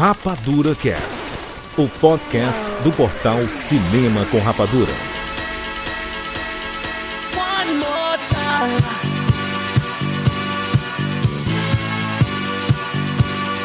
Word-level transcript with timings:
Rapadura 0.00 0.74
Cast, 0.74 1.22
o 1.76 1.86
podcast 2.00 2.58
do 2.82 2.90
portal 2.90 3.42
Cinema 3.48 4.24
com 4.30 4.38
Rapadura. 4.38 4.90
One 7.36 7.74
more 7.74 8.18
time. 8.26 8.80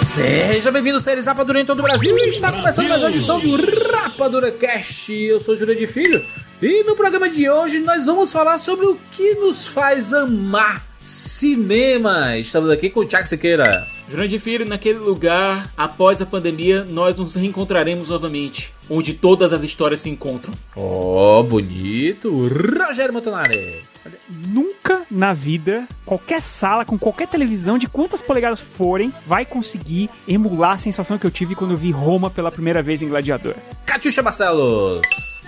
Seja 0.05 0.73
bem-vindo, 0.73 0.99
seres 0.99 1.25
Rapadura 1.25 1.61
em 1.61 1.65
todo 1.65 1.79
o 1.79 1.83
Brasil. 1.83 2.17
E 2.17 2.27
está 2.27 2.51
começando 2.51 2.89
mais 2.89 3.01
uma 3.01 3.09
edição 3.11 3.39
do 3.39 3.55
Rapadura 3.93 4.51
Cast. 4.51 5.13
Eu 5.13 5.39
sou 5.39 5.55
Júlio 5.55 5.73
de 5.73 5.87
Filho. 5.87 6.21
E 6.61 6.83
no 6.83 6.97
programa 6.97 7.29
de 7.29 7.49
hoje 7.49 7.79
nós 7.79 8.07
vamos 8.07 8.33
falar 8.33 8.57
sobre 8.57 8.87
o 8.87 8.99
que 9.13 9.35
nos 9.35 9.65
faz 9.65 10.11
amar 10.11 10.85
cinema. 10.99 12.37
Estamos 12.37 12.69
aqui 12.69 12.89
com 12.89 12.99
o 12.99 13.05
Thiago 13.05 13.25
Siqueira. 13.25 13.94
Grande 14.07 14.37
Filho, 14.37 14.65
naquele 14.65 14.99
lugar, 14.99 15.67
após 15.75 16.21
a 16.21 16.25
pandemia, 16.25 16.85
nós 16.87 17.17
nos 17.17 17.33
reencontraremos 17.33 18.09
novamente, 18.09 18.71
onde 18.89 19.13
todas 19.13 19.51
as 19.51 19.63
histórias 19.63 20.01
se 20.01 20.09
encontram. 20.09 20.53
Oh, 20.75 21.41
bonito. 21.43 22.47
Rogério 22.47 23.13
Montanari. 23.13 23.83
Nunca 24.29 25.01
na 25.09 25.33
vida, 25.33 25.87
qualquer 26.05 26.39
sala 26.39 26.85
com 26.85 26.99
qualquer 26.99 27.27
televisão 27.27 27.79
de 27.79 27.87
quantas 27.87 28.21
polegadas 28.21 28.59
forem, 28.59 29.11
vai 29.25 29.43
conseguir 29.43 30.09
emular 30.27 30.73
a 30.73 30.77
sensação 30.77 31.17
que 31.17 31.25
eu 31.25 31.31
tive 31.31 31.55
quando 31.55 31.71
eu 31.71 31.77
vi 31.77 31.89
Roma 31.89 32.29
pela 32.29 32.51
primeira 32.51 32.83
vez 32.83 33.01
em 33.01 33.09
Gladiador. 33.09 33.55
Catiuxa 33.85 34.21
Barcelos. 34.21 35.01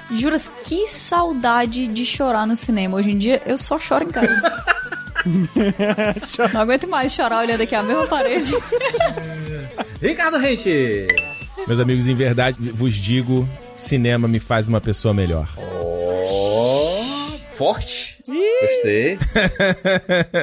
Juras, 0.10 0.50
que 0.66 0.88
saudade 0.88 1.86
de 1.88 2.06
chorar 2.06 2.48
no 2.48 2.56
cinema. 2.56 2.98
Hoje 2.98 3.12
em 3.12 3.18
dia 3.18 3.42
eu 3.46 3.58
só 3.58 3.78
choro 3.78 4.06
em 4.06 4.10
casa. 4.10 4.42
Não 6.54 6.62
aguento 6.62 6.88
mais 6.88 7.14
chorar 7.14 7.42
olhando 7.42 7.62
aqui 7.62 7.76
a 7.76 7.84
mesma 7.84 8.08
parede. 8.08 8.54
Ricardo 10.02 10.38
Rente. 10.38 11.08
Meus 11.68 11.80
amigos, 11.80 12.08
em 12.08 12.16
verdade, 12.16 12.58
vos 12.72 12.94
digo, 12.94 13.48
cinema 13.76 14.28
me 14.28 14.40
faz 14.40 14.68
uma 14.68 14.80
pessoa 14.80 15.14
melhor. 15.14 15.50
Oh, 15.58 17.38
forte. 17.56 18.18
Gostei. 18.26 19.20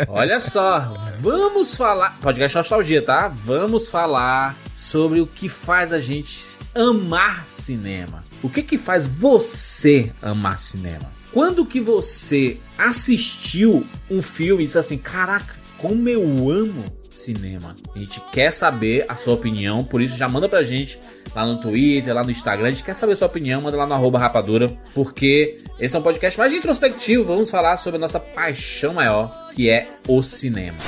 Olha 0.08 0.40
só, 0.40 0.92
vamos 1.20 1.76
falar. 1.76 2.18
Podcast 2.20 2.56
Nostalgia, 2.56 3.00
tá? 3.00 3.28
Vamos 3.28 3.88
falar 3.88 4.56
sobre 4.74 5.20
o 5.20 5.26
que 5.26 5.48
faz 5.48 5.92
a 5.92 6.00
gente 6.00 6.56
amar 6.74 7.46
cinema. 7.48 8.24
O 8.42 8.50
que 8.50 8.62
que 8.62 8.76
faz 8.76 9.06
você 9.06 10.12
amar 10.20 10.60
cinema? 10.60 11.13
Quando 11.34 11.66
que 11.66 11.80
você 11.80 12.58
assistiu 12.78 13.84
um 14.08 14.22
filme 14.22 14.62
e 14.62 14.66
disse 14.66 14.78
assim, 14.78 14.96
caraca, 14.96 15.56
como 15.76 16.08
eu 16.08 16.22
amo 16.48 16.84
cinema. 17.10 17.74
A 17.92 17.98
gente 17.98 18.20
quer 18.32 18.52
saber 18.52 19.04
a 19.08 19.16
sua 19.16 19.34
opinião, 19.34 19.82
por 19.82 20.00
isso 20.00 20.16
já 20.16 20.28
manda 20.28 20.48
pra 20.48 20.62
gente 20.62 20.96
lá 21.34 21.44
no 21.44 21.60
Twitter, 21.60 22.14
lá 22.14 22.22
no 22.22 22.30
Instagram. 22.30 22.68
A 22.68 22.70
gente 22.70 22.84
quer 22.84 22.94
saber 22.94 23.14
a 23.14 23.16
sua 23.16 23.26
opinião, 23.26 23.60
manda 23.60 23.76
lá 23.76 23.84
no 23.84 24.10
rapadura, 24.10 24.78
porque 24.94 25.58
esse 25.80 25.96
é 25.96 25.98
um 25.98 26.02
podcast 26.02 26.38
mais 26.38 26.52
introspectivo. 26.54 27.24
Vamos 27.24 27.50
falar 27.50 27.78
sobre 27.78 27.96
a 27.96 28.00
nossa 28.00 28.20
paixão 28.20 28.94
maior, 28.94 29.50
que 29.56 29.68
é 29.68 29.88
o 30.06 30.22
cinema. 30.22 30.78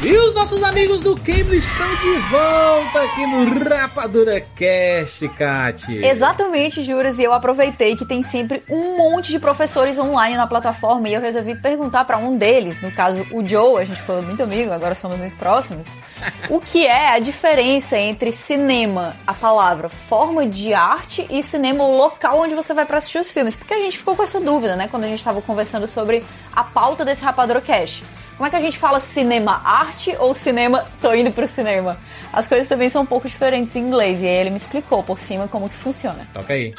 E 0.00 0.16
os 0.16 0.32
nossos 0.32 0.62
amigos 0.62 1.00
do 1.00 1.16
Cambridge 1.16 1.66
estão 1.66 1.88
de 1.96 2.18
volta 2.30 3.02
aqui 3.02 3.26
no 3.26 3.68
Rapadura 3.68 4.40
Cast, 4.40 5.28
Kat. 5.30 5.92
Exatamente, 5.92 6.84
Juras, 6.84 7.18
e 7.18 7.24
eu 7.24 7.32
aproveitei 7.32 7.96
que 7.96 8.06
tem 8.06 8.22
sempre 8.22 8.62
um 8.70 8.96
monte 8.96 9.32
de 9.32 9.40
professores 9.40 9.98
online 9.98 10.36
na 10.36 10.46
plataforma 10.46 11.08
e 11.08 11.14
eu 11.14 11.20
resolvi 11.20 11.56
perguntar 11.56 12.04
para 12.04 12.16
um 12.16 12.36
deles, 12.36 12.80
no 12.80 12.92
caso 12.92 13.26
o 13.32 13.44
Joe, 13.44 13.82
a 13.82 13.84
gente 13.84 14.00
ficou 14.00 14.22
muito 14.22 14.40
amigo, 14.40 14.70
agora 14.70 14.94
somos 14.94 15.18
muito 15.18 15.36
próximos, 15.36 15.98
o 16.48 16.60
que 16.60 16.86
é 16.86 17.08
a 17.08 17.18
diferença 17.18 17.98
entre 17.98 18.30
cinema, 18.30 19.16
a 19.26 19.34
palavra 19.34 19.88
forma 19.88 20.46
de 20.46 20.72
arte, 20.74 21.26
e 21.28 21.42
cinema, 21.42 21.82
o 21.82 21.96
local 21.96 22.38
onde 22.38 22.54
você 22.54 22.72
vai 22.72 22.86
para 22.86 22.98
assistir 22.98 23.18
os 23.18 23.32
filmes, 23.32 23.56
porque 23.56 23.74
a 23.74 23.80
gente 23.80 23.98
ficou 23.98 24.14
com 24.14 24.22
essa 24.22 24.40
dúvida, 24.40 24.76
né, 24.76 24.86
quando 24.86 25.02
a 25.02 25.08
gente 25.08 25.18
estava 25.18 25.42
conversando 25.42 25.88
sobre 25.88 26.24
a 26.54 26.62
pauta 26.62 27.04
desse 27.04 27.24
Rapadura 27.24 27.60
Cast. 27.60 28.04
Como 28.38 28.46
é 28.46 28.50
que 28.50 28.56
a 28.56 28.60
gente 28.60 28.78
fala 28.78 29.00
cinema 29.00 29.60
arte 29.64 30.14
ou 30.16 30.32
cinema 30.32 30.84
tô 31.00 31.12
indo 31.12 31.32
pro 31.32 31.44
cinema? 31.48 31.98
As 32.32 32.46
coisas 32.46 32.68
também 32.68 32.88
são 32.88 33.02
um 33.02 33.06
pouco 33.06 33.26
diferentes 33.26 33.74
em 33.74 33.80
inglês, 33.80 34.22
e 34.22 34.26
aí 34.26 34.32
ele 34.32 34.50
me 34.50 34.56
explicou 34.56 35.02
por 35.02 35.18
cima 35.18 35.48
como 35.48 35.68
que 35.68 35.74
funciona. 35.74 36.24
Toca 36.32 36.52
aí. 36.52 36.72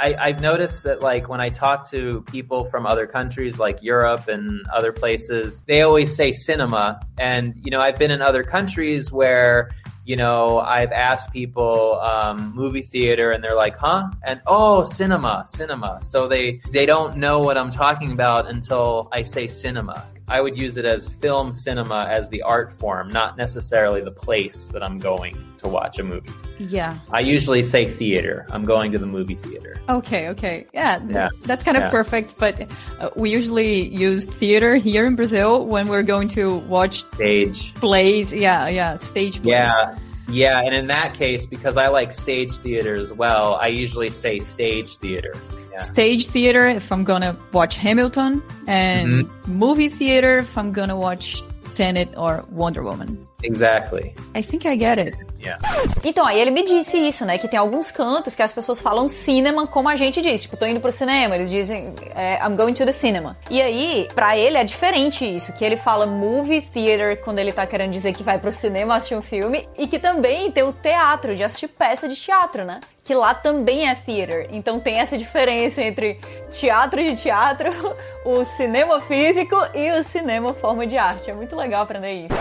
I, 0.00 0.14
I've 0.30 0.40
noticed 0.40 0.84
that 0.84 1.02
like 1.02 1.28
when 1.28 1.40
I 1.40 1.50
talk 1.50 1.90
to 1.90 2.22
people 2.30 2.64
from 2.64 2.86
other 2.86 3.08
countries 3.08 3.58
like 3.58 3.84
Europe 3.84 4.28
and 4.28 4.62
other 4.72 4.92
places, 4.92 5.62
they 5.66 5.82
always 5.82 6.14
say 6.14 6.32
cinema. 6.32 7.00
And 7.18 7.52
you 7.64 7.72
know, 7.72 7.80
I've 7.80 7.98
been 7.98 8.12
in 8.12 8.22
other 8.22 8.44
countries 8.44 9.10
where 9.10 9.70
you 10.04 10.16
know 10.16 10.60
I've 10.60 10.92
asked 10.92 11.32
people 11.32 12.00
um, 12.00 12.54
movie 12.54 12.82
theater, 12.82 13.32
and 13.32 13.42
they're 13.42 13.56
like, 13.56 13.76
"Huh?" 13.76 14.10
and 14.22 14.40
"Oh, 14.46 14.82
cinema, 14.82 15.44
cinema." 15.46 15.98
So 16.02 16.28
they 16.28 16.60
they 16.70 16.86
don't 16.86 17.16
know 17.16 17.40
what 17.40 17.56
I'm 17.56 17.70
talking 17.70 18.12
about 18.12 18.48
until 18.48 19.08
I 19.12 19.22
say 19.22 19.46
cinema. 19.46 20.04
I 20.28 20.40
would 20.40 20.56
use 20.56 20.76
it 20.76 20.84
as 20.84 21.08
film 21.08 21.52
cinema 21.52 22.06
as 22.08 22.28
the 22.30 22.42
art 22.42 22.72
form, 22.72 23.10
not 23.10 23.36
necessarily 23.36 24.00
the 24.02 24.10
place 24.12 24.68
that 24.68 24.82
I'm 24.82 24.98
going 24.98 25.36
to 25.58 25.68
watch 25.68 25.98
a 25.98 26.04
movie. 26.04 26.30
Yeah. 26.58 26.98
I 27.10 27.20
usually 27.20 27.62
say 27.62 27.86
theater. 27.90 28.46
I'm 28.50 28.64
going 28.64 28.92
to 28.92 28.98
the 28.98 29.06
movie 29.06 29.34
theater. 29.34 29.80
Okay, 29.88 30.28
okay. 30.30 30.66
Yeah, 30.72 30.98
th- 30.98 31.10
Yeah. 31.10 31.28
that's 31.44 31.64
kind 31.64 31.76
of 31.76 31.84
Yeah. 31.84 31.90
perfect. 31.90 32.38
But 32.38 32.68
uh, 33.00 33.10
we 33.16 33.30
usually 33.30 33.88
use 33.88 34.24
theater 34.24 34.76
here 34.76 35.06
in 35.06 35.16
Brazil 35.16 35.66
when 35.66 35.88
we're 35.88 36.02
going 36.04 36.28
to 36.28 36.56
watch 36.58 37.00
Stage. 37.14 37.74
plays. 37.74 38.32
Yeah, 38.32 38.68
yeah, 38.68 38.98
stage 38.98 39.42
plays. 39.42 39.46
Yeah. 39.46 39.98
Yeah, 40.28 40.60
and 40.64 40.74
in 40.74 40.86
that 40.86 41.12
case, 41.14 41.44
because 41.44 41.76
I 41.76 41.88
like 41.88 42.12
stage 42.12 42.52
theater 42.52 42.94
as 42.94 43.12
well, 43.12 43.56
I 43.56 43.66
usually 43.66 44.08
say 44.10 44.38
stage 44.38 44.96
theater. 44.96 45.34
Yeah. 45.72 45.80
Stage 45.80 46.26
theater 46.26 46.66
if 46.66 46.92
I'm 46.92 47.04
gonna 47.04 47.36
watch 47.52 47.76
Hamilton, 47.76 48.42
and 48.66 49.12
mm-hmm. 49.12 49.52
movie 49.52 49.88
theater 49.88 50.38
if 50.38 50.56
I'm 50.58 50.72
gonna 50.72 50.96
watch 50.96 51.42
Tenet 51.74 52.12
or 52.16 52.44
Wonder 52.50 52.82
Woman. 52.82 53.26
Exactly. 53.42 54.14
I 54.34 54.42
think 54.42 54.66
I 54.66 54.76
get 54.76 54.98
it. 54.98 55.14
Yeah. 55.42 55.60
Então, 56.04 56.24
aí 56.24 56.40
ele 56.40 56.52
me 56.52 56.64
disse 56.64 56.96
isso, 56.96 57.24
né? 57.24 57.36
Que 57.36 57.48
tem 57.48 57.58
alguns 57.58 57.90
cantos 57.90 58.36
que 58.36 58.42
as 58.42 58.52
pessoas 58.52 58.80
falam 58.80 59.08
cinema 59.08 59.66
como 59.66 59.88
a 59.88 59.96
gente 59.96 60.22
diz. 60.22 60.42
Tipo, 60.42 60.56
tô 60.56 60.66
indo 60.66 60.80
pro 60.80 60.92
cinema. 60.92 61.34
Eles 61.34 61.50
dizem, 61.50 61.94
é, 62.14 62.38
I'm 62.46 62.54
going 62.54 62.72
to 62.74 62.84
the 62.84 62.92
cinema. 62.92 63.36
E 63.50 63.60
aí, 63.60 64.08
pra 64.14 64.38
ele 64.38 64.56
é 64.56 64.64
diferente 64.64 65.24
isso. 65.24 65.52
Que 65.52 65.64
ele 65.64 65.76
fala 65.76 66.06
movie 66.06 66.60
theater 66.60 67.20
quando 67.22 67.40
ele 67.40 67.52
tá 67.52 67.66
querendo 67.66 67.90
dizer 67.90 68.12
que 68.12 68.22
vai 68.22 68.38
pro 68.38 68.52
cinema 68.52 68.94
assistir 68.94 69.16
um 69.16 69.22
filme. 69.22 69.68
E 69.76 69.88
que 69.88 69.98
também 69.98 70.50
tem 70.50 70.62
o 70.62 70.72
teatro, 70.72 71.34
de 71.34 71.42
assistir 71.42 71.68
peça 71.68 72.08
de 72.08 72.14
teatro, 72.14 72.64
né? 72.64 72.78
Que 73.02 73.14
lá 73.14 73.34
também 73.34 73.88
é 73.88 73.96
theater. 73.96 74.46
Então 74.52 74.78
tem 74.78 75.00
essa 75.00 75.18
diferença 75.18 75.82
entre 75.82 76.20
teatro 76.52 77.02
de 77.02 77.16
teatro, 77.16 77.68
o 78.24 78.44
cinema 78.44 79.00
físico 79.00 79.56
e 79.74 79.90
o 79.90 80.04
cinema 80.04 80.54
forma 80.54 80.86
de 80.86 80.96
arte. 80.96 81.30
É 81.30 81.34
muito 81.34 81.56
legal 81.56 81.82
aprender 81.82 82.12
isso. 82.12 82.34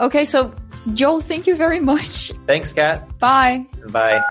Ok, 0.00 0.24
so 0.24 0.50
Joe, 0.94 1.22
thank 1.22 1.48
you 1.48 1.56
very 1.56 1.80
much. 1.80 2.32
Thanks, 2.46 2.72
Kat. 2.72 3.04
Bye. 3.18 3.66
Bye. 3.90 4.22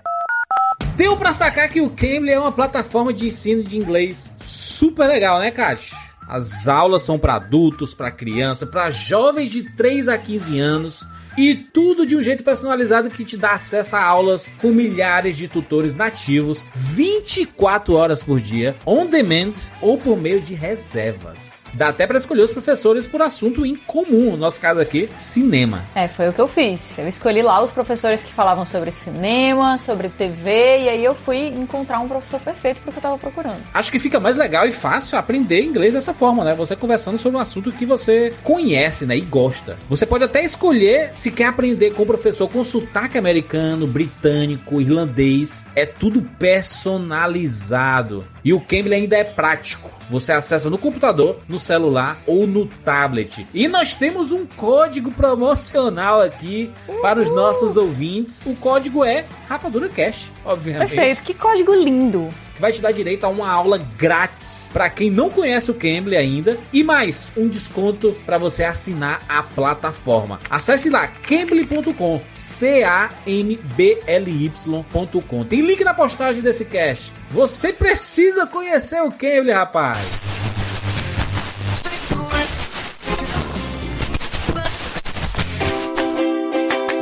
Deu 0.96 1.16
pra 1.16 1.32
sacar 1.32 1.68
que 1.68 1.80
o 1.80 1.90
Cambly 1.90 2.30
é 2.30 2.38
uma 2.38 2.52
plataforma 2.52 3.12
de 3.12 3.26
ensino 3.26 3.62
de 3.62 3.76
inglês 3.76 4.30
super 4.44 5.06
legal, 5.06 5.38
né, 5.38 5.50
Kat? 5.50 5.94
As 6.28 6.66
aulas 6.66 7.02
são 7.02 7.18
pra 7.18 7.34
adultos, 7.34 7.94
pra 7.94 8.10
criança, 8.10 8.66
pra 8.66 8.90
jovens 8.90 9.50
de 9.50 9.62
3 9.74 10.08
a 10.08 10.18
15 10.18 10.58
anos 10.58 11.08
e 11.36 11.54
tudo 11.54 12.06
de 12.06 12.16
um 12.16 12.22
jeito 12.22 12.42
personalizado 12.42 13.10
que 13.10 13.24
te 13.24 13.36
dá 13.36 13.52
acesso 13.52 13.96
a 13.96 14.02
aulas 14.02 14.54
com 14.60 14.68
milhares 14.68 15.36
de 15.36 15.48
tutores 15.48 15.94
nativos 15.94 16.66
24 16.74 17.94
horas 17.94 18.22
por 18.22 18.40
dia, 18.40 18.76
on 18.86 19.06
demand 19.06 19.52
ou 19.80 19.98
por 19.98 20.16
meio 20.16 20.40
de 20.40 20.54
reservas. 20.54 21.66
Dá 21.76 21.88
até 21.88 22.06
pra 22.06 22.16
escolher 22.16 22.42
os 22.42 22.50
professores 22.50 23.06
por 23.06 23.20
assunto 23.20 23.66
em 23.66 23.76
comum, 23.76 24.30
no 24.30 24.36
nosso 24.38 24.60
caso 24.60 24.80
aqui, 24.80 25.10
cinema. 25.18 25.84
É, 25.94 26.08
foi 26.08 26.28
o 26.28 26.32
que 26.32 26.40
eu 26.40 26.48
fiz. 26.48 26.98
Eu 26.98 27.06
escolhi 27.06 27.42
lá 27.42 27.62
os 27.62 27.70
professores 27.70 28.22
que 28.22 28.32
falavam 28.32 28.64
sobre 28.64 28.90
cinema, 28.90 29.76
sobre 29.76 30.08
TV, 30.08 30.84
e 30.84 30.88
aí 30.88 31.04
eu 31.04 31.14
fui 31.14 31.48
encontrar 31.48 31.98
um 32.00 32.08
professor 32.08 32.40
perfeito 32.40 32.80
porque 32.82 32.98
eu 32.98 33.02
tava 33.02 33.18
procurando. 33.18 33.58
Acho 33.74 33.92
que 33.92 33.98
fica 33.98 34.18
mais 34.18 34.36
legal 34.38 34.66
e 34.66 34.72
fácil 34.72 35.18
aprender 35.18 35.62
inglês 35.62 35.92
dessa 35.92 36.14
forma, 36.14 36.44
né? 36.44 36.54
Você 36.54 36.74
conversando 36.74 37.18
sobre 37.18 37.38
um 37.38 37.40
assunto 37.42 37.70
que 37.70 37.84
você 37.84 38.32
conhece, 38.42 39.04
né? 39.04 39.16
E 39.16 39.20
gosta. 39.20 39.76
Você 39.88 40.06
pode 40.06 40.24
até 40.24 40.42
escolher 40.42 41.10
se 41.12 41.25
quer 41.30 41.46
aprender 41.46 41.94
com 41.94 42.02
o 42.02 42.06
professor 42.06 42.48
com 42.48 42.64
sotaque 42.64 43.18
americano, 43.18 43.86
britânico, 43.86 44.80
irlandês. 44.80 45.64
É 45.74 45.86
tudo 45.86 46.22
personalizado. 46.22 48.24
E 48.46 48.52
o 48.52 48.60
Cambly 48.60 48.94
ainda 48.94 49.16
é 49.16 49.24
prático. 49.24 49.90
Você 50.08 50.30
acessa 50.30 50.70
no 50.70 50.78
computador, 50.78 51.40
no 51.48 51.58
celular 51.58 52.22
ou 52.28 52.46
no 52.46 52.64
tablet. 52.66 53.44
E 53.52 53.66
nós 53.66 53.96
temos 53.96 54.30
um 54.30 54.46
código 54.46 55.10
promocional 55.10 56.22
aqui 56.22 56.70
para 57.02 57.20
os 57.20 57.28
nossos 57.28 57.76
ouvintes. 57.76 58.40
O 58.46 58.54
código 58.54 59.04
é 59.04 59.24
Rapadura 59.48 59.88
Cash, 59.88 60.30
obviamente. 60.44 60.90
Perfeito, 60.90 61.22
que 61.24 61.34
código 61.34 61.74
lindo. 61.74 62.28
Que 62.54 62.62
vai 62.62 62.72
te 62.72 62.80
dar 62.80 62.92
direito 62.92 63.24
a 63.24 63.28
uma 63.28 63.50
aula 63.50 63.76
grátis 63.76 64.66
para 64.72 64.88
quem 64.88 65.10
não 65.10 65.28
conhece 65.28 65.70
o 65.70 65.74
Cambly 65.74 66.16
ainda 66.16 66.56
e 66.72 66.82
mais 66.82 67.30
um 67.36 67.48
desconto 67.48 68.16
para 68.24 68.38
você 68.38 68.64
assinar 68.64 69.22
a 69.28 69.42
plataforma. 69.42 70.40
Acesse 70.48 70.88
lá 70.88 71.06
cambly.com, 71.06 72.22
C 72.32 72.82
A 72.82 73.10
M 73.26 73.60
B 73.76 74.00
L 74.06 74.30
Y.com. 74.30 75.44
Tem 75.44 75.60
link 75.60 75.84
na 75.84 75.92
postagem 75.92 76.40
desse 76.40 76.64
cast. 76.64 77.12
Você 77.30 77.74
precisa 77.74 78.35
conhecer 78.44 79.00
o 79.00 79.10
Cambly, 79.12 79.52
rapaz. 79.52 79.98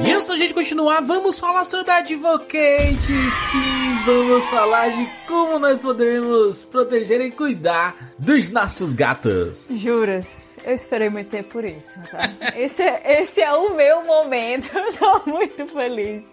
E 0.06 0.12
antes 0.12 0.28
da 0.28 0.36
gente 0.36 0.52
continuar, 0.52 1.00
vamos 1.00 1.40
falar 1.40 1.64
sobre 1.64 1.90
Advocate. 1.90 3.00
Sim, 3.00 4.02
vamos 4.04 4.44
falar 4.50 4.90
de 4.90 5.08
como 5.26 5.58
nós 5.58 5.81
podemos 5.81 6.66
proteger 6.66 7.22
e 7.22 7.31
cuidar 7.31 8.13
dos 8.19 8.50
nossos 8.50 8.94
gatos. 8.94 9.69
Juras, 9.76 10.55
eu 10.64 10.72
esperei 10.72 11.08
muito 11.08 11.28
tempo 11.28 11.50
por 11.50 11.64
isso, 11.64 11.94
tá? 12.11 12.32
Esse 12.56 12.82
é, 12.82 13.20
esse 13.22 13.40
é 13.40 13.52
o 13.52 13.75
meu 13.75 14.05
momento, 14.05 14.70
eu 14.76 14.93
tô 14.94 15.31
muito 15.31 15.66
feliz. 15.66 16.25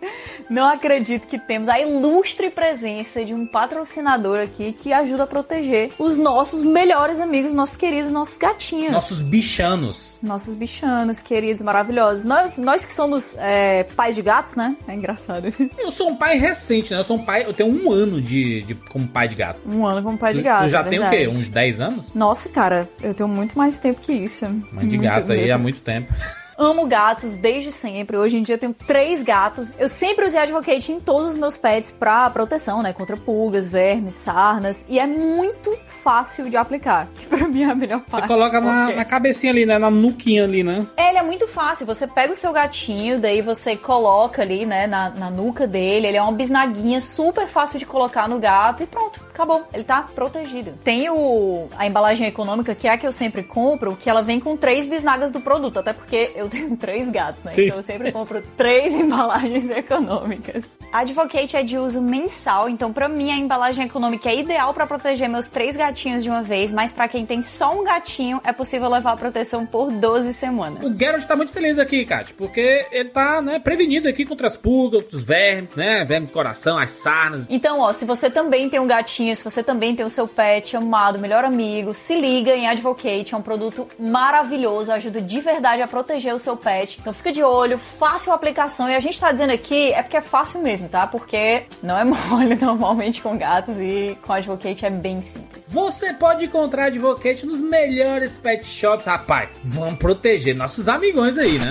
Não 0.50 0.68
acredito 0.68 1.28
que 1.28 1.40
temos 1.40 1.70
a 1.70 1.80
ilustre 1.80 2.50
presença 2.50 3.24
de 3.24 3.34
um 3.34 3.46
patrocinador 3.46 4.40
aqui 4.40 4.74
que 4.74 4.94
ajuda 4.94 5.24
a 5.24 5.28
proteger 5.28 5.92
os 5.98 6.18
nossos 6.18 6.64
melhores 6.64 7.20
amigos, 7.20 7.52
nossos 7.52 7.78
queridos, 7.78 8.12
nossos 8.12 8.38
gatinhos. 8.38 8.92
Nossos 8.92 9.22
bichanos. 9.22 10.20
Nossos 10.22 10.54
bichanos, 10.54 11.20
queridos, 11.20 11.62
maravilhosos. 11.62 12.24
Nós, 12.24 12.58
nós 12.58 12.86
que 12.86 12.94
somos 12.94 13.36
é, 13.40 13.84
pais 13.96 14.16
de 14.16 14.22
gatos, 14.22 14.56
né? 14.56 14.76
É 14.88 14.94
engraçado. 14.94 15.52
Eu 15.78 15.92
sou 15.92 16.10
um 16.10 16.16
pai 16.16 16.38
recente, 16.38 16.92
né? 16.92 17.00
Eu 17.00 17.04
sou 17.04 17.18
um 17.18 17.26
pai, 17.26 17.44
eu 17.48 17.54
tenho 17.54 17.70
um 17.70 17.92
ano 17.92 18.22
de, 18.22 18.62
de 18.62 18.76
como 18.76 19.08
pai 19.08 19.28
de 19.28 19.36
gato. 19.36 19.60
Um 19.66 19.86
ano 19.86 20.04
como 20.04 20.18
pai 20.18 20.34
de 20.34 20.42
gato. 20.42 20.66
Tu 20.66 20.70
já 20.70 20.82
é 20.82 20.84
tem 20.84 21.00
o 21.00 21.10
quê? 21.10 21.28
Uns 21.28 21.50
10 21.50 21.71
anos? 21.80 22.14
Nossa, 22.14 22.50
cara, 22.50 22.90
eu 23.02 23.14
tenho 23.14 23.30
muito 23.30 23.58
mais 23.58 23.80
tempo 23.80 24.02
que 24.02 24.12
isso. 24.12 24.46
Mãe 24.46 24.88
de 24.88 24.98
Muito 24.98 25.02
gato 25.02 25.32
aí 25.32 25.52
há 25.52 25.58
muito 25.58 25.82
tempo. 25.82 26.14
Amo 26.62 26.86
gatos 26.86 27.38
desde 27.38 27.72
sempre. 27.72 28.16
Hoje 28.16 28.38
em 28.38 28.44
dia 28.44 28.54
eu 28.54 28.60
tenho 28.60 28.72
três 28.72 29.24
gatos. 29.24 29.74
Eu 29.80 29.90
sempre 29.90 30.26
usei 30.26 30.40
Advocate 30.40 30.92
em 30.92 31.00
todos 31.00 31.32
os 31.32 31.36
meus 31.36 31.58
pets 31.58 31.90
pra 31.90 32.30
proteção, 32.30 32.84
né? 32.84 32.94
Contra 32.94 33.18
pulgas, 33.18 33.68
vermes, 33.68 34.14
sarnas. 34.14 34.86
E 34.88 35.00
é 35.00 35.08
muito 35.08 35.76
fácil 35.88 36.52
de 36.52 36.58
aplicar. 36.58 37.08
Que 37.16 37.26
pra 37.26 37.48
mim 37.48 37.64
é 37.64 37.72
a 37.72 37.74
melhor 37.74 38.02
parte. 38.02 38.28
Você 38.28 38.34
coloca 38.34 38.62
na, 38.62 38.94
na 38.94 39.04
cabecinha 39.04 39.52
ali, 39.52 39.66
né? 39.66 39.80
Na 39.80 39.90
nuquinha 39.90 40.44
ali, 40.44 40.64
né? 40.64 40.86
Ele 40.96 41.18
é 41.18 41.24
muito 41.24 41.48
fácil. 41.48 41.84
Você 41.88 42.06
pega 42.06 42.32
o 42.32 42.36
seu 42.36 42.54
gatinho, 42.54 43.20
daí 43.20 43.42
você 43.42 43.76
coloca 43.76 44.44
ali, 44.44 44.64
né, 44.64 44.86
na, 44.86 45.10
na 45.10 45.32
nuca 45.32 45.66
dele. 45.66 46.06
Ele 46.06 46.18
é 46.18 46.22
uma 46.22 46.32
bisnaguinha 46.32 47.02
super 47.02 47.48
fácil 47.48 47.80
de 47.80 47.88
colocar 47.88 48.30
no 48.30 48.38
gato 48.38 48.84
e 48.84 48.86
pronto, 48.86 49.20
acabou. 49.34 49.64
Ele 49.74 49.84
tá 49.84 50.04
protegido. 50.14 50.74
Tem 50.84 51.10
o, 51.10 51.70
a 51.76 51.88
embalagem 51.88 52.28
econômica, 52.28 52.76
que 52.76 52.88
é 52.88 52.92
a 52.92 52.98
que 53.00 53.08
eu 53.08 53.12
sempre 53.12 53.42
compro, 53.42 53.96
que 53.96 54.08
ela 54.08 54.22
vem 54.22 54.40
com 54.40 54.56
três 54.56 54.86
bisnagas 54.86 55.32
do 55.32 55.42
produto. 55.42 55.80
Até 55.80 55.92
porque 55.92 56.32
eu 56.36 56.51
tenho 56.52 56.76
três 56.78 57.10
gatos, 57.10 57.44
né? 57.44 57.52
Sim. 57.52 57.66
Então 57.66 57.78
eu 57.78 57.84
sempre 57.84 58.12
compro 58.12 58.44
três 58.58 58.94
embalagens 58.96 59.70
econômicas. 59.70 60.66
Advocate 60.92 61.56
é 61.56 61.64
de 61.64 61.78
uso 61.78 62.02
mensal, 62.02 62.70
então 62.70 62.92
pra 62.92 63.08
mim 63.08 63.32
a 63.32 63.38
embalagem 63.38 63.86
econômica 63.86 64.30
é 64.30 64.40
ideal 64.40 64.74
pra 64.74 64.86
proteger 64.86 65.30
meus 65.30 65.48
três 65.48 65.78
gatinhos 65.78 66.24
de 66.24 66.30
uma 66.30 66.44
vez, 66.44 66.72
mas 66.72 66.92
pra 66.92 67.08
quem 67.08 67.26
tem 67.26 67.42
só 67.42 67.80
um 67.80 67.84
gatinho, 67.84 68.42
é 68.44 68.52
possível 68.52 68.90
levar 68.90 69.14
a 69.14 69.18
proteção 69.18 69.66
por 69.66 69.92
12 69.92 70.34
semanas. 70.34 70.84
O 70.84 70.94
Geralt 70.94 71.24
tá 71.26 71.36
muito 71.36 71.54
feliz 71.54 71.80
aqui, 71.80 72.06
Kátia, 72.06 72.36
porque 72.38 72.86
ele 72.92 73.10
tá, 73.10 73.42
né, 73.42 73.58
prevenido 73.60 74.10
aqui 74.10 74.26
contra 74.26 74.48
as 74.48 74.58
pulgas, 74.58 75.06
os 75.14 75.24
vermes, 75.24 75.76
né? 75.76 76.04
Verme 76.04 76.28
do 76.28 76.34
coração, 76.34 76.78
as 76.78 76.92
sarnas. 76.92 77.46
Então, 77.50 77.80
ó, 77.80 77.94
se 77.94 78.04
você 78.04 78.30
também 78.30 78.70
tem 78.70 78.80
um 78.80 78.88
gatinho, 78.88 79.36
se 79.36 79.44
você 79.44 79.64
também 79.64 79.96
tem 79.96 80.06
o 80.06 80.10
seu 80.10 80.28
pet 80.28 80.76
amado, 80.76 81.20
melhor 81.20 81.46
amigo, 81.46 81.94
se 81.94 82.20
liga 82.20 82.56
em 82.56 82.68
Advocate, 82.68 83.34
é 83.34 83.38
um 83.38 83.42
produto 83.42 83.88
maravilhoso, 83.98 84.92
ajuda 84.92 85.22
de 85.22 85.40
verdade 85.40 85.82
a 85.82 85.88
proteger 85.88 86.34
o 86.34 86.40
seu 86.42 86.58
pet. 86.58 86.98
Então 87.00 87.14
fica 87.14 87.32
de 87.32 87.44
olho, 87.44 87.78
fácil 87.78 88.32
a 88.32 88.36
aplicação. 88.36 88.90
E 88.90 88.96
a 88.96 89.00
gente 89.00 89.20
tá 89.20 89.32
dizendo 89.32 89.52
aqui 89.52 89.94
é 89.94 90.02
porque 90.02 90.18
é 90.18 90.22
fácil 90.22 90.62
mesmo, 90.62 90.90
tá? 90.90 91.08
Porque 91.08 91.64
não 91.82 91.98
é 91.98 92.04
mole 92.06 92.56
normalmente 92.56 93.22
com 93.22 93.38
gatos 93.38 93.80
e 93.80 94.18
com 94.22 94.34
Advocate 94.34 94.86
é 94.86 94.90
bem 94.90 95.22
simples. 95.22 95.64
Você 95.68 96.14
pode 96.14 96.46
encontrar 96.46 96.86
Advocate 96.86 97.46
nos 97.46 97.62
melhores 97.62 98.38
pet 98.38 98.66
shops, 98.66 99.06
rapaz. 99.06 99.50
Vamos 99.64 100.00
proteger 100.00 100.56
nossos 100.56 100.88
amigões 100.88 101.38
aí, 101.38 101.58
né? 101.60 101.70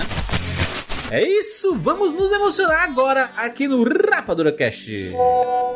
É 1.11 1.21
isso, 1.27 1.75
vamos 1.75 2.13
nos 2.13 2.31
emocionar 2.31 2.83
agora 2.83 3.29
aqui 3.35 3.67
no 3.67 3.83
Rapadura 3.83 4.49
Cast. 4.49 5.13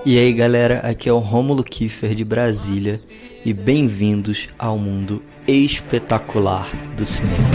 E 0.05 0.17
aí 0.17 0.31
galera, 0.31 0.79
aqui 0.79 1.09
é 1.09 1.11
o 1.11 1.19
Rômulo 1.19 1.61
Kiefer 1.61 2.15
de 2.15 2.23
Brasília 2.23 3.01
e 3.43 3.53
bem-vindos 3.53 4.47
ao 4.57 4.77
mundo 4.77 5.21
espetacular 5.45 6.65
do 6.95 7.05
cinema. 7.05 7.54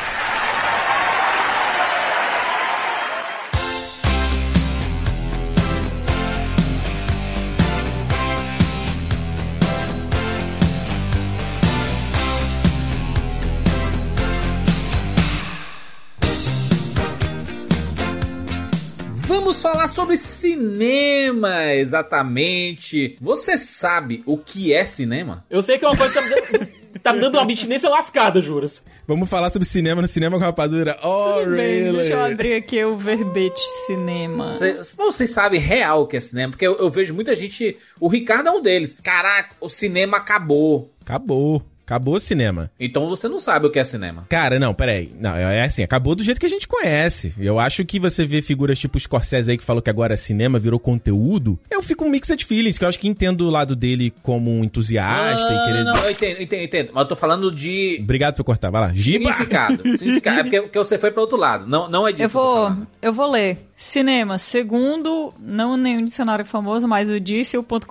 Vamos 19.51 19.63
falar 19.63 19.89
sobre 19.89 20.15
cinema, 20.15 21.73
exatamente. 21.73 23.17
Você 23.19 23.57
sabe 23.57 24.23
o 24.25 24.37
que 24.37 24.71
é 24.73 24.85
cinema? 24.85 25.43
Eu 25.49 25.61
sei 25.61 25.77
que 25.77 25.83
é 25.83 25.89
uma 25.89 25.97
coisa 25.97 26.13
que 26.13 26.21
tá 26.21 26.23
me 26.23 26.29
dando, 26.29 26.67
tá 27.03 27.13
me 27.13 27.19
dando 27.19 27.35
uma 27.35 27.41
abstinência 27.41 27.89
lascada, 27.89 28.41
juras. 28.41 28.81
Vamos 29.05 29.29
falar 29.29 29.49
sobre 29.49 29.67
cinema 29.67 30.01
no 30.01 30.07
Cinema 30.07 30.37
com 30.37 30.45
Rapadura. 30.45 30.97
Oh, 31.03 31.43
really? 31.43 31.97
Deixa 31.97 32.13
eu 32.13 32.23
abrir 32.23 32.53
aqui 32.53 32.81
o 32.85 32.95
verbete 32.95 33.59
cinema. 33.85 34.53
Vocês, 34.53 34.93
vocês 34.93 35.29
sabem 35.31 35.59
real 35.59 36.03
o 36.03 36.07
que 36.07 36.15
é 36.15 36.21
cinema? 36.21 36.51
Porque 36.51 36.65
eu, 36.65 36.77
eu 36.77 36.89
vejo 36.89 37.13
muita 37.13 37.35
gente. 37.35 37.77
O 37.99 38.07
Ricardo 38.07 38.47
é 38.47 38.51
um 38.51 38.61
deles. 38.61 38.95
Caraca, 39.03 39.53
o 39.59 39.67
cinema 39.67 40.15
acabou. 40.15 40.89
Acabou. 41.01 41.61
Acabou 41.91 42.15
o 42.15 42.19
cinema. 42.21 42.71
Então 42.79 43.05
você 43.09 43.27
não 43.27 43.37
sabe 43.37 43.67
o 43.67 43.69
que 43.69 43.77
é 43.77 43.83
cinema. 43.83 44.25
Cara, 44.29 44.57
não, 44.57 44.73
peraí. 44.73 45.11
Não, 45.19 45.35
é 45.35 45.61
assim, 45.63 45.83
acabou 45.83 46.15
do 46.15 46.23
jeito 46.23 46.39
que 46.39 46.45
a 46.45 46.49
gente 46.49 46.65
conhece. 46.65 47.33
Eu 47.37 47.59
acho 47.59 47.83
que 47.83 47.99
você 47.99 48.25
vê 48.25 48.41
figuras 48.41 48.79
tipo 48.79 48.97
Scorsese 48.97 49.51
aí 49.51 49.57
que 49.57 49.63
falou 49.63 49.81
que 49.81 49.89
agora 49.89 50.15
cinema 50.15 50.57
virou 50.57 50.79
conteúdo. 50.79 51.59
Eu 51.69 51.83
fico 51.83 52.05
um 52.05 52.09
mixed 52.09 52.45
feelings, 52.45 52.77
que 52.77 52.85
eu 52.85 52.87
acho 52.87 52.97
que 52.97 53.09
entendo 53.09 53.45
o 53.45 53.49
lado 53.49 53.75
dele 53.75 54.13
como 54.23 54.49
um 54.49 54.63
entusiasta 54.63 55.53
e 55.53 55.65
querer. 55.65 55.83
não, 55.83 55.97
eu 55.97 56.11
entendo, 56.11 56.37
eu 56.37 56.43
entendo, 56.43 56.59
eu 56.59 56.65
entendo. 56.65 56.91
Mas 56.93 57.01
eu 57.03 57.09
tô 57.09 57.15
falando 57.17 57.51
de 57.53 57.99
Obrigado 58.01 58.35
por 58.37 58.45
cortar, 58.45 58.69
vai 58.71 58.79
lá. 58.79 58.93
Giba! 58.93 59.29
significado. 59.29 59.83
significado. 59.97 60.39
É 60.39 60.43
porque, 60.43 60.61
porque 60.61 60.77
você 60.79 60.97
foi 60.97 61.11
pra 61.11 61.19
outro 61.21 61.35
lado. 61.37 61.67
Não, 61.67 61.89
não 61.89 62.07
é 62.07 62.13
disso 62.13 62.23
Eu 62.23 62.29
que 62.29 62.37
eu 62.37 62.41
tô 62.41 62.47
vou, 62.53 62.63
falando. 62.69 62.87
eu 63.01 63.11
vou 63.11 63.29
ler. 63.29 63.67
Cinema, 63.75 64.37
segundo, 64.37 65.33
não 65.37 65.75
nenhum 65.75 66.05
dicionário 66.05 66.45
famoso, 66.45 66.87
mas 66.87 67.09
o 67.09 67.19
disse.com.br. 67.19 67.85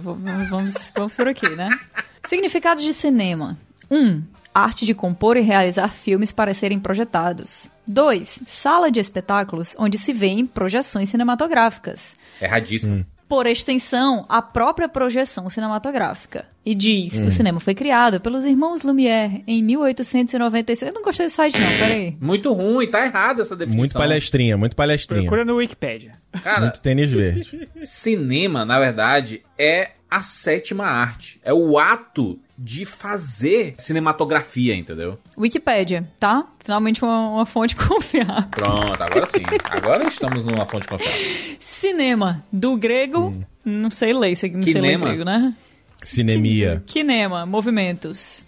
Vamos, 0.00 0.92
vamos 0.96 1.16
por 1.16 1.28
aqui, 1.28 1.50
né? 1.50 1.68
Significados 2.26 2.82
de 2.82 2.92
cinema. 2.92 3.56
1. 3.90 3.96
Um, 3.96 4.22
arte 4.54 4.84
de 4.84 4.94
compor 4.94 5.36
e 5.36 5.40
realizar 5.40 5.88
filmes 5.88 6.32
para 6.32 6.52
serem 6.52 6.80
projetados. 6.80 7.68
2. 7.86 8.40
Sala 8.46 8.90
de 8.90 8.98
espetáculos 8.98 9.76
onde 9.78 9.96
se 9.96 10.12
veem 10.12 10.46
projeções 10.46 11.08
cinematográficas. 11.08 12.16
Erradíssimo. 12.40 13.06
Por 13.28 13.46
extensão, 13.46 14.24
a 14.28 14.40
própria 14.40 14.88
projeção 14.88 15.50
cinematográfica. 15.50 16.46
E 16.66 16.74
diz, 16.74 17.20
o 17.20 17.30
cinema 17.30 17.60
foi 17.60 17.76
criado 17.76 18.20
pelos 18.20 18.44
irmãos 18.44 18.82
Lumière 18.82 19.44
em 19.46 19.62
1896. 19.62 20.90
Eu 20.90 20.94
não 20.94 21.02
gostei 21.02 21.26
desse 21.26 21.36
site 21.36 21.60
não, 21.60 21.68
peraí. 21.78 22.16
Muito 22.20 22.52
ruim, 22.52 22.88
tá 22.88 23.06
errada 23.06 23.42
essa 23.42 23.54
definição. 23.54 23.78
Muito 23.78 23.92
palestrinha, 23.92 24.56
muito 24.56 24.74
palestrinha. 24.74 25.22
Procura 25.22 25.44
no 25.44 25.54
Wikipedia. 25.54 26.14
Cara, 26.42 26.62
Muito 26.62 26.80
tênis 26.80 27.12
verde. 27.12 27.68
cinema, 27.86 28.64
na 28.64 28.80
verdade, 28.80 29.42
é 29.56 29.92
a 30.10 30.24
sétima 30.24 30.86
arte. 30.86 31.40
É 31.44 31.54
o 31.54 31.78
ato 31.78 32.36
de 32.58 32.84
fazer 32.84 33.74
cinematografia, 33.78 34.74
entendeu? 34.74 35.20
Wikipédia, 35.38 36.08
tá? 36.18 36.46
Finalmente 36.58 37.04
uma, 37.04 37.28
uma 37.28 37.46
fonte 37.46 37.76
confiável. 37.78 38.48
Pronto, 38.50 39.02
agora 39.02 39.26
sim. 39.26 39.42
Agora 39.70 40.08
estamos 40.08 40.44
numa 40.44 40.66
fonte 40.66 40.88
confiável. 40.88 41.56
Cinema, 41.60 42.44
do 42.50 42.76
grego, 42.76 43.32
não 43.64 43.90
sei 43.90 44.12
ler 44.12 44.30
não 44.52 44.62
sei 44.64 44.80
ler 44.80 44.98
grego, 44.98 45.24
né? 45.24 45.54
Cinemia. 46.04 46.82
Kinema, 46.86 47.44
movimentos. 47.46 48.44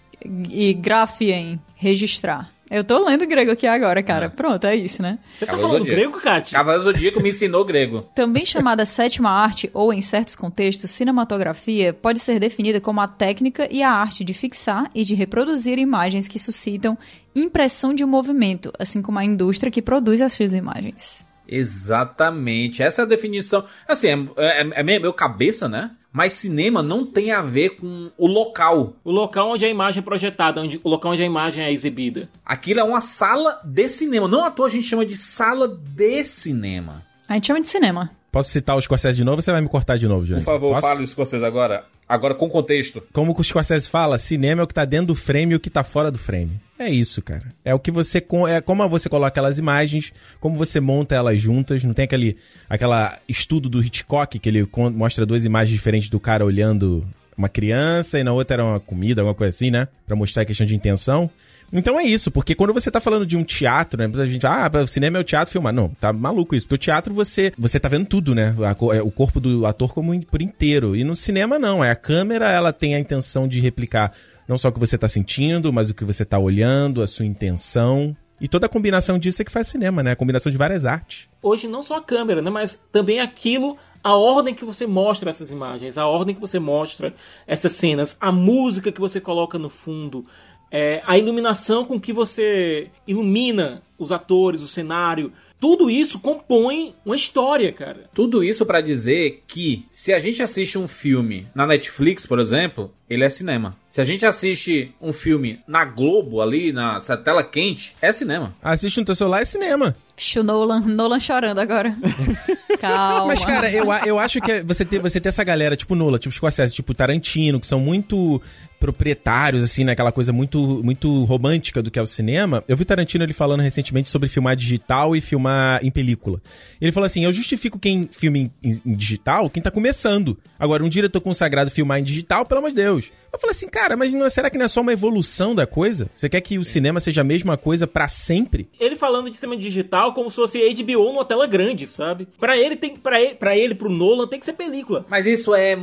E 0.50 0.72
grafiem, 0.74 1.60
registrar. 1.74 2.50
Eu 2.70 2.84
tô 2.84 3.02
lendo 3.02 3.26
grego 3.26 3.50
aqui 3.50 3.66
agora, 3.66 4.02
cara. 4.02 4.28
Pronto, 4.28 4.66
é 4.66 4.76
isso, 4.76 5.00
né? 5.00 5.18
Você 5.38 5.46
tá 5.46 5.52
Cavaleiro 5.52 5.68
falando 5.68 5.86
Zodíaco. 5.86 6.10
grego, 6.10 6.20
Kátia? 6.20 6.58
Cavaleiro 6.58 6.84
Zodíaco 6.84 7.22
me 7.22 7.30
ensinou 7.30 7.64
grego. 7.64 8.02
Também 8.14 8.44
chamada 8.44 8.84
sétima 8.84 9.30
arte, 9.30 9.70
ou 9.72 9.90
em 9.90 10.02
certos 10.02 10.36
contextos, 10.36 10.90
cinematografia, 10.90 11.94
pode 11.94 12.18
ser 12.18 12.38
definida 12.38 12.78
como 12.78 13.00
a 13.00 13.08
técnica 13.08 13.66
e 13.72 13.82
a 13.82 13.90
arte 13.90 14.22
de 14.22 14.34
fixar 14.34 14.90
e 14.94 15.02
de 15.02 15.14
reproduzir 15.14 15.78
imagens 15.78 16.28
que 16.28 16.38
suscitam 16.38 16.98
impressão 17.34 17.94
de 17.94 18.04
movimento, 18.04 18.70
assim 18.78 19.00
como 19.00 19.18
a 19.18 19.24
indústria 19.24 19.70
que 19.72 19.80
produz 19.80 20.20
essas 20.20 20.52
imagens. 20.52 21.24
Exatamente. 21.48 22.82
Essa 22.82 23.00
é 23.00 23.04
a 23.04 23.08
definição. 23.08 23.64
Assim, 23.86 24.08
é, 24.36 24.60
é, 24.60 24.70
é 24.74 24.82
meio 24.82 25.12
cabeça, 25.14 25.66
né? 25.68 25.92
Mas 26.12 26.32
cinema 26.32 26.82
não 26.82 27.04
tem 27.04 27.32
a 27.32 27.42
ver 27.42 27.70
com 27.70 28.10
o 28.16 28.26
local. 28.26 28.94
O 29.04 29.10
local 29.10 29.50
onde 29.50 29.64
a 29.64 29.68
imagem 29.68 30.00
é 30.00 30.02
projetada, 30.02 30.60
onde, 30.60 30.80
o 30.82 30.88
local 30.88 31.12
onde 31.12 31.22
a 31.22 31.26
imagem 31.26 31.62
é 31.62 31.72
exibida. 31.72 32.28
Aquilo 32.44 32.80
é 32.80 32.84
uma 32.84 33.00
sala 33.00 33.60
de 33.64 33.88
cinema. 33.88 34.26
Não 34.26 34.44
à 34.44 34.50
toa 34.50 34.66
a 34.66 34.70
gente 34.70 34.86
chama 34.86 35.04
de 35.04 35.16
sala 35.16 35.68
de 35.68 36.24
cinema. 36.24 37.04
A 37.28 37.34
gente 37.34 37.46
chama 37.46 37.60
de 37.60 37.68
cinema. 37.68 38.10
Posso 38.30 38.50
citar 38.50 38.76
o 38.76 38.80
Scorsese 38.80 39.16
de 39.16 39.24
novo 39.24 39.36
ou 39.38 39.42
você 39.42 39.50
vai 39.50 39.60
me 39.60 39.68
cortar 39.68 39.96
de 39.96 40.06
novo, 40.06 40.20
Por 40.20 40.26
Jurandir? 40.26 40.44
favor, 40.44 40.80
Posso? 40.80 41.02
isso 41.02 41.16
com 41.16 41.24
vocês 41.24 41.42
agora. 41.42 41.84
Agora 42.08 42.34
com 42.34 42.48
contexto. 42.48 43.02
Como 43.12 43.34
o 43.38 43.44
Scorsese 43.44 43.88
fala, 43.88 44.16
cinema 44.18 44.62
é 44.62 44.64
o 44.64 44.66
que 44.66 44.72
tá 44.74 44.84
dentro 44.84 45.08
do 45.08 45.14
frame 45.14 45.52
e 45.52 45.56
o 45.56 45.60
que 45.60 45.68
tá 45.68 45.84
fora 45.84 46.10
do 46.10 46.18
frame. 46.18 46.58
É 46.78 46.88
isso, 46.88 47.20
cara. 47.20 47.44
É 47.64 47.74
o 47.74 47.78
que 47.78 47.90
você 47.90 48.18
é 48.48 48.60
como 48.60 48.88
você 48.88 49.08
coloca 49.08 49.28
aquelas 49.28 49.58
imagens, 49.58 50.12
como 50.40 50.56
você 50.56 50.78
monta 50.80 51.14
elas 51.14 51.40
juntas, 51.40 51.82
não 51.84 51.92
tem 51.92 52.04
aquele 52.04 52.36
aquela 52.68 53.18
estudo 53.28 53.68
do 53.68 53.82
Hitchcock 53.82 54.38
que 54.38 54.48
ele 54.48 54.66
mostra 54.94 55.26
duas 55.26 55.44
imagens 55.44 55.74
diferentes 55.74 56.08
do 56.08 56.20
cara 56.20 56.44
olhando 56.44 57.06
uma 57.38 57.48
criança 57.48 58.18
e 58.18 58.24
na 58.24 58.32
outra 58.32 58.56
era 58.56 58.64
uma 58.64 58.80
comida, 58.80 59.22
alguma 59.22 59.34
coisa 59.34 59.50
assim, 59.50 59.70
né? 59.70 59.86
Pra 60.06 60.16
mostrar 60.16 60.42
a 60.42 60.44
questão 60.44 60.66
de 60.66 60.74
intenção. 60.74 61.30
Então 61.72 62.00
é 62.00 62.02
isso, 62.02 62.30
porque 62.30 62.54
quando 62.54 62.72
você 62.72 62.90
tá 62.90 63.00
falando 63.00 63.26
de 63.26 63.36
um 63.36 63.44
teatro, 63.44 63.98
né? 63.98 64.10
A 64.20 64.26
gente, 64.26 64.46
ah, 64.46 64.70
o 64.82 64.86
cinema 64.86 65.18
é 65.18 65.20
o 65.20 65.24
teatro 65.24 65.52
filmar. 65.52 65.72
Não, 65.72 65.90
tá 66.00 66.12
maluco 66.12 66.56
isso. 66.56 66.66
Porque 66.66 66.76
o 66.76 66.78
teatro 66.78 67.14
você 67.14 67.52
você 67.58 67.78
tá 67.78 67.88
vendo 67.88 68.06
tudo, 68.06 68.34
né? 68.34 68.54
É 68.94 69.02
o 69.02 69.10
corpo 69.10 69.38
do 69.38 69.66
ator 69.66 69.92
como 69.92 70.18
por 70.26 70.40
inteiro. 70.40 70.96
E 70.96 71.04
no 71.04 71.14
cinema 71.14 71.58
não, 71.58 71.84
é 71.84 71.90
a 71.90 71.96
câmera, 71.96 72.50
ela 72.50 72.72
tem 72.72 72.94
a 72.94 72.98
intenção 72.98 73.46
de 73.46 73.60
replicar 73.60 74.12
não 74.48 74.56
só 74.56 74.68
o 74.68 74.72
que 74.72 74.80
você 74.80 74.96
tá 74.96 75.06
sentindo, 75.06 75.70
mas 75.70 75.90
o 75.90 75.94
que 75.94 76.04
você 76.04 76.24
tá 76.24 76.38
olhando, 76.38 77.02
a 77.02 77.06
sua 77.06 77.26
intenção. 77.26 78.16
E 78.40 78.48
toda 78.48 78.66
a 78.66 78.68
combinação 78.68 79.18
disso 79.18 79.42
é 79.42 79.44
que 79.44 79.50
faz 79.50 79.68
cinema, 79.68 80.02
né? 80.02 80.12
A 80.12 80.16
combinação 80.16 80.50
de 80.50 80.56
várias 80.56 80.86
artes. 80.86 81.28
Hoje 81.42 81.68
não 81.68 81.82
só 81.82 81.98
a 81.98 82.02
câmera, 82.02 82.40
né? 82.40 82.50
Mas 82.50 82.80
também 82.90 83.20
aquilo, 83.20 83.76
a 84.02 84.16
ordem 84.16 84.54
que 84.54 84.64
você 84.64 84.86
mostra 84.86 85.30
essas 85.30 85.50
imagens, 85.50 85.98
a 85.98 86.06
ordem 86.06 86.34
que 86.34 86.40
você 86.40 86.58
mostra 86.58 87.14
essas 87.46 87.72
cenas, 87.72 88.16
a 88.20 88.30
música 88.30 88.92
que 88.92 89.00
você 89.00 89.20
coloca 89.20 89.58
no 89.58 89.68
fundo, 89.68 90.24
é, 90.70 91.02
a 91.06 91.16
iluminação 91.16 91.84
com 91.84 92.00
que 92.00 92.12
você 92.12 92.90
ilumina 93.06 93.82
os 93.98 94.12
atores, 94.12 94.62
o 94.62 94.68
cenário. 94.68 95.32
Tudo 95.60 95.90
isso 95.90 96.20
compõe 96.20 96.94
uma 97.04 97.16
história, 97.16 97.72
cara. 97.72 98.08
Tudo 98.14 98.44
isso 98.44 98.64
pra 98.64 98.80
dizer 98.80 99.42
que 99.46 99.86
se 99.90 100.12
a 100.12 100.18
gente 100.18 100.42
assiste 100.42 100.78
um 100.78 100.86
filme 100.86 101.48
na 101.54 101.66
Netflix, 101.66 102.26
por 102.26 102.38
exemplo, 102.38 102.92
ele 103.08 103.24
é 103.24 103.30
cinema. 103.30 103.76
Se 103.88 104.00
a 104.00 104.04
gente 104.04 104.26
assiste 104.26 104.92
um 105.00 105.12
filme 105.12 105.60
na 105.66 105.84
Globo 105.84 106.40
ali, 106.42 106.72
na 106.72 106.96
essa 106.98 107.16
tela 107.16 107.42
quente, 107.42 107.94
é 108.02 108.12
cinema. 108.12 108.54
Assiste 108.62 108.98
no 108.98 109.04
teu 109.06 109.14
celular 109.14 109.40
é 109.40 109.44
cinema. 109.44 109.96
Vixe, 110.16 110.38
o 110.38 110.42
Nolan, 110.42 110.80
Nolan 110.80 111.20
chorando 111.20 111.58
agora. 111.60 111.96
Calma. 112.80 113.26
Mas, 113.28 113.44
cara, 113.44 113.70
eu, 113.70 113.86
eu 114.04 114.18
acho 114.18 114.40
que 114.40 114.50
é 114.52 114.62
você 114.62 114.84
ter, 114.84 114.98
você 115.00 115.20
ter 115.20 115.28
essa 115.30 115.42
galera, 115.44 115.76
tipo 115.76 115.94
Nola, 115.94 116.18
tipo 116.18 116.34
Scorsese, 116.34 116.74
tipo 116.74 116.92
Tarantino, 116.92 117.58
que 117.60 117.66
são 117.66 117.78
muito 117.80 118.40
proprietários, 118.80 119.62
assim, 119.64 119.84
né? 119.84 119.92
Aquela 119.92 120.12
coisa 120.12 120.32
muito, 120.32 120.80
muito 120.84 121.24
romântica 121.24 121.82
do 121.82 121.90
que 121.90 121.98
é 121.98 122.02
o 122.02 122.06
cinema. 122.06 122.62
Eu 122.68 122.76
vi 122.76 122.84
Tarantino 122.84 123.24
ele 123.24 123.32
falando 123.32 123.60
recentemente 123.60 124.10
sobre 124.10 124.28
filmar 124.28 124.56
digital 124.56 125.14
e 125.16 125.20
filmar 125.20 125.84
em 125.84 125.90
película. 125.90 126.40
Ele 126.80 126.92
falou 126.92 127.06
assim: 127.06 127.24
eu 127.24 127.32
justifico 127.32 127.78
quem 127.78 128.08
filma 128.12 128.38
em, 128.38 128.50
em- 128.62 128.82
em 128.84 128.94
digital, 128.94 129.48
quem 129.50 129.62
tá 129.62 129.70
começando. 129.70 130.36
Agora, 130.58 130.82
um 130.84 130.88
diretor 130.88 131.20
consagrado 131.20 131.70
filmar 131.70 131.98
em 132.00 132.04
digital, 132.04 132.44
pelo 132.44 132.58
amor 132.58 132.70
de 132.70 132.76
Deus. 132.76 132.97
Eu 133.32 133.38
falei 133.38 133.52
assim, 133.52 133.68
cara, 133.68 133.96
mas 133.96 134.12
não, 134.12 134.28
será 134.28 134.48
que 134.50 134.58
não 134.58 134.64
é 134.64 134.68
só 134.68 134.80
uma 134.80 134.92
evolução 134.92 135.54
da 135.54 135.66
coisa? 135.66 136.08
Você 136.14 136.28
quer 136.28 136.40
que 136.40 136.58
o 136.58 136.64
cinema 136.64 136.98
seja 137.00 137.20
a 137.20 137.24
mesma 137.24 137.56
coisa 137.56 137.86
pra 137.86 138.08
sempre? 138.08 138.68
Ele 138.80 138.96
falando 138.96 139.30
de 139.30 139.36
cinema 139.36 139.60
digital 139.60 140.12
como 140.14 140.30
se 140.30 140.36
fosse 140.36 140.58
HBO 140.74 141.04
numa 141.12 141.24
tela 141.24 141.46
grande, 141.46 141.86
sabe? 141.86 142.26
Pra 142.38 142.56
ele 142.56 142.76
tem 142.76 142.96
para 142.96 143.20
ele, 143.20 143.34
para 143.34 143.56
ele 143.56 143.74
pro 143.74 143.88
Nolan 143.90 144.26
tem 144.26 144.38
que 144.40 144.46
ser 144.46 144.54
película. 144.54 145.04
Mas 145.08 145.26
isso 145.26 145.54
é, 145.54 145.72
é, 145.72 145.78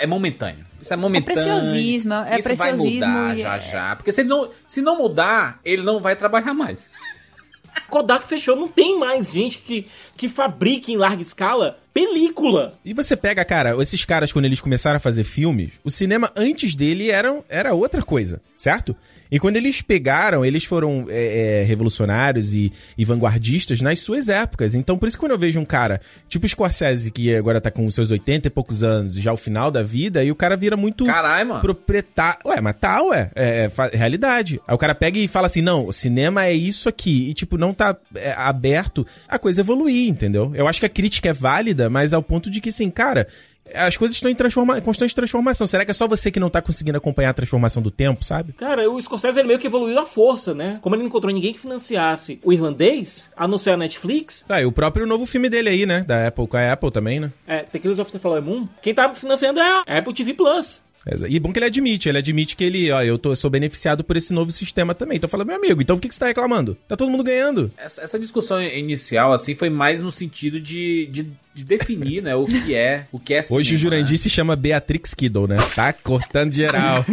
é 0.00 0.06
momentâneo. 0.06 0.66
Isso 0.80 0.92
é 0.92 0.96
momentâneo. 0.96 1.24
preciosismo, 1.24 2.14
é 2.14 2.38
isso 2.38 2.48
vai 2.48 2.56
preciosismo 2.56 3.08
mudar 3.08 3.36
e 3.36 3.40
já 3.40 3.56
é- 3.56 3.60
já. 3.60 3.96
Porque 3.96 4.12
se, 4.12 4.22
não, 4.22 4.48
se 4.66 4.80
não 4.80 4.98
mudar, 4.98 5.60
ele 5.64 5.82
não 5.82 5.98
vai 5.98 6.14
trabalhar 6.14 6.54
mais. 6.54 6.88
Kodak 7.80 8.26
fechou, 8.26 8.56
não 8.56 8.68
tem 8.68 8.98
mais 8.98 9.32
gente 9.32 9.58
que 9.58 9.86
que 10.16 10.28
fabrique 10.28 10.92
em 10.92 10.96
larga 10.96 11.22
escala 11.22 11.78
película. 11.94 12.78
E 12.84 12.92
você 12.92 13.16
pega, 13.16 13.44
cara, 13.44 13.80
esses 13.80 14.04
caras, 14.04 14.32
quando 14.32 14.44
eles 14.44 14.60
começaram 14.60 14.96
a 14.96 15.00
fazer 15.00 15.24
filmes, 15.24 15.72
o 15.84 15.90
cinema 15.90 16.30
antes 16.36 16.74
dele 16.74 17.10
era, 17.10 17.42
era 17.48 17.74
outra 17.74 18.02
coisa, 18.02 18.40
certo? 18.56 18.94
E 19.30 19.38
quando 19.38 19.56
eles 19.56 19.82
pegaram, 19.82 20.44
eles 20.44 20.64
foram 20.64 21.06
é, 21.08 21.60
é, 21.60 21.62
revolucionários 21.64 22.54
e, 22.54 22.72
e 22.96 23.04
vanguardistas 23.04 23.80
nas 23.80 24.00
suas 24.00 24.28
épocas. 24.28 24.74
Então, 24.74 24.96
por 24.96 25.08
isso 25.08 25.16
que 25.16 25.20
quando 25.20 25.32
eu 25.32 25.38
vejo 25.38 25.60
um 25.60 25.64
cara, 25.64 26.00
tipo 26.28 26.46
o 26.46 26.48
Scorsese, 26.48 27.10
que 27.10 27.34
agora 27.34 27.60
tá 27.60 27.70
com 27.70 27.86
os 27.86 27.94
seus 27.94 28.10
80 28.10 28.48
e 28.48 28.50
poucos 28.50 28.82
anos, 28.82 29.14
já 29.14 29.32
o 29.32 29.36
final 29.36 29.70
da 29.70 29.82
vida, 29.82 30.24
e 30.24 30.30
o 30.30 30.34
cara 30.34 30.56
vira 30.56 30.76
muito 30.76 31.04
Caralho, 31.04 31.48
mano. 31.48 31.60
proprietário. 31.60 32.40
Ué, 32.46 32.60
mas 32.60 32.76
tá, 32.78 33.02
ué. 33.02 33.30
É, 33.34 33.70
é 33.92 33.96
realidade. 33.96 34.60
Aí 34.66 34.74
o 34.74 34.78
cara 34.78 34.94
pega 34.94 35.18
e 35.18 35.28
fala 35.28 35.46
assim: 35.46 35.62
não, 35.62 35.86
o 35.86 35.92
cinema 35.92 36.44
é 36.44 36.52
isso 36.52 36.88
aqui. 36.88 37.30
E, 37.30 37.34
tipo, 37.34 37.58
não 37.58 37.74
tá 37.74 37.96
é, 38.14 38.32
aberto 38.32 39.06
a 39.28 39.38
coisa 39.38 39.60
evoluir, 39.60 40.08
entendeu? 40.08 40.52
Eu 40.54 40.66
acho 40.66 40.80
que 40.80 40.86
a 40.86 40.90
crítica 40.90 41.28
é 41.28 41.32
válida, 41.32 41.90
mas 41.90 42.12
ao 42.12 42.22
ponto 42.22 42.50
de 42.50 42.60
que, 42.60 42.70
assim, 42.70 42.90
cara. 42.90 43.26
As 43.74 43.96
coisas 43.96 44.16
estão 44.16 44.30
em 44.30 44.34
transforma 44.34 44.80
constante 44.80 45.14
transformação. 45.14 45.66
Será 45.66 45.84
que 45.84 45.90
é 45.90 45.94
só 45.94 46.06
você 46.08 46.30
que 46.30 46.40
não 46.40 46.50
tá 46.50 46.60
conseguindo 46.62 46.98
acompanhar 46.98 47.30
a 47.30 47.34
transformação 47.34 47.82
do 47.82 47.90
tempo, 47.90 48.24
sabe? 48.24 48.52
Cara, 48.54 48.90
o 48.90 49.00
Scorsese 49.00 49.38
ele 49.38 49.48
meio 49.48 49.58
que 49.58 49.66
evoluiu 49.66 49.98
à 49.98 50.06
força, 50.06 50.54
né? 50.54 50.78
Como 50.82 50.94
ele 50.94 51.02
não 51.02 51.08
encontrou 51.08 51.32
ninguém 51.32 51.52
que 51.52 51.58
financiasse 51.60 52.40
o 52.42 52.52
irlandês, 52.52 53.30
a 53.36 53.46
não 53.48 53.58
ser 53.58 53.70
a 53.70 53.76
Netflix, 53.76 54.44
Ah, 54.48 54.60
e 54.60 54.66
o 54.66 54.72
próprio 54.72 55.06
novo 55.06 55.26
filme 55.26 55.48
dele 55.48 55.68
aí, 55.68 55.86
né? 55.86 56.04
Da 56.06 56.26
Apple, 56.28 56.46
com 56.46 56.56
a 56.56 56.72
Apple 56.72 56.90
também, 56.90 57.20
né? 57.20 57.32
é, 57.46 57.58
The 57.64 57.78
Killers 57.78 57.98
of 57.98 58.12
the 58.12 58.18
Flower 58.18 58.42
Moon, 58.42 58.68
quem 58.82 58.94
tá 58.94 59.14
financiando 59.14 59.60
é 59.60 59.82
a 59.86 59.98
Apple 59.98 60.14
TV 60.14 60.34
Plus. 60.34 60.80
E 61.28 61.38
bom 61.40 61.52
que 61.52 61.58
ele 61.58 61.66
admite, 61.66 62.08
ele 62.08 62.18
admite 62.18 62.56
que 62.56 62.64
ele, 62.64 62.90
ó, 62.90 63.00
eu 63.02 63.18
tô, 63.18 63.34
sou 63.34 63.48
beneficiado 63.48 64.04
por 64.04 64.16
esse 64.16 64.34
novo 64.34 64.50
sistema 64.50 64.94
também. 64.94 65.16
Então 65.16 65.30
fala, 65.30 65.44
meu 65.44 65.56
amigo, 65.56 65.80
então 65.80 65.96
por 65.96 66.02
que, 66.02 66.08
que 66.08 66.14
você 66.14 66.20
tá 66.20 66.26
reclamando? 66.26 66.76
Tá 66.86 66.96
todo 66.96 67.10
mundo 67.10 67.22
ganhando. 67.24 67.70
Essa, 67.78 68.02
essa 68.02 68.18
discussão 68.18 68.60
inicial, 68.60 69.32
assim, 69.32 69.54
foi 69.54 69.70
mais 69.70 70.02
no 70.02 70.10
sentido 70.12 70.60
de, 70.60 71.06
de, 71.10 71.30
de 71.58 71.64
definir, 71.64 72.22
né, 72.22 72.34
o 72.36 72.46
que 72.46 72.74
é, 72.74 73.04
o 73.10 73.18
que 73.18 73.34
é 73.34 73.42
cinema, 73.42 73.60
Hoje 73.60 73.74
o 73.74 73.78
Jurandir 73.78 74.12
né? 74.12 74.18
se 74.18 74.30
chama 74.30 74.54
Beatrix 74.54 75.12
Kiddle, 75.12 75.48
né? 75.48 75.56
Tá 75.74 75.92
cortando 75.92 76.52
geral. 76.52 77.04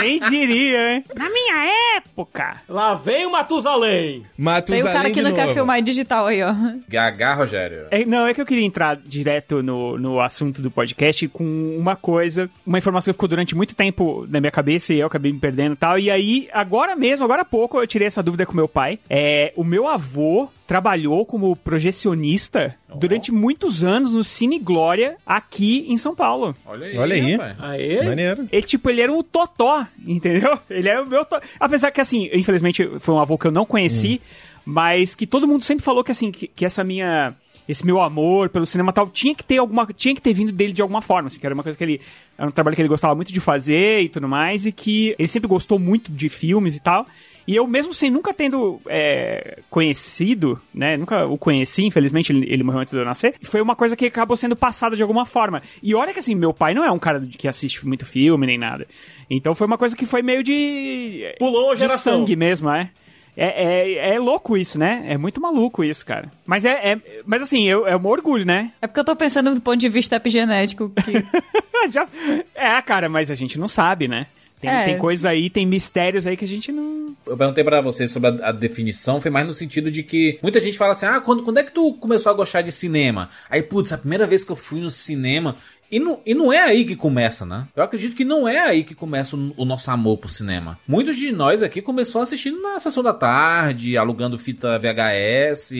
Quem 0.00 0.20
diria, 0.20 0.94
hein? 0.94 1.04
Na 1.16 1.30
minha 1.30 1.96
época. 1.96 2.60
Lá 2.68 2.94
vem 2.94 3.26
o 3.26 3.32
Matusalém. 3.32 4.22
Matusalém 4.36 4.82
Tem 4.82 4.90
o 4.90 4.94
cara 4.94 5.10
que 5.10 5.22
não 5.22 5.34
quer 5.34 5.54
filmar 5.54 5.78
em 5.78 5.82
digital 5.82 6.26
aí, 6.26 6.42
ó. 6.42 6.54
Gagá, 6.86 7.34
Rogério. 7.34 7.86
É, 7.90 8.04
não, 8.04 8.26
é 8.26 8.34
que 8.34 8.40
eu 8.40 8.46
queria 8.46 8.64
entrar 8.64 8.96
direto 8.96 9.62
no, 9.62 9.98
no 9.98 10.20
assunto 10.20 10.60
do 10.60 10.70
podcast 10.70 11.26
com 11.28 11.76
uma 11.78 11.96
coisa, 11.96 12.50
uma 12.66 12.78
informação 12.78 13.12
que 13.12 13.16
ficou 13.16 13.28
durante 13.28 13.54
muito 13.54 13.74
tempo 13.74 14.26
na 14.28 14.38
minha 14.38 14.52
cabeça 14.52 14.92
e 14.92 15.00
eu 15.00 15.06
acabei 15.06 15.32
me 15.32 15.40
perdendo 15.40 15.72
e 15.72 15.76
tal. 15.76 15.98
E 15.98 16.10
aí, 16.10 16.46
agora 16.52 16.94
mesmo, 16.94 17.24
agora 17.24 17.42
há 17.42 17.46
pouco, 17.46 17.80
eu 17.80 17.86
tirei 17.86 18.06
essa 18.06 18.22
dúvida 18.22 18.44
com 18.44 18.54
meu 18.54 18.68
pai. 18.68 18.98
É, 19.08 19.52
o 19.56 19.64
meu 19.64 19.88
avô 19.88 20.50
trabalhou 20.66 21.24
como 21.24 21.54
projecionista 21.54 22.74
durante 22.96 23.30
muitos 23.30 23.84
anos 23.84 24.12
no 24.12 24.24
Cine 24.24 24.58
Glória 24.58 25.16
aqui 25.24 25.86
em 25.88 25.96
São 25.96 26.14
Paulo. 26.14 26.56
Olha 26.66 26.86
aí, 26.86 26.98
Olha 26.98 27.14
aí. 27.14 27.32
rapaz. 27.32 27.56
Aê. 27.60 28.02
Maneiro. 28.04 28.48
Ele, 28.50 28.62
tipo, 28.66 28.90
ele 28.90 29.00
era 29.00 29.12
um 29.12 29.22
totó, 29.22 29.86
entendeu? 30.06 30.58
Ele 30.68 30.88
era 30.88 31.02
o 31.02 31.06
meu 31.06 31.24
totó. 31.24 31.40
Apesar 31.60 31.90
que, 31.90 32.00
assim, 32.00 32.28
infelizmente 32.32 32.88
foi 32.98 33.14
um 33.14 33.20
avô 33.20 33.38
que 33.38 33.46
eu 33.46 33.52
não 33.52 33.64
conheci, 33.64 34.20
mas 34.64 35.14
que 35.14 35.26
todo 35.26 35.46
mundo 35.46 35.62
sempre 35.62 35.84
falou 35.84 36.02
que, 36.02 36.12
assim, 36.12 36.30
que, 36.30 36.48
que 36.48 36.64
essa 36.64 36.82
minha... 36.82 37.34
Esse 37.68 37.84
meu 37.84 38.00
amor 38.00 38.48
pelo 38.48 38.64
cinema 38.64 38.92
tal 38.92 39.08
tinha 39.08 39.34
que 39.34 39.44
ter 39.44 39.58
alguma, 39.58 39.84
tinha 39.86 40.14
que 40.14 40.22
ter 40.22 40.32
vindo 40.32 40.52
dele 40.52 40.72
de 40.72 40.80
alguma 40.80 41.00
forma, 41.02 41.26
assim, 41.26 41.40
que 41.40 41.44
era 41.44 41.52
uma 41.52 41.64
coisa 41.64 41.76
que 41.76 41.82
ele, 41.82 42.00
era 42.38 42.46
um 42.46 42.52
trabalho 42.52 42.76
que 42.76 42.80
ele 42.80 42.88
gostava 42.88 43.12
muito 43.16 43.32
de 43.32 43.40
fazer 43.40 44.02
e 44.02 44.08
tudo 44.08 44.28
mais, 44.28 44.66
e 44.66 44.70
que 44.70 45.16
ele 45.18 45.26
sempre 45.26 45.48
gostou 45.48 45.76
muito 45.76 46.12
de 46.12 46.28
filmes 46.28 46.76
e 46.76 46.80
tal. 46.80 47.04
E 47.46 47.54
eu, 47.54 47.66
mesmo 47.66 47.94
sem 47.94 48.10
nunca 48.10 48.34
tendo 48.34 48.80
é, 48.86 49.60
conhecido, 49.70 50.60
né? 50.74 50.96
Nunca 50.96 51.26
o 51.26 51.38
conheci, 51.38 51.84
infelizmente, 51.84 52.32
ele, 52.32 52.46
ele 52.52 52.62
morreu 52.62 52.80
antes 52.80 52.92
de 52.92 52.98
eu 52.98 53.04
nascer. 53.04 53.34
Foi 53.42 53.60
uma 53.60 53.76
coisa 53.76 53.96
que 53.96 54.06
acabou 54.06 54.36
sendo 54.36 54.56
passada 54.56 54.96
de 54.96 55.02
alguma 55.02 55.24
forma. 55.24 55.62
E 55.82 55.94
olha 55.94 56.12
que 56.12 56.18
assim, 56.18 56.34
meu 56.34 56.52
pai 56.52 56.74
não 56.74 56.84
é 56.84 56.90
um 56.90 56.98
cara 56.98 57.20
que 57.20 57.46
assiste 57.46 57.86
muito 57.86 58.04
filme 58.04 58.46
nem 58.46 58.58
nada. 58.58 58.86
Então 59.30 59.54
foi 59.54 59.66
uma 59.66 59.78
coisa 59.78 59.96
que 59.96 60.06
foi 60.06 60.22
meio 60.22 60.42
de. 60.42 61.34
Pulou 61.38 61.74
de 61.74 61.80
geração. 61.80 62.18
sangue 62.18 62.34
mesmo, 62.34 62.70
é. 62.70 62.90
É, 63.36 63.64
é, 63.64 64.14
é 64.14 64.18
louco 64.18 64.56
isso, 64.56 64.78
né? 64.78 65.04
É 65.06 65.18
muito 65.18 65.40
maluco 65.40 65.84
isso, 65.84 66.06
cara. 66.06 66.30
Mas 66.46 66.64
é, 66.64 66.92
é 66.92 67.00
mas 67.26 67.42
assim, 67.42 67.68
eu, 67.68 67.86
é 67.86 67.94
o 67.94 68.00
meu 68.00 68.10
orgulho, 68.10 68.46
né? 68.46 68.72
É 68.80 68.86
porque 68.86 68.98
eu 68.98 69.04
tô 69.04 69.14
pensando 69.14 69.54
do 69.54 69.60
ponto 69.60 69.76
de 69.76 69.90
vista 69.90 70.16
epigenético. 70.16 70.90
Que... 71.04 71.12
Já, 71.92 72.08
é, 72.54 72.80
cara, 72.80 73.08
mas 73.08 73.30
a 73.30 73.34
gente 73.34 73.58
não 73.58 73.68
sabe, 73.68 74.08
né? 74.08 74.26
Tem, 74.60 74.70
É. 74.70 74.84
tem 74.84 74.98
coisas 74.98 75.24
aí, 75.24 75.50
tem 75.50 75.66
mistérios 75.66 76.26
aí 76.26 76.36
que 76.36 76.44
a 76.44 76.48
gente 76.48 76.72
não. 76.72 77.14
Eu 77.26 77.36
perguntei 77.36 77.62
pra 77.62 77.80
você 77.80 78.06
sobre 78.08 78.30
a, 78.42 78.48
a 78.48 78.52
definição, 78.52 79.20
foi 79.20 79.30
mais 79.30 79.46
no 79.46 79.52
sentido 79.52 79.90
de 79.90 80.02
que 80.02 80.38
muita 80.42 80.58
gente 80.60 80.78
fala 80.78 80.92
assim: 80.92 81.06
ah, 81.06 81.20
quando, 81.20 81.42
quando 81.42 81.58
é 81.58 81.62
que 81.62 81.72
tu 81.72 81.92
começou 81.94 82.30
a 82.30 82.34
gostar 82.34 82.62
de 82.62 82.72
cinema? 82.72 83.28
Aí, 83.50 83.62
putz, 83.62 83.92
a 83.92 83.98
primeira 83.98 84.26
vez 84.26 84.44
que 84.44 84.52
eu 84.52 84.56
fui 84.56 84.80
no 84.80 84.90
cinema. 84.90 85.54
E 85.88 86.00
não, 86.00 86.20
e 86.26 86.34
não 86.34 86.52
é 86.52 86.58
aí 86.58 86.84
que 86.84 86.96
começa, 86.96 87.46
né? 87.46 87.64
Eu 87.76 87.80
acredito 87.84 88.16
que 88.16 88.24
não 88.24 88.48
é 88.48 88.58
aí 88.58 88.82
que 88.82 88.92
começa 88.92 89.36
o, 89.36 89.54
o 89.56 89.64
nosso 89.64 89.88
amor 89.88 90.18
pro 90.18 90.28
cinema. 90.28 90.76
Muitos 90.88 91.16
de 91.16 91.30
nós 91.30 91.62
aqui 91.62 91.80
começou 91.80 92.20
assistindo 92.22 92.60
na 92.60 92.80
sessão 92.80 93.04
da 93.04 93.12
tarde, 93.12 93.96
alugando 93.96 94.36
fita 94.36 94.80
VHS 94.80 95.70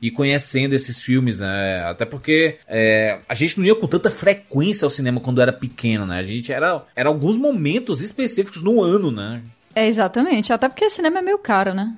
e 0.00 0.10
conhecendo 0.10 0.74
esses 0.74 1.00
filmes, 1.00 1.40
né? 1.40 1.82
Até 1.84 2.04
porque 2.04 2.58
é, 2.66 3.18
a 3.28 3.34
gente 3.34 3.58
não 3.58 3.66
ia 3.66 3.74
com 3.74 3.86
tanta 3.86 4.10
frequência 4.10 4.84
ao 4.86 4.90
cinema 4.90 5.20
quando 5.20 5.40
era 5.40 5.52
pequeno, 5.52 6.06
né? 6.06 6.18
A 6.18 6.22
gente 6.22 6.52
era, 6.52 6.84
era 6.94 7.08
alguns 7.08 7.36
momentos 7.36 8.00
específicos 8.00 8.62
no 8.62 8.82
ano, 8.82 9.10
né? 9.10 9.42
É, 9.74 9.86
exatamente. 9.86 10.52
Até 10.52 10.68
porque 10.68 10.88
cinema 10.90 11.18
é 11.18 11.22
meio 11.22 11.38
caro, 11.38 11.74
né? 11.74 11.94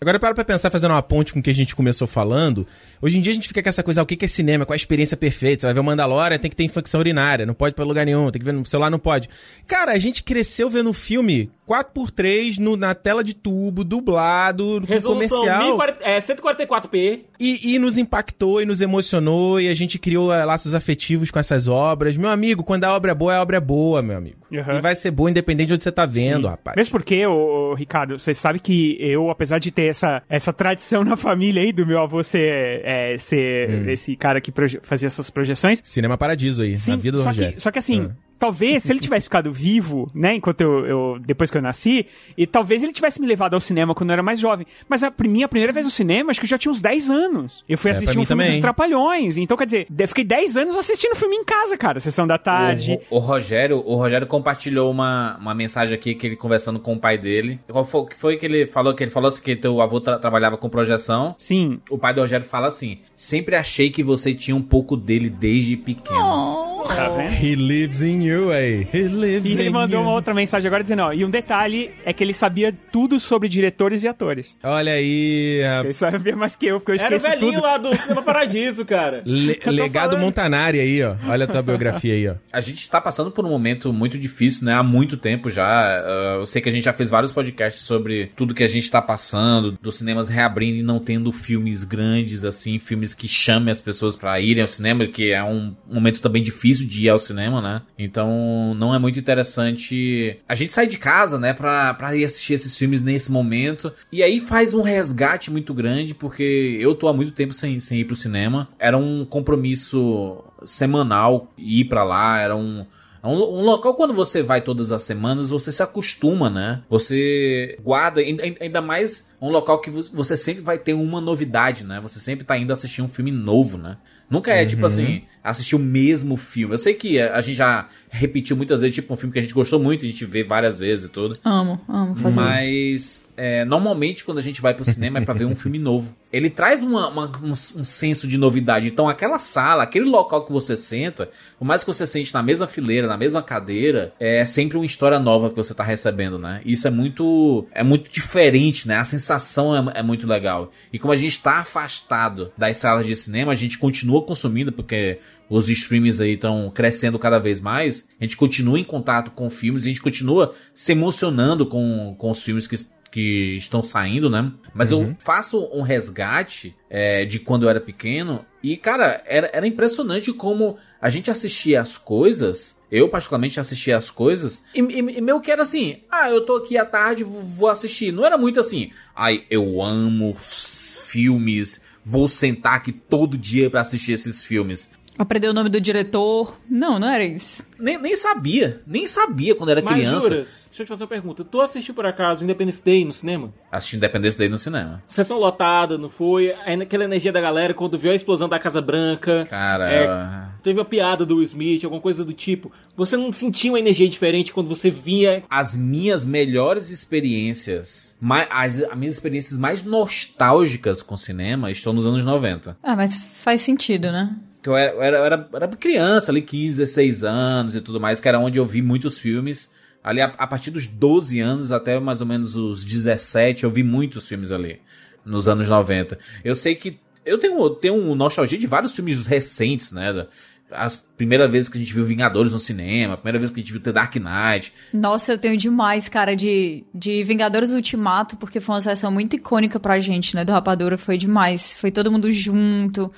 Agora 0.00 0.18
para 0.18 0.34
pra 0.34 0.44
pensar, 0.44 0.70
fazendo 0.70 0.92
uma 0.92 1.02
ponte 1.02 1.32
com 1.32 1.40
o 1.40 1.42
que 1.42 1.50
a 1.50 1.54
gente 1.54 1.76
começou 1.76 2.06
falando. 2.06 2.66
Hoje 3.02 3.18
em 3.18 3.20
dia 3.20 3.32
a 3.32 3.34
gente 3.34 3.48
fica 3.48 3.62
com 3.62 3.68
essa 3.68 3.82
coisa, 3.82 4.00
ah, 4.00 4.04
o 4.04 4.06
que 4.06 4.24
é 4.24 4.28
cinema, 4.28 4.64
qual 4.64 4.74
a 4.74 4.76
experiência 4.76 5.16
perfeita? 5.16 5.60
Você 5.60 5.66
vai 5.66 5.74
ver 5.74 5.80
o 5.80 5.84
Mandalorian, 5.84 6.38
tem 6.38 6.50
que 6.50 6.56
ter 6.56 6.64
infecção 6.64 7.00
urinária, 7.00 7.44
não 7.44 7.54
pode 7.54 7.72
ir 7.72 7.76
pra 7.76 7.84
lugar 7.84 8.06
nenhum, 8.06 8.30
tem 8.30 8.40
que 8.40 8.44
ver 8.46 8.52
no 8.52 8.64
celular, 8.64 8.90
não 8.90 8.98
pode. 8.98 9.28
Cara, 9.66 9.92
a 9.92 9.98
gente 9.98 10.22
cresceu 10.22 10.70
vendo 10.70 10.92
filme 10.92 11.50
4x3 11.68 12.58
no, 12.58 12.76
na 12.76 12.94
tela 12.94 13.22
de 13.22 13.34
tubo, 13.34 13.84
dublado, 13.84 14.80
com 14.80 14.86
Resolução 14.86 15.38
comercial. 15.38 15.76
1040 15.76 16.04
é, 16.04 16.20
144p. 16.20 17.20
E, 17.38 17.74
e 17.74 17.78
nos 17.78 17.98
impactou 17.98 18.62
e 18.62 18.64
nos 18.64 18.80
emocionou 18.80 19.60
e 19.60 19.68
a 19.68 19.74
gente 19.74 19.98
criou 19.98 20.32
eh, 20.32 20.44
laços 20.44 20.74
afetivos 20.74 21.30
com 21.30 21.38
essas 21.38 21.68
obras. 21.68 22.16
Meu 22.16 22.30
amigo, 22.30 22.64
quando 22.64 22.84
a 22.84 22.94
obra 22.94 23.12
é 23.12 23.14
boa, 23.14 23.36
a 23.36 23.42
obra 23.42 23.58
é 23.58 23.60
boa, 23.60 24.00
meu 24.00 24.16
amigo. 24.16 24.38
Uhum. 24.50 24.78
E 24.78 24.80
vai 24.80 24.96
ser 24.96 25.10
boa 25.10 25.30
independente 25.30 25.68
de 25.68 25.74
onde 25.74 25.82
você 25.82 25.92
tá 25.92 26.06
vendo, 26.06 26.48
rapaz. 26.48 26.74
Mesmo 26.74 26.92
porque, 26.92 27.26
ô, 27.26 27.72
ô, 27.72 27.74
Ricardo, 27.74 28.18
você 28.18 28.34
sabe 28.34 28.58
que 28.58 28.96
eu, 28.98 29.30
apesar 29.30 29.57
de 29.58 29.70
ter 29.70 29.86
essa, 29.86 30.22
essa 30.28 30.52
tradição 30.52 31.04
na 31.04 31.16
família 31.16 31.62
aí, 31.62 31.72
do 31.72 31.86
meu 31.86 32.00
avô 32.02 32.22
ser, 32.22 32.80
é, 32.84 33.16
ser 33.18 33.68
Hum. 33.70 33.88
esse 33.90 34.16
cara 34.16 34.40
que 34.40 34.52
fazia 34.82 35.06
essas 35.06 35.30
projeções, 35.30 35.80
Cinema 35.84 36.16
Paradiso 36.16 36.62
aí, 36.62 36.74
na 36.86 36.96
vida 36.96 37.16
do 37.16 37.22
só 37.22 37.30
Rogério. 37.30 37.54
Que, 37.54 37.60
só 37.60 37.70
que 37.70 37.78
assim, 37.78 38.08
Ah. 38.10 38.27
Talvez 38.38 38.82
se 38.82 38.92
ele 38.92 39.00
tivesse 39.00 39.24
ficado 39.26 39.52
vivo, 39.52 40.10
né, 40.14 40.34
enquanto 40.36 40.60
eu, 40.60 40.86
eu- 40.86 41.18
depois 41.20 41.50
que 41.50 41.56
eu 41.58 41.62
nasci, 41.62 42.06
e 42.36 42.46
talvez 42.46 42.82
ele 42.82 42.92
tivesse 42.92 43.20
me 43.20 43.26
levado 43.26 43.54
ao 43.54 43.60
cinema 43.60 43.94
quando 43.94 44.10
eu 44.10 44.14
era 44.14 44.22
mais 44.22 44.38
jovem. 44.40 44.66
Mas 44.88 45.02
a 45.02 45.12
minha 45.24 45.48
primeira 45.48 45.72
vez 45.72 45.84
no 45.86 45.90
cinema, 45.92 46.30
acho 46.30 46.40
que 46.40 46.44
eu 46.46 46.50
já 46.50 46.58
tinha 46.58 46.70
uns 46.72 46.80
10 46.80 47.10
anos. 47.10 47.64
Eu 47.68 47.76
fui 47.78 47.90
É, 47.90 47.92
assistir 47.92 48.10
um 48.18 48.24
filme 48.24 48.26
também. 48.26 48.50
dos 48.50 48.60
Trapalhões. 48.60 49.36
Então, 49.36 49.56
quer 49.56 49.64
dizer, 49.64 49.86
eu 49.98 50.08
fiquei 50.08 50.24
10 50.24 50.56
anos 50.56 50.76
assistindo 50.76 51.14
filme 51.16 51.36
em 51.36 51.44
casa, 51.44 51.76
cara, 51.76 52.00
sessão 52.00 52.26
da 52.26 52.38
tarde. 52.38 52.98
O, 53.10 53.16
Ro- 53.18 53.22
o 53.24 53.26
Rogério, 53.26 53.82
o 53.84 53.94
Rogério 53.96 54.26
compartilhou 54.26 54.90
uma, 54.90 55.36
uma 55.40 55.54
mensagem 55.54 55.94
aqui 55.94 56.14
que 56.14 56.26
ele 56.26 56.36
conversando 56.36 56.78
com 56.78 56.94
o 56.94 56.98
pai 56.98 57.18
dele. 57.18 57.58
Qual 57.68 57.84
foi, 57.84 58.06
que 58.06 58.16
foi 58.16 58.36
que 58.36 58.46
ele 58.46 58.66
falou? 58.66 58.94
Que 58.94 59.04
ele 59.04 59.10
falou 59.10 59.28
assim 59.28 59.42
que 59.42 59.56
teu 59.56 59.80
avô 59.80 60.00
tra- 60.00 60.18
trabalhava 60.18 60.56
com 60.56 60.68
projeção. 60.68 61.34
Sim. 61.36 61.80
O 61.90 61.98
pai 61.98 62.14
do 62.14 62.20
Rogério 62.20 62.46
fala 62.46 62.68
assim: 62.68 62.98
sempre 63.16 63.56
achei 63.56 63.90
que 63.90 64.02
você 64.02 64.32
tinha 64.34 64.56
um 64.56 64.62
pouco 64.62 64.96
dele 64.96 65.28
desde 65.30 65.76
pequeno. 65.76 66.77
Tá 66.86 67.08
vendo? 67.08 67.44
He 67.44 67.54
lives 67.54 68.02
in 68.02 68.22
you, 68.22 68.50
aí. 68.52 68.86
He 68.92 69.02
lives 69.02 69.56
E 69.56 69.60
ele 69.60 69.70
mandou 69.70 70.00
you. 70.00 70.06
uma 70.06 70.12
outra 70.14 70.32
mensagem 70.34 70.66
agora 70.66 70.82
dizendo, 70.82 71.02
ó, 71.02 71.12
e 71.12 71.24
um 71.24 71.30
detalhe 71.30 71.90
é 72.04 72.12
que 72.12 72.22
ele 72.22 72.32
sabia 72.32 72.72
tudo 72.92 73.18
sobre 73.20 73.48
diretores 73.48 74.02
e 74.04 74.08
atores. 74.08 74.58
Olha 74.62 74.92
aí, 74.92 75.62
a- 75.64 75.80
Ele 75.84 75.92
sabia 75.92 76.36
mais 76.36 76.56
que 76.56 76.66
eu, 76.66 76.80
porque 76.80 76.92
eu 76.92 76.94
Era 76.96 77.14
o 77.14 77.16
esqueço 77.16 77.28
velhinho 77.34 77.52
tudo. 77.54 77.62
lá 77.62 77.78
do 77.78 77.96
Cinema 77.96 78.22
Paradiso, 78.22 78.84
cara. 78.84 79.22
le- 79.24 79.58
legado 79.66 80.10
falando. 80.10 80.24
Montanari 80.24 80.80
aí, 80.80 81.02
ó. 81.02 81.14
Olha 81.28 81.44
a 81.44 81.48
tua 81.48 81.62
biografia 81.62 82.14
aí, 82.14 82.28
ó. 82.28 82.34
A 82.52 82.60
gente 82.60 82.88
tá 82.88 83.00
passando 83.00 83.30
por 83.30 83.44
um 83.44 83.48
momento 83.48 83.92
muito 83.92 84.18
difícil, 84.18 84.64
né? 84.66 84.74
Há 84.74 84.82
muito 84.82 85.16
tempo 85.16 85.48
já. 85.50 85.66
Ah, 85.66 86.36
eu 86.40 86.46
sei 86.46 86.60
que 86.62 86.68
a 86.68 86.72
gente 86.72 86.84
já 86.84 86.92
fez 86.92 87.10
vários 87.10 87.32
podcasts 87.32 87.82
sobre 87.82 88.30
tudo 88.36 88.54
que 88.54 88.62
a 88.62 88.68
gente 88.68 88.90
tá 88.90 89.00
passando, 89.02 89.72
dos 89.80 89.96
cinemas 89.98 90.28
reabrindo 90.28 90.78
e 90.78 90.82
não 90.82 90.98
tendo 90.98 91.30
filmes 91.32 91.84
grandes, 91.84 92.44
assim, 92.44 92.78
filmes 92.78 93.14
que 93.14 93.26
chamem 93.28 93.70
as 93.72 93.80
pessoas 93.80 94.16
pra 94.16 94.40
irem 94.40 94.62
ao 94.62 94.68
cinema, 94.68 95.06
que 95.06 95.32
é 95.32 95.42
um 95.42 95.74
momento 95.90 96.20
também 96.20 96.42
difícil 96.42 96.67
de 96.76 97.04
ir 97.04 97.08
ao 97.08 97.18
cinema, 97.18 97.62
né? 97.62 97.82
Então 97.98 98.74
não 98.74 98.94
é 98.94 98.98
muito 98.98 99.18
interessante 99.18 100.38
a 100.48 100.54
gente 100.54 100.72
sair 100.72 100.86
de 100.86 100.98
casa, 100.98 101.38
né, 101.38 101.52
pra, 101.52 101.94
pra 101.94 102.14
ir 102.14 102.24
assistir 102.24 102.54
esses 102.54 102.76
filmes 102.76 103.00
nesse 103.00 103.30
momento. 103.32 103.92
E 104.12 104.22
aí 104.22 104.40
faz 104.40 104.74
um 104.74 104.82
resgate 104.82 105.50
muito 105.50 105.72
grande, 105.72 106.14
porque 106.14 106.76
eu 106.80 106.94
tô 106.94 107.08
há 107.08 107.12
muito 107.12 107.32
tempo 107.32 107.52
sem, 107.52 107.78
sem 107.80 108.00
ir 108.00 108.04
pro 108.04 108.14
cinema. 108.16 108.68
Era 108.78 108.98
um 108.98 109.24
compromisso 109.24 110.44
semanal 110.64 111.52
ir 111.56 111.84
pra 111.84 112.04
lá, 112.04 112.38
era 112.40 112.56
um. 112.56 112.84
é 113.22 113.26
Um, 113.26 113.58
um 113.58 113.62
local, 113.62 113.94
quando 113.94 114.14
você 114.14 114.42
vai 114.42 114.60
todas 114.60 114.92
as 114.92 115.02
semanas, 115.02 115.50
você 115.50 115.70
se 115.72 115.82
acostuma, 115.82 116.50
né? 116.50 116.82
Você 116.88 117.78
guarda, 117.82 118.20
ainda 118.60 118.80
mais 118.80 119.28
um 119.40 119.50
local 119.50 119.80
que 119.80 119.90
vo- 119.90 120.02
você 120.12 120.36
sempre 120.36 120.62
vai 120.62 120.78
ter 120.78 120.94
uma 120.94 121.20
novidade, 121.20 121.84
né? 121.84 122.00
Você 122.02 122.18
sempre 122.18 122.44
tá 122.44 122.56
indo 122.58 122.72
assistir 122.72 123.02
um 123.02 123.08
filme 123.08 123.30
novo, 123.30 123.78
né? 123.78 123.96
Nunca 124.30 124.52
é 124.52 124.64
tipo 124.66 124.84
assim, 124.84 125.22
assistir 125.42 125.74
o 125.74 125.78
mesmo 125.78 126.36
filme. 126.36 126.74
Eu 126.74 126.78
sei 126.78 126.92
que 126.92 127.18
a 127.20 127.40
gente 127.40 127.56
já 127.56 127.88
repetiu 128.10 128.56
muitas 128.56 128.80
vezes, 128.82 128.94
tipo, 128.94 129.14
um 129.14 129.16
filme 129.16 129.32
que 129.32 129.38
a 129.38 129.42
gente 129.42 129.54
gostou 129.54 129.80
muito, 129.80 130.02
a 130.04 130.08
gente 130.08 130.24
vê 130.26 130.44
várias 130.44 130.78
vezes 130.78 131.06
e 131.06 131.08
tudo. 131.08 131.36
Amo, 131.44 131.80
amo 131.88 132.14
fazer 132.16 132.40
isso. 132.40 133.20
Mas 133.22 133.28
é, 133.38 133.64
normalmente 133.64 134.24
quando 134.24 134.38
a 134.38 134.42
gente 134.42 134.60
vai 134.60 134.74
pro 134.74 134.84
cinema 134.84 135.18
é 135.18 135.24
pra 135.24 135.32
ver 135.32 135.44
um 135.46 135.54
filme 135.54 135.78
novo. 135.78 136.14
Ele 136.30 136.50
traz 136.50 136.82
uma- 136.82 137.08
uma- 137.08 137.32
um, 137.42 137.52
um 137.52 137.84
senso 137.84 138.26
de 138.28 138.36
novidade. 138.36 138.88
Então 138.88 139.08
aquela 139.08 139.38
sala, 139.38 139.82
aquele 139.84 140.04
local 140.06 140.44
que 140.44 140.52
você 140.52 140.76
senta, 140.76 141.30
por 141.58 141.64
mais 141.64 141.82
que 141.82 141.86
você 141.90 142.06
sente 142.06 142.34
na 142.34 142.42
mesma 142.42 142.66
fileira, 142.66 143.06
na 143.06 143.16
mesma 143.16 143.40
cadeira, 143.42 144.12
é 144.20 144.44
sempre 144.44 144.76
uma 144.76 144.84
história 144.84 145.18
nova 145.18 145.48
que 145.48 145.56
você 145.56 145.72
tá 145.72 145.84
recebendo, 145.84 146.38
né? 146.38 146.60
Isso 146.66 146.86
é 146.86 146.90
muito 146.90 147.66
é 147.72 147.82
muito 147.82 148.12
diferente, 148.12 148.86
né? 148.86 148.96
A 148.98 149.04
sensação 149.04 149.27
é, 149.34 150.00
é 150.00 150.02
muito 150.02 150.26
legal. 150.26 150.70
E 150.92 150.98
como 150.98 151.12
a 151.12 151.16
gente 151.16 151.40
tá 151.40 151.58
afastado 151.58 152.52
das 152.56 152.76
salas 152.76 153.06
de 153.06 153.14
cinema, 153.14 153.52
a 153.52 153.54
gente 153.54 153.78
continua 153.78 154.22
consumindo 154.24 154.72
porque 154.72 155.18
os 155.48 155.68
streams 155.68 156.20
aí 156.20 156.32
estão 156.32 156.70
crescendo 156.74 157.18
cada 157.18 157.38
vez 157.38 157.60
mais, 157.60 158.06
a 158.20 158.24
gente 158.24 158.36
continua 158.36 158.78
em 158.78 158.84
contato 158.84 159.30
com 159.30 159.48
filmes, 159.48 159.84
a 159.84 159.88
gente 159.88 160.02
continua 160.02 160.54
se 160.74 160.92
emocionando 160.92 161.66
com, 161.66 162.14
com 162.18 162.30
os 162.30 162.42
filmes 162.42 162.66
que, 162.66 162.76
que 163.10 163.56
estão 163.56 163.82
saindo, 163.82 164.28
né? 164.28 164.52
Mas 164.74 164.90
eu 164.90 165.16
faço 165.18 165.68
um 165.72 165.82
resgate 165.82 166.76
é, 166.90 167.24
de 167.24 167.38
quando 167.38 167.62
eu 167.62 167.70
era 167.70 167.80
pequeno 167.80 168.44
e, 168.62 168.76
cara, 168.76 169.22
era, 169.26 169.50
era 169.52 169.66
impressionante 169.66 170.32
como 170.32 170.76
a 171.00 171.08
gente 171.08 171.30
assistia 171.30 171.80
as 171.80 171.96
coisas. 171.96 172.76
Eu, 172.90 173.08
particularmente, 173.08 173.60
assistia 173.60 173.96
as 173.96 174.10
coisas. 174.10 174.64
E, 174.74 174.80
e, 174.80 174.98
e 174.98 175.20
meio 175.20 175.40
que 175.40 175.50
era 175.50 175.62
assim: 175.62 175.98
ah, 176.10 176.30
eu 176.30 176.44
tô 176.44 176.56
aqui 176.56 176.76
à 176.78 176.84
tarde, 176.84 177.24
vou 177.24 177.68
assistir. 177.68 178.12
Não 178.12 178.24
era 178.24 178.38
muito 178.38 178.58
assim, 178.58 178.90
ai, 179.14 179.44
eu 179.50 179.82
amo 179.82 180.34
filmes, 180.34 181.80
vou 182.04 182.28
sentar 182.28 182.74
aqui 182.74 182.92
todo 182.92 183.36
dia 183.36 183.70
pra 183.70 183.82
assistir 183.82 184.12
esses 184.12 184.42
filmes. 184.42 184.90
Aprender 185.18 185.48
o 185.48 185.52
nome 185.52 185.68
do 185.68 185.80
diretor. 185.80 186.54
Não, 186.70 186.98
não 186.98 187.08
era 187.08 187.24
isso. 187.24 187.66
Nem, 187.78 188.00
nem 188.00 188.14
sabia, 188.14 188.80
nem 188.86 189.06
sabia 189.06 189.54
quando 189.54 189.70
era 189.70 189.82
Mas 189.82 189.92
criança. 189.94 190.20
juras, 190.20 190.66
deixa 190.70 190.82
eu 190.82 190.86
te 190.86 190.88
fazer 190.88 191.04
uma 191.04 191.08
pergunta. 191.08 191.44
Tu 191.44 191.60
assistiu 191.60 191.94
por 191.94 192.06
acaso 192.06 192.44
Independence 192.44 192.82
Day 192.84 193.04
no 193.04 193.12
cinema? 193.12 193.52
Assisti 193.70 193.96
Independência 193.96 194.38
Day 194.38 194.48
no 194.48 194.58
cinema. 194.58 195.02
Sessão 195.06 195.38
lotada, 195.38 195.98
não 195.98 196.08
foi? 196.08 196.52
Aquela 196.52 197.04
energia 197.04 197.32
da 197.32 197.40
galera 197.40 197.74
quando 197.74 197.98
viu 197.98 198.10
a 198.10 198.14
explosão 198.14 198.48
da 198.48 198.58
Casa 198.58 198.80
Branca. 198.80 199.44
Cara, 199.48 199.90
É, 199.90 200.48
Teve 200.62 200.80
a 200.80 200.84
piada 200.84 201.24
do 201.24 201.36
Will 201.36 201.44
Smith, 201.44 201.84
alguma 201.84 202.02
coisa 202.02 202.24
do 202.24 202.32
tipo. 202.32 202.70
Você 202.96 203.16
não 203.16 203.32
sentiu 203.32 203.72
uma 203.72 203.78
energia 203.78 204.08
diferente 204.08 204.52
quando 204.52 204.68
você 204.68 204.90
via. 204.90 205.42
as 205.48 205.76
minhas 205.76 206.24
melhores 206.24 206.90
experiências, 206.90 208.16
as, 208.50 208.82
as 208.82 208.98
minhas 208.98 209.14
experiências 209.14 209.58
mais 209.58 209.82
nostálgicas 209.84 211.02
com 211.02 211.16
cinema 211.16 211.70
estão 211.70 211.92
nos 211.92 212.06
anos 212.06 212.24
90. 212.24 212.76
Ah, 212.82 212.96
mas 212.96 213.16
faz 213.16 213.62
sentido, 213.62 214.10
né? 214.12 214.36
Que 214.68 214.72
eu 214.72 214.76
era, 214.76 214.92
eu 214.92 215.02
era, 215.02 215.16
eu 215.16 215.24
era, 215.24 215.48
era 215.54 215.68
criança, 215.68 216.30
ali 216.30 216.42
15, 216.42 216.76
16 216.76 217.24
anos 217.24 217.74
e 217.74 217.80
tudo 217.80 217.98
mais, 217.98 218.20
que 218.20 218.28
era 218.28 218.38
onde 218.38 218.58
eu 218.58 218.66
vi 218.66 218.82
muitos 218.82 219.18
filmes. 219.18 219.70
Ali, 220.04 220.20
a, 220.20 220.26
a 220.26 220.46
partir 220.46 220.70
dos 220.70 220.86
12 220.86 221.40
anos 221.40 221.72
até 221.72 221.98
mais 221.98 222.20
ou 222.20 222.26
menos 222.26 222.54
os 222.54 222.84
17, 222.84 223.64
eu 223.64 223.70
vi 223.70 223.82
muitos 223.82 224.28
filmes 224.28 224.52
ali, 224.52 224.80
nos 225.24 225.48
anos 225.48 225.70
90. 225.70 226.18
Eu 226.44 226.54
sei 226.54 226.74
que 226.74 227.00
eu 227.24 227.38
tenho, 227.38 227.70
tenho 227.70 228.14
nostalgia 228.14 228.58
de 228.58 228.66
vários 228.66 228.94
filmes 228.94 229.26
recentes, 229.26 229.90
né? 229.90 230.26
As 230.70 230.96
primeiras 230.96 231.50
vezes 231.50 231.68
que 231.68 231.78
a 231.78 231.80
gente 231.80 231.94
viu 231.94 232.04
Vingadores 232.04 232.52
no 232.52 232.58
cinema, 232.60 233.14
a 233.14 233.16
primeira 233.16 233.38
vez 233.38 233.50
que 233.50 233.58
a 233.58 233.62
gente 233.62 233.72
viu 233.72 233.80
The 233.80 233.90
Dark 233.92 234.14
Knight. 234.16 234.72
Nossa, 234.92 235.32
eu 235.32 235.38
tenho 235.38 235.56
demais, 235.56 236.08
cara, 236.08 236.36
de, 236.36 236.84
de 236.94 237.22
Vingadores 237.24 237.70
Ultimato, 237.70 238.36
porque 238.36 238.60
foi 238.60 238.74
uma 238.74 238.80
sessão 238.82 239.10
muito 239.10 239.34
icônica 239.34 239.80
pra 239.80 239.98
gente, 239.98 240.36
né? 240.36 240.44
Do 240.44 240.52
Rapadura 240.52 240.98
foi 240.98 241.16
demais. 241.16 241.72
Foi 241.72 241.90
todo 241.90 242.12
mundo 242.12 242.30
junto. 242.30 243.10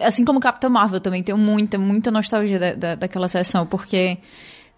Assim 0.00 0.24
como 0.24 0.40
Capitão 0.40 0.70
Marvel 0.70 0.98
também, 1.00 1.22
tenho 1.22 1.36
muita, 1.38 1.78
muita 1.78 2.10
nostalgia 2.10 2.58
da, 2.58 2.72
da- 2.74 2.94
daquela 2.94 3.28
sessão, 3.28 3.66
porque 3.66 4.18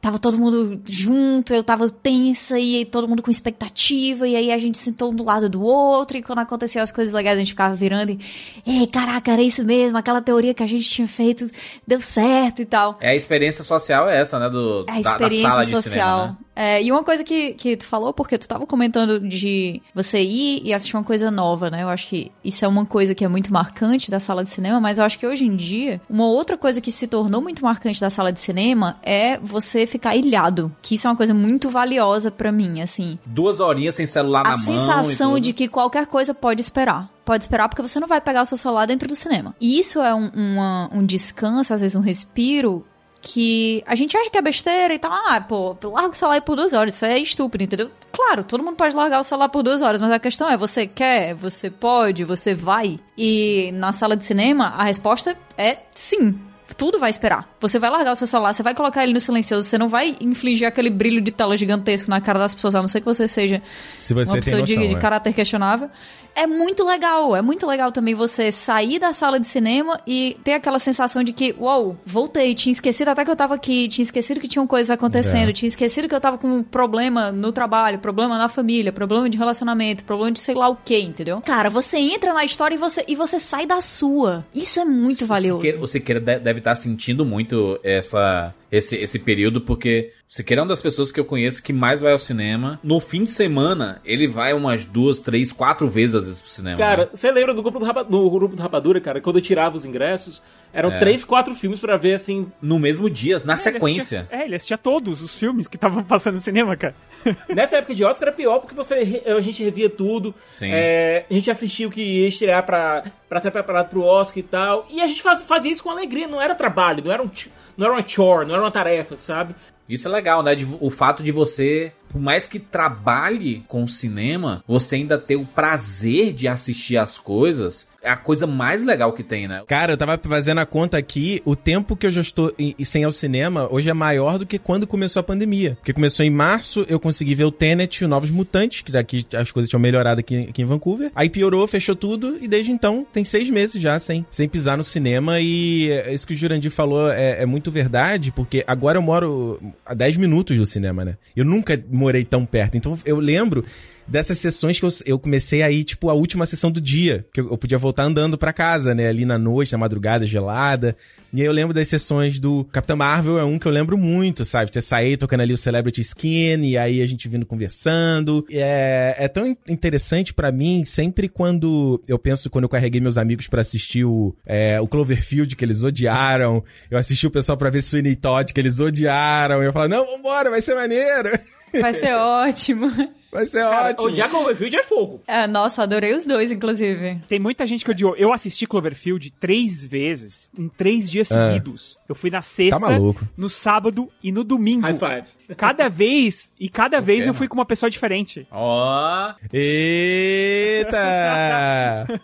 tava 0.01 0.19
todo 0.19 0.39
mundo 0.39 0.81
junto, 0.89 1.53
eu 1.53 1.63
tava 1.63 1.89
tensa 1.91 2.59
e 2.59 2.85
todo 2.85 3.07
mundo 3.07 3.23
com 3.23 3.31
expectativa, 3.31 4.27
e 4.27 4.35
aí 4.35 4.51
a 4.51 4.59
gente 4.59 4.79
sentou 4.79 5.11
um 5.13 5.15
do 5.15 5.23
lado 5.23 5.49
do 5.49 5.63
outro, 5.63 6.17
e 6.17 6.23
quando 6.23 6.39
aconteciam 6.39 6.83
as 6.83 6.91
coisas 6.91 7.13
legais 7.13 7.37
a 7.37 7.41
gente 7.41 7.51
ficava 7.51 7.75
virando 7.75 8.13
e, 8.13 8.19
ei, 8.67 8.87
caraca, 8.87 9.31
era 9.33 9.43
isso 9.43 9.63
mesmo, 9.65 9.99
aquela 9.99 10.23
teoria 10.23 10.55
que 10.55 10.63
a 10.63 10.67
gente 10.67 10.89
tinha 10.89 11.07
feito 11.07 11.49
deu 11.87 12.01
certo 12.01 12.63
e 12.63 12.65
tal. 12.65 12.97
É 13.01 13.11
a 13.11 13.15
experiência 13.15 13.63
social 13.63 14.09
é 14.09 14.21
essa, 14.21 14.39
né? 14.39 14.49
Do, 14.49 14.85
a 14.89 14.93
da- 14.93 14.93
da, 14.93 15.01
experiência 15.01 15.51
sala 15.51 15.65
de 15.65 15.71
social. 15.71 16.19
cinema, 16.19 16.27
né? 16.33 16.37
É, 16.63 16.83
e 16.83 16.93
uma 16.93 17.03
coisa 17.03 17.25
que, 17.25 17.55
que 17.55 17.75
tu 17.75 17.87
falou, 17.87 18.13
porque 18.13 18.37
tu 18.37 18.47
tava 18.47 18.67
comentando 18.67 19.19
de 19.19 19.81
você 19.95 20.21
ir 20.23 20.61
e 20.63 20.75
assistir 20.75 20.95
uma 20.95 21.03
coisa 21.05 21.31
nova, 21.31 21.71
né? 21.71 21.83
Eu 21.83 21.89
acho 21.89 22.07
que 22.07 22.31
isso 22.45 22.63
é 22.65 22.69
uma 22.69 22.85
coisa 22.85 23.15
que 23.15 23.25
é 23.25 23.29
muito 23.29 23.51
marcante 23.51 24.11
da 24.11 24.21
sala 24.21 24.45
de 24.45 24.51
cinema, 24.51 24.79
mas 24.79 24.99
eu 24.99 25.05
acho 25.07 25.19
que 25.19 25.27
hoje 25.27 25.47
em 25.47 25.57
dia, 25.57 26.01
uma 26.11 26.27
outra 26.27 26.59
coisa 26.59 26.79
que 26.79 26.93
se 26.93 27.07
tornou 27.07 27.41
muito 27.41 27.63
marcante 27.65 27.99
da 27.99 28.11
sala 28.11 28.31
de 28.31 28.41
cinema 28.41 28.99
é 29.03 29.39
você 29.39 29.87
ficar 29.87 30.15
ilhado. 30.17 30.71
Que 30.83 30.97
isso 30.97 31.07
é 31.07 31.11
uma 31.11 31.17
coisa 31.17 31.33
muito 31.33 31.71
valiosa 31.71 32.31
pra 32.31 32.53
mim, 32.53 32.83
assim. 32.83 33.19
Duas 33.25 33.59
horinhas 33.59 33.95
sem 33.95 34.05
celular 34.05 34.41
A 34.41 34.51
na 34.51 34.57
mão. 34.57 34.59
sensação 34.59 35.31
e 35.31 35.35
tudo. 35.37 35.45
de 35.45 35.53
que 35.55 35.67
qualquer 35.67 36.07
coisa 36.07 36.35
pode 36.35 36.61
esperar. 36.61 37.09
Pode 37.25 37.45
esperar 37.45 37.69
porque 37.69 37.81
você 37.83 38.01
não 38.01 38.09
vai 38.09 38.21
pegar 38.21 38.43
o 38.43 38.47
seu 38.47 38.57
celular 38.59 38.87
dentro 38.87 39.07
do 39.09 39.15
cinema. 39.15 39.55
E 39.61 39.79
isso 39.79 40.01
é 40.01 40.13
um, 40.15 40.29
uma- 40.35 40.91
um 40.93 41.07
descanso, 41.07 41.73
às 41.73 41.81
vezes 41.81 41.95
um 41.97 42.01
respiro, 42.01 42.85
que 43.23 43.83
a 43.87 43.95
gente 43.95 44.17
acha 44.17 44.31
que 44.31 44.39
é 44.39 44.43
besteira 44.43 44.95
e 44.95 44.99
tal. 44.99 45.13
Ah, 45.13 45.41
pô, 45.41 45.77
larga 45.85 46.11
o 46.11 46.15
celular 46.15 46.37
aí 46.37 46.41
por 46.41 46.57
duas 46.57 46.73
horas. 46.73 46.95
Isso 46.95 47.05
é 47.05 47.19
estúpido, 47.19 47.65
entendeu? 47.65 47.91
Claro, 48.13 48.43
todo 48.45 48.63
mundo 48.63 48.77
pode 48.77 48.95
largar 48.95 49.21
o 49.21 49.25
celular 49.25 49.49
por 49.49 49.63
duas 49.63 49.83
horas, 49.83 50.01
mas 50.01 50.11
a 50.11 50.19
questão 50.19 50.49
é: 50.49 50.57
você 50.57 50.87
quer, 50.87 51.35
você 51.35 51.71
pode, 51.71 52.25
você 52.25 52.55
vai. 52.55 52.99
E 53.17 53.71
na 53.75 53.93
sala 53.93 54.17
de 54.17 54.25
cinema, 54.25 54.69
a 54.69 54.85
resposta 54.85 55.37
é 55.57 55.79
sim. 55.91 56.39
Tudo 56.77 56.99
vai 56.99 57.11
esperar. 57.11 57.49
Você 57.61 57.79
vai 57.79 57.91
largar 57.91 58.13
o 58.13 58.17
seu 58.17 58.27
celular, 58.27 58.55
você 58.55 58.63
vai 58.63 58.75
colocar 58.75 59.03
ele 59.03 59.13
no 59.13 59.21
silencioso, 59.21 59.69
você 59.69 59.77
não 59.77 59.89
vai 59.89 60.17
infligir 60.21 60.67
aquele 60.67 60.89
brilho 60.89 61.21
de 61.21 61.31
tela 61.31 61.57
gigantesco 61.57 62.09
na 62.09 62.21
cara 62.21 62.39
das 62.39 62.55
pessoas, 62.55 62.75
a 62.75 62.81
não 62.81 62.89
ser 62.89 63.01
que 63.01 63.07
você 63.07 63.27
seja 63.27 63.61
Se 63.99 64.15
você 64.15 64.31
uma 64.31 64.37
pessoa 64.37 64.63
de, 64.63 64.77
noção, 64.77 64.89
de 64.89 64.97
é. 64.97 64.99
caráter 64.99 65.35
questionável. 65.35 65.91
É 66.35 66.47
muito 66.47 66.85
legal, 66.87 67.37
é 67.37 67.43
muito 67.43 67.67
legal 67.67 67.93
também 67.93 68.15
você 68.15 68.51
sair 68.51 68.99
da 68.99 69.13
sala 69.13 69.39
de 69.39 69.47
cinema 69.47 70.01
e 70.07 70.37
ter 70.45 70.53
aquela 70.55 70.79
sensação 70.79 71.23
de 71.23 71.33
que, 71.33 71.55
uou, 71.59 71.97
voltei, 72.05 72.55
tinha 72.55 72.73
esquecido 72.73 73.09
até 73.09 73.25
que 73.25 73.31
eu 73.31 73.37
tava 73.37 73.55
aqui, 73.55 73.89
tinha 73.89 74.03
esquecido 74.03 74.41
que 74.41 74.49
tinham 74.49 74.67
coisas 74.67 74.91
acontecendo, 74.91 75.51
É. 75.51 75.53
tinha 75.53 75.67
esquecido 75.69 76.09
que 76.09 76.15
eu 76.15 76.21
tava 76.21 76.39
com 76.39 76.49
um 76.49 76.63
problema 76.63 77.31
no 77.31 77.53
trabalho, 77.53 77.99
problema 77.99 78.39
na 78.39 78.49
família, 78.49 78.93
problema 78.93 79.29
de 79.29 79.37
relacionamento, 79.37 80.05
problema 80.05 80.33
de 80.33 80.41
sei 80.41 80.55
lá 80.55 80.69
o 80.69 80.77
que, 80.77 80.99
entendeu? 80.99 81.41
Cara, 81.43 81.69
você 81.69 81.99
entra 81.99 82.33
na 82.33 82.45
história 82.45 82.75
e 82.75 82.79
você, 82.79 83.05
e 83.07 83.15
você 83.17 83.39
sai 83.39 83.67
da 83.67 83.81
sua. 83.81 84.47
Isso 84.55 84.81
é 84.81 84.85
muito 84.85 85.27
valioso. 85.27 85.59
O 85.59 85.63
Siqueira, 85.63 85.85
o 85.85 85.87
Siqueira 85.87 86.21
de- 86.21 86.39
deve 86.39 86.61
estar 86.61 86.75
sentindo 86.77 87.25
muito 87.25 87.79
essa, 87.85 88.55
esse, 88.71 88.97
esse 88.97 89.19
período, 89.19 89.61
porque 89.61 90.13
Siqueira 90.29 90.61
é 90.61 90.63
uma 90.63 90.69
das 90.69 90.81
pessoas 90.83 91.11
que 91.11 91.19
eu 91.19 91.25
conheço 91.25 91.63
que 91.63 91.73
mais 91.73 92.01
vai 92.01 92.13
ao 92.13 92.19
cinema. 92.19 92.79
No 92.85 93.01
fim 93.01 93.25
de 93.25 93.31
semana, 93.31 94.01
ele 94.05 94.29
vai 94.29 94.53
umas 94.53 94.85
duas, 94.85 95.19
três, 95.19 95.51
quatro 95.53 95.89
vezes 95.89 96.15
às 96.15 96.27
vezes 96.27 96.41
pro 96.43 96.51
cinema. 96.51 96.79
Cara, 96.79 97.05
né? 97.05 97.11
você 97.13 97.31
lembra 97.33 97.53
do 97.55 97.63
grupo 97.63 97.79
do, 97.79 97.85
Rapa- 97.85 98.05
do 98.05 98.31
grupo 98.31 98.55
do 98.55 98.63
Rapadura, 98.63 99.01
cara? 99.01 99.21
Quando 99.21 99.37
eu 99.37 99.43
tirava 99.43 99.77
os 99.77 99.85
ingressos, 99.85 100.43
eram 100.73 100.93
É. 100.93 100.99
três, 100.99 101.25
quatro 101.25 101.55
filmes 101.55 101.81
pra 101.81 101.97
ver, 101.97 102.15
assim... 102.15 102.51
No 102.63 102.79
mesmo 102.79 103.09
dia, 103.11 103.39
na 103.45 103.53
É, 103.53 103.57
ele 103.57 103.63
sequência. 103.63 104.21
assistia- 104.21 104.39
é, 104.39 104.45
ele 104.45 104.55
assistia 104.57 104.79
todos 104.79 105.21
os 105.23 105.35
filmes 105.35 105.67
que 105.69 105.77
estavam 105.77 106.03
passando 106.05 106.35
no 106.37 106.41
cinema, 106.41 106.77
cara. 106.77 106.95
Nessa 107.55 107.77
época 107.79 107.95
de 107.95 108.05
Oscar 108.05 108.29
era 108.29 108.37
pior, 108.37 108.61
porque 108.61 108.75
você, 108.75 109.23
a 109.27 109.41
gente 109.41 109.63
revia 109.63 109.91
tudo. 109.91 110.35
Sim. 110.53 110.71
É, 110.73 111.25
a 111.31 111.35
gente 111.35 111.51
assistia 111.51 111.87
o 111.87 111.91
que 111.91 112.01
ia 112.03 112.29
estrear 112.29 112.65
pra, 112.65 113.05
pra 113.29 113.39
estar 113.39 113.51
preparado 113.51 113.91
pro 113.91 114.03
Oscar 114.03 114.39
e 114.39 114.43
tal. 114.43 114.87
E 114.91 115.01
a 115.01 115.07
gente 115.07 115.23
faz- 115.23 115.43
fazia 115.43 115.71
isso 115.73 115.83
com 115.83 115.91
alegria, 115.91 116.27
não 116.29 116.41
era 116.41 116.55
trabalho, 116.55 117.03
não 117.05 117.13
era, 117.13 117.23
um, 117.23 117.31
não 117.77 117.87
era 117.87 117.95
uma 117.95 118.07
chore, 118.09 118.47
não 118.47 118.55
era 118.55 118.63
uma 118.65 118.71
tarefa, 118.71 119.17
sabe? 119.17 119.55
Isso 119.89 120.07
é 120.07 120.11
legal, 120.11 120.43
né? 120.43 120.55
De- 120.55 120.67
o 120.81 120.89
fato 120.89 121.23
de 121.23 121.33
você, 121.33 121.93
por 122.11 122.21
mais 122.21 122.47
que 122.47 122.59
trabalhe 122.59 123.63
com 123.69 123.87
cinema, 123.87 124.63
você 124.67 124.97
ainda 124.97 125.19
ter 125.19 125.37
o 125.37 125.45
prazer 125.47 126.33
de 126.33 126.49
assistir 126.49 126.97
as 126.97 127.19
coisas, 127.19 127.89
é 128.03 128.11
a 128.11 128.17
coisa 128.17 128.47
mais 128.47 128.83
legal 128.83 129.13
que 129.13 129.23
tem, 129.23 129.47
né? 129.47 129.63
Cara, 129.69 129.93
eu 129.93 129.97
tava 129.97 130.19
fazendo 130.23 130.59
a 130.59 130.67
conta 130.67 130.97
aqui, 130.97 131.41
o 131.45 131.55
tempo 131.55 131.95
que 131.97 132.07
eu 132.07 132.11
já 132.11 132.21
estou 132.21 132.53
em- 132.59 132.75
em- 132.79 132.85
sem 132.85 133.03
ir 133.03 133.05
ao 133.05 133.13
cinema 133.13 133.69
hoje 133.71 133.91
é 133.91 133.93
maior 133.93 134.39
do 134.39 134.47
que 134.47 134.59
quando 134.59 134.87
começou 134.87 135.21
a 135.21 135.23
pandemia. 135.23 135.77
Porque 135.77 135.93
começou 135.93 136.25
em 136.25 136.31
março, 136.31 136.85
eu 136.89 136.99
consegui 136.99 137.35
ver 137.35 137.45
o 137.45 137.51
Tenet 137.53 137.99
e 137.99 138.05
o 138.05 138.09
Novos 138.09 138.31
Mutantes, 138.31 138.81
que 138.81 138.91
daqui 138.91 139.25
as 139.35 139.53
coisas 139.53 139.69
tinham 139.69 139.81
melhorado 139.81 140.21
aqui, 140.21 140.47
aqui 140.49 140.63
em 140.63 140.65
Vancouver. 140.65 141.11
Aí 141.15 141.29
piorou, 141.29 141.67
fechou 141.69 141.95
tudo, 141.95 142.39
e 142.41 142.49
desde 142.49 142.73
então 142.73 143.07
tem 143.13 143.25
seis 143.25 143.51
meses 143.51 143.81
já 143.81 144.01
sem, 144.01 144.25
sem 144.31 144.49
pisar 144.49 144.77
no 144.79 144.85
cinema. 144.85 145.39
E 145.41 145.91
é, 145.91 146.15
isso 146.15 146.27
que 146.27 146.33
o 146.33 146.37
Jurandir 146.37 146.71
falou 146.71 147.11
é, 147.11 147.43
é 147.43 147.47
muito 147.47 147.71
verdade, 147.71 148.33
porque 148.33 148.65
agora 148.67 148.99
eu 148.99 149.03
moro 149.03 149.61
a 149.85 149.93
10 149.95 150.17
minutos 150.17 150.57
do 150.57 150.65
cinema, 150.67 151.05
né? 151.05 151.17
Eu 151.37 151.45
nunca 151.45 151.77
morei 152.01 152.25
tão 152.25 152.45
perto. 152.45 152.77
Então 152.77 152.99
eu 153.05 153.21
lembro 153.21 153.65
dessas 154.09 154.39
sessões 154.39 154.81
que 154.81 154.85
eu, 154.85 154.89
eu 155.07 155.19
comecei 155.21 155.63
a 155.63 155.71
ir, 155.71 155.85
tipo, 155.85 156.11
a 156.11 156.15
última 156.15 156.45
sessão 156.45 156.71
do 156.73 156.81
dia. 156.81 157.25
Que 157.33 157.41
eu, 157.41 157.51
eu 157.51 157.57
podia 157.59 157.79
voltar 157.79 158.03
andando 158.03 158.37
pra 158.37 158.53
casa, 158.53 158.93
né? 158.93 159.07
Ali 159.09 159.25
na 159.25 159.39
noite, 159.39 159.71
na 159.71 159.79
madrugada, 159.79 160.27
gelada. 160.27 160.97
E 161.33 161.41
aí 161.41 161.47
eu 161.47 161.53
lembro 161.53 161.73
das 161.73 161.87
sessões 161.87 162.41
do 162.41 162.65
Capitão 162.73 162.97
Marvel, 162.97 163.39
é 163.39 163.45
um 163.45 163.57
que 163.57 163.67
eu 163.69 163.71
lembro 163.71 163.97
muito, 163.97 164.45
sabe? 164.45 164.73
Ter 164.73 164.81
saído 164.81 165.21
tocando 165.21 165.43
ali 165.43 165.53
o 165.53 165.57
Celebrity 165.57 166.01
Skin, 166.01 166.61
e 166.65 166.77
aí 166.77 167.01
a 167.01 167.07
gente 167.07 167.29
vindo 167.29 167.47
conversando. 167.47 168.45
É, 168.51 169.15
é 169.17 169.29
tão 169.29 169.47
in- 169.47 169.57
interessante 169.69 170.35
pra 170.35 170.51
mim, 170.51 170.85
sempre 170.85 171.29
quando 171.29 172.03
eu 172.09 172.19
penso, 172.19 172.51
quando 172.51 172.65
eu 172.65 172.69
carreguei 172.69 173.01
meus 173.01 173.17
amigos 173.17 173.47
pra 173.47 173.61
assistir 173.61 174.05
o, 174.05 174.35
é, 174.45 174.81
o 174.81 174.89
Cloverfield, 174.89 175.55
que 175.55 175.65
eles 175.65 175.85
odiaram. 175.85 176.65
Eu 176.91 176.99
assisti 176.99 177.29
o 177.29 177.31
pessoal 177.31 177.57
pra 177.57 177.71
ver 177.71 177.81
Sweeney 177.83 178.17
Todd, 178.17 178.53
que 178.53 178.61
eles 178.61 178.81
odiaram. 178.81 179.63
E 179.63 179.67
eu 179.67 179.73
falo, 179.73 179.87
não, 179.87 180.05
vambora, 180.17 180.51
vai 180.51 180.61
ser 180.61 180.75
maneiro. 180.75 181.31
Vai 181.79 181.95
ser 181.95 182.15
ótimo. 182.15 182.91
Vai 183.33 183.47
ser 183.47 183.61
Cara, 183.61 183.91
ótimo. 183.91 184.09
odiar 184.09 184.29
Cloverfield 184.29 184.77
é 184.77 184.83
fogo. 184.83 185.21
É, 185.27 185.47
nossa, 185.47 185.83
adorei 185.85 186.15
os 186.15 186.25
dois, 186.25 186.51
inclusive. 186.51 187.21
Tem 187.29 187.39
muita 187.39 187.65
gente 187.65 187.85
que 187.85 187.91
odiou. 187.91 188.17
Eu 188.17 188.33
assisti 188.33 188.67
Cloverfield 188.67 189.31
três 189.39 189.87
vezes, 189.87 190.51
em 190.59 190.69
três 190.69 191.09
dias 191.09 191.29
seguidos. 191.29 191.97
Eu 192.09 192.15
fui 192.15 192.29
na 192.31 192.43
sexta, 192.43 192.81
Tá 192.81 192.99
no 193.37 193.49
sábado 193.49 194.11
e 194.23 194.33
no 194.33 194.43
domingo. 194.43 194.83
High 194.83 194.95
five. 194.99 195.29
Cada 195.57 195.89
vez, 195.89 196.53
e 196.59 196.69
cada 196.69 197.01
vez 197.01 197.21
eu 197.21 197.27
mano? 197.29 197.35
fui 197.39 197.49
com 197.49 197.55
uma 197.55 197.65
pessoa 197.67 197.91
diferente. 197.91 198.47
Ó, 198.51 199.33
Eita! 199.53 200.99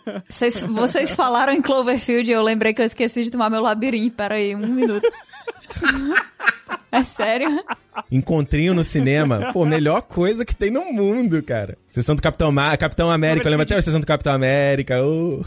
Vocês, 0.29 0.61
vocês 0.61 1.11
falaram 1.13 1.53
em 1.53 1.61
Cloverfield 1.61 2.29
e 2.29 2.33
eu 2.33 2.41
lembrei 2.43 2.73
que 2.73 2.81
eu 2.81 2.85
esqueci 2.85 3.23
de 3.23 3.31
tomar 3.31 3.49
meu 3.49 3.61
labirinto. 3.61 4.15
Pera 4.15 4.35
aí, 4.35 4.55
um 4.55 4.67
minuto. 4.67 5.07
É 6.89 7.03
sério? 7.03 7.63
Encontrinho 8.09 8.73
no 8.73 8.83
cinema. 8.83 9.49
Pô, 9.51 9.65
melhor 9.65 10.01
coisa 10.01 10.45
que 10.45 10.55
tem 10.55 10.71
no 10.71 10.85
mundo, 10.93 11.43
cara. 11.43 11.77
Sessão 11.85 12.15
do 12.15 12.21
Capitão, 12.21 12.49
Ma 12.51 12.75
Capitão 12.77 13.11
América. 13.11 13.45
Eu 13.45 13.51
lembro 13.51 13.63
até 13.63 13.75
a 13.75 13.81
sessão 13.81 13.99
do 13.99 14.05
Capitão 14.07 14.33
América. 14.33 15.03
ô. 15.03 15.43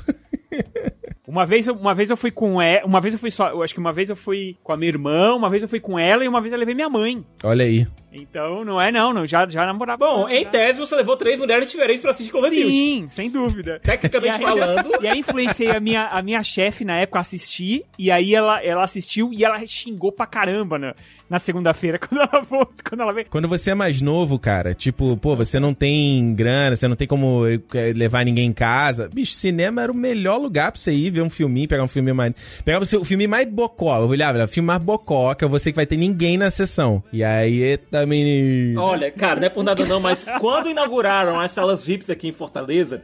Uma 1.30 1.46
vez, 1.46 1.68
eu- 1.68 1.74
uma 1.76 1.94
vez 1.94 2.10
eu 2.10 2.16
fui 2.16 2.32
com 2.32 2.60
ela, 2.60 2.84
uma 2.84 3.00
vez 3.00 3.14
eu 3.14 3.20
fui 3.20 3.30
só, 3.30 3.50
eu 3.50 3.62
acho 3.62 3.72
que 3.72 3.78
uma 3.78 3.92
vez 3.92 4.10
eu 4.10 4.16
fui 4.16 4.56
com 4.64 4.72
a 4.72 4.76
minha 4.76 4.88
irmã, 4.88 5.32
uma 5.32 5.48
vez 5.48 5.62
eu 5.62 5.68
fui 5.68 5.78
com 5.78 5.96
ela 5.96 6.24
e 6.24 6.28
uma 6.28 6.40
vez 6.40 6.52
eu 6.52 6.58
levei 6.58 6.74
minha 6.74 6.88
mãe. 6.88 7.24
Olha 7.44 7.64
aí. 7.64 7.86
Então, 8.12 8.64
não 8.64 8.80
é 8.80 8.90
não, 8.90 9.12
não 9.12 9.26
já, 9.26 9.48
já 9.48 9.64
namorava. 9.64 9.98
Bom, 10.04 10.28
em 10.28 10.44
tese 10.46 10.78
você 10.78 10.96
levou 10.96 11.16
três 11.16 11.38
mulheres 11.38 11.70
diferentes 11.70 12.02
pra 12.02 12.10
assistir 12.10 12.30
Cloverfield. 12.32 12.70
Sim, 12.70 13.06
sem 13.08 13.30
dúvida. 13.30 13.78
Tecnicamente 13.82 14.28
E 14.28 14.30
aí- 14.36 14.42
falando... 14.42 14.90
E 15.02 15.06
aí 15.06 15.18
influenciei 15.20 15.70
a 15.70 15.80
minha, 15.80 16.06
a 16.06 16.20
minha 16.22 16.42
chefe 16.42 16.84
na 16.84 16.96
época 16.98 17.18
a 17.18 17.22
assistir, 17.22 17.84
e 17.98 18.10
aí 18.10 18.34
ela, 18.34 18.62
ela 18.64 18.82
assistiu 18.82 19.30
e 19.32 19.44
ela 19.44 19.64
xingou 19.66 20.10
pra 20.12 20.26
caramba 20.26 20.78
na, 20.78 20.94
na 21.28 21.38
segunda-feira, 21.38 21.98
quando 22.02 22.20
ela 22.20 22.42
voltou, 22.42 22.74
quando 22.88 23.00
ela 23.02 23.12
veio. 23.12 23.26
Quando 23.30 23.48
você 23.48 23.70
é 23.70 23.74
mais 23.74 24.00
novo, 24.02 24.38
cara, 24.38 24.74
tipo, 24.74 25.16
pô, 25.16 25.36
você 25.36 25.60
não 25.60 25.72
tem 25.72 26.34
grana, 26.34 26.76
você 26.76 26.88
não 26.88 26.96
tem 26.96 27.06
como 27.06 27.46
eh, 27.46 27.92
levar 27.94 28.24
ninguém 28.24 28.46
em 28.48 28.52
casa. 28.52 29.08
Bicho, 29.12 29.32
cinema 29.32 29.82
era 29.82 29.92
o 29.92 29.94
melhor 29.94 30.38
lugar 30.38 30.72
pra 30.72 30.80
você 30.80 30.92
ir 30.92 31.10
ver 31.10 31.22
um 31.22 31.30
filminho, 31.30 31.68
pegar 31.68 31.84
um 31.84 31.88
filme 31.88 32.12
mais. 32.12 32.32
Pegar 32.64 32.78
você, 32.80 32.96
o 32.96 33.04
filme 33.04 33.26
mais 33.26 33.46
bocó. 33.48 33.98
Eu 34.00 34.08
olhava, 34.08 34.46
filme 34.48 34.66
mais 34.66 34.82
bocó, 34.82 35.32
que 35.34 35.44
é 35.44 35.48
você 35.48 35.70
que 35.70 35.76
vai 35.76 35.86
ter 35.86 35.96
ninguém 35.96 36.36
na 36.36 36.50
sessão. 36.50 37.02
E 37.12 37.22
aí, 37.22 37.78
eita, 38.00 38.06
menino. 38.06 38.80
Olha, 38.82 39.10
cara, 39.10 39.40
não 39.40 39.46
é 39.46 39.50
por 39.50 39.62
nada 39.62 39.84
não, 39.84 40.00
mas 40.00 40.24
quando 40.40 40.68
inauguraram 40.68 41.38
as 41.40 41.50
salas 41.52 41.84
VIPs 41.84 42.10
aqui 42.10 42.28
em 42.28 42.32
Fortaleza, 42.32 43.02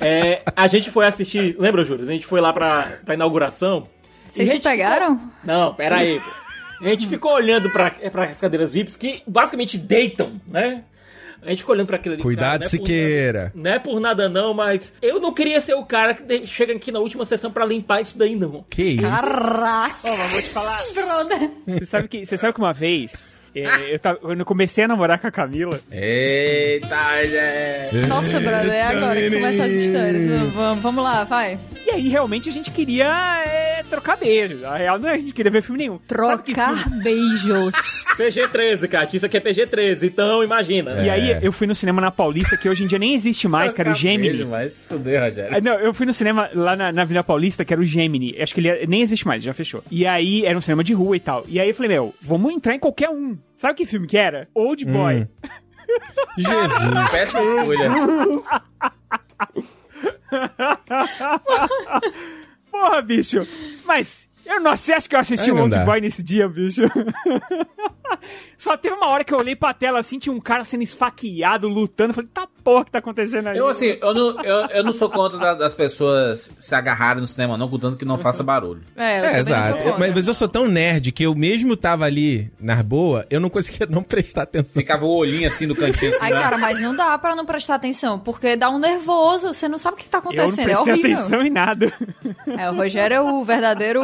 é, 0.00 0.42
a 0.56 0.66
gente 0.66 0.90
foi 0.90 1.06
assistir... 1.06 1.56
Lembra, 1.58 1.84
Júlio? 1.84 2.04
A 2.04 2.12
gente 2.12 2.26
foi 2.26 2.40
lá 2.40 2.52
pra, 2.52 2.98
pra 3.04 3.14
inauguração. 3.14 3.84
Vocês 4.28 4.48
se 4.48 4.54
gente 4.56 4.62
ficou- 4.62 4.70
pegaram? 4.72 5.20
Não, 5.44 5.74
pera 5.74 5.96
aí. 5.98 6.20
A 6.80 6.88
gente 6.88 7.06
ficou 7.06 7.32
olhando 7.32 7.70
pra, 7.70 7.90
pra 7.90 8.24
as 8.26 8.36
cadeiras 8.38 8.74
VIPs 8.74 8.96
que 8.96 9.22
basicamente 9.26 9.78
deitam, 9.78 10.32
né? 10.46 10.82
A 11.40 11.50
gente 11.50 11.58
ficou 11.58 11.74
olhando 11.74 11.86
pra 11.86 11.96
aquilo 11.96 12.14
ali. 12.14 12.22
Cuidado, 12.22 12.42
cara, 12.42 12.58
não 12.60 12.66
é 12.66 12.68
por 12.70 12.86
Siqueira. 12.86 13.42
nada- 13.42 13.52
Não 13.54 13.70
é 13.70 13.78
por 13.78 14.00
nada 14.00 14.28
não, 14.30 14.54
mas 14.54 14.94
eu 15.02 15.20
não 15.20 15.32
queria 15.32 15.60
ser 15.60 15.74
o 15.74 15.84
cara 15.84 16.14
que 16.14 16.46
chega 16.46 16.72
aqui 16.72 16.90
na 16.90 16.98
última 17.00 17.24
sessão 17.26 17.50
pra 17.52 17.66
limpar 17.66 18.00
isso 18.00 18.16
daí, 18.16 18.34
não. 18.34 18.64
Que 18.70 18.82
isso? 18.82 19.02
Caraca! 19.02 19.94
Ó, 20.06 20.16
mas 20.16 20.30
vou 20.32 20.40
te 20.40 20.48
falar. 20.48 20.78
Você 21.78 21.84
sabe 21.86 22.08
que, 22.08 22.24
você 22.24 22.36
sabe 22.38 22.54
que 22.54 22.58
uma 22.60 22.72
vez 22.72 23.38
É, 23.54 23.94
eu 23.94 23.98
tava, 23.98 24.18
quando 24.18 24.40
eu 24.40 24.46
comecei 24.46 24.84
a 24.84 24.88
namorar 24.88 25.18
com 25.18 25.26
a 25.26 25.30
Camila, 25.30 25.80
Eita, 25.90 26.96
gente. 27.26 28.06
Nossa, 28.08 28.40
brother, 28.40 28.72
é 28.72 28.82
agora 28.82 29.20
que 29.20 29.30
começa 29.30 29.64
as 29.64 29.70
histórias. 29.72 30.52
Vamos, 30.52 30.82
vamos 30.82 31.04
lá, 31.04 31.24
vai. 31.24 31.58
e 31.86 31.90
aí 31.90 32.08
realmente 32.08 32.48
a 32.48 32.52
gente 32.52 32.70
queria 32.70 33.06
é, 33.46 33.82
trocar 33.88 34.16
beijo. 34.16 34.64
A 34.66 34.76
real 34.76 34.98
não 34.98 35.08
é 35.08 35.14
a 35.14 35.18
gente 35.18 35.32
queria 35.32 35.50
ver 35.52 35.62
filme 35.62 35.78
nenhum. 35.78 35.98
Trocar 35.98 36.88
beijos. 37.02 37.74
PG-13, 38.16 38.88
Kátia, 38.88 39.16
isso 39.16 39.26
aqui 39.26 39.36
é 39.36 39.40
PG-13, 39.40 40.02
então 40.04 40.42
imagina. 40.42 40.92
E 41.04 41.10
aí 41.10 41.38
eu 41.42 41.52
fui 41.52 41.66
no 41.66 41.74
cinema 41.74 42.00
na 42.00 42.10
Paulista, 42.10 42.56
que 42.56 42.68
hoje 42.68 42.84
em 42.84 42.86
dia 42.86 42.98
nem 42.98 43.14
existe 43.14 43.46
mais, 43.48 43.74
que 43.74 43.80
era 43.80 43.90
o 43.90 43.94
Gemini. 43.94 44.28
Beijo, 44.30 44.46
mas 44.48 44.80
fuder, 44.80 45.22
Rogério. 45.22 45.56
Ah, 45.56 45.60
Não, 45.60 45.74
eu 45.80 45.92
fui 45.92 46.06
no 46.06 46.12
cinema 46.14 46.48
lá 46.54 46.76
na, 46.76 46.92
na 46.92 47.02
Avenida 47.02 47.24
Paulista, 47.24 47.64
que 47.64 47.72
era 47.72 47.80
o 47.80 47.84
Gemini. 47.84 48.36
Acho 48.40 48.54
que 48.54 48.60
ele 48.60 48.68
é- 48.68 48.86
nem 48.86 49.02
existe 49.02 49.26
mais, 49.26 49.42
já 49.42 49.52
fechou. 49.52 49.82
E 49.90 50.06
aí 50.06 50.44
era 50.44 50.56
um 50.56 50.60
cinema 50.60 50.82
de 50.84 50.92
rua 50.94 51.16
e 51.16 51.20
tal. 51.20 51.44
E 51.48 51.58
aí 51.60 51.68
eu 51.68 51.74
falei, 51.74 51.90
meu, 51.92 52.14
vamos 52.20 52.52
entrar 52.52 52.74
em 52.74 52.78
qualquer 52.78 53.08
um. 53.10 53.36
Sabe 53.64 53.76
que 53.76 53.86
filme 53.86 54.06
que 54.06 54.18
era? 54.18 54.46
Old 54.54 54.84
Boy. 54.84 55.26
Jesus. 56.36 57.10
Péssima 57.10 57.42
escolha. 57.42 57.90
Porra, 62.70 63.00
bicho. 63.00 63.38
Mas 63.86 64.28
eu 64.44 64.60
não 64.60 64.76
sei, 64.76 64.96
acho 64.96 65.08
que 65.08 65.16
eu 65.16 65.20
assisti 65.20 65.50
o 65.50 65.56
Old 65.56 65.74
dá. 65.74 65.82
Boy 65.82 66.02
nesse 66.02 66.22
dia, 66.22 66.46
bicho. 66.46 66.82
Só 68.56 68.76
teve 68.76 68.94
uma 68.94 69.08
hora 69.08 69.24
que 69.24 69.32
eu 69.34 69.38
olhei 69.38 69.56
pra 69.56 69.74
tela 69.74 69.98
assim, 69.98 70.18
tinha 70.18 70.32
um 70.32 70.40
cara 70.40 70.64
sendo 70.64 70.82
esfaqueado, 70.82 71.68
lutando. 71.68 72.10
Eu 72.10 72.14
falei, 72.14 72.30
tá 72.32 72.46
porra 72.62 72.84
que 72.84 72.90
tá 72.90 72.98
acontecendo 72.98 73.48
aí? 73.48 73.58
Eu, 73.58 73.66
assim, 73.68 73.98
eu 74.00 74.14
não, 74.14 74.42
eu, 74.42 74.66
eu 74.68 74.84
não 74.84 74.92
sou 74.92 75.10
contra 75.10 75.38
da- 75.38 75.54
das 75.54 75.74
pessoas 75.74 76.50
se 76.58 76.74
agarrarem 76.74 77.20
no 77.20 77.26
cinema, 77.26 77.56
não, 77.58 77.68
contanto 77.68 77.96
que 77.96 78.04
não 78.04 78.16
faça 78.16 78.42
barulho. 78.42 78.82
É, 78.96 79.20
eu 79.20 79.24
É, 79.24 79.40
exato. 79.40 79.78
Mas, 79.98 80.12
mas 80.14 80.28
eu 80.28 80.34
sou 80.34 80.48
tão 80.48 80.66
nerd 80.68 81.12
que 81.12 81.24
eu 81.24 81.34
mesmo 81.34 81.76
tava 81.76 82.04
ali 82.06 82.50
na 82.58 82.82
boa, 82.82 83.26
eu 83.28 83.40
não 83.40 83.50
conseguia 83.50 83.86
não 83.90 84.02
prestar 84.02 84.42
atenção. 84.42 84.74
Ficava 84.74 85.04
o 85.04 85.14
olhinho 85.14 85.46
assim 85.48 85.66
no 85.66 85.74
cantinho. 85.74 86.12
Assim, 86.14 86.24
Ai, 86.24 86.30
né? 86.32 86.40
cara, 86.40 86.56
mas 86.58 86.80
não 86.80 86.94
dá 86.94 87.18
pra 87.18 87.34
não 87.34 87.44
prestar 87.44 87.74
atenção, 87.74 88.18
porque 88.18 88.56
dá 88.56 88.70
um 88.70 88.78
nervoso, 88.78 89.52
você 89.52 89.68
não 89.68 89.78
sabe 89.78 89.96
o 89.96 89.98
que 89.98 90.08
tá 90.08 90.18
eu 90.18 90.22
não 90.22 90.30
acontecendo, 90.30 90.70
é 90.70 90.72
prestei 90.72 90.92
horrível. 90.92 91.14
atenção 91.18 91.42
em 91.42 91.50
nada. 91.50 91.92
É, 92.58 92.70
o 92.70 92.74
Rogério 92.76 93.14
é 93.16 93.20
o 93.20 93.44
verdadeiro, 93.44 94.00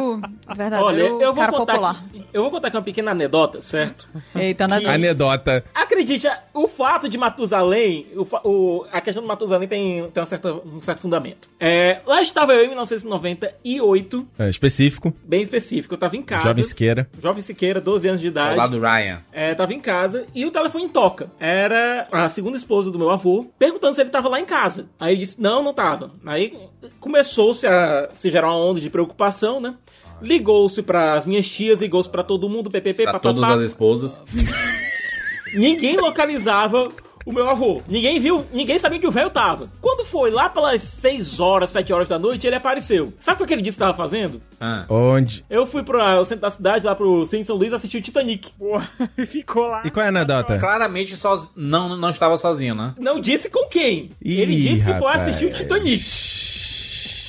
Olha, 0.46 0.54
verdadeiro 0.54 1.20
eu 1.22 1.32
vou 1.32 1.44
cara 1.44 1.52
popular. 1.56 2.04
aqui, 2.08 2.26
eu 2.32 2.42
vou 2.42 2.50
contar 2.50 2.68
aqui 2.68 2.76
uma 2.76 2.82
pequena 2.82 3.10
anedota, 3.12 3.62
certo? 3.62 3.99
Eita, 4.34 4.66
né? 4.68 4.80
Anedota. 4.86 5.64
Acredite, 5.74 6.28
o 6.54 6.66
fato 6.68 7.08
de 7.08 7.16
Matusalém, 7.18 8.06
o, 8.14 8.26
o- 8.48 8.86
a 8.92 9.00
questão 9.00 9.22
do 9.22 9.28
Matusalém 9.28 9.68
tem, 9.68 10.08
tem 10.10 10.26
certa- 10.26 10.52
um 10.54 10.80
certo 10.80 11.00
fundamento. 11.00 11.48
É, 11.58 12.00
lá 12.06 12.22
estava 12.22 12.52
eu 12.54 12.64
em 12.64 12.68
1998, 12.68 14.26
É, 14.38 14.48
específico. 14.48 15.12
bem 15.24 15.42
específico, 15.42 15.94
eu 15.94 15.98
tava 15.98 16.16
em 16.16 16.22
casa. 16.22 16.44
Jovem 16.44 16.62
Siqueira. 16.64 17.08
Jovem 17.20 17.42
Siqueira, 17.42 17.80
12 17.80 18.08
anos 18.08 18.20
de 18.20 18.28
idade. 18.28 18.48
Soldado 18.56 18.80
Ryan. 18.80 19.20
É, 19.32 19.54
tava 19.54 19.72
em 19.74 19.80
casa 19.80 20.24
e 20.34 20.44
o 20.44 20.50
telefone 20.50 20.88
toca. 20.88 21.30
Era 21.38 22.08
a 22.10 22.28
segunda 22.28 22.56
esposa 22.56 22.90
do 22.90 22.98
meu 22.98 23.10
avô, 23.10 23.46
perguntando 23.58 23.94
se 23.94 24.00
ele 24.00 24.10
tava 24.10 24.28
lá 24.28 24.40
em 24.40 24.44
casa. 24.44 24.88
Aí 24.98 25.12
ele 25.14 25.20
disse, 25.20 25.40
não, 25.40 25.62
não 25.62 25.72
tava. 25.74 26.10
Aí 26.26 26.56
começou-se 26.98 27.66
a 27.66 28.08
se 28.12 28.30
gerar 28.30 28.48
uma 28.48 28.56
onda 28.56 28.80
de 28.80 28.90
preocupação, 28.90 29.60
né? 29.60 29.74
Ligou-se 30.22 30.82
pras 30.82 31.26
minhas 31.26 31.48
tias, 31.48 31.80
ligou-se 31.80 32.08
pra 32.08 32.22
todo 32.22 32.48
mundo, 32.48 32.70
ppp, 32.70 33.02
Pra 33.04 33.12
papapá. 33.14 33.34
todas 33.34 33.50
as 33.58 33.60
esposas. 33.62 34.22
Ninguém 35.54 35.96
localizava 35.96 36.88
o 37.26 37.32
meu 37.32 37.48
avô. 37.50 37.82
Ninguém 37.88 38.18
viu, 38.20 38.46
ninguém 38.52 38.78
sabia 38.78 38.96
onde 38.98 39.06
o 39.06 39.10
velho 39.10 39.30
tava. 39.30 39.68
Quando 39.80 40.04
foi 40.04 40.30
lá 40.30 40.48
pelas 40.48 40.82
6 40.82 41.40
horas, 41.40 41.70
7 41.70 41.92
horas 41.92 42.08
da 42.08 42.18
noite, 42.18 42.46
ele 42.46 42.56
apareceu. 42.56 43.12
Sabe 43.20 43.34
o 43.34 43.38
que 43.38 43.44
aquele 43.44 43.62
dia 43.62 43.72
que 43.72 43.78
tava 43.78 43.92
fazendo? 43.94 44.40
Ah. 44.60 44.84
Onde? 44.88 45.44
Eu 45.50 45.66
fui 45.66 45.82
pro 45.82 46.24
centro 46.24 46.42
da 46.42 46.50
cidade, 46.50 46.86
lá 46.86 46.94
pro 46.94 47.26
Cine 47.26 47.44
São 47.44 47.56
Luís, 47.56 47.72
assistir 47.72 47.98
o 47.98 48.02
Titanic. 48.02 48.52
Porra, 48.58 48.88
ficou 49.26 49.66
lá. 49.66 49.82
E 49.84 49.90
qual 49.90 50.02
é 50.04 50.06
a 50.06 50.10
anedota? 50.10 50.58
Claramente 50.58 51.16
soz... 51.16 51.52
não, 51.56 51.96
não 51.96 52.10
estava 52.10 52.36
sozinho, 52.36 52.74
né? 52.74 52.94
Não 52.98 53.20
disse 53.20 53.50
com 53.50 53.68
quem. 53.68 54.10
Ih, 54.22 54.40
ele 54.40 54.54
disse 54.56 54.84
que 54.84 54.92
foi 54.92 55.08
rapaz. 55.08 55.22
assistir 55.22 55.46
o 55.46 55.52
Titanic. 55.52 56.49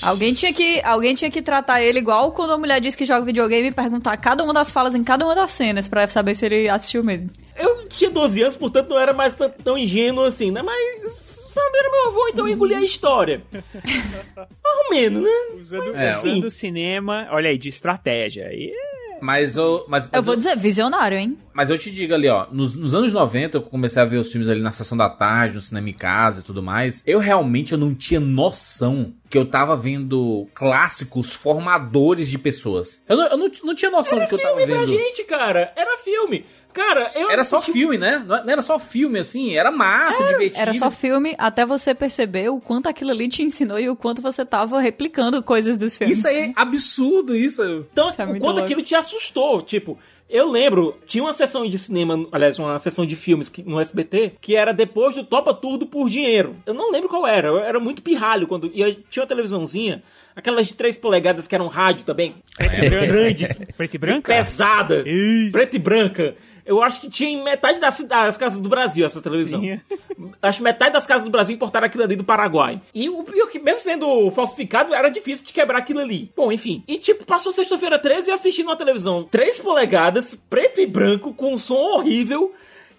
Alguém 0.01 0.33
tinha, 0.33 0.51
que, 0.51 0.81
alguém 0.83 1.13
tinha 1.13 1.29
que 1.29 1.41
tratar 1.41 1.81
ele 1.81 1.99
igual 1.99 2.31
quando 2.31 2.53
a 2.53 2.57
mulher 2.57 2.79
diz 2.81 2.95
que 2.95 3.05
joga 3.05 3.25
videogame 3.25 3.67
e 3.67 3.71
perguntar 3.71 4.17
cada 4.17 4.43
uma 4.43 4.53
das 4.53 4.71
falas 4.71 4.95
em 4.95 5.03
cada 5.03 5.25
uma 5.25 5.35
das 5.35 5.51
cenas 5.51 5.87
pra 5.87 6.07
saber 6.07 6.33
se 6.35 6.45
ele 6.45 6.67
assistiu 6.67 7.03
mesmo. 7.03 7.29
Eu 7.55 7.87
tinha 7.89 8.09
12 8.09 8.41
anos, 8.41 8.57
portanto 8.57 8.89
não 8.89 8.99
era 8.99 9.13
mais 9.13 9.33
tão, 9.33 9.49
tão 9.49 9.77
ingênuo 9.77 10.23
assim, 10.23 10.49
né? 10.51 10.61
Mas 10.63 11.11
sabe, 11.51 11.77
era 11.77 11.91
meu 11.91 12.07
avô, 12.07 12.27
então 12.29 12.47
eu 12.47 12.53
engoli 12.53 12.73
a 12.73 12.81
história. 12.81 13.41
Mais 13.51 14.77
ou 14.85 14.89
menos, 14.89 15.21
né? 15.21 15.29
Usando, 15.59 15.95
É, 15.95 16.17
usando 16.17 16.45
o 16.45 16.49
cinema, 16.49 17.27
olha 17.31 17.49
aí, 17.49 17.57
de 17.57 17.69
estratégia. 17.69 18.49
E 18.53 18.73
Mas 19.21 19.55
eu. 19.55 19.85
Mas, 19.87 20.05
Eu 20.05 20.09
mas 20.13 20.25
vou 20.25 20.35
dizer, 20.35 20.57
visionário, 20.57 21.17
hein? 21.17 21.37
Mas 21.53 21.69
eu 21.69 21.77
te 21.77 21.91
digo 21.91 22.13
ali, 22.13 22.27
ó, 22.29 22.47
nos, 22.51 22.75
nos 22.75 22.95
anos 22.95 23.11
90 23.13 23.57
eu 23.57 23.61
comecei 23.61 24.01
a 24.01 24.05
ver 24.05 24.17
os 24.17 24.31
filmes 24.31 24.49
ali 24.49 24.61
na 24.61 24.71
sessão 24.71 24.97
da 24.97 25.09
tarde, 25.09 25.55
no 25.55 25.61
cinema 25.61 25.89
em 25.89 25.93
casa 25.93 26.39
e 26.39 26.43
tudo 26.43 26.63
mais. 26.63 27.03
Eu 27.05 27.19
realmente 27.19 27.73
eu 27.73 27.77
não 27.77 27.93
tinha 27.93 28.19
noção 28.19 29.13
que 29.29 29.37
eu 29.37 29.45
tava 29.45 29.75
vendo 29.75 30.47
clássicos 30.53 31.33
formadores 31.33 32.29
de 32.29 32.37
pessoas. 32.37 33.01
Eu 33.07 33.17
não, 33.17 33.27
eu 33.27 33.37
não, 33.37 33.51
não 33.63 33.75
tinha 33.75 33.91
noção 33.91 34.19
de 34.19 34.27
que 34.27 34.33
eu 34.33 34.39
tava 34.39 34.57
Filme 34.57 34.71
pra 34.73 34.81
vendo. 34.81 34.89
gente, 34.89 35.23
cara. 35.25 35.71
Era 35.75 35.97
filme. 35.97 36.45
Cara, 36.73 37.11
eu 37.15 37.29
Era 37.29 37.43
só 37.43 37.61
filme, 37.61 37.97
né? 37.97 38.23
Não 38.25 38.37
era 38.49 38.61
só 38.61 38.79
filme, 38.79 39.19
assim, 39.19 39.55
era 39.55 39.71
massa, 39.71 40.23
divertido. 40.25 40.59
Era 40.61 40.73
só 40.73 40.89
filme 40.91 41.35
até 41.37 41.65
você 41.65 41.93
perceber 41.93 42.49
o 42.49 42.59
quanto 42.59 42.87
aquilo 42.87 43.11
ali 43.11 43.27
te 43.27 43.43
ensinou 43.43 43.79
e 43.79 43.89
o 43.89 43.95
quanto 43.95 44.21
você 44.21 44.45
tava 44.45 44.79
replicando 44.79 45.41
coisas 45.43 45.77
dos 45.77 45.97
filmes. 45.97 46.17
Isso 46.17 46.27
aí 46.27 46.37
é 46.49 46.53
absurdo, 46.55 47.35
isso. 47.35 47.61
Então, 47.91 48.09
Isso 48.09 48.21
é 48.21 48.25
o 48.25 48.29
quanto 48.29 48.43
louco. 48.43 48.59
aquilo 48.61 48.81
te 48.81 48.95
assustou. 48.95 49.61
Tipo, 49.61 49.97
eu 50.29 50.49
lembro, 50.49 50.97
tinha 51.05 51.23
uma 51.23 51.33
sessão 51.33 51.67
de 51.67 51.77
cinema, 51.77 52.25
aliás, 52.31 52.57
uma 52.57 52.79
sessão 52.79 53.05
de 53.05 53.15
filmes 53.17 53.49
que- 53.49 53.63
no 53.63 53.79
SBT, 53.79 54.33
que 54.39 54.55
era 54.55 54.73
depois 54.73 55.15
do 55.15 55.23
Topa 55.25 55.53
Tudo 55.53 55.85
por 55.85 56.09
Dinheiro. 56.09 56.55
Eu 56.65 56.73
não 56.73 56.89
lembro 56.91 57.09
qual 57.09 57.27
era, 57.27 57.49
eu 57.49 57.59
era 57.59 57.79
muito 57.79 58.01
pirralho 58.01 58.47
quando. 58.47 58.71
E 58.73 58.79
eu 58.81 58.95
tinha 59.09 59.23
uma 59.23 59.27
televisãozinha, 59.27 60.01
aquelas 60.33 60.67
de 60.67 60.73
3 60.75 60.97
polegadas 60.97 61.47
que 61.47 61.53
eram 61.55 61.67
rádio 61.67 62.05
também, 62.05 62.35
grandes, 62.79 63.49
preto 63.75 63.95
e 63.95 63.97
branco? 63.97 64.27
pesada, 64.27 65.03
Isso. 65.05 65.51
preta 65.51 65.75
e 65.75 65.79
branca. 65.79 66.35
Eu 66.65 66.81
acho 66.81 67.01
que 67.01 67.09
tinha 67.09 67.29
em 67.29 67.43
metade 67.43 67.79
das, 67.79 67.99
das 68.01 68.37
casas 68.37 68.59
do 68.59 68.69
Brasil 68.69 69.05
essa 69.05 69.21
televisão. 69.21 69.59
Tinha. 69.59 69.81
Acho 70.41 70.59
que 70.59 70.63
metade 70.63 70.93
das 70.93 71.05
casas 71.07 71.25
do 71.25 71.31
Brasil 71.31 71.55
importaram 71.55 71.87
aquilo 71.87 72.03
ali 72.03 72.15
do 72.15 72.23
Paraguai. 72.23 72.79
E 72.93 73.09
o 73.09 73.23
pior 73.23 73.47
que, 73.47 73.57
mesmo 73.57 73.79
sendo 73.81 74.29
falsificado, 74.31 74.93
era 74.93 75.09
difícil 75.09 75.45
de 75.45 75.53
quebrar 75.53 75.79
aquilo 75.79 75.99
ali. 75.99 76.31
Bom, 76.35 76.51
enfim. 76.51 76.83
E 76.87 76.97
tipo, 76.97 77.25
passou 77.25 77.51
sexta-feira 77.51 77.97
13 77.97 78.27
e 78.27 78.31
eu 78.31 78.35
assisti 78.35 78.63
numa 78.63 78.75
televisão 78.75 79.23
3 79.23 79.59
polegadas, 79.59 80.35
preto 80.35 80.79
e 80.79 80.85
branco, 80.85 81.33
com 81.33 81.53
um 81.53 81.57
som 81.57 81.73
horrível. 81.73 82.53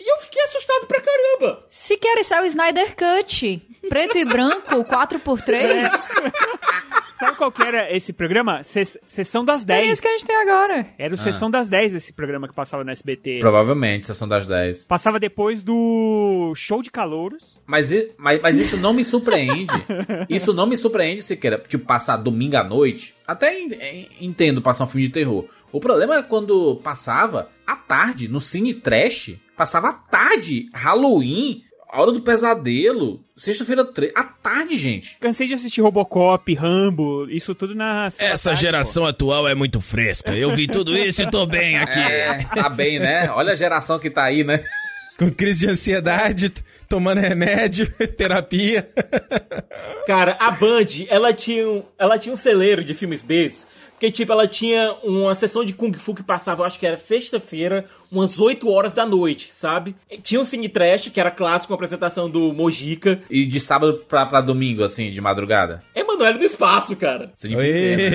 E 0.04 0.10
eu 0.12 0.16
fiquei 0.18 0.42
assustado 0.42 0.86
pra 0.86 1.00
caramba. 1.00 1.64
Se 1.68 1.96
quer 1.96 2.18
isso 2.18 2.34
é 2.34 2.42
o 2.42 2.44
Snyder 2.46 2.96
Cut. 2.96 3.62
Preto 3.88 4.18
e 4.18 4.24
branco, 4.24 4.84
4x3. 4.84 5.88
Sabe 7.14 7.36
qual 7.36 7.52
que 7.52 7.62
era 7.62 7.94
esse 7.94 8.12
programa? 8.12 8.62
Ses- 8.64 8.98
Sessão 9.06 9.44
das 9.44 9.62
É 9.62 9.66
10. 9.66 9.92
isso 9.92 10.02
que 10.02 10.08
a 10.08 10.12
gente 10.12 10.24
tem 10.26 10.36
agora. 10.36 10.86
Era 10.98 11.14
o 11.14 11.18
Sessão 11.18 11.48
das 11.50 11.68
10 11.68 11.94
esse 11.94 12.12
programa 12.12 12.48
que 12.48 12.54
passava 12.54 12.82
no 12.82 12.90
SBT. 12.90 13.38
Provavelmente, 13.38 14.06
sessão 14.06 14.26
das 14.26 14.46
10. 14.46 14.84
Passava 14.84 15.20
depois 15.20 15.62
do 15.62 16.52
Show 16.56 16.82
de 16.82 16.90
Calouros. 16.90 17.60
Mas, 17.64 17.90
mas, 18.16 18.40
mas 18.40 18.56
isso 18.56 18.76
não 18.76 18.92
me 18.92 19.04
surpreende. 19.04 19.72
Isso 20.28 20.52
não 20.52 20.66
me 20.66 20.76
surpreende 20.76 21.22
sequer. 21.22 21.60
Tipo, 21.68 21.84
passar 21.84 22.16
domingo 22.16 22.56
à 22.56 22.64
noite. 22.64 23.14
Até 23.26 23.58
en- 23.60 23.72
en- 23.74 24.08
entendo 24.20 24.60
passar 24.62 24.84
um 24.84 24.88
filme 24.88 25.06
de 25.06 25.12
terror. 25.12 25.44
O 25.70 25.78
problema 25.80 26.14
era 26.14 26.22
quando 26.22 26.76
passava 26.82 27.48
à 27.66 27.76
tarde, 27.76 28.28
no 28.28 28.40
Cine 28.40 28.74
Trash. 28.74 29.36
Passava 29.62 29.90
à 29.90 29.92
tarde, 29.92 30.68
Halloween, 30.74 31.62
a 31.88 32.02
Hora 32.02 32.10
do 32.10 32.20
Pesadelo, 32.20 33.20
sexta-feira 33.36 33.84
3. 33.84 34.10
À 34.12 34.24
tarde, 34.24 34.76
gente. 34.76 35.16
Cansei 35.20 35.46
de 35.46 35.54
assistir 35.54 35.80
Robocop, 35.80 36.52
Rambo, 36.52 37.30
isso 37.30 37.54
tudo 37.54 37.72
na. 37.72 38.08
Essa 38.18 38.56
geração 38.56 39.06
atual 39.06 39.46
é 39.46 39.54
muito 39.54 39.80
fresca. 39.80 40.32
Eu 40.32 40.50
vi 40.50 40.66
tudo 40.66 40.98
isso 40.98 41.22
e 41.22 41.30
tô 41.30 41.46
bem 41.46 41.78
aqui. 41.78 41.96
É, 41.96 42.44
tá 42.56 42.68
bem, 42.68 42.98
né? 42.98 43.30
Olha 43.30 43.52
a 43.52 43.54
geração 43.54 44.00
que 44.00 44.10
tá 44.10 44.24
aí, 44.24 44.42
né? 44.42 44.64
Com 45.16 45.30
crise 45.30 45.66
de 45.66 45.72
ansiedade, 45.72 46.52
tomando 46.88 47.20
remédio, 47.20 47.86
terapia. 48.18 48.88
Cara, 50.08 50.36
a 50.40 50.50
Band, 50.50 51.06
ela 51.08 51.32
tinha 51.32 51.68
um, 51.68 51.84
ela 51.96 52.18
tinha 52.18 52.32
um 52.32 52.36
celeiro 52.36 52.82
de 52.82 52.94
filmes 52.94 53.22
Bs. 53.22 53.68
Porque, 54.02 54.10
tipo, 54.10 54.32
ela 54.32 54.48
tinha 54.48 54.96
uma 55.04 55.32
sessão 55.32 55.64
de 55.64 55.72
Kung 55.74 55.92
Fu 55.92 56.12
que 56.12 56.24
passava, 56.24 56.62
eu 56.62 56.66
acho 56.66 56.76
que 56.76 56.84
era 56.84 56.96
sexta-feira, 56.96 57.84
umas 58.10 58.40
8 58.40 58.68
horas 58.68 58.92
da 58.92 59.06
noite, 59.06 59.50
sabe? 59.52 59.94
E 60.10 60.18
Tinha 60.18 60.40
um 60.40 60.44
Cine 60.44 60.68
Trash, 60.68 61.06
que 61.06 61.20
era 61.20 61.30
clássico, 61.30 61.68
com 61.68 61.74
a 61.74 61.76
apresentação 61.76 62.28
do 62.28 62.52
Mojica. 62.52 63.22
E 63.30 63.46
de 63.46 63.60
sábado 63.60 64.02
pra, 64.08 64.26
pra 64.26 64.40
domingo, 64.40 64.82
assim, 64.82 65.12
de 65.12 65.20
madrugada. 65.20 65.84
Emanuele 65.94 66.36
do 66.38 66.44
Espaço, 66.44 66.96
cara. 66.96 67.30
Né? 67.44 67.64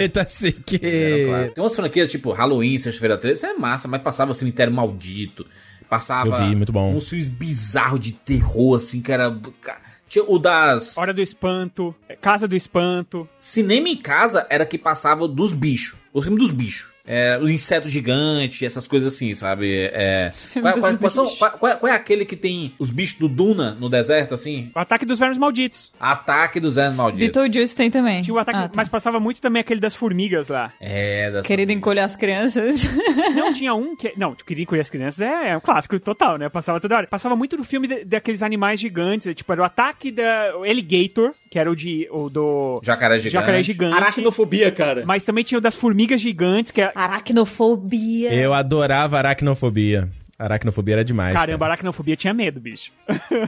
Eita, 0.01 0.27
Siqueira. 0.27 1.29
claro. 1.29 1.51
Tem 1.53 1.63
umas 1.63 1.73
franquias 1.73 2.11
tipo 2.11 2.33
Halloween, 2.33 2.77
sexta-feira 2.77 3.17
13, 3.17 3.37
isso 3.37 3.45
é 3.45 3.53
massa, 3.53 3.87
mas 3.87 4.01
passava 4.01 4.31
o 4.31 4.35
Cemitério 4.35 4.73
Maldito. 4.73 5.45
Passava 5.89 6.27
Eu 6.27 6.49
vi, 6.49 6.53
muito 6.53 6.73
bom. 6.73 6.93
uns 6.93 7.07
filmes 7.07 7.29
bizarros 7.29 8.01
de 8.01 8.11
terror, 8.11 8.75
assim, 8.75 9.01
que 9.01 9.09
era. 9.09 9.31
Tinha 9.31 9.77
o 10.25 10.39
das. 10.39 10.97
Hora 10.97 11.13
do 11.13 11.21
Espanto, 11.21 11.95
Casa 12.21 12.47
do 12.47 12.55
Espanto. 12.55 13.27
Cinema 13.39 13.89
em 13.89 13.97
casa 13.97 14.47
era 14.49 14.65
que 14.65 14.77
passava 14.77 15.27
dos 15.27 15.53
bichos. 15.53 15.97
Os 16.13 16.25
filmes 16.25 16.41
dos 16.41 16.51
bichos. 16.51 16.96
É, 17.07 17.39
os 17.41 17.49
insetos 17.49 17.91
gigantes, 17.91 18.61
essas 18.63 18.85
coisas 18.87 19.13
assim, 19.13 19.33
sabe? 19.33 19.89
É, 19.93 20.29
qual, 20.61 20.73
qual- 20.79 20.97
quais 20.97 21.13
são- 21.13 21.23
bichos. 21.25 21.39
qual- 21.39 21.51
qual 21.51 21.71
é- 21.71 21.75
qual 21.77 21.91
é 21.91 21.95
aquele 21.95 22.25
que 22.25 22.35
tem 22.35 22.73
os 22.77 22.89
bichos 22.89 23.17
do 23.17 23.29
Duna 23.29 23.71
no 23.79 23.89
deserto, 23.89 24.33
assim? 24.33 24.69
O 24.75 24.79
Ataque 24.79 25.05
dos 25.05 25.17
Vermes 25.19 25.37
Malditos. 25.37 25.93
Ataque 25.99 26.59
dos 26.59 26.75
Vermes 26.75 26.97
Malditos. 26.97 27.19
Beetlejuice 27.21 27.75
tem 27.75 27.89
também. 27.89 28.21
Tinha 28.21 28.33
o 28.33 28.39
ataque, 28.39 28.57
Ah, 28.59 28.63
tá. 28.67 28.73
mas 28.75 28.89
passava 28.89 29.19
muito 29.19 29.39
também 29.41 29.61
aquele 29.61 29.79
das 29.79 29.95
formigas 29.95 30.49
lá. 30.49 30.73
É, 30.81 31.31
das 31.31 31.45
Querido 31.47 31.71
encolher 31.71 32.01
as 32.01 32.15
crianças. 32.15 32.83
Não, 33.35 33.53
tinha 33.53 33.73
um 33.73 33.95
que. 33.95 34.11
Não, 34.17 34.35
queria 34.35 34.65
conhecer 34.65 34.81
as 34.83 34.89
crianças 34.89 35.21
é, 35.21 35.49
é 35.51 35.57
um 35.57 35.61
clássico 35.61 35.97
total, 35.99 36.37
né? 36.37 36.49
Passava 36.49 36.79
toda 36.79 36.95
hora. 36.97 37.07
Passava 37.07 37.35
muito 37.35 37.55
do 37.55 37.63
filme 37.63 37.87
de- 37.87 38.03
daqueles 38.03 38.43
animais 38.43 38.79
gigantes. 38.79 39.33
Tipo, 39.33 39.51
era 39.53 39.61
o 39.61 39.65
ataque 39.65 40.11
da 40.11 40.57
o 40.57 40.63
Alligator, 40.63 41.31
que 41.49 41.57
era 41.57 41.71
o 41.71 41.75
de. 41.75 42.07
O 42.11 42.29
do. 42.29 42.81
Jacaré 42.83 43.17
gigante. 43.17 43.33
Jacaré 43.33 43.63
gigante. 43.63 43.95
Aracnofobia, 43.95 44.71
cara. 44.71 45.03
Mas 45.05 45.23
também 45.25 45.43
tinha 45.43 45.57
o 45.57 45.61
das 45.61 45.75
formigas 45.75 46.19
gigantes, 46.21 46.71
que 46.71 46.81
é. 46.81 46.91
Aracnofobia. 46.97 48.33
Eu 48.33 48.55
adorava 48.55 49.19
aracnofobia. 49.19 50.09
Aracnofobia 50.39 50.95
era 50.95 51.03
demais. 51.05 51.33
Caramba, 51.33 51.59
cara. 51.59 51.71
aracnofobia 51.73 52.15
tinha 52.15 52.33
medo, 52.33 52.59
bicho. 52.59 52.91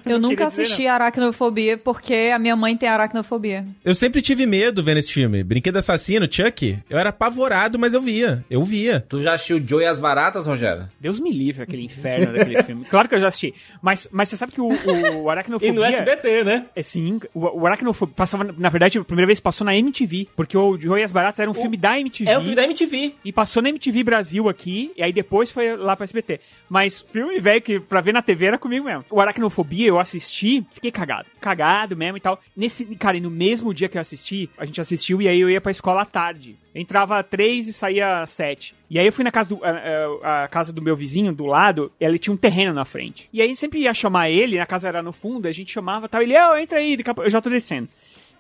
Eu 0.05 0.17
nunca 0.19 0.35
queria 0.35 0.47
dizer, 0.47 0.61
assisti 0.63 0.87
Aracnofobia 0.87 1.77
porque 1.77 2.31
a 2.33 2.39
minha 2.39 2.55
mãe 2.55 2.75
tem 2.75 2.89
aracnofobia. 2.89 3.65
Eu 3.85 3.93
sempre 3.93 4.21
tive 4.21 4.45
medo 4.45 4.81
vendo 4.81 4.97
esse 4.97 5.11
filme. 5.13 5.43
Brinquedo 5.43 5.77
Assassino, 5.77 6.27
Chuck, 6.31 6.79
eu 6.89 6.97
era 6.97 7.09
apavorado, 7.09 7.77
mas 7.77 7.93
eu 7.93 8.01
via. 8.01 8.43
Eu 8.49 8.63
via. 8.63 9.05
Tu 9.07 9.21
já 9.21 9.33
assistiu 9.35 9.61
Joe 9.65 9.83
e 9.83 9.85
as 9.85 9.99
Baratas, 9.99 10.47
Rogério? 10.47 10.89
Deus 10.99 11.19
me 11.19 11.31
livre 11.31 11.61
aquele 11.61 11.83
inferno 11.83 12.33
daquele 12.33 12.61
filme. 12.63 12.85
Claro 12.85 13.07
que 13.07 13.15
eu 13.15 13.19
já 13.19 13.27
assisti. 13.27 13.53
Mas, 13.81 14.07
mas 14.11 14.27
você 14.29 14.37
sabe 14.37 14.51
que 14.53 14.61
o, 14.61 14.69
o 14.69 15.27
E 15.27 15.29
aracnofobia. 15.31 15.73
no 15.73 15.83
SBT, 15.83 16.43
né? 16.43 16.65
É 16.75 16.81
sim, 16.81 17.19
o, 17.33 17.59
o 17.61 17.65
Aracnofobia 17.67 18.15
passava, 18.15 18.49
na 18.57 18.69
verdade, 18.69 18.97
a 18.97 19.03
primeira 19.03 19.27
vez 19.27 19.39
passou 19.39 19.63
na 19.63 19.75
MTV, 19.75 20.27
porque 20.35 20.57
o 20.57 20.75
Joey 20.77 21.01
e 21.01 21.03
as 21.03 21.11
Baratas 21.11 21.39
era 21.39 21.51
um 21.51 21.53
filme 21.53 21.77
da 21.77 21.99
MTV. 21.99 22.29
É 22.31 22.37
o 22.37 22.41
filme 22.41 22.55
da 22.55 22.63
MTV. 22.63 23.13
E 23.23 23.31
passou 23.31 23.61
na 23.61 23.69
MTV 23.69 24.03
Brasil 24.03 24.49
aqui, 24.49 24.91
e 24.97 25.03
aí 25.03 25.13
depois 25.13 25.51
foi 25.51 25.75
lá 25.75 25.95
pra 25.95 26.03
SBT. 26.03 26.39
Mas 26.67 26.78
filme 26.87 27.39
velho 27.39 27.61
que 27.61 27.79
pra 27.79 28.01
ver 28.01 28.13
na 28.13 28.21
TV 28.21 28.45
era 28.45 28.57
comigo 28.57 28.85
mesmo. 28.85 29.03
O 29.09 29.19
Aracnofobia 29.19 29.87
eu 29.87 29.99
assisti, 29.99 30.65
fiquei 30.71 30.91
cagado. 30.91 31.27
Cagado 31.41 31.95
mesmo 31.97 32.17
e 32.17 32.21
tal. 32.21 32.39
Nesse, 32.55 32.85
cara, 32.95 33.17
e 33.17 33.21
no 33.21 33.29
mesmo 33.29 33.73
dia 33.73 33.89
que 33.89 33.97
eu 33.97 34.01
assisti, 34.01 34.49
a 34.57 34.65
gente 34.65 34.79
assistiu 34.79 35.21
e 35.21 35.27
aí 35.27 35.39
eu 35.39 35.49
ia 35.49 35.59
pra 35.61 35.71
escola 35.71 36.01
à 36.01 36.05
tarde. 36.05 36.55
Entrava 36.73 37.21
três 37.23 37.67
e 37.67 37.73
saía 37.73 38.21
às 38.21 38.29
sete. 38.29 38.75
E 38.89 38.97
aí 38.99 39.05
eu 39.05 39.11
fui 39.11 39.23
na 39.23 39.31
casa 39.31 39.49
do, 39.49 39.59
a, 39.63 40.43
a- 40.43 40.47
casa 40.47 40.71
do 40.71 40.81
meu 40.81 40.95
vizinho, 40.95 41.33
do 41.33 41.45
lado, 41.45 41.91
ele 41.99 42.19
tinha 42.19 42.33
um 42.33 42.37
terreno 42.37 42.73
na 42.73 42.85
frente. 42.85 43.27
E 43.33 43.41
aí 43.41 43.55
sempre 43.55 43.79
ia 43.81 43.93
chamar 43.93 44.29
ele, 44.29 44.59
a 44.59 44.65
casa 44.65 44.87
era 44.87 45.01
no 45.03 45.11
fundo, 45.11 45.47
a 45.47 45.51
gente 45.51 45.71
chamava 45.71 46.07
tal. 46.07 46.21
Ele, 46.21 46.37
ô, 46.39 46.55
entra 46.57 46.79
aí, 46.79 46.97
eu 47.17 47.29
já 47.29 47.41
tô 47.41 47.49
descendo. 47.49 47.87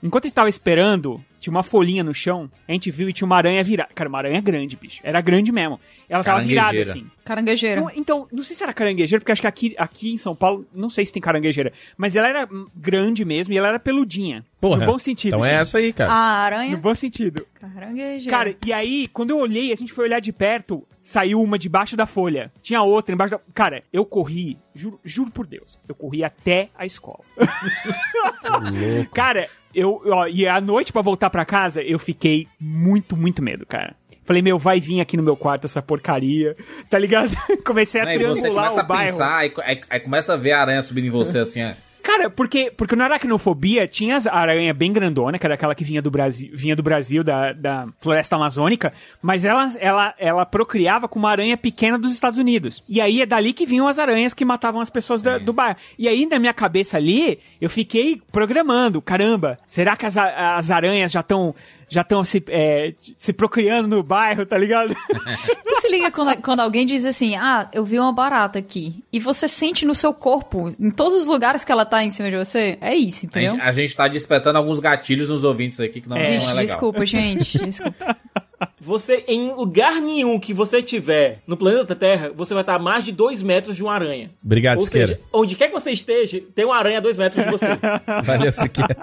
Enquanto 0.01 0.25
gente 0.25 0.33
tava 0.35 0.47
esperando, 0.49 1.21
tinha 1.39 1.51
uma 1.51 1.63
folhinha 1.63 2.03
no 2.03 2.13
chão, 2.13 2.49
a 2.67 2.71
gente 2.71 2.91
viu 2.91 3.09
e 3.09 3.13
tinha 3.13 3.25
uma 3.25 3.37
aranha 3.37 3.63
virada. 3.63 3.89
Cara, 3.95 4.09
uma 4.09 4.17
aranha 4.17 4.41
grande, 4.41 4.75
bicho. 4.75 4.99
Era 5.03 5.21
grande 5.21 5.51
mesmo. 5.51 5.79
Ela 6.09 6.23
tava 6.23 6.41
virada 6.41 6.79
assim. 6.81 7.05
Caranguejeira. 7.23 7.81
Não, 7.81 7.91
então, 7.95 8.27
não 8.31 8.41
sei 8.43 8.55
se 8.55 8.63
era 8.63 8.73
caranguejeira, 8.73 9.21
porque 9.21 9.31
acho 9.31 9.41
que 9.41 9.47
aqui, 9.47 9.75
aqui 9.77 10.11
em 10.13 10.17
São 10.17 10.35
Paulo, 10.35 10.65
não 10.73 10.89
sei 10.89 11.05
se 11.05 11.13
tem 11.13 11.21
caranguejeira. 11.21 11.71
Mas 11.95 12.15
ela 12.15 12.27
era 12.27 12.47
grande 12.75 13.23
mesmo 13.23 13.53
e 13.53 13.57
ela 13.57 13.67
era 13.67 13.79
peludinha. 13.79 14.43
Porra. 14.59 14.85
No 14.85 14.91
bom 14.93 14.97
sentido. 14.99 15.35
Então 15.35 15.45
é 15.45 15.51
gente. 15.51 15.61
essa 15.61 15.77
aí, 15.77 15.93
cara. 15.93 16.11
A 16.11 16.15
No 16.15 16.21
aranha. 16.55 16.77
bom 16.77 16.95
sentido. 16.95 17.45
Caranguejeira. 17.53 18.37
Cara, 18.37 18.55
e 18.65 18.73
aí, 18.73 19.07
quando 19.07 19.29
eu 19.29 19.37
olhei, 19.37 19.71
a 19.71 19.75
gente 19.75 19.93
foi 19.93 20.05
olhar 20.05 20.19
de 20.19 20.31
perto, 20.33 20.85
saiu 20.99 21.41
uma 21.41 21.57
debaixo 21.59 21.95
da 21.95 22.05
folha. 22.07 22.51
Tinha 22.61 22.81
outra 22.81 23.13
embaixo 23.13 23.35
da. 23.35 23.41
Cara, 23.53 23.83
eu 23.93 24.03
corri, 24.05 24.57
juro, 24.73 24.99
juro 25.05 25.29
por 25.31 25.45
Deus, 25.45 25.79
eu 25.87 25.93
corri 25.93 26.23
até 26.23 26.69
a 26.75 26.85
escola. 26.85 27.19
Cara, 29.13 29.47
eu, 29.73 30.01
ó, 30.05 30.27
e 30.27 30.47
à 30.47 30.59
noite 30.59 30.91
pra 30.91 31.01
voltar 31.01 31.28
pra 31.29 31.45
casa, 31.45 31.81
eu 31.81 31.97
fiquei 31.99 32.47
muito, 32.59 33.15
muito 33.15 33.41
medo, 33.41 33.65
cara. 33.65 33.95
Falei, 34.25 34.41
meu, 34.43 34.59
vai 34.59 34.79
vir 34.79 35.01
aqui 35.01 35.17
no 35.17 35.23
meu 35.23 35.35
quarto 35.35 35.65
essa 35.65 35.81
porcaria, 35.81 36.55
tá 36.89 36.99
ligado? 36.99 37.35
Comecei 37.65 37.99
a 38.01 38.05
Aí 38.05 38.17
você 38.19 38.41
triangular 38.41 38.65
começa 38.65 38.77
o 38.77 38.79
a 38.79 38.83
bairro. 38.83 39.11
pensar, 39.11 39.37
aí, 39.37 39.53
aí- 39.63 39.81
aí 39.89 39.99
começa 39.99 40.33
a 40.33 40.37
ver 40.37 40.51
a 40.51 40.61
aranha 40.61 40.81
subindo 40.83 41.07
em 41.07 41.09
você 41.09 41.39
assim, 41.39 41.61
é. 41.61 41.75
Cara, 42.09 42.27
porque, 42.27 42.71
porque 42.75 42.95
no 42.95 43.03
Aracnofobia 43.03 43.87
tinha 43.87 44.15
as 44.15 44.25
aranha 44.25 44.73
bem 44.73 44.91
grandona, 44.91 45.37
que 45.37 45.45
era 45.45 45.53
aquela 45.53 45.75
que 45.75 45.83
vinha 45.83 46.01
do 46.01 46.09
Brasil, 46.09 46.49
vinha 46.53 46.75
do 46.75 46.81
Brasil, 46.81 47.23
da, 47.23 47.53
da 47.53 47.87
floresta 47.99 48.35
amazônica, 48.35 48.91
mas 49.21 49.45
ela, 49.45 49.69
ela, 49.79 50.15
ela 50.17 50.45
procriava 50.45 51.07
com 51.07 51.19
uma 51.19 51.29
aranha 51.29 51.55
pequena 51.55 51.99
dos 51.99 52.11
Estados 52.11 52.39
Unidos. 52.39 52.83
E 52.89 52.99
aí 52.99 53.21
é 53.21 53.27
dali 53.27 53.53
que 53.53 53.63
vinham 53.65 53.87
as 53.87 53.99
aranhas 53.99 54.33
que 54.33 54.43
matavam 54.43 54.81
as 54.81 54.89
pessoas 54.89 55.21
da- 55.21 55.37
do 55.37 55.53
bairro. 55.53 55.77
E 55.99 56.07
aí, 56.07 56.25
na 56.25 56.39
minha 56.39 56.53
cabeça 56.53 56.97
ali, 56.97 57.37
eu 57.61 57.69
fiquei 57.69 58.19
programando, 58.31 59.01
caramba, 59.03 59.59
será 59.67 59.95
que 59.95 60.07
as, 60.07 60.17
as 60.17 60.71
aranhas 60.71 61.11
já 61.11 61.19
estão 61.19 61.53
já 61.89 62.01
estão 62.01 62.23
se, 62.23 62.43
é, 62.47 62.93
se 63.17 63.33
procriando 63.33 63.87
no 63.87 64.03
bairro, 64.03 64.45
tá 64.45 64.57
ligado? 64.57 64.95
Tu 65.63 65.81
se 65.81 65.89
liga 65.89 66.11
quando, 66.11 66.41
quando 66.41 66.59
alguém 66.59 66.85
diz 66.85 67.05
assim, 67.05 67.35
ah, 67.35 67.67
eu 67.73 67.83
vi 67.83 67.99
uma 67.99 68.11
barata 68.13 68.59
aqui. 68.59 69.03
E 69.11 69.19
você 69.19 69.47
sente 69.47 69.85
no 69.85 69.95
seu 69.95 70.13
corpo, 70.13 70.73
em 70.79 70.91
todos 70.91 71.15
os 71.21 71.25
lugares 71.25 71.63
que 71.65 71.71
ela 71.71 71.85
tá 71.85 72.03
em 72.03 72.09
cima 72.09 72.29
de 72.29 72.37
você. 72.37 72.77
É 72.81 72.93
isso, 72.95 73.25
A 73.25 73.27
entendeu? 73.27 73.51
gente, 73.51 73.61
a 73.61 73.71
gente 73.71 73.95
tá 73.95 74.07
despertando 74.07 74.57
alguns 74.57 74.79
gatilhos 74.79 75.29
nos 75.29 75.43
ouvintes 75.43 75.79
aqui 75.79 76.01
que 76.01 76.09
não, 76.09 76.17
É. 76.17 76.37
não 76.37 76.43
é 76.45 76.47
legal. 76.49 76.65
desculpa, 76.65 77.05
gente. 77.05 77.57
Desculpa. 77.59 78.15
Você, 78.81 79.23
em 79.27 79.53
lugar 79.53 80.01
nenhum 80.01 80.39
que 80.39 80.53
você 80.53 80.81
tiver 80.81 81.41
no 81.47 81.55
planeta 81.55 81.95
Terra, 81.95 82.31
você 82.35 82.53
vai 82.53 82.61
estar 82.63 82.75
a 82.75 82.79
mais 82.79 83.05
de 83.05 83.11
2 83.11 83.41
metros 83.43 83.75
de 83.75 83.83
uma 83.83 83.93
aranha. 83.93 84.31
Obrigado, 84.43 84.77
Ou 84.77 84.83
Siqueira. 84.83 85.07
seja, 85.07 85.19
onde 85.31 85.55
quer 85.55 85.67
que 85.67 85.73
você 85.73 85.91
esteja, 85.91 86.41
tem 86.55 86.65
uma 86.65 86.75
aranha 86.77 86.97
a 86.97 87.01
2 87.01 87.17
metros 87.17 87.45
de 87.45 87.51
você. 87.51 87.67
Valeu, 88.25 88.51
Siqueira. 88.51 88.95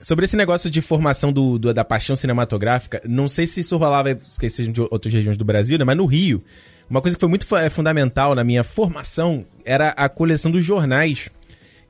Sobre 0.00 0.24
esse 0.24 0.36
negócio 0.36 0.70
de 0.70 0.80
formação 0.80 1.32
do, 1.32 1.58
do- 1.58 1.72
da 1.74 1.84
paixão 1.84 2.16
cinematográfica, 2.16 3.00
não 3.06 3.28
sei 3.28 3.46
se 3.46 3.60
isso 3.60 3.76
rolava 3.76 4.10
esqueci 4.10 4.66
de 4.68 4.80
outras 4.80 5.12
regiões 5.12 5.36
do 5.36 5.44
Brasil, 5.44 5.78
né? 5.78 5.84
Mas 5.84 5.96
no 5.96 6.06
Rio, 6.06 6.42
uma 6.88 7.00
coisa 7.00 7.16
que 7.16 7.20
foi 7.20 7.28
muito 7.28 7.46
é, 7.56 7.70
fundamental 7.70 8.34
na 8.34 8.42
minha 8.44 8.64
formação 8.64 9.44
era 9.64 9.90
a 9.90 10.08
coleção 10.08 10.50
dos 10.50 10.64
jornais. 10.64 11.28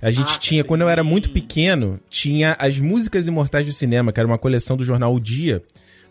A 0.03 0.11
gente 0.11 0.33
Ah, 0.35 0.39
tinha, 0.39 0.65
quando 0.65 0.81
eu 0.81 0.89
era 0.89 1.05
muito 1.05 1.31
pequeno, 1.31 2.01
tinha 2.09 2.57
as 2.59 2.79
músicas 2.79 3.27
imortais 3.27 3.67
do 3.67 3.73
cinema, 3.73 4.13
que 4.13 4.19
era 4.19 4.27
uma 4.27 4.39
coleção 4.39 4.75
do 4.77 4.85
jornal 4.85 5.15
O 5.15 5.21
Dia, 5.21 5.63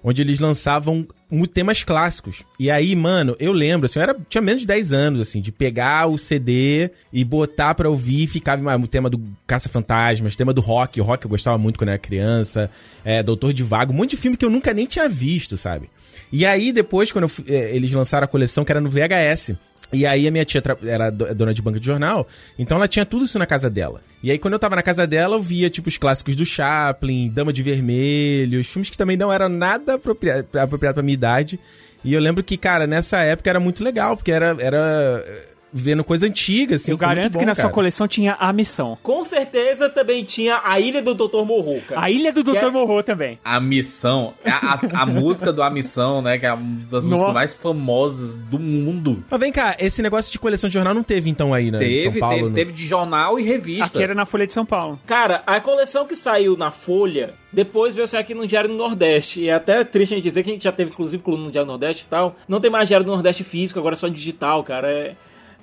onde 0.04 0.22
eles 0.22 0.40
lançavam 0.40 1.08
temas 1.54 1.84
clássicos. 1.84 2.44
E 2.60 2.72
aí, 2.72 2.96
mano, 2.96 3.36
eu 3.40 3.52
lembro, 3.52 3.86
assim, 3.86 4.00
eu 4.00 4.04
era, 4.04 4.18
tinha 4.28 4.42
menos 4.42 4.62
de 4.62 4.68
10 4.68 4.94
anos, 4.94 5.22
assim, 5.22 5.42
de 5.42 5.52
pegar 5.52 6.08
o 6.08 6.18
CD 6.18 6.90
e 7.14 7.24
botar 7.24 7.76
pra 7.76 7.90
ouvir, 7.90 8.28
ficava 8.28 8.72
ah, 8.72 8.78
o 8.78 8.88
tema 8.88 9.10
do 9.10 9.22
Caça-Fantasmas, 9.46 10.36
tema 10.36 10.54
do 10.54 10.62
rock, 10.62 11.00
o 11.00 11.04
rock 11.04 11.26
eu 11.26 11.30
gostava 11.30 11.58
muito 11.58 11.78
quando 11.78 11.90
era 11.90 11.98
criança, 11.98 12.72
é, 13.04 13.22
Doutor 13.22 13.54
de 13.54 13.64
Vago, 13.64 13.94
um 13.94 13.96
monte 13.96 14.12
de 14.12 14.18
filme 14.18 14.38
que 14.38 14.46
eu 14.46 14.50
nunca 14.50 14.74
nem 14.74 14.86
tinha 14.86 15.08
visto, 15.08 15.58
sabe? 15.58 15.90
E 16.32 16.46
aí, 16.46 16.72
depois, 16.72 17.12
quando 17.12 17.26
eu 17.26 17.32
é, 17.48 17.76
eles 17.76 17.92
lançaram 17.92 18.26
a 18.26 18.28
coleção, 18.28 18.64
que 18.64 18.72
era 18.72 18.82
no 18.82 18.90
VHS, 18.90 19.56
e 19.92 20.06
aí 20.06 20.28
a 20.28 20.32
minha 20.32 20.46
tia 20.46 20.62
era 20.86 21.10
do- 21.10 21.34
dona 21.34 21.54
de 21.54 21.62
banca 21.62 21.80
de 21.80 21.86
jornal, 21.86 22.28
então 22.58 22.78
ela 22.78 22.88
tinha 22.88 23.06
tudo 23.06 23.26
isso 23.26 23.40
na 23.40 23.46
casa 23.46 23.70
dela. 23.70 24.02
E 24.22 24.30
aí 24.32 24.38
quando 24.38 24.54
eu 24.54 24.60
tava 24.60 24.76
na 24.76 24.84
casa 24.84 25.08
dela, 25.08 25.36
eu 25.36 25.42
via 25.42 25.70
tipo 25.70 25.88
os 25.90 25.98
clássicos 25.98 26.36
do 26.36 26.46
Chaplin, 26.46 27.30
Dama 27.30 27.52
de 27.54 27.64
Vermelho, 27.64 28.60
os 28.60 28.68
filmes 28.68 28.90
que 28.90 28.98
também 28.98 29.18
não 29.18 29.32
eram 29.32 29.50
nada 29.50 29.96
apropria 29.96 30.46
apropriado 30.62 30.96
pra 30.96 31.04
minha 31.04 31.14
idade. 31.14 31.60
E 32.04 32.14
eu 32.14 32.22
lembro 32.22 32.42
que, 32.44 32.56
cara, 32.56 32.88
nessa 32.88 33.20
época 33.24 33.50
era 33.50 33.60
muito 33.60 33.84
legal, 33.84 34.16
porque 34.16 34.32
era, 34.32 34.56
era 34.60 35.24
vendo 35.72 36.04
coisa 36.04 36.28
antiga, 36.28 36.76
assim. 36.76 36.92
eu 36.92 36.98
foi 36.98 37.08
muito 37.08 37.16
garanto 37.18 37.34
bom, 37.34 37.40
que 37.40 37.46
na 37.46 37.56
sua 37.56 37.64
cara. 37.64 37.74
coleção 37.74 38.08
tinha 38.08 38.34
a 38.40 38.52
missão. 38.54 38.98
Com 39.04 39.24
certeza 39.24 39.90
também 39.90 40.24
tinha 40.24 40.62
a 40.64 40.80
Ilha 40.80 41.02
do 41.02 41.14
Dr. 41.14 41.44
Morro, 41.46 41.80
cara. 41.88 42.02
A 42.02 42.10
Ilha 42.10 42.32
do 42.32 42.44
Dr. 42.44 42.56
é- 42.58 42.70
Morro 42.70 43.04
também. 43.04 43.40
A 43.44 43.60
missão, 43.60 44.34
a, 44.46 44.74
a, 44.74 45.02
a 45.04 45.06
música 45.08 45.52
do 45.54 45.62
A 45.62 45.70
Missão, 45.70 46.22
né? 46.22 46.38
Que 46.38 46.46
é 46.46 46.54
uma 46.54 46.80
das 46.90 47.06
Nossa. 47.06 47.10
músicas 47.10 47.34
mais 47.34 47.54
famosas 47.54 48.36
do 48.36 48.60
mundo. 48.60 49.24
Mas 49.30 49.40
vem 49.40 49.52
cá, 49.52 49.76
esse 49.80 50.02
negócio 50.02 50.32
de 50.32 50.40
coleção 50.40 50.68
de 50.70 50.74
jornal 50.74 50.94
não 50.94 51.04
teve 51.04 51.30
então 51.30 51.54
aí, 51.54 51.72
né? 51.72 51.84
em 51.84 51.98
São 51.98 52.12
Teve, 52.12 52.20
Paulo, 52.20 52.36
teve, 52.38 52.50
né? 52.50 52.56
teve 52.56 52.72
de 52.72 52.86
jornal 52.86 53.40
e 53.40 53.44
revista. 53.44 53.86
Aqui 53.86 54.04
era 54.04 54.16
na 54.16 54.26
Folha 54.26 54.46
de 54.48 54.54
São 54.54 54.66
Paulo. 54.66 55.00
Cara, 55.06 55.42
a 55.46 55.60
coleção 55.62 56.06
que 56.06 56.16
saiu 56.16 56.58
na 56.58 56.72
Folha, 56.72 57.34
depois 57.52 57.96
veio 57.96 58.08
sair 58.08 58.22
aqui 58.22 58.34
no 58.34 58.46
Diário 58.48 58.70
do 58.70 58.76
Nordeste. 58.76 59.42
E 59.42 59.50
é 59.50 59.54
até 59.54 59.84
triste 59.84 60.14
a 60.14 60.16
gente 60.18 60.24
dizer 60.24 60.44
que 60.44 60.50
a 60.50 60.54
gente 60.54 60.64
já 60.64 60.72
teve, 60.72 60.92
inclusive, 60.92 61.22
coluna 61.22 61.46
no 61.46 61.52
Diário 61.52 61.68
do 61.68 61.72
Nordeste 61.72 62.04
e 62.06 62.10
tal. 62.10 62.36
Não 62.48 62.60
tem 62.60 62.70
mais 62.72 62.88
Diário 62.88 63.06
do 63.06 63.12
Nordeste 63.12 63.44
físico, 63.44 63.80
agora 63.80 63.94
é 63.94 63.98
só 63.98 64.08
digital, 64.08 64.64
cara. 64.64 64.90
É 64.90 65.16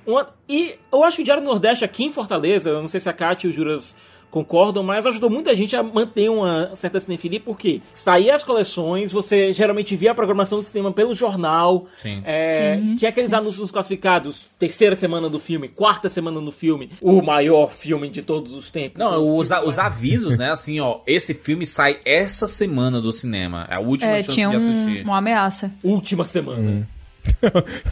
uma... 0.07 0.29
E 0.49 0.75
eu 0.92 1.03
acho 1.05 1.16
que 1.16 1.23
o 1.23 1.25
Diário 1.25 1.42
do 1.42 1.49
Nordeste 1.49 1.85
aqui 1.85 2.05
em 2.05 2.12
Fortaleza, 2.12 2.71
eu 2.71 2.81
não 2.81 2.88
sei 2.88 3.01
se 3.01 3.09
a 3.09 3.12
Kátia 3.12 3.47
e 3.47 3.51
o 3.51 3.53
Juras 3.53 3.95
concordam, 4.29 4.83
mas 4.83 5.07
ajudou 5.07 5.31
muita 5.31 5.55
gente 5.55 5.75
a 5.75 5.83
manter 5.83 6.29
uma 6.29 6.75
certa 6.75 7.01
cinefilia, 7.01 7.40
porque 7.40 7.81
saía 7.92 8.35
as 8.35 8.45
coleções, 8.45 9.11
você 9.11 9.51
geralmente 9.53 9.97
via 9.97 10.11
a 10.11 10.14
programação 10.14 10.59
do 10.59 10.64
cinema 10.64 10.92
pelo 10.92 11.14
jornal, 11.14 11.87
Sim. 11.97 12.21
é, 12.25 12.77
Sim, 12.77 12.97
tinha 12.97 13.09
aqueles 13.09 13.33
anúncios 13.33 13.71
classificados, 13.71 14.45
terceira 14.59 14.95
semana 14.95 15.31
do 15.31 15.38
filme, 15.40 15.69
quarta 15.69 16.11
semana 16.11 16.38
do 16.38 16.53
filme, 16.53 16.90
o 17.01 17.23
maior 17.23 17.71
filme 17.73 18.11
de 18.11 18.21
todos 18.21 18.53
os 18.55 18.69
tempos. 18.69 18.99
Não, 18.99 19.37
os, 19.38 19.51
a- 19.51 19.64
os 19.64 19.79
avisos, 19.79 20.37
né? 20.37 20.51
Assim, 20.51 20.81
ó, 20.81 20.99
esse 21.07 21.33
filme 21.33 21.64
sai 21.66 22.01
essa 22.05 22.47
semana 22.47 23.01
do 23.01 23.12
cinema. 23.12 23.66
É 23.71 23.77
a 23.77 23.81
última 23.81 24.11
É, 24.11 24.16
chance 24.23 24.35
tinha 24.35 24.51
de 24.51 24.57
um- 24.57 24.83
assistir. 24.85 25.05
uma 25.05 25.19
ameaça. 25.19 25.73
Última 25.83 26.27
semana. 26.27 26.87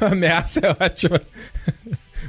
A 0.00 0.06
ameaça 0.12 0.60
é 0.66 0.84
ótima. 0.84 1.20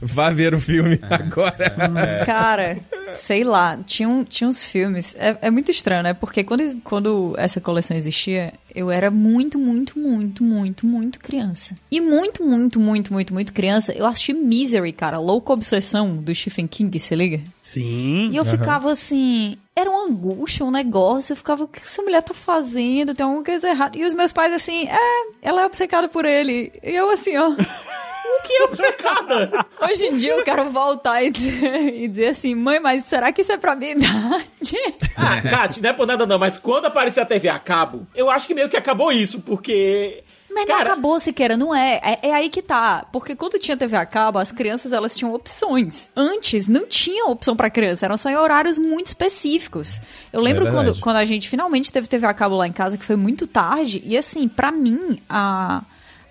Vá 0.01 0.29
ver 0.29 0.53
o 0.53 0.59
filme 0.59 0.99
É. 1.01 1.15
agora. 1.15 2.23
Cara, 2.25 2.77
sei 3.13 3.43
lá, 3.43 3.77
tinha, 3.85 4.07
um- 4.09 4.23
tinha 4.23 4.47
uns 4.47 4.63
filmes. 4.63 5.15
É, 5.17 5.37
é 5.43 5.51
muito 5.51 5.71
estranho, 5.71 6.03
né? 6.03 6.13
Porque 6.13 6.43
quando, 6.43 6.63
quando 6.83 7.33
essa 7.37 7.59
coleção 7.61 7.95
existia, 7.95 8.53
eu 8.73 8.91
era 8.91 9.09
muito, 9.09 9.57
muito, 9.57 9.97
muito, 9.97 10.43
muito, 10.43 10.85
muito 10.85 11.19
criança. 11.19 11.75
E 11.91 12.01
muito, 12.01 12.43
muito, 12.43 12.79
muito, 12.79 13.13
muito, 13.13 13.33
muito 13.33 13.53
criança, 13.53 13.93
eu 13.93 14.05
assisti 14.05 14.33
Misery, 14.33 14.91
cara, 14.91 15.17
Louca 15.19 15.53
Obsessão 15.53 16.15
do 16.17 16.33
Stephen 16.35 16.67
King, 16.67 16.99
se 16.99 17.15
liga? 17.15 17.39
Sim. 17.61 18.29
E 18.31 18.35
eu 18.35 18.45
ficava 18.45 18.91
assim. 18.91 19.57
Era 19.77 19.89
uma 19.89 20.05
angústia, 20.05 20.65
um 20.65 20.71
negócio. 20.71 21.33
Eu 21.33 21.37
ficava, 21.37 21.65
o 21.65 21.67
que 21.67 21.81
essa 21.81 22.01
mulher 22.01 22.21
tá 22.21 22.33
fazendo? 22.33 23.13
Tem 23.13 23.25
alguma 23.25 23.43
coisa 23.43 23.67
errada. 23.69 23.97
E 23.97 24.05
os 24.05 24.13
meus 24.13 24.31
pais, 24.31 24.53
assim, 24.53 24.87
é, 24.87 25.27
ela 25.41 25.63
é 25.63 25.65
obcecada 25.65 26.07
por 26.07 26.23
ele. 26.23 26.71
E 26.81 26.91
eu, 26.95 27.09
assim, 27.09 27.35
ó. 27.35 27.51
Que 28.43 28.53
é 28.53 28.63
obcecada! 28.63 29.65
Hoje 29.81 30.05
em 30.05 30.17
dia 30.17 30.33
eu 30.33 30.43
quero 30.43 30.69
voltar 30.69 31.21
e 31.23 31.31
dizer, 31.31 31.93
e 31.93 32.07
dizer 32.07 32.27
assim, 32.27 32.55
mãe, 32.55 32.79
mas 32.79 33.03
será 33.05 33.31
que 33.31 33.41
isso 33.41 33.51
é 33.51 33.57
pra 33.57 33.75
minha 33.75 33.91
idade? 33.93 34.77
Ah, 35.15 35.41
Kat, 35.41 35.81
não 35.81 35.89
é 35.89 35.93
por 35.93 36.05
nada 36.05 36.25
não, 36.25 36.37
mas 36.37 36.57
quando 36.57 36.85
aparecer 36.85 37.21
a 37.21 37.25
TV 37.25 37.49
a 37.49 37.59
cabo, 37.59 38.05
eu 38.15 38.29
acho 38.29 38.47
que 38.47 38.53
meio 38.53 38.69
que 38.69 38.77
acabou 38.77 39.11
isso, 39.11 39.41
porque... 39.41 40.23
Mas 40.49 40.67
não 40.67 40.77
Cara, 40.77 40.89
acabou, 40.93 41.19
Siqueira, 41.19 41.57
não 41.57 41.75
é. 41.75 41.99
é. 42.01 42.29
é 42.29 42.33
aí 42.33 42.49
que 42.49 42.61
tá. 42.61 43.05
Porque 43.11 43.35
quando 43.35 43.59
tinha 43.59 43.75
TV 43.75 43.97
a 43.97 44.05
cabo, 44.05 44.39
as 44.39 44.53
crianças 44.53 44.93
elas 44.93 45.13
tinham 45.13 45.33
opções. 45.33 46.09
Antes 46.15 46.69
não 46.69 46.87
tinha 46.87 47.25
opção 47.25 47.57
pra 47.57 47.69
criança, 47.69 48.05
eram 48.05 48.15
só 48.15 48.29
em 48.29 48.37
horários 48.37 48.77
muito 48.77 49.07
específicos. 49.07 49.99
Eu 50.31 50.39
lembro 50.39 50.65
É 50.67 50.71
quando, 50.71 50.97
quando 51.01 51.17
a 51.17 51.25
gente 51.25 51.49
finalmente 51.49 51.91
teve 51.91 52.07
TV 52.07 52.25
a 52.25 52.33
cabo 52.33 52.55
lá 52.55 52.65
em 52.65 52.71
casa, 52.71 52.97
que 52.97 53.03
foi 53.03 53.17
muito 53.17 53.45
tarde, 53.47 54.01
e 54.05 54.17
assim, 54.17 54.47
pra 54.47 54.71
mim, 54.71 55.19
a. 55.27 55.83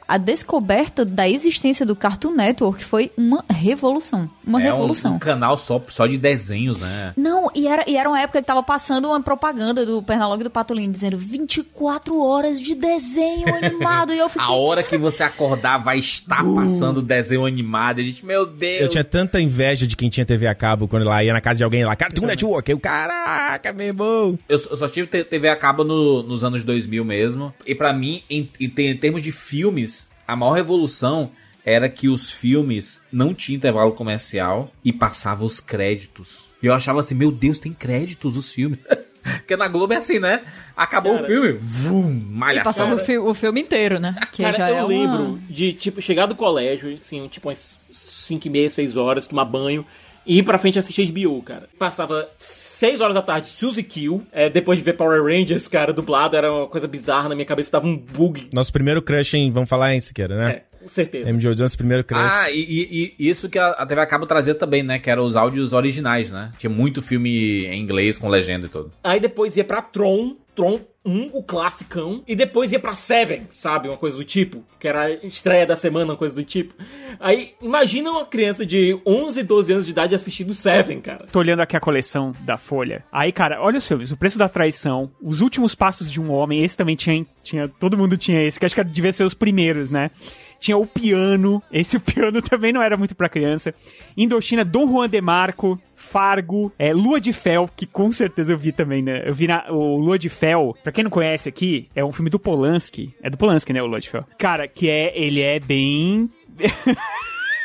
A 0.07 0.19
descoberta 0.19 1.05
da 1.05 1.29
existência 1.29 1.87
do 1.87 1.97
Cartoon 1.97 2.33
Network 2.33 2.85
foi 2.85 3.11
uma 3.17 3.45
revolução. 3.51 4.29
Uma 4.47 4.61
é 4.63 4.69
um- 4.69 4.73
revolução. 4.77 5.15
Um, 5.15 5.19
canal 5.19 5.59
só, 5.59 5.83
só 5.89 6.07
de 6.07 6.19
desenhos, 6.19 6.79
né? 6.81 7.13
Não, 7.17 7.51
e 7.55 7.67
era, 7.67 7.85
e 7.89 7.97
era 7.97 8.09
uma 8.09 8.21
época 8.21 8.41
que 8.41 8.47
tava 8.47 8.63
passando 8.63 9.07
uma 9.09 9.23
propaganda 9.23 9.87
do 9.87 10.03
Pernalonga 10.03 10.43
e 10.43 10.45
do 10.45 10.51
Patolino 10.51 10.93
dizendo 10.93 11.17
24 11.17 12.21
horas 12.23 12.61
de 12.61 12.75
desenho 12.75 13.55
animado. 13.55 14.13
e 14.13 14.19
eu 14.19 14.29
fiquei. 14.31 14.45
A 14.47 14.51
hora 14.53 14.83
que 14.83 14.97
você 14.99 15.23
acordar 15.23 15.79
vai 15.79 15.99
estar 15.99 16.45
passando 16.55 17.01
desenho 17.01 17.47
animado. 17.47 18.01
A 18.01 18.03
gente, 18.05 18.25
meu 18.25 18.45
Deus. 18.47 18.83
Eu 18.83 18.89
tinha 18.89 19.05
tanta 19.05 19.41
inveja 19.41 19.87
de 19.87 19.97
quem 19.97 20.11
tinha 20.11 20.27
TV 20.27 20.47
a 20.47 20.55
cabo 20.55 20.87
quando 20.87 21.05
lá 21.05 21.23
ia 21.25 21.33
na 21.33 21.41
casa 21.41 21.59
de 21.59 21.65
alguém 21.65 21.85
lá, 21.85 21.97
Cartoon 21.97 22.27
Network. 22.27 22.71
Eu, 22.71 22.79
caraca, 22.79 23.73
meu 23.73 23.95
bom. 23.95 24.37
Eu, 24.49 24.59
eu 24.71 24.77
só 24.77 24.89
tive 24.89 25.07
TV 25.25 25.49
a 25.49 25.57
cabo 25.57 25.85
no- 25.85 26.23
nos 26.23 26.45
anos 26.45 26.65
2000 26.65 27.05
mesmo. 27.05 27.53
E 27.67 27.75
pra 27.75 27.93
mim, 27.93 28.23
em, 28.29 28.49
em 28.61 28.97
termos 28.97 29.23
de 29.23 29.33
filmes, 29.33 29.94
a 30.27 30.37
maior 30.37 30.53
revolução 30.53 31.31
era 31.65 31.89
que 31.89 32.09
os 32.09 32.31
filmes 32.31 33.01
não 33.11 33.33
tinham 33.35 33.57
intervalo 33.57 33.93
comercial 33.93 34.71
e 34.85 34.93
passavam 34.93 35.47
os 35.47 35.61
créditos. 35.61 36.45
E 36.63 36.67
eu 36.67 36.75
achava 36.75 37.01
assim, 37.01 37.15
meu 37.15 37.31
Deus, 37.33 37.59
tem 37.61 37.73
créditos 37.73 38.37
os 38.37 38.53
filmes. 38.53 38.79
Porque 39.23 39.57
na 39.57 39.69
Globo 39.69 39.95
é 39.95 39.97
assim, 39.97 40.19
né? 40.19 40.43
Acabou 40.77 41.15
o 41.15 41.25
filme, 41.25 41.53
vum, 41.53 42.11
E 42.11 42.25
malhação. 42.31 42.65
passava 42.65 42.95
o, 42.95 42.99
fi- 42.99 43.17
o 43.17 43.33
filme 43.33 43.63
inteiro, 43.63 43.99
né? 43.99 44.15
Que 44.31 44.43
Cara, 44.43 44.53
já 44.55 44.71
eu 44.71 44.77
é 44.77 44.81
uma- 44.81 44.89
lembro 44.89 45.41
de, 45.49 45.73
tipo, 45.73 46.03
chegar 46.03 46.27
do 46.27 46.35
colégio, 46.35 46.95
assim, 46.95 47.27
tipo, 47.29 47.49
umas 47.49 47.79
5 47.91 48.47
e 48.47 48.51
meia, 48.51 48.69
6 48.69 48.99
horas, 48.99 49.27
tomar 49.27 49.47
banho 49.47 49.87
e 50.27 50.39
ir 50.39 50.43
pra 50.43 50.59
frente 50.59 50.79
assistir 50.79 51.07
HBO, 51.11 51.43
cara. 51.43 51.69
Passava 51.79 52.29
6 52.39 53.01
horas 53.01 53.15
da 53.15 53.23
tarde, 53.23 53.47
Suzy 53.49 53.83
Kill, 53.83 54.23
é, 54.33 54.49
depois 54.51 54.79
de 54.79 54.85
ver 54.85 54.95
Power 54.95 55.23
Rangers, 55.23 55.69
cara, 55.69 55.93
dublado, 55.93 56.37
era 56.37 56.53
uma 56.53 56.67
coisa 56.67 56.87
bizarra, 56.89 57.29
na 57.29 57.35
minha 57.35 57.47
cabeça 57.47 57.73
dava 57.73 57.87
um 57.87 57.97
bug. 57.97 58.49
Nosso 58.53 58.73
primeiro 58.73 59.01
crush 59.03 59.35
em, 59.35 59.51
vamos 59.51 59.69
falar 59.69 59.95
em 59.95 60.01
Siqueira, 60.01 60.37
né? 60.37 60.51
É, 60.51 60.63
com 60.83 60.89
certeza. 60.89 61.31
MJ 61.33 61.55
Jones, 61.55 61.77
primeiro 61.77 62.05
crush. 62.05 62.21
Ah, 62.23 62.51
e, 62.51 62.59
e- 62.59 63.15
e 63.19 63.29
isso 63.29 63.49
que 63.49 63.59
a, 63.59 63.87
TV 63.87 64.01
a 64.01 64.07
cabo 64.07 64.27
trazia 64.27 64.55
também, 64.55 64.83
né? 64.83 64.99
Que 64.99 65.11
eram 65.11 65.25
os 65.25 65.37
áudios 65.37 65.73
originais, 65.73 66.31
né? 66.31 66.51
Tinha 66.59 66.71
muito 66.71 67.01
filme 67.01 67.65
em 67.67 67.81
inglês 67.81 68.19
com 68.19 68.29
legenda 68.29 68.67
e 68.67 68.69
tudo. 68.69 68.93
Aí 69.03 69.21
depois 69.21 69.57
ia 69.57 69.65
pra 69.65 69.81
Tron, 69.81 70.37
Tron 70.55 70.81
1, 71.05 71.29
o 71.33 71.43
classicão, 71.43 72.23
e 72.27 72.35
depois 72.35 72.73
ia 72.73 72.81
pra 72.81 72.93
Seven, 72.93 73.47
sabe? 73.51 73.89
Uma 73.89 73.97
coisa 73.97 74.17
do 74.17 74.25
tipo, 74.25 74.65
que 74.81 74.89
era 74.89 75.03
a 75.03 75.13
estreia 75.27 75.67
da 75.67 75.77
semana, 75.77 76.13
uma 76.13 76.17
coisa 76.17 76.35
do 76.35 76.43
tipo. 76.43 76.75
Aí, 77.21 77.55
imagina 77.61 78.11
uma 78.11 78.25
criança 78.25 78.65
de 78.65 78.99
11, 79.07 79.43
12 79.43 79.73
anos 79.73 79.85
de 79.85 79.93
idade 79.93 80.15
assistindo 80.15 80.55
Seven, 80.55 81.01
cara. 81.01 81.27
Tô 81.31 81.39
olhando 81.39 81.61
aqui 81.61 81.77
a 81.77 81.81
coleção 81.81 82.33
da 82.41 82.57
Folha. 82.57 83.05
Aí, 83.13 83.33
cara, 83.33 83.61
olha 83.61 83.79
os 83.79 83.87
filmes. 83.87 84.11
O 84.11 84.17
Preço 84.17 84.39
da 84.39 84.49
Traição, 84.49 85.11
Os 85.23 85.41
Últimos 85.41 85.75
Passos 85.75 86.11
de 86.11 86.21
um 86.21 86.31
Homem. 86.33 86.65
Esse 86.65 86.77
também 86.77 86.97
tinha, 86.97 87.27
tinha 87.43 87.69
todo 87.69 87.99
mundo 87.99 88.17
tinha 88.17 88.43
esse, 88.43 88.59
que 88.59 88.67
acho 88.67 88.75
que 88.75 88.85
devia 88.85 89.13
ser 89.13 89.25
os 89.25 89.35
primeiros, 89.35 89.91
né? 89.91 90.11
Tinha 90.59 90.79
o 90.79 90.87
Piano. 90.87 91.63
Esse 91.71 91.99
Piano 92.01 92.41
também 92.41 92.73
não 92.73 92.83
era 92.83 92.97
muito 92.97 93.15
pra 93.15 93.29
criança. 93.29 93.75
Indochina, 94.17 94.65
Dom 94.65 94.89
Juan 94.89 95.09
de 95.09 95.21
Marco, 95.21 95.79
Fargo, 96.05 96.73
é, 96.79 96.93
Lua 96.93 97.21
de 97.21 97.33
Fel, 97.33 97.69
que 97.75 97.87
com 97.87 98.13
certeza 98.13 98.53
eu 98.53 98.59
vi 98.59 98.73
também, 98.73 99.03
né? 99.03 99.23
Eu 99.27 99.35
vi 99.35 99.47
na, 99.47 99.65
o 99.71 99.97
Lua 99.97 100.19
de 100.19 100.29
Fel, 100.29 100.77
pra 100.83 100.93
quem 100.93 101.03
não 101.03 101.11
conhece 101.11 101.49
aqui, 101.49 101.89
é 101.95 102.05
um 102.05 102.13
filme 102.13 102.31
do 102.31 102.39
Polanski. 102.39 103.15
É 103.23 103.31
do 103.31 103.37
Polanski, 103.37 103.73
né, 103.73 103.83
o 103.83 103.87
Lua 103.87 104.01
de 104.01 104.11
Fel. 104.11 104.25
Cara, 104.39 104.69
que 104.69 104.89
é, 104.89 105.13
ele 105.19 105.41
é 105.41 105.59
bem... 105.59 106.29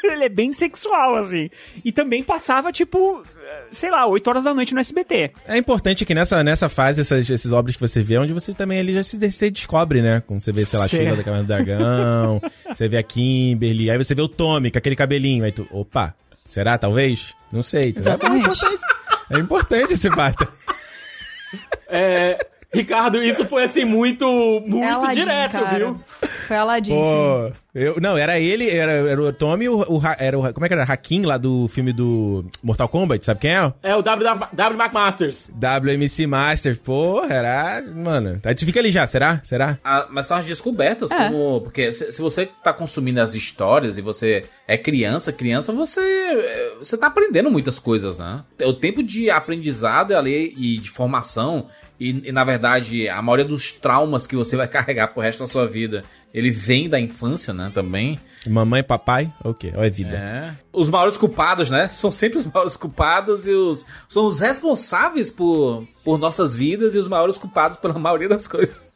ele 0.04 0.24
é 0.24 0.30
bem 0.30 0.52
sexual, 0.52 1.16
assim. 1.16 1.50
E 1.84 1.92
também 1.92 2.24
passava, 2.24 2.72
tipo, 2.72 3.22
sei 3.70 3.92
lá, 3.92 4.06
8 4.08 4.28
horas 4.28 4.44
da 4.44 4.54
noite 4.54 4.74
no 4.74 4.80
SBT. 4.80 5.32
É 5.48 5.58
importante 5.58 6.06
que 6.06 6.16
nessa, 6.16 6.44
nessa 6.44 6.70
fase, 6.70 7.02
essas, 7.02 7.30
esses 7.30 7.52
obras 7.52 7.76
que 7.76 7.82
você 7.82 8.02
vê, 8.02 8.16
é 8.16 8.20
onde 8.20 8.34
você 8.34 8.54
também 8.54 8.80
ali 8.80 8.94
já 8.94 9.04
se, 9.04 9.32
se 9.32 9.52
descobre, 9.52 10.02
né? 10.02 10.24
Quando 10.26 10.42
você 10.42 10.52
vê, 10.52 10.66
sei 10.66 10.80
lá, 10.80 10.86
a 10.86 10.88
Certo. 10.88 11.04
Sheila 11.04 11.18
da 11.18 11.24
Caverna 11.24 11.44
do 11.44 11.48
Dragão, 11.48 12.42
você 12.68 12.88
vê 12.88 12.98
a 12.98 13.04
Kimberly, 13.04 13.92
aí 13.92 13.98
você 13.98 14.16
vê 14.16 14.22
o 14.22 14.28
Tommy 14.28 14.72
com 14.72 14.78
aquele 14.78 14.96
cabelinho, 14.96 15.44
aí 15.44 15.52
tu, 15.52 15.68
opa, 15.72 16.16
será, 16.50 16.78
talvez? 16.78 17.36
Não 17.52 17.62
sei. 17.62 17.89
entendeu? 17.89 18.02
Exatamente. 18.14 18.60
É 19.30 19.38
importante 19.38 19.93
esse 19.93 20.10
fato. 20.10 20.47
É, 21.88 22.38
Ricardo, 22.72 23.22
isso 23.24 23.45
foi 23.45 23.63
assim 23.63 23.84
muito, 23.84 24.26
muito 24.65 24.86
É 24.86 24.91
Aladdin, 24.91 25.22
direto, 25.22 25.51
cara. 25.53 25.78
viu? 25.78 25.99
Foi 26.47 26.55
Aladdin, 26.57 26.93
sim. 26.93 26.99
Pô, 26.99 27.51
eu, 27.74 27.95
não, 27.99 28.15
era 28.17 28.39
ele, 28.39 28.70
era, 28.70 28.91
era 28.91 29.22
o 29.22 29.34
Tommy, 29.34 29.67
o, 29.67 29.78
o, 29.80 30.01
era 30.20 30.38
o, 30.38 30.53
como 30.53 30.65
é 30.65 30.70
que 30.70 30.74
era? 30.76 30.84
Hakim 30.84 31.24
lá 31.26 31.38
do 31.38 31.67
filme 31.67 31.91
do 31.91 32.45
Mortal 32.61 32.88
Kombat, 32.88 33.26
sabe 33.26 33.39
quem 33.41 33.51
é? 33.55 33.74
É 33.82 33.95
o 33.95 34.01
W, 34.03 34.24
w 34.53 34.80
McMasters. 34.84 35.49
WMC 35.51 36.28
Master, 36.28 36.80
porra, 36.80 37.34
era, 37.34 37.82
mano, 37.82 38.39
a 38.43 38.49
gente 38.49 38.65
fica 38.65 38.80
ali 38.80 38.91
já, 38.91 39.05
será? 39.07 39.39
Será? 39.43 39.80
Ah, 39.84 40.07
mas 40.11 40.28
são 40.28 40.38
as 40.38 40.45
descobertas, 40.45 41.09
É. 41.11 41.30
como. 41.30 41.61
Porque 41.61 41.91
se, 41.91 42.11
se 42.11 42.22
você 42.22 42.47
tá 42.63 42.72
consumindo 42.72 43.20
as 43.20 43.34
histórias 43.34 43.97
e 43.97 44.01
você 44.01 44.43
é 44.67 44.78
criança, 44.78 45.34
criança, 45.34 45.74
você. 45.74 46.72
Você 46.78 46.97
tá 46.97 47.07
aprendendo 47.07 47.49
muitas 47.49 47.80
coisas, 47.80 48.20
né? 48.20 48.43
O 48.63 48.74
tempo 48.74 49.01
de 49.01 49.30
aprendizado 49.32 50.15
ali 50.15 50.53
e 50.57 50.78
de 50.78 50.89
formação. 50.91 51.67
E, 52.00 52.30
e, 52.30 52.32
na 52.32 52.43
verdade, 52.43 53.10
a 53.10 53.22
maioria 53.22 53.45
dos 53.45 53.74
traumas 53.74 54.26
que 54.26 54.36
você 54.36 54.56
vai 54.56 54.68
carregar 54.70 55.10
pro 55.10 55.22
resto 55.22 55.39
da 55.39 55.47
sua 55.47 55.68
vida, 55.68 56.04
ele 56.34 56.50
vem 56.50 56.89
da 56.89 57.00
infância, 57.00 57.54
né? 57.54 57.72
Também. 57.74 58.18
Mamãe, 58.47 58.82
papai, 58.82 59.32
o 59.43 59.54
quê? 59.54 59.74
Ou 59.76 59.84
é 59.84 59.89
vida? 59.89 60.16
É. 60.16 60.54
Os 60.72 60.89
maiores 60.89 61.18
culpados, 61.18 61.70
né? 61.70 61.89
São 61.93 62.10
sempre 62.10 62.39
os 62.39 62.45
maiores 62.45 62.76
culpados 62.76 63.45
e 63.45 63.52
os. 63.52 63.86
São 64.08 64.26
os 64.26 64.39
responsáveis 64.39 65.30
por, 65.30 65.86
por 66.04 66.18
nossas 66.18 66.56
vidas 66.56 66.95
e 66.95 66.97
os 66.97 67.08
maiores 67.08 67.38
culpados 67.38 67.78
pela 67.78 67.97
maioria 68.00 68.30
das 68.30 68.47
coisas. 68.47 68.89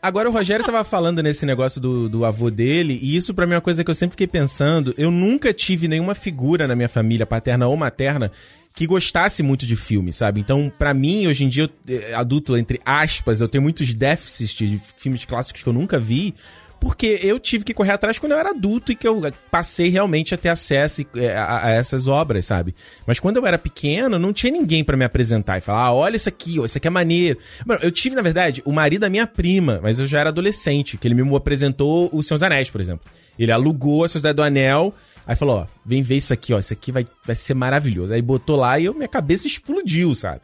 Agora 0.00 0.28
o 0.28 0.32
Rogério 0.32 0.64
tava 0.64 0.84
falando 0.84 1.22
nesse 1.22 1.44
negócio 1.44 1.80
do, 1.80 2.08
do 2.08 2.24
avô 2.24 2.50
dele, 2.50 2.98
e 3.02 3.16
isso 3.16 3.34
pra 3.34 3.44
mim 3.44 3.54
é 3.54 3.56
uma 3.56 3.60
coisa 3.60 3.82
que 3.82 3.90
eu 3.90 3.94
sempre 3.94 4.12
fiquei 4.12 4.26
pensando. 4.26 4.94
Eu 4.96 5.10
nunca 5.10 5.52
tive 5.52 5.88
nenhuma 5.88 6.14
figura 6.14 6.68
na 6.68 6.76
minha 6.76 6.88
família, 6.88 7.26
paterna 7.26 7.66
ou 7.66 7.76
materna, 7.76 8.30
que 8.76 8.86
gostasse 8.86 9.42
muito 9.42 9.64
de 9.66 9.74
filme, 9.74 10.12
sabe? 10.12 10.38
Então, 10.38 10.70
pra 10.78 10.92
mim, 10.92 11.26
hoje 11.26 11.44
em 11.44 11.48
dia, 11.48 11.64
eu, 11.88 11.94
eh, 11.96 12.12
adulto, 12.12 12.54
entre 12.58 12.78
aspas, 12.84 13.40
eu 13.40 13.48
tenho 13.48 13.62
muitos 13.62 13.94
déficits 13.94 14.54
de 14.54 14.78
filmes 14.98 15.24
clássicos 15.24 15.62
que 15.62 15.68
eu 15.68 15.72
nunca 15.72 15.98
vi. 15.98 16.34
Porque 16.78 17.18
eu 17.22 17.40
tive 17.40 17.64
que 17.64 17.72
correr 17.72 17.92
atrás 17.92 18.18
quando 18.18 18.32
eu 18.32 18.38
era 18.38 18.50
adulto 18.50 18.92
e 18.92 18.94
que 18.94 19.08
eu 19.08 19.32
passei 19.50 19.88
realmente 19.88 20.34
a 20.34 20.36
ter 20.36 20.50
acesso 20.50 21.06
eh, 21.16 21.34
a, 21.34 21.68
a 21.68 21.70
essas 21.70 22.06
obras, 22.06 22.44
sabe? 22.44 22.74
Mas 23.06 23.18
quando 23.18 23.38
eu 23.38 23.46
era 23.46 23.56
pequeno, 23.56 24.18
não 24.18 24.30
tinha 24.30 24.52
ninguém 24.52 24.84
pra 24.84 24.94
me 24.94 25.06
apresentar 25.06 25.56
e 25.56 25.62
falar: 25.62 25.84
ah, 25.86 25.94
olha 25.94 26.16
isso 26.16 26.28
aqui, 26.28 26.62
isso 26.62 26.76
aqui 26.76 26.86
é 26.86 26.90
maneiro. 26.90 27.38
Mano, 27.64 27.80
eu 27.82 27.90
tive, 27.90 28.14
na 28.14 28.20
verdade, 28.20 28.62
o 28.66 28.72
marido 28.72 29.00
da 29.00 29.08
minha 29.08 29.26
prima, 29.26 29.80
mas 29.82 29.98
eu 29.98 30.06
já 30.06 30.20
era 30.20 30.28
adolescente, 30.28 30.98
que 30.98 31.08
ele 31.08 31.14
me 31.14 31.34
apresentou 31.34 32.10
o 32.12 32.22
Senhor 32.22 32.36
dos 32.36 32.42
Anéis, 32.42 32.68
por 32.68 32.82
exemplo. 32.82 33.10
Ele 33.38 33.50
alugou 33.50 34.04
a 34.04 34.08
Sociedade 34.08 34.36
do 34.36 34.42
Anel, 34.42 34.94
aí 35.26 35.36
falou: 35.36 35.58
ó, 35.58 35.66
vem 35.84 36.02
ver 36.02 36.16
isso 36.16 36.32
aqui, 36.32 36.54
ó, 36.54 36.58
isso 36.58 36.72
aqui 36.72 36.92
vai, 36.92 37.06
vai 37.24 37.34
ser 37.34 37.54
maravilhoso. 37.54 38.12
Aí 38.12 38.22
botou 38.22 38.56
lá 38.56 38.78
e 38.78 38.84
eu, 38.84 38.94
minha 38.94 39.08
cabeça 39.08 39.46
explodiu, 39.46 40.14
sabe? 40.14 40.40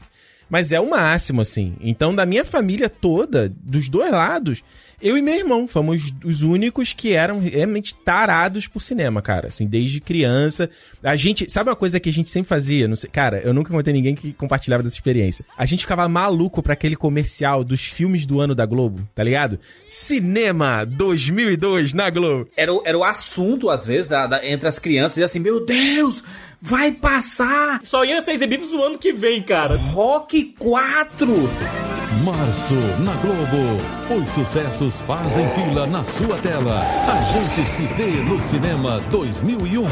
Mas 0.50 0.70
é 0.70 0.78
o 0.78 0.90
máximo, 0.90 1.40
assim. 1.40 1.76
Então, 1.80 2.14
da 2.14 2.26
minha 2.26 2.44
família 2.44 2.88
toda, 2.88 3.48
dos 3.48 3.88
dois 3.88 4.10
lados, 4.10 4.62
eu 5.02 5.16
e 5.18 5.22
meu 5.22 5.34
irmão 5.34 5.66
fomos 5.68 6.12
os 6.24 6.42
únicos 6.42 6.92
que 6.92 7.12
eram 7.12 7.40
realmente 7.40 7.94
tarados 7.94 8.66
por 8.66 8.80
cinema, 8.80 9.20
cara. 9.20 9.48
Assim, 9.48 9.66
desde 9.66 10.00
criança. 10.00 10.70
A 11.02 11.16
gente. 11.16 11.50
Sabe 11.50 11.70
uma 11.70 11.76
coisa 11.76 11.98
que 12.00 12.08
a 12.08 12.12
gente 12.12 12.30
sempre 12.30 12.48
fazia? 12.48 12.86
Não 12.88 12.96
sei, 12.96 13.10
cara, 13.10 13.40
eu 13.44 13.52
nunca 13.52 13.72
encontrei 13.72 13.92
ninguém 13.92 14.14
que 14.14 14.32
compartilhava 14.32 14.82
dessa 14.82 14.96
experiência. 14.96 15.44
A 15.56 15.66
gente 15.66 15.80
ficava 15.80 16.08
maluco 16.08 16.62
pra 16.62 16.72
aquele 16.74 16.96
comercial 16.96 17.64
dos 17.64 17.82
filmes 17.84 18.24
do 18.26 18.40
ano 18.40 18.54
da 18.54 18.64
Globo, 18.66 19.06
tá 19.14 19.22
ligado? 19.22 19.58
Cinema 19.86 20.84
2002 20.84 21.92
na 21.92 22.08
Globo. 22.10 22.48
Era, 22.56 22.72
o- 22.72 22.82
era 22.84 22.96
o 22.98 23.04
assunto, 23.04 23.70
às 23.70 23.84
vezes, 23.86 24.08
da, 24.08 24.26
da- 24.26 24.46
entre 24.46 24.68
as 24.68 24.78
crianças, 24.78 25.16
e 25.18 25.24
assim, 25.24 25.38
meu 25.38 25.64
Deus, 25.64 26.22
vai 26.60 26.92
passar 26.92 27.80
Só 27.82 28.04
ia 28.04 28.20
ser 28.20 28.32
exibido 28.32 28.66
no 28.66 28.82
ano 28.82 28.98
que 28.98 29.12
vem, 29.12 29.42
cara. 29.42 29.76
Rock 29.76 30.54
4! 30.58 31.81
Março 32.22 32.74
na 33.00 33.12
Globo. 33.14 34.22
Os 34.22 34.28
sucessos 34.30 35.00
fazem 35.00 35.48
fila 35.50 35.86
na 35.86 36.04
sua 36.04 36.38
tela. 36.38 36.80
A 36.80 37.20
gente 37.32 37.68
se 37.68 37.82
vê 37.86 38.22
no 38.22 38.40
cinema 38.40 39.00
2001. 39.10 39.82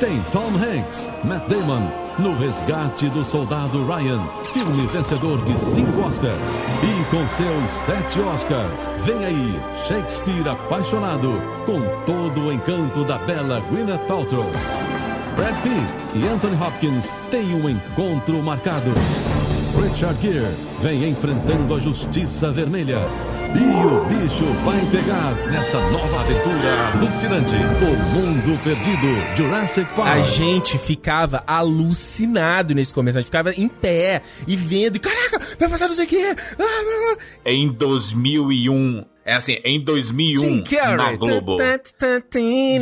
Tem 0.00 0.20
Tom 0.32 0.48
Hanks, 0.56 1.10
Matt 1.22 1.46
Damon, 1.48 1.88
no 2.18 2.36
Resgate 2.38 3.08
do 3.10 3.22
Soldado 3.22 3.84
Ryan, 3.86 4.20
filme 4.52 4.86
vencedor 4.86 5.44
de 5.44 5.58
cinco 5.58 6.00
Oscars. 6.06 6.50
E 6.82 7.04
com 7.10 7.28
seus 7.28 7.70
sete 7.84 8.18
Oscars, 8.20 8.88
vem 9.04 9.24
aí 9.24 9.60
Shakespeare 9.86 10.48
apaixonado, 10.48 11.40
com 11.66 11.82
todo 12.06 12.46
o 12.46 12.52
encanto 12.52 13.04
da 13.04 13.18
bela 13.18 13.60
Gwyneth 13.70 14.06
Paltrow. 14.08 14.50
Brad 15.36 15.54
Pitt 15.62 16.18
e 16.18 16.26
Anthony 16.26 16.56
Hopkins 16.62 17.08
têm 17.30 17.54
um 17.54 17.68
encontro 17.68 18.42
marcado. 18.42 18.92
Richard 19.80 20.20
Gere 20.20 20.54
vem 20.80 21.08
enfrentando 21.08 21.74
a 21.74 21.80
Justiça 21.80 22.50
Vermelha. 22.50 23.06
E 23.54 23.86
o 23.86 24.04
bicho 24.06 24.44
vai 24.64 24.80
pegar 24.90 25.34
nessa 25.50 25.78
nova 25.90 26.20
aventura 26.20 26.88
alucinante. 26.94 27.54
O 27.54 27.96
Mundo 28.14 28.58
Perdido, 28.62 29.36
Jurassic 29.36 29.86
Park. 29.94 30.08
A 30.08 30.20
gente 30.22 30.78
ficava 30.78 31.42
alucinado 31.46 32.74
nesse 32.74 32.94
comercial. 32.94 33.18
A 33.18 33.22
gente 33.22 33.26
ficava 33.26 33.52
em 33.52 33.68
pé 33.68 34.22
e 34.46 34.56
vendo. 34.56 34.96
E, 34.96 34.98
Caraca, 34.98 35.40
vai 35.58 35.68
passar 35.68 35.88
não 35.88 35.94
sei 35.94 36.06
o 36.06 36.08
quê. 36.08 36.34
Ah, 36.58 36.62
ah, 36.62 37.16
ah. 37.44 37.50
Em 37.50 37.70
2001. 37.72 39.04
É 39.24 39.34
assim, 39.34 39.58
em 39.64 39.84
2001 39.84 40.40
Jim 40.40 40.62
Carrey. 40.64 40.96
na 40.96 41.12
Globo. 41.16 41.56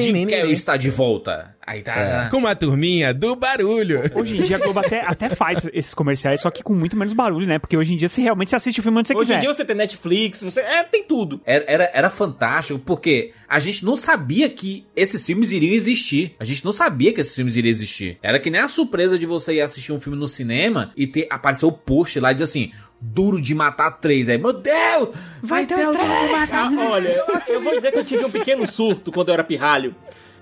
Jim 0.00 0.26
Carrey 0.26 0.52
está 0.52 0.76
de 0.76 0.88
volta. 0.88 1.54
Aí 1.66 1.82
tá. 1.82 1.94
É, 2.26 2.28
Com 2.30 2.38
uma 2.38 2.56
turminha 2.56 3.12
do 3.12 3.36
barulho. 3.36 4.00
Hoje 4.14 4.38
em 4.38 4.42
dia 4.42 4.56
a 4.56 4.58
Globo 4.58 4.80
até, 4.80 5.02
até 5.06 5.28
faz 5.28 5.68
esses 5.72 5.94
comerciais, 5.94 6.40
só 6.40 6.50
que 6.50 6.62
com 6.62 6.74
muito 6.74 6.96
menos 6.96 7.12
barulho, 7.12 7.46
né? 7.46 7.58
Porque 7.58 7.76
hoje 7.76 7.92
em 7.92 7.96
dia 7.96 8.08
você 8.08 8.22
realmente 8.22 8.50
se 8.50 8.56
assiste 8.56 8.80
o 8.80 8.82
filme 8.82 8.98
onde 8.98 9.08
você 9.08 9.14
Hoje 9.14 9.26
quiser. 9.26 9.36
em 9.36 9.40
dia 9.40 9.52
você 9.54 9.64
tem 9.64 9.76
Netflix, 9.76 10.42
você. 10.42 10.60
É, 10.60 10.82
tem 10.82 11.04
tudo. 11.04 11.40
Era, 11.44 11.64
era, 11.68 11.90
era 11.92 12.10
fantástico 12.10 12.78
porque 12.78 13.32
a 13.48 13.58
gente 13.58 13.84
não 13.84 13.94
sabia 13.94 14.48
que 14.48 14.86
esses 14.96 15.24
filmes 15.24 15.52
iriam 15.52 15.74
existir. 15.74 16.34
A 16.40 16.44
gente 16.44 16.64
não 16.64 16.72
sabia 16.72 17.12
que 17.12 17.20
esses 17.20 17.34
filmes 17.34 17.56
iriam 17.56 17.70
existir. 17.70 18.18
Era 18.22 18.40
que 18.40 18.50
nem 18.50 18.60
a 18.60 18.68
surpresa 18.68 19.18
de 19.18 19.26
você 19.26 19.54
ir 19.54 19.60
assistir 19.60 19.92
um 19.92 20.00
filme 20.00 20.18
no 20.18 20.26
cinema 20.26 20.92
e 20.96 21.06
ter 21.06 21.26
apareceu 21.30 21.68
o 21.68 21.72
post 21.72 22.18
lá 22.18 22.32
e 22.32 22.34
diz 22.34 22.42
assim: 22.42 22.72
Duro 23.00 23.40
de 23.40 23.54
matar 23.54 23.92
três. 23.92 24.28
Aí, 24.28 24.38
meu 24.38 24.52
Deus! 24.52 25.10
Vai, 25.42 25.66
ter 25.66 25.74
o 25.74 25.92
Duro 25.92 25.98
de 25.98 26.32
matar 26.32 26.70
Ah, 26.72 26.88
olha, 26.90 27.24
eu 27.48 27.62
vou 27.62 27.74
dizer 27.74 27.92
que 27.92 27.98
eu 27.98 28.04
tive 28.04 28.24
um 28.24 28.30
pequeno 28.30 28.66
surto 28.66 29.12
quando 29.12 29.28
eu 29.28 29.34
era 29.34 29.44
pirralho. 29.44 29.94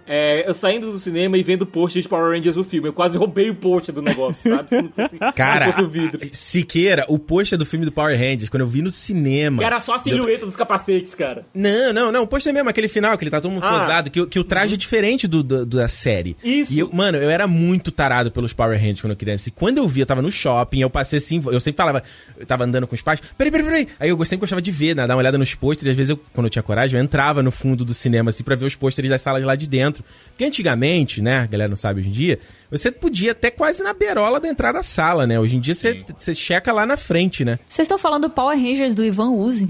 É, 0.09 0.49
eu 0.49 0.55
saindo 0.55 0.91
do 0.91 0.99
cinema 0.99 1.37
e 1.37 1.43
vendo 1.43 1.67
post 1.67 2.01
de 2.01 2.09
Power 2.09 2.35
Rangers 2.35 2.57
no 2.57 2.65
filme. 2.65 2.89
Eu 2.89 2.93
quase 2.93 3.19
roubei 3.19 3.51
o 3.51 3.55
post 3.55 3.93
do 3.93 4.01
negócio, 4.01 4.51
sabe? 4.51 4.69
Se 4.71 4.81
não 4.83 4.91
fosse, 4.91 5.19
Cara, 5.37 5.67
não 5.67 5.73
fosse 5.73 5.85
o 5.85 5.89
vidro. 5.89 6.21
Siqueira, 6.33 7.05
o 7.09 7.19
pôster 7.19 7.59
do 7.59 7.67
filme 7.67 7.85
do 7.85 7.93
Power 7.93 8.17
Rangers, 8.19 8.49
quando 8.49 8.63
eu 8.63 8.67
vi 8.67 8.81
no 8.83 8.91
cinema. 8.91 9.59
Que 9.59 9.65
era 9.65 9.79
só 9.81 9.95
a 9.95 9.99
silhueta 9.99 10.47
dos 10.47 10.57
capacetes, 10.57 11.15
cara. 11.15 11.45
Não, 11.55 11.93
não, 11.93 12.11
não. 12.11 12.23
O 12.23 12.27
pôster 12.27 12.53
mesmo, 12.55 12.69
aquele 12.71 12.89
final, 12.89 13.17
que 13.19 13.25
ele 13.25 13.31
tá 13.31 13.41
todo 13.41 13.51
mundo 13.53 13.65
Ah. 13.65 13.79
posado, 13.81 14.11
que, 14.11 14.21
o- 14.21 14.27
que 14.27 14.39
o 14.39 14.45
traje 14.45 14.75
é 14.75 14.77
diferente 14.79 15.29
do, 15.29 15.43
do- 15.43 15.67
da 15.67 15.89
série. 15.89 16.37
Isso. 16.43 16.73
E 16.73 16.79
eu, 16.79 16.91
mano, 16.93 17.19
eu 17.19 17.29
era 17.29 17.47
muito 17.47 17.91
tarado 17.91 18.31
pelos 18.31 18.53
Power 18.53 18.79
Rangers 18.79 19.01
quando 19.03 19.11
eu 19.13 19.17
criança. 19.17 19.49
E 19.49 19.53
quando 19.53 19.79
eu 19.79 19.87
vi, 19.89 20.01
eu 20.01 20.07
tava 20.07 20.23
no 20.23 20.31
shopping, 20.31 20.81
eu 20.81 20.89
passei 20.91 21.19
assim, 21.19 21.43
eu 21.47 21.61
sempre 21.61 21.77
falava, 21.77 22.03
eu 22.39 22.47
tava 22.47 22.65
andando 22.65 22.87
com 22.87 22.95
os 22.95 23.03
pais, 23.03 23.21
peraí, 23.37 23.51
peraí, 23.51 23.67
peraí. 23.67 23.89
Aí 24.01 24.09
eu 24.09 24.17
sempre 24.25 24.39
gostava 24.39 24.63
de 24.63 24.71
ver, 24.71 24.97
né, 24.97 25.07
dar 25.07 25.15
uma 25.15 25.21
olhada 25.21 25.37
nos 25.37 25.55
pôsteres. 25.55 25.91
Às 25.93 25.97
vezes, 25.97 26.11
eu, 26.11 26.21
quando 26.33 26.47
eu 26.47 26.51
tinha 26.51 26.63
coragem, 26.63 26.99
eu 26.99 27.05
entrava 27.05 27.43
no 27.43 27.51
fundo 27.51 27.85
do 27.85 27.93
cinema, 27.93 28.31
assim, 28.31 28.43
pra 28.43 28.55
ver 28.57 28.65
os 28.65 28.75
pôsteres 28.75 29.11
das 29.11 29.21
salas 29.21 29.43
lá 29.45 29.55
de 29.55 29.69
dentro. 29.69 29.98
Porque 30.29 30.45
antigamente, 30.45 31.21
né, 31.21 31.41
a 31.41 31.47
galera 31.47 31.69
não 31.69 31.77
sabe 31.77 32.01
hoje 32.01 32.09
em 32.11 32.13
dia, 32.13 32.39
você 32.71 32.93
podia 32.93 33.33
até 33.33 33.51
quase 33.51 33.83
na 33.83 33.93
berola 33.93 34.39
da 34.39 34.49
entrada 34.49 34.79
da 34.79 34.83
sala, 34.83 35.27
né? 35.27 35.39
Hoje 35.41 35.57
em 35.57 35.61
dia 35.61 35.75
você, 35.75 36.05
você 36.17 36.35
checa 36.35 36.73
lá 36.73 36.87
na 36.87 36.97
frente, 36.97 37.45
né? 37.45 37.59
Vocês 37.69 37.87
estão 37.87 37.99
falando 37.99 38.29
do 38.29 38.31
Power 38.31 38.57
Rangers 38.57 38.95
do 38.95 39.05
Ivan 39.05 39.31
Uzi? 39.31 39.69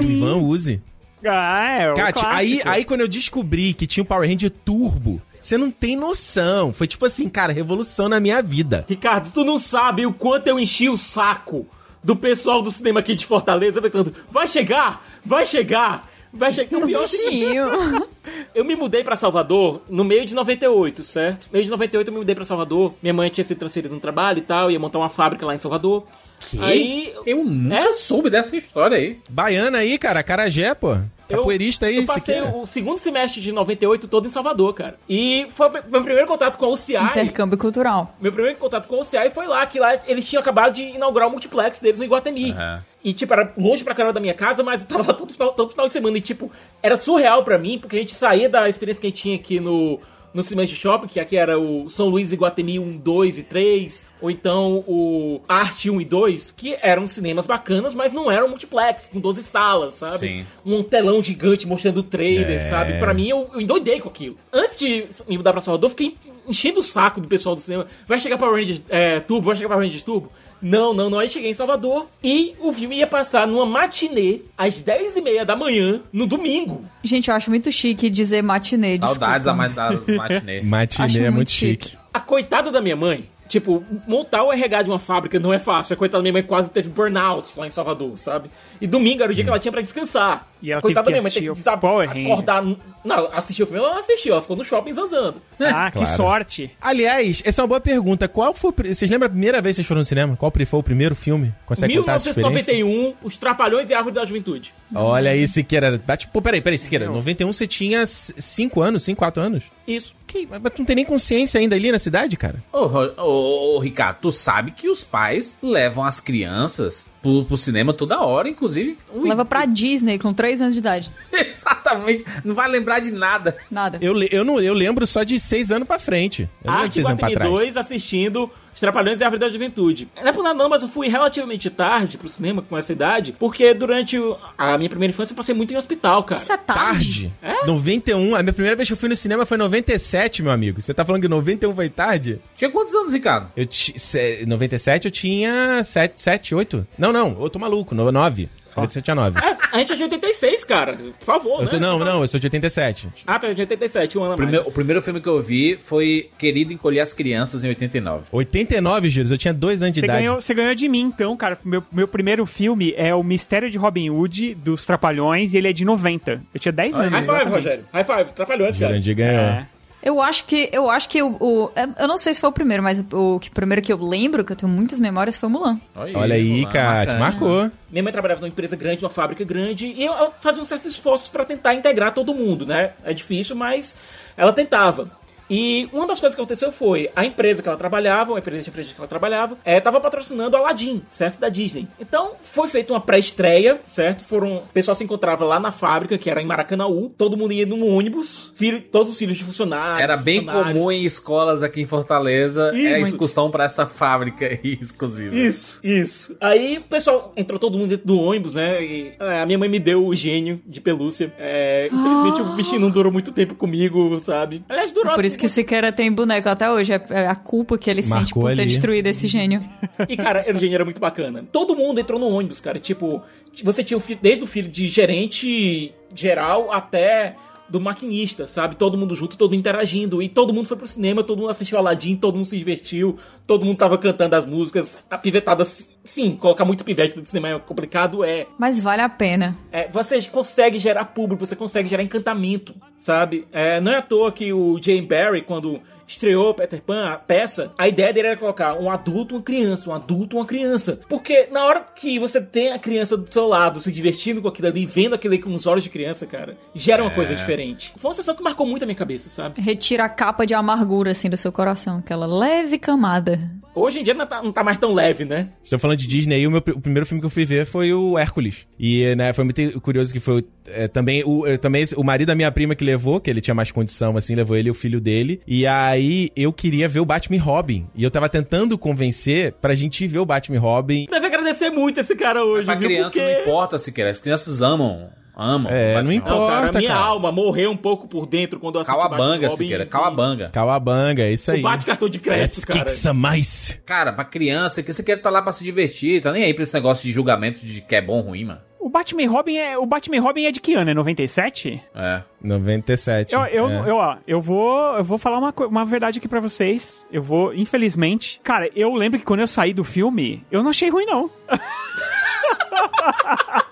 O 0.00 0.02
Ivan 0.02 0.36
use. 0.36 0.80
Ah, 1.26 1.80
é, 1.80 1.90
o 1.90 1.94
Kat, 1.94 2.20
aí, 2.26 2.48
clássico. 2.48 2.68
aí 2.68 2.84
quando 2.84 3.00
eu 3.00 3.08
descobri 3.08 3.72
que 3.72 3.86
tinha 3.86 4.02
o 4.02 4.06
Power 4.06 4.28
Ranger 4.28 4.50
Turbo, 4.50 5.22
você 5.40 5.56
não 5.58 5.70
tem 5.70 5.96
noção. 5.96 6.72
Foi 6.72 6.86
tipo 6.86 7.04
assim, 7.06 7.28
cara, 7.28 7.52
revolução 7.52 8.08
na 8.08 8.20
minha 8.20 8.42
vida. 8.42 8.84
Ricardo, 8.88 9.30
tu 9.32 9.44
não 9.44 9.58
sabe 9.58 10.06
o 10.06 10.12
quanto 10.12 10.48
eu 10.48 10.58
enchi 10.58 10.88
o 10.88 10.96
saco 10.96 11.66
do 12.02 12.14
pessoal 12.14 12.60
do 12.60 12.70
cinema 12.70 13.00
aqui 13.00 13.14
de 13.14 13.26
Fortaleza 13.26 13.80
perguntando: 13.80 14.14
vai 14.30 14.46
chegar? 14.46 15.04
Vai 15.24 15.46
chegar? 15.46 16.10
Vai 16.34 16.52
chegar? 16.52 16.78
O 16.78 16.86
pior 16.86 16.98
é 16.98 17.02
Bichinho. 17.02 17.66
Eu 18.54 18.64
me 18.64 18.74
mudei 18.76 19.02
pra 19.04 19.16
Salvador 19.16 19.82
no 19.88 20.02
meio 20.04 20.24
de 20.26 20.34
98, 20.34 21.04
certo? 21.04 21.46
No 21.46 21.52
meio 21.52 21.64
de 21.64 21.70
98 21.70 22.08
eu 22.08 22.12
me 22.12 22.18
mudei 22.20 22.34
pra 22.34 22.44
Salvador. 22.44 22.94
Minha 23.02 23.12
mãe 23.12 23.28
tinha 23.28 23.44
sido 23.44 23.58
transferida 23.58 23.92
no 23.92 24.00
trabalho 24.00 24.38
e 24.38 24.42
tal, 24.42 24.70
ia 24.70 24.78
montar 24.78 24.98
uma 24.98 25.08
fábrica 25.08 25.44
lá 25.44 25.54
em 25.54 25.58
Salvador. 25.58 26.06
Que? 26.40 26.60
Aí 26.62 27.14
Eu 27.26 27.44
nunca 27.44 27.74
É? 27.76 27.92
soube 27.92 28.30
dessa 28.30 28.56
história 28.56 28.96
aí. 28.96 29.18
Baiana 29.28 29.78
aí, 29.78 29.98
cara, 29.98 30.22
Carajé, 30.22 30.74
pô. 30.74 30.96
Eu- 31.28 31.38
Capoeirista 31.38 31.86
aí, 31.86 31.96
Eu 31.98 32.04
passei 32.06 32.20
Siqueira. 32.36 32.56
o 32.56 32.66
segundo 32.66 32.98
semestre 32.98 33.40
de 33.40 33.50
98 33.52 34.06
todo 34.08 34.26
em 34.26 34.30
Salvador, 34.30 34.74
cara. 34.74 34.96
E 35.08 35.46
foi 35.50 35.68
o 35.68 35.72
meu 35.72 36.02
primeiro 36.02 36.26
contato 36.26 36.58
com 36.58 36.66
a 36.66 36.68
UCI. 36.68 36.96
Intercâmbio 36.96 37.56
cultural. 37.56 38.14
Meu 38.20 38.30
primeiro 38.32 38.58
contato 38.58 38.86
com 38.86 38.96
a 38.96 39.00
UCI 39.00 39.30
foi 39.30 39.46
lá, 39.46 39.64
que 39.66 39.78
lá 39.78 39.98
eles 40.06 40.28
tinham 40.28 40.40
acabado 40.40 40.74
de 40.74 40.82
inaugurar 40.82 41.28
o 41.28 41.30
multiplex 41.30 41.80
deles 41.80 41.98
no 41.98 42.04
Iguatemi. 42.04 42.54
E, 43.02 43.12
tipo, 43.12 43.32
era 43.32 43.52
longe 43.56 43.84
pra 43.84 43.94
caramba 43.94 44.14
da 44.14 44.20
minha 44.20 44.32
casa, 44.34 44.62
mas 44.62 44.82
eu 44.82 44.88
tava 44.88 45.08
lá 45.08 45.14
todo 45.14 45.32
final, 45.32 45.52
todo 45.52 45.70
final 45.70 45.86
de 45.86 45.92
semana. 45.92 46.16
E, 46.16 46.20
tipo, 46.20 46.50
era 46.82 46.96
surreal 46.96 47.42
pra 47.44 47.58
mim, 47.58 47.78
porque 47.78 47.96
a 47.96 47.98
gente 48.00 48.14
saía 48.14 48.48
da 48.48 48.68
experiência 48.68 49.00
que 49.00 49.06
a 49.06 49.10
gente 49.10 49.22
tinha 49.22 49.36
aqui 49.36 49.60
no, 49.60 50.00
no 50.34 50.42
cinema 50.42 50.66
de 50.66 50.74
shopping, 50.74 51.06
que 51.06 51.20
aqui 51.20 51.36
era 51.36 51.58
o 51.58 51.88
São 51.88 52.08
Luís 52.08 52.32
Iguatemi 52.32 52.78
1, 52.78 52.98
2 52.98 53.38
e 53.38 53.42
3, 53.44 54.02
ou 54.20 54.30
então 54.30 54.84
o 54.86 55.40
Arte 55.48 55.88
1 55.88 56.00
e 56.00 56.04
2, 56.04 56.50
que 56.50 56.76
eram 56.82 57.06
cinemas 57.06 57.46
bacanas, 57.46 57.94
mas 57.94 58.12
não 58.12 58.28
eram 58.30 58.48
multiplex, 58.48 59.08
com 59.12 59.20
12 59.20 59.44
salas, 59.44 59.94
sabe? 59.94 60.18
Sim. 60.18 60.46
Um 60.66 60.82
telão 60.82 61.22
gigante 61.22 61.66
mostrando 61.68 61.98
o 61.98 62.02
trailer, 62.02 62.50
É. 62.50 62.60
sabe? 62.68 62.98
Pra 62.98 63.14
mim, 63.14 63.28
eu, 63.28 63.48
eu 63.54 63.60
endoidei 63.60 64.00
com 64.00 64.08
aquilo. 64.08 64.36
Antes 64.52 64.76
de 64.76 65.06
me 65.28 65.36
mudar 65.36 65.52
pra 65.52 65.60
Salvador, 65.60 65.86
eu 65.90 65.96
fiquei 65.96 66.16
enchendo 66.48 66.80
o 66.80 66.82
saco 66.82 67.20
do 67.20 67.28
pessoal 67.28 67.54
do 67.54 67.60
cinema. 67.60 67.86
Vai 68.06 68.18
chegar 68.18 68.36
Power 68.36 68.54
Rangers 68.60 68.82
é, 68.88 69.20
Turbo, 69.20 69.46
vai 69.46 69.56
chegar 69.56 69.68
Power 69.68 69.84
Rangers 69.84 70.02
Turbo. 70.02 70.30
Não, 70.64 70.94
não, 70.94 71.10
não. 71.10 71.18
Aí 71.18 71.28
cheguei 71.28 71.50
em 71.50 71.54
Salvador 71.54 72.08
e 72.22 72.54
o 72.58 72.72
filme 72.72 72.96
ia 72.96 73.06
passar 73.06 73.46
numa 73.46 73.66
matinê 73.66 74.40
às 74.56 74.74
10h30 74.74 75.44
da 75.44 75.54
manhã, 75.54 76.00
no 76.10 76.26
domingo. 76.26 76.84
Gente, 77.02 77.28
eu 77.28 77.36
acho 77.36 77.50
muito 77.50 77.70
chique 77.70 78.08
dizer 78.08 78.42
matinê. 78.42 78.98
Saudades 78.98 79.44
da 79.44 79.52
desculpa. 79.52 79.78
das 79.78 80.16
matinê. 80.16 80.62
Matinê 80.64 81.04
Acho 81.06 81.18
é 81.18 81.20
muito 81.24 81.34
muito 81.34 81.50
chique. 81.50 81.90
chique. 81.90 81.98
A 82.12 82.20
coitada 82.20 82.70
da 82.70 82.80
minha 82.80 82.96
mãe, 82.96 83.24
tipo, 83.48 83.84
montar 84.06 84.42
o 84.42 84.52
RH 84.52 84.82
de 84.82 84.90
uma 84.90 84.98
fábrica 84.98 85.38
não 85.38 85.52
é 85.52 85.58
fácil. 85.58 85.94
A 85.94 85.96
coitada 85.96 86.18
da 86.18 86.22
minha 86.22 86.32
mãe 86.32 86.42
quase 86.42 86.70
teve 86.70 86.88
burnout 86.88 87.48
lá 87.56 87.66
em 87.66 87.70
Salvador, 87.70 88.16
sabe? 88.18 88.50
E 88.80 88.86
domingo 88.86 89.22
era 89.22 89.30
o 89.30 89.34
dia 89.34 89.44
que 89.44 89.50
ela 89.50 89.58
tinha 89.58 89.72
pra 89.72 89.80
descansar. 89.82 90.48
E 90.62 90.72
ela 90.72 90.80
coitada 90.80 91.04
teve 91.10 91.22
da 91.22 91.30
que 91.30 91.40
minha 91.40 91.50
mãe 91.52 91.56
desab- 91.56 91.80
Power 91.80 92.10
acordar. 92.10 92.64
Não, 93.04 93.28
assistiu 93.32 93.64
o 93.64 93.68
filme, 93.68 93.82
ela 93.82 93.92
não 93.92 93.98
assistiu, 94.00 94.32
ela 94.32 94.40
ficou 94.40 94.56
no 94.56 94.64
shopping 94.64 94.92
zanzando. 94.94 95.42
Ah, 95.60 95.90
que 95.90 95.98
Claro. 95.98 96.16
sorte. 96.16 96.70
Aliás, 96.80 97.42
essa 97.44 97.60
é 97.60 97.62
uma 97.62 97.68
boa 97.68 97.80
pergunta. 97.80 98.26
Qual 98.26 98.54
foi. 98.54 98.72
Vocês 98.72 99.10
lembram 99.10 99.26
a 99.26 99.30
primeira 99.30 99.60
vez 99.60 99.74
que 99.74 99.82
vocês 99.82 99.86
foram 99.88 99.98
no 100.00 100.04
cinema? 100.06 100.36
Qual 100.36 100.50
foi 100.66 100.80
o 100.80 100.82
primeiro 100.82 101.14
filme? 101.14 101.52
Consegue 101.66 101.96
contar 101.98 102.14
essa 102.14 102.30
experiência? 102.30 102.72
1991, 102.72 103.26
Os 103.26 103.36
Trapalhões 103.36 103.90
e 103.90 103.94
a 103.94 103.98
Árvore 103.98 104.14
da 104.14 104.24
Juventude. 104.24 104.72
Olha 104.94 105.30
aí, 105.32 105.46
Siqueira. 105.46 106.00
Bate... 106.06 106.28
Pô, 106.28 106.40
peraí, 106.40 106.62
peraí, 106.62 106.78
Siqueira. 106.78 107.06
91 107.10 107.52
você 107.52 107.66
tinha 107.66 108.06
5 108.06 108.80
anos, 108.80 109.02
5, 109.02 109.18
4 109.18 109.42
anos? 109.42 109.64
Isso. 109.86 110.14
Que... 110.34 110.48
Mas 110.50 110.60
tu 110.72 110.78
não 110.80 110.84
tem 110.84 110.96
nem 110.96 111.04
consciência 111.04 111.60
ainda 111.60 111.76
ali 111.76 111.92
na 111.92 111.98
cidade, 112.00 112.36
cara? 112.36 112.60
Ô, 112.72 112.86
ô, 113.22 113.76
ô, 113.76 113.78
Ricardo, 113.78 114.18
tu 114.22 114.32
sabe 114.32 114.72
que 114.72 114.88
os 114.88 115.04
pais 115.04 115.56
levam 115.62 116.02
as 116.04 116.18
crianças 116.18 117.06
pro, 117.22 117.44
pro 117.44 117.56
cinema 117.56 117.92
toda 117.94 118.20
hora, 118.20 118.48
inclusive. 118.48 118.98
um- 119.14 119.22
Leva 119.28 119.44
pra 119.44 119.64
Disney 119.64 120.18
com 120.18 120.34
3 120.34 120.60
anos 120.60 120.74
de 120.74 120.80
idade. 120.80 121.12
Exatamente. 121.32 122.24
Não 122.44 122.52
vai 122.52 122.68
lembrar 122.68 122.98
de 122.98 123.12
nada. 123.12 123.56
Nada. 123.70 123.98
Eu, 124.00 124.20
eu, 124.24 124.44
não, 124.44 124.60
eu 124.60 124.74
lembro 124.74 125.06
só 125.06 125.22
de 125.22 125.38
6 125.38 125.70
anos 125.70 125.86
pra 125.86 126.00
frente. 126.00 126.48
Eu 126.64 126.70
não 126.70 126.72
lembro 126.72 126.80
de 126.80 126.84
Arte 126.88 126.94
6 126.94 127.06
anos 127.06 127.20
pra 127.20 127.30
trás. 127.30 127.50
2 127.50 127.76
assistindo 127.76 128.50
Os 128.74 128.80
Trapalhões 128.80 129.20
e 129.20 129.22
a 129.22 129.26
Árvore 129.26 129.40
da 129.40 129.48
Juventude. 129.48 130.08
Não 130.20 130.28
é 130.28 130.32
por 130.32 130.42
nada 130.42 130.54
não, 130.58 130.68
mas 130.68 130.82
eu 130.82 130.88
fui 130.88 131.08
relativamente 131.08 131.70
tarde 131.70 132.18
pro 132.18 132.28
cinema 132.28 132.60
com 132.60 132.76
essa 132.76 132.92
idade, 132.92 133.34
porque 133.38 133.72
durante 133.72 134.16
a 134.58 134.76
minha 134.76 134.90
primeira 134.90 135.12
infância 135.12 135.32
eu 135.32 135.36
passei 135.36 135.54
muito 135.54 135.72
em 135.72 135.76
hospital, 135.76 136.24
cara. 136.24 136.40
Isso 136.40 136.52
é 136.52 136.56
tarde. 136.56 137.32
Tarde? 137.40 137.66
91. 137.66 138.34
A 138.34 138.42
minha 138.42 138.52
primeira 138.52 138.76
vez 138.76 138.88
que 138.88 138.92
eu 138.92 138.96
fui 138.96 139.08
no 139.08 139.16
cinema 139.16 139.46
foi 139.46 139.56
em 139.56 139.60
97, 139.60 140.42
meu 140.42 140.52
amigo. 140.52 140.80
Você 140.80 140.92
tá 140.92 141.04
falando 141.04 141.22
que 141.22 141.28
91 141.28 141.74
foi 141.74 141.88
tarde? 141.88 142.40
Tinha 142.56 142.70
quantos 142.70 142.94
anos, 142.94 143.12
Ricardo? 143.12 143.48
Eu 143.56 143.66
se- 143.70 144.44
97 144.46 145.04
eu 145.06 145.10
tinha 145.10 145.82
7, 145.84 146.20
7 146.20 146.54
8. 146.54 146.86
Não, 146.98 147.12
não, 147.12 147.36
eu 147.40 147.48
tô 147.48 147.58
maluco, 147.58 147.94
no- 147.94 148.10
9. 148.10 148.48
97 148.76 149.04
tinha 149.04 149.14
9. 149.14 149.38
É, 149.44 149.56
a 149.72 149.78
gente 149.78 149.92
é 149.92 149.96
de 149.96 150.02
86, 150.04 150.64
cara. 150.64 150.94
Por 151.18 151.24
favor, 151.24 151.58
Eu 151.60 151.64
né? 151.64 151.70
tô- 151.70 151.80
não, 151.80 151.98
não, 151.98 152.22
eu 152.22 152.28
sou 152.28 152.38
de 152.40 152.46
87. 152.46 153.08
Ah, 153.26 153.38
tá 153.38 153.52
de 153.52 153.60
87, 153.60 154.18
um 154.18 154.22
ano 154.24 154.34
O 154.34 154.38
mais. 154.38 154.48
primeiro, 154.48 154.68
o 154.68 154.72
primeiro 154.72 155.02
filme 155.02 155.20
que 155.20 155.28
eu 155.28 155.40
vi 155.42 155.76
foi 155.76 156.30
Querido 156.38 156.72
Encolher 156.72 157.00
as 157.00 157.12
Crianças, 157.12 157.64
em 157.64 157.68
89. 157.68 158.24
89, 158.32 159.08
Gilles, 159.08 159.30
eu 159.30 159.38
tinha 159.38 159.54
2 159.54 159.82
anos 159.82 159.94
de 159.94 160.00
Você 160.00 160.06
idade. 160.06 160.20
ganhou, 160.22 160.40
você 160.40 160.54
ganhou 160.54 160.74
de 160.74 160.88
mim, 160.88 161.00
então, 161.02 161.36
cara. 161.36 161.58
Meu, 161.64 161.82
meu 161.92 162.08
primeiro 162.08 162.44
filme 162.46 162.94
é 162.96 163.14
O 163.14 163.22
Mistério 163.22 163.70
de 163.70 163.78
Robin 163.78 164.10
Hood, 164.10 164.54
dos 164.56 164.84
Trapalhões, 164.84 165.54
e 165.54 165.58
ele 165.58 165.68
é 165.68 165.72
de 165.72 165.84
90. 165.84 166.40
Eu 166.52 166.60
tinha 166.60 166.72
10 166.72 166.96
anos. 166.98 167.12
High 167.12 167.20
five, 167.22 167.32
exatamente. 167.34 167.54
Rogério. 167.54 167.84
High 167.92 168.04
five. 168.04 168.32
Trapalhões, 168.32 168.78
cara. 168.78 168.92
Jurandir 168.92 169.14
ganhou. 169.16 169.42
É. 169.42 169.68
Eu 170.04 170.20
acho 170.20 170.44
que 170.44 170.68
eu 170.70 170.90
acho 170.90 171.08
que 171.08 171.22
o, 171.22 171.30
o- 171.40 171.70
eu 171.98 172.06
não 172.06 172.18
sei 172.18 172.34
se 172.34 172.40
foi 172.40 172.50
o 172.50 172.52
primeiro, 172.52 172.82
mas 172.82 172.98
o, 173.10 173.36
o 173.36 173.40
que 173.40 173.50
primeiro 173.50 173.80
que 173.80 173.90
eu 173.92 173.96
lembro, 173.96 174.44
que 174.44 174.52
eu 174.52 174.56
tenho 174.56 174.70
muitas 174.70 175.00
memórias, 175.00 175.34
foi 175.36 175.48
Mulan. 175.48 175.80
Olha 176.14 176.34
aí, 176.34 176.66
cara, 176.66 177.06
te 177.06 177.16
marcou. 177.18 177.70
Minha 177.90 178.02
mãe 178.04 178.12
trabalhava 178.12 178.40
numa 178.42 178.48
empresa 178.48 178.76
grande, 178.76 179.00
numa 179.02 179.08
fábrica 179.10 179.42
grande, 179.44 179.86
e 179.86 180.04
eu, 180.04 180.12
eu 180.12 180.32
fazia 180.40 180.60
um 180.60 180.64
certo 180.66 180.86
esforço 180.86 181.30
pra 181.32 181.44
tentar 181.44 181.74
integrar 181.74 182.12
todo 182.12 182.34
mundo, 182.34 182.66
né? 182.66 182.90
É 183.02 183.14
difícil, 183.14 183.56
mas 183.56 183.96
ela 184.36 184.52
tentava. 184.52 185.10
E 185.48 185.88
uma 185.92 186.06
das 186.06 186.20
coisas 186.20 186.34
que 186.34 186.40
aconteceu 186.40 186.72
foi 186.72 187.10
a 187.14 187.24
empresa 187.24 187.62
que 187.62 187.68
ela 187.68 187.76
trabalhava, 187.76 188.34
a 188.34 188.38
empresa 188.38 188.62
de 188.62 188.70
frente 188.70 188.94
que 188.94 189.00
ela 189.00 189.08
trabalhava, 189.08 189.56
estava 189.64 190.00
patrocinando 190.00 190.56
Aladdin, 190.56 191.02
certo? 191.10 191.38
Da 191.38 191.48
Disney. 191.48 191.86
Então 192.00 192.32
foi 192.42 192.68
feita 192.68 192.92
uma 192.92 193.00
pré-estreia, 193.00 193.80
certo? 193.86 194.24
Foram. 194.24 194.56
O 194.56 194.62
pessoal 194.72 194.94
se 194.94 195.04
encontrava 195.04 195.44
lá 195.44 195.60
na 195.60 195.72
fábrica, 195.72 196.16
que 196.16 196.30
era 196.30 196.40
em 196.40 196.46
Maracanãú. 196.46 197.10
Todo 197.16 197.36
mundo 197.36 197.52
ia 197.52 197.66
num 197.66 197.86
ônibus, 197.86 198.52
filho, 198.54 198.80
todos 198.80 199.10
os 199.10 199.18
filhos 199.18 199.36
de 199.36 199.44
funcionários. 199.44 200.02
Era 200.02 200.16
bem 200.16 200.40
funcionários. 200.40 200.72
comum 200.72 200.90
em 200.90 201.04
escolas 201.04 201.62
aqui 201.62 201.80
em 201.80 201.86
Fortaleza 201.86 202.72
é 202.74 202.94
a 202.94 202.98
Isso. 202.98 203.08
excursão 203.10 203.50
pra 203.50 203.64
essa 203.64 203.86
fábrica 203.86 204.46
aí 204.46 204.78
exclusiva. 204.80 205.34
Isso, 205.36 205.80
isso. 205.82 206.36
Aí 206.40 206.78
o 206.78 206.82
pessoal 206.82 207.32
entrou 207.36 207.58
todo 207.58 207.76
mundo 207.78 207.90
dentro 207.90 208.06
do 208.06 208.18
ônibus, 208.18 208.54
né? 208.54 208.82
E 208.82 209.12
é, 209.18 209.42
a 209.42 209.46
minha 209.46 209.58
mãe 209.58 209.68
me 209.68 209.78
deu 209.78 210.06
o 210.06 210.14
gênio 210.14 210.60
de 210.66 210.80
pelúcia. 210.80 211.32
É, 211.38 211.88
infelizmente 211.92 212.40
o 212.40 212.56
bichinho 212.56 212.80
não 212.80 212.90
durou 212.90 213.12
muito 213.12 213.32
tempo 213.32 213.54
comigo, 213.54 214.18
sabe? 214.20 214.64
Aliás, 214.68 214.92
durou. 214.92 215.12
É 215.12 215.14
isso 215.34 215.38
que 215.40 215.46
o 215.46 215.50
Siqueira 215.50 215.92
tem 215.92 216.10
boneco 216.10 216.48
até 216.48 216.70
hoje. 216.70 216.92
É 216.92 217.04
é 217.10 217.26
a 217.26 217.34
culpa 217.34 217.76
que 217.76 217.90
ele 217.90 218.02
sente 218.02 218.14
Marcou 218.14 218.42
por 218.42 218.56
ter 218.56 218.66
destruído 218.66 219.06
esse 219.06 219.26
gênio. 219.26 219.60
E, 220.08 220.16
cara, 220.16 220.44
o 220.52 220.58
gênio 220.58 220.74
era 220.74 220.84
muito 220.84 221.00
bacana. 221.00 221.44
Todo 221.50 221.76
mundo 221.76 222.00
entrou 222.00 222.18
no 222.18 222.28
ônibus, 222.28 222.60
cara. 222.60 222.78
Tipo, 222.78 223.22
você 223.62 223.84
tinha 223.84 223.96
o 223.96 224.00
filho, 224.00 224.18
desde 224.20 224.42
o 224.42 224.46
filho 224.46 224.68
de 224.68 224.88
gerente 224.88 225.94
geral 226.14 226.72
até 226.72 227.36
do 227.74 227.80
maquinista, 227.80 228.46
sabe? 228.46 228.76
Todo 228.76 228.96
mundo 228.96 229.16
junto, 229.16 229.36
todo 229.36 229.50
mundo 229.50 229.58
interagindo. 229.58 230.22
E 230.22 230.28
todo 230.28 230.54
mundo 230.54 230.68
foi 230.68 230.76
pro 230.76 230.86
cinema, 230.86 231.24
todo 231.24 231.38
mundo 231.38 231.50
assistiu 231.50 231.76
Aladdin, 231.76 232.14
todo 232.14 232.36
mundo 232.36 232.44
se 232.44 232.56
divertiu, 232.56 233.18
todo 233.48 233.64
mundo 233.64 233.76
tava 233.76 233.98
cantando 233.98 234.36
as 234.36 234.46
músicas. 234.46 234.96
A 235.10 235.18
pivetada, 235.18 235.64
sim, 236.04 236.36
colocar 236.36 236.64
muito 236.64 236.84
pivete 236.84 237.18
no 237.18 237.26
cinema 237.26 237.48
é 237.48 237.58
complicado, 237.58 238.22
é. 238.22 238.46
Mas 238.56 238.78
vale 238.78 239.02
a 239.02 239.08
pena. 239.08 239.56
É, 239.72 239.88
você 239.88 240.22
consegue 240.22 240.78
gerar 240.78 241.06
público, 241.06 241.44
você 241.44 241.56
consegue 241.56 241.88
gerar 241.88 242.04
encantamento, 242.04 242.72
sabe? 242.96 243.44
É, 243.50 243.80
não 243.80 243.90
é 243.90 243.96
à 243.96 244.02
toa 244.02 244.30
que 244.30 244.52
o 244.52 244.78
Jane 244.80 245.02
Barry, 245.02 245.42
quando 245.42 245.80
estreou 246.06 246.54
Peter 246.54 246.82
Pan, 246.82 247.08
a 247.08 247.16
peça, 247.16 247.72
a 247.78 247.88
ideia 247.88 248.12
dele 248.12 248.28
era 248.28 248.36
colocar 248.36 248.74
um 248.74 248.90
adulto, 248.90 249.34
uma 249.34 249.42
criança, 249.42 249.90
um 249.90 249.94
adulto, 249.94 250.36
uma 250.36 250.46
criança. 250.46 251.00
Porque 251.08 251.48
na 251.50 251.64
hora 251.64 251.86
que 251.94 252.18
você 252.18 252.40
tem 252.40 252.72
a 252.72 252.78
criança 252.78 253.16
do 253.16 253.32
seu 253.32 253.46
lado, 253.46 253.80
se 253.80 253.92
divertindo 253.92 254.40
com 254.42 254.48
aquilo 254.48 254.68
ali, 254.68 254.86
vendo 254.86 255.14
aquilo 255.14 255.34
ali 255.34 255.42
com 255.42 255.52
os 255.52 255.66
olhos 255.66 255.82
de 255.82 255.90
criança, 255.90 256.26
cara, 256.26 256.56
gera 256.74 257.02
uma 257.02 257.10
coisa 257.10 257.34
diferente. 257.34 257.92
Foi 257.96 258.10
uma 258.10 258.14
sessão 258.14 258.34
que 258.34 258.42
marcou 258.42 258.66
muito 258.66 258.82
a 258.82 258.86
minha 258.86 258.96
cabeça, 258.96 259.30
sabe? 259.30 259.60
Retira 259.60 260.04
a 260.04 260.08
capa 260.08 260.44
de 260.44 260.54
amargura, 260.54 261.10
assim, 261.10 261.28
do 261.30 261.36
seu 261.36 261.52
coração. 261.52 261.98
Aquela 261.98 262.26
leve 262.26 262.78
camada. 262.78 263.38
Hoje 263.74 263.98
em 264.00 264.02
dia 264.02 264.14
não 264.14 264.26
tá, 264.26 264.42
não 264.42 264.52
tá 264.52 264.62
mais 264.62 264.78
tão 264.78 264.92
leve, 264.92 265.24
né? 265.24 265.48
Estou 265.62 265.78
falando 265.78 265.98
de 265.98 266.06
Disney 266.06 266.36
aí, 266.36 266.46
o, 266.46 266.50
meu, 266.50 266.58
o 266.60 266.80
primeiro 266.80 267.04
filme 267.06 267.20
que 267.20 267.26
eu 267.26 267.30
fui 267.30 267.44
ver 267.44 267.66
foi 267.66 267.92
o 267.92 268.16
Hércules. 268.16 268.66
E, 268.78 269.14
né, 269.16 269.32
foi 269.32 269.44
muito 269.44 269.80
curioso 269.80 270.12
que 270.12 270.20
foi 270.20 270.44
é, 270.66 270.86
também, 270.88 271.22
o, 271.24 271.46
é, 271.46 271.56
também 271.56 271.84
o 271.96 272.04
marido 272.04 272.28
da 272.28 272.34
minha 272.34 272.50
prima 272.52 272.74
que 272.74 272.84
levou, 272.84 273.20
que 273.20 273.28
ele 273.28 273.40
tinha 273.40 273.54
mais 273.54 273.72
condição, 273.72 274.16
assim, 274.16 274.34
levou 274.34 274.56
ele 274.56 274.68
e 274.68 274.70
o 274.70 274.74
filho 274.74 275.00
dele. 275.00 275.40
E 275.46 275.66
aí 275.66 276.30
eu 276.36 276.52
queria 276.52 276.88
ver 276.88 277.00
o 277.00 277.04
Batman 277.04 277.36
e 277.36 277.38
Robin. 277.38 277.86
E 277.94 278.04
eu 278.04 278.10
tava 278.10 278.28
tentando 278.28 278.78
convencer 278.78 279.52
pra 279.60 279.74
gente 279.74 280.04
ir 280.04 280.08
ver 280.08 280.18
o 280.18 280.26
Batman 280.26 280.56
e 280.56 280.60
Robin. 280.60 281.06
Deve 281.10 281.26
agradecer 281.26 281.70
muito 281.70 281.98
esse 282.00 282.14
cara 282.14 282.44
hoje, 282.44 282.64
Pra 282.64 282.76
viu? 282.76 282.88
criança 282.88 283.18
Porque... 283.18 283.34
não 283.34 283.40
importa 283.42 283.78
se 283.78 283.92
quer, 283.92 284.08
as 284.08 284.20
crianças 284.20 284.62
amam. 284.62 285.10
Amam. 285.36 285.70
É, 285.70 285.94
não 285.94 286.02
Robin. 286.02 286.18
Não, 286.18 286.24
cara, 286.24 286.56
Importa, 286.58 286.78
minha 286.78 286.92
cara. 286.92 287.04
alma 287.04 287.32
morreu 287.32 287.70
um 287.70 287.76
pouco 287.76 288.06
por 288.06 288.26
dentro 288.26 288.60
quando 288.60 288.76
eu 288.76 288.80
assisti 288.82 288.96
Calabanga, 288.98 289.46
e- 289.46 289.86
calabanga. 289.86 290.48
Calabanga, 290.50 291.22
é 291.22 291.32
isso 291.32 291.50
aí. 291.50 291.60
O 291.60 291.62
bate 291.62 291.84
cartão 291.84 292.08
de 292.08 292.18
crédito, 292.18 292.42
Let's 292.42 292.64
cara. 292.64 292.78
kick 292.80 292.90
some 292.92 293.38
ice. 293.38 293.78
Cara, 293.84 294.12
pra 294.12 294.24
criança, 294.24 294.82
que 294.82 294.92
você 294.92 295.02
quer 295.02 295.16
estar 295.18 295.30
lá 295.30 295.42
pra 295.42 295.52
se 295.52 295.64
divertir, 295.64 296.22
tá 296.22 296.32
nem 296.32 296.44
aí 296.44 296.54
pra 296.54 296.62
esse 296.62 296.74
negócio 296.74 297.04
de 297.04 297.12
julgamento 297.12 297.64
de 297.64 297.80
que 297.80 297.96
é 297.96 298.00
bom 298.00 298.16
ou 298.18 298.22
ruim, 298.22 298.44
mano. 298.44 298.60
O 298.78 298.90
Batman 298.90 299.26
Robin 299.30 299.56
é, 299.56 299.78
o 299.78 299.86
Batman 299.86 300.20
Robin 300.20 300.44
é 300.44 300.52
de 300.52 300.60
que 300.60 300.74
ano? 300.74 300.90
É 300.90 300.94
97? 300.94 301.82
É. 301.94 302.22
97. 302.42 303.34
Eu, 303.34 303.40
eu, 303.46 303.70
é. 303.70 303.90
eu, 303.90 303.96
ó, 303.96 304.16
eu 304.28 304.42
vou, 304.42 304.98
eu 304.98 305.02
vou 305.02 305.16
falar 305.16 305.38
uma, 305.38 305.54
uma 305.66 305.86
verdade 305.86 306.18
aqui 306.18 306.28
pra 306.28 306.38
vocês. 306.38 307.06
Eu 307.10 307.22
vou, 307.22 307.54
infelizmente. 307.54 308.38
Cara, 308.44 308.68
eu 308.76 308.92
lembro 308.92 309.18
que 309.18 309.24
quando 309.24 309.40
eu 309.40 309.48
saí 309.48 309.72
do 309.72 309.84
filme, 309.84 310.44
eu 310.50 310.62
não 310.62 310.68
achei 310.68 310.90
ruim, 310.90 311.06
não. 311.06 311.30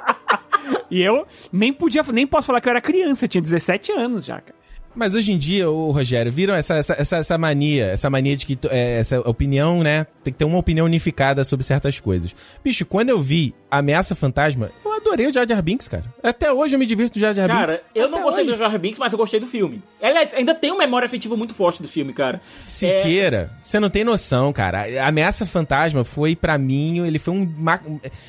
e 0.93 1.03
eu 1.03 1.27
nem 1.51 1.73
podia, 1.73 2.03
nem 2.13 2.27
posso 2.27 2.49
falar 2.49 2.61
que 2.61 2.69
eu 2.69 2.73
era 2.73 2.81
criança, 2.83 3.25
eu 3.25 3.29
tinha 3.29 3.41
17 3.41 3.93
anos 3.93 4.27
já, 4.27 4.39
cara. 4.43 4.61
Mas 4.95 5.15
hoje 5.15 5.33
em 5.33 5.39
dia, 5.39 5.71
ô 5.71 5.91
Rogério, 5.91 6.31
viram 6.31 6.55
essa, 6.55 6.75
essa, 6.75 6.93
essa, 6.93 7.17
essa 7.17 7.39
mania, 7.39 7.87
essa 7.87 8.11
mania 8.11 8.37
de 8.37 8.45
que 8.45 8.59
é, 8.69 8.99
essa 8.99 9.21
opinião, 9.21 9.83
né? 9.83 10.05
Tem 10.23 10.31
que 10.31 10.39
ter 10.39 10.45
uma 10.45 10.59
opinião 10.59 10.85
unificada 10.85 11.45
sobre 11.45 11.65
certas 11.65 11.99
coisas. 11.99 12.35
Bicho, 12.63 12.85
quando 12.85 13.09
eu 13.09 13.23
vi 13.23 13.55
Ameaça 13.71 14.15
Fantasma, 14.15 14.71
adorei 15.13 15.27
o 15.29 15.33
Jar 15.33 15.47
Jar 15.49 15.63
Binks, 15.63 15.89
cara. 15.89 16.05
Até 16.23 16.51
hoje 16.53 16.75
eu 16.75 16.79
me 16.79 16.87
divirto 16.87 17.13
do 17.15 17.21
Jar 17.21 17.35
Jar 17.35 17.47
Binks. 17.49 17.61
Cara, 17.77 17.83
eu 17.95 18.09
não 18.09 18.15
Até 18.19 18.25
gostei 18.25 18.45
hoje. 18.45 18.53
do 18.53 18.59
Jar 18.59 18.71
Jar 18.71 18.81
Binks, 18.81 18.99
mas 18.99 19.13
eu 19.13 19.19
gostei 19.19 19.39
do 19.41 19.47
filme. 19.47 19.83
Aliás, 20.01 20.33
ainda 20.35 20.55
tem 20.55 20.71
uma 20.71 20.79
memória 20.79 21.07
afetiva 21.07 21.37
muito 21.37 21.55
forte 21.55 21.83
do 21.83 21.89
filme, 21.89 22.13
cara. 22.13 22.41
Siqueira, 22.59 23.51
você 23.63 23.79
não 23.79 23.91
tem 23.91 24.05
noção, 24.05 24.53
cara. 24.53 24.85
A 25.03 25.09
Ameaça 25.09 25.45
Fantasma 25.47 26.05
foi, 26.05 26.35
pra 26.35 26.57
mim, 26.59 27.07
ele 27.07 27.19
foi 27.19 27.35
um, 27.35 27.47
mar- 27.59 27.83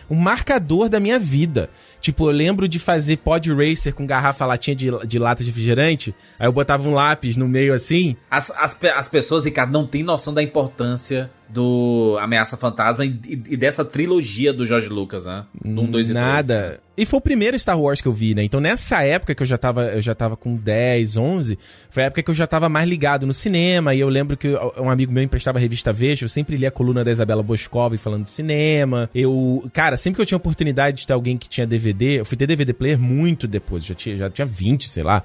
um 0.10 0.16
marcador 0.16 0.90
da 0.90 1.00
minha 1.00 1.18
vida. 1.18 1.70
Tipo, 2.02 2.28
eu 2.28 2.32
lembro 2.32 2.68
de 2.68 2.80
fazer 2.80 3.18
pod 3.18 3.50
racer 3.54 3.94
com 3.94 4.06
garrafa 4.06 4.46
latinha 4.46 4.76
de, 4.76 4.92
de 5.08 5.18
lata 5.18 5.42
de 5.44 5.50
refrigerante. 5.50 6.14
Aí 6.38 6.46
eu 6.48 6.52
botava 6.52 6.88
um 6.88 6.94
lápis 6.94 7.38
no 7.38 7.48
meio 7.48 7.74
assim. 7.74 8.18
As, 8.30 8.52
as, 8.52 8.78
as 8.96 9.08
pessoas, 9.08 9.46
Ricardo, 9.46 9.72
não 9.72 9.88
têm 9.88 10.04
noção 10.04 10.34
da 10.34 10.44
importância 10.44 11.32
do 11.54 12.18
Ameaça 12.20 12.58
Fantasma 12.58 13.06
e, 13.06 13.16
e- 13.28 13.58
dessa 13.58 13.86
trilogia 13.86 14.52
do 14.52 14.66
George 14.66 14.90
Lucas, 14.90 15.26
né? 15.26 15.46
Do 15.64 15.82
1, 15.84 15.92
2 15.92 16.10
e 16.10 16.14
3. 16.14 16.26
Nada. 16.26 16.80
E 16.98 17.06
foi 17.06 17.18
o 17.18 17.22
primeiro 17.22 17.58
Star 17.58 17.80
Wars 17.80 18.02
que 18.02 18.08
eu 18.08 18.14
vi, 18.14 18.36
né? 18.36 18.44
Então 18.44 18.60
nessa 18.60 19.04
época 19.04 19.34
que 19.34 19.42
eu 19.42 19.48
já 19.48 19.58
tava, 19.58 19.86
eu 19.86 20.02
já 20.02 20.14
tava 20.14 20.36
com 20.36 20.56
10, 20.56 21.18
11, 21.18 21.58
foi 21.90 22.04
a 22.04 22.06
época 22.08 22.22
que 22.24 22.30
eu 22.30 22.36
já 22.36 22.46
tava 22.46 22.70
mais 22.70 22.88
ligado 22.88 23.26
no 23.26 23.34
cinema. 23.34 23.94
E 23.96 24.00
eu 24.00 24.10
lembro 24.10 24.36
que 24.36 24.48
um 24.80 24.90
amigo 24.90 25.12
meu 25.12 25.24
emprestava 25.24 25.58
a 25.58 25.62
revista 25.62 25.94
Veja, 25.94 26.26
eu 26.26 26.30
sempre 26.30 26.56
lia 26.58 26.68
a 26.68 26.72
coluna 26.72 27.04
da 27.04 27.12
Isabela 27.12 27.44
Boscov 27.44 27.96
falando 27.98 28.24
de 28.24 28.30
cinema. 28.32 29.10
Eu, 29.14 29.68
cara, 29.74 29.96
sempre 29.98 30.18
que 30.18 30.22
eu 30.22 30.26
tinha 30.26 30.38
oportunidade 30.38 30.98
de 30.98 31.08
ter 31.08 31.14
alguém 31.14 31.38
que 31.38 31.48
tinha 31.48 31.66
DVD, 31.66 32.20
eu 32.20 32.26
fui 32.26 32.38
ter 32.38 32.48
DVD 32.48 32.74
player 32.74 33.00
muito 33.00 33.48
depois, 33.48 33.86
já 33.86 33.96
tinha, 33.96 34.18
já 34.18 34.30
tinha 34.30 34.46
20, 34.46 34.88
sei 34.90 35.04
lá. 35.04 35.24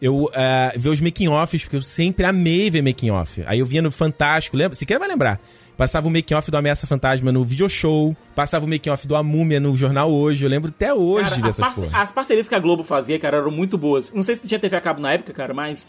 Eu 0.00 0.30
eh, 0.34 0.74
ver 0.76 0.90
os 0.90 1.00
making-offs, 1.00 1.62
porque 1.62 1.76
eu 1.76 1.82
sempre 1.82 2.26
amei 2.26 2.68
ver 2.68 2.82
making-off. 2.82 3.42
Aí 3.46 3.60
eu 3.60 3.66
via 3.66 3.80
no 3.80 3.90
Fantástico, 3.90 4.54
lembra? 4.54 4.74
Se 4.74 4.84
quer 4.84 4.98
vai 4.98 5.08
lembrar. 5.08 5.40
Passava 5.76 6.08
o 6.08 6.10
making-off 6.10 6.50
do 6.50 6.56
Ameaça 6.56 6.86
Fantasma 6.86 7.30
no 7.30 7.44
video 7.44 7.68
show. 7.68 8.16
Passava 8.34 8.64
o 8.64 8.68
making-off 8.68 9.06
do 9.06 9.14
A 9.14 9.22
Múmia 9.22 9.60
no 9.60 9.76
Jornal 9.76 10.10
Hoje. 10.10 10.44
Eu 10.44 10.48
lembro 10.48 10.70
até 10.74 10.92
hoje 10.94 11.24
Cara, 11.24 11.36
de 11.36 11.42
ver 11.42 11.48
as, 11.48 11.58
essas 11.60 11.66
parce- 11.74 11.80
porra. 11.88 12.02
as 12.02 12.12
parcerias 12.12 12.48
que 12.48 12.54
a 12.54 12.58
Globo 12.58 12.82
fazia, 12.82 13.18
cara, 13.18 13.36
eram 13.38 13.50
muito 13.50 13.76
boas. 13.76 14.10
Não 14.12 14.22
sei 14.22 14.36
se 14.36 14.48
tinha 14.48 14.58
TV 14.58 14.74
a 14.76 14.80
cabo 14.80 15.00
na 15.00 15.12
época, 15.12 15.32
cara, 15.34 15.52
mas. 15.52 15.86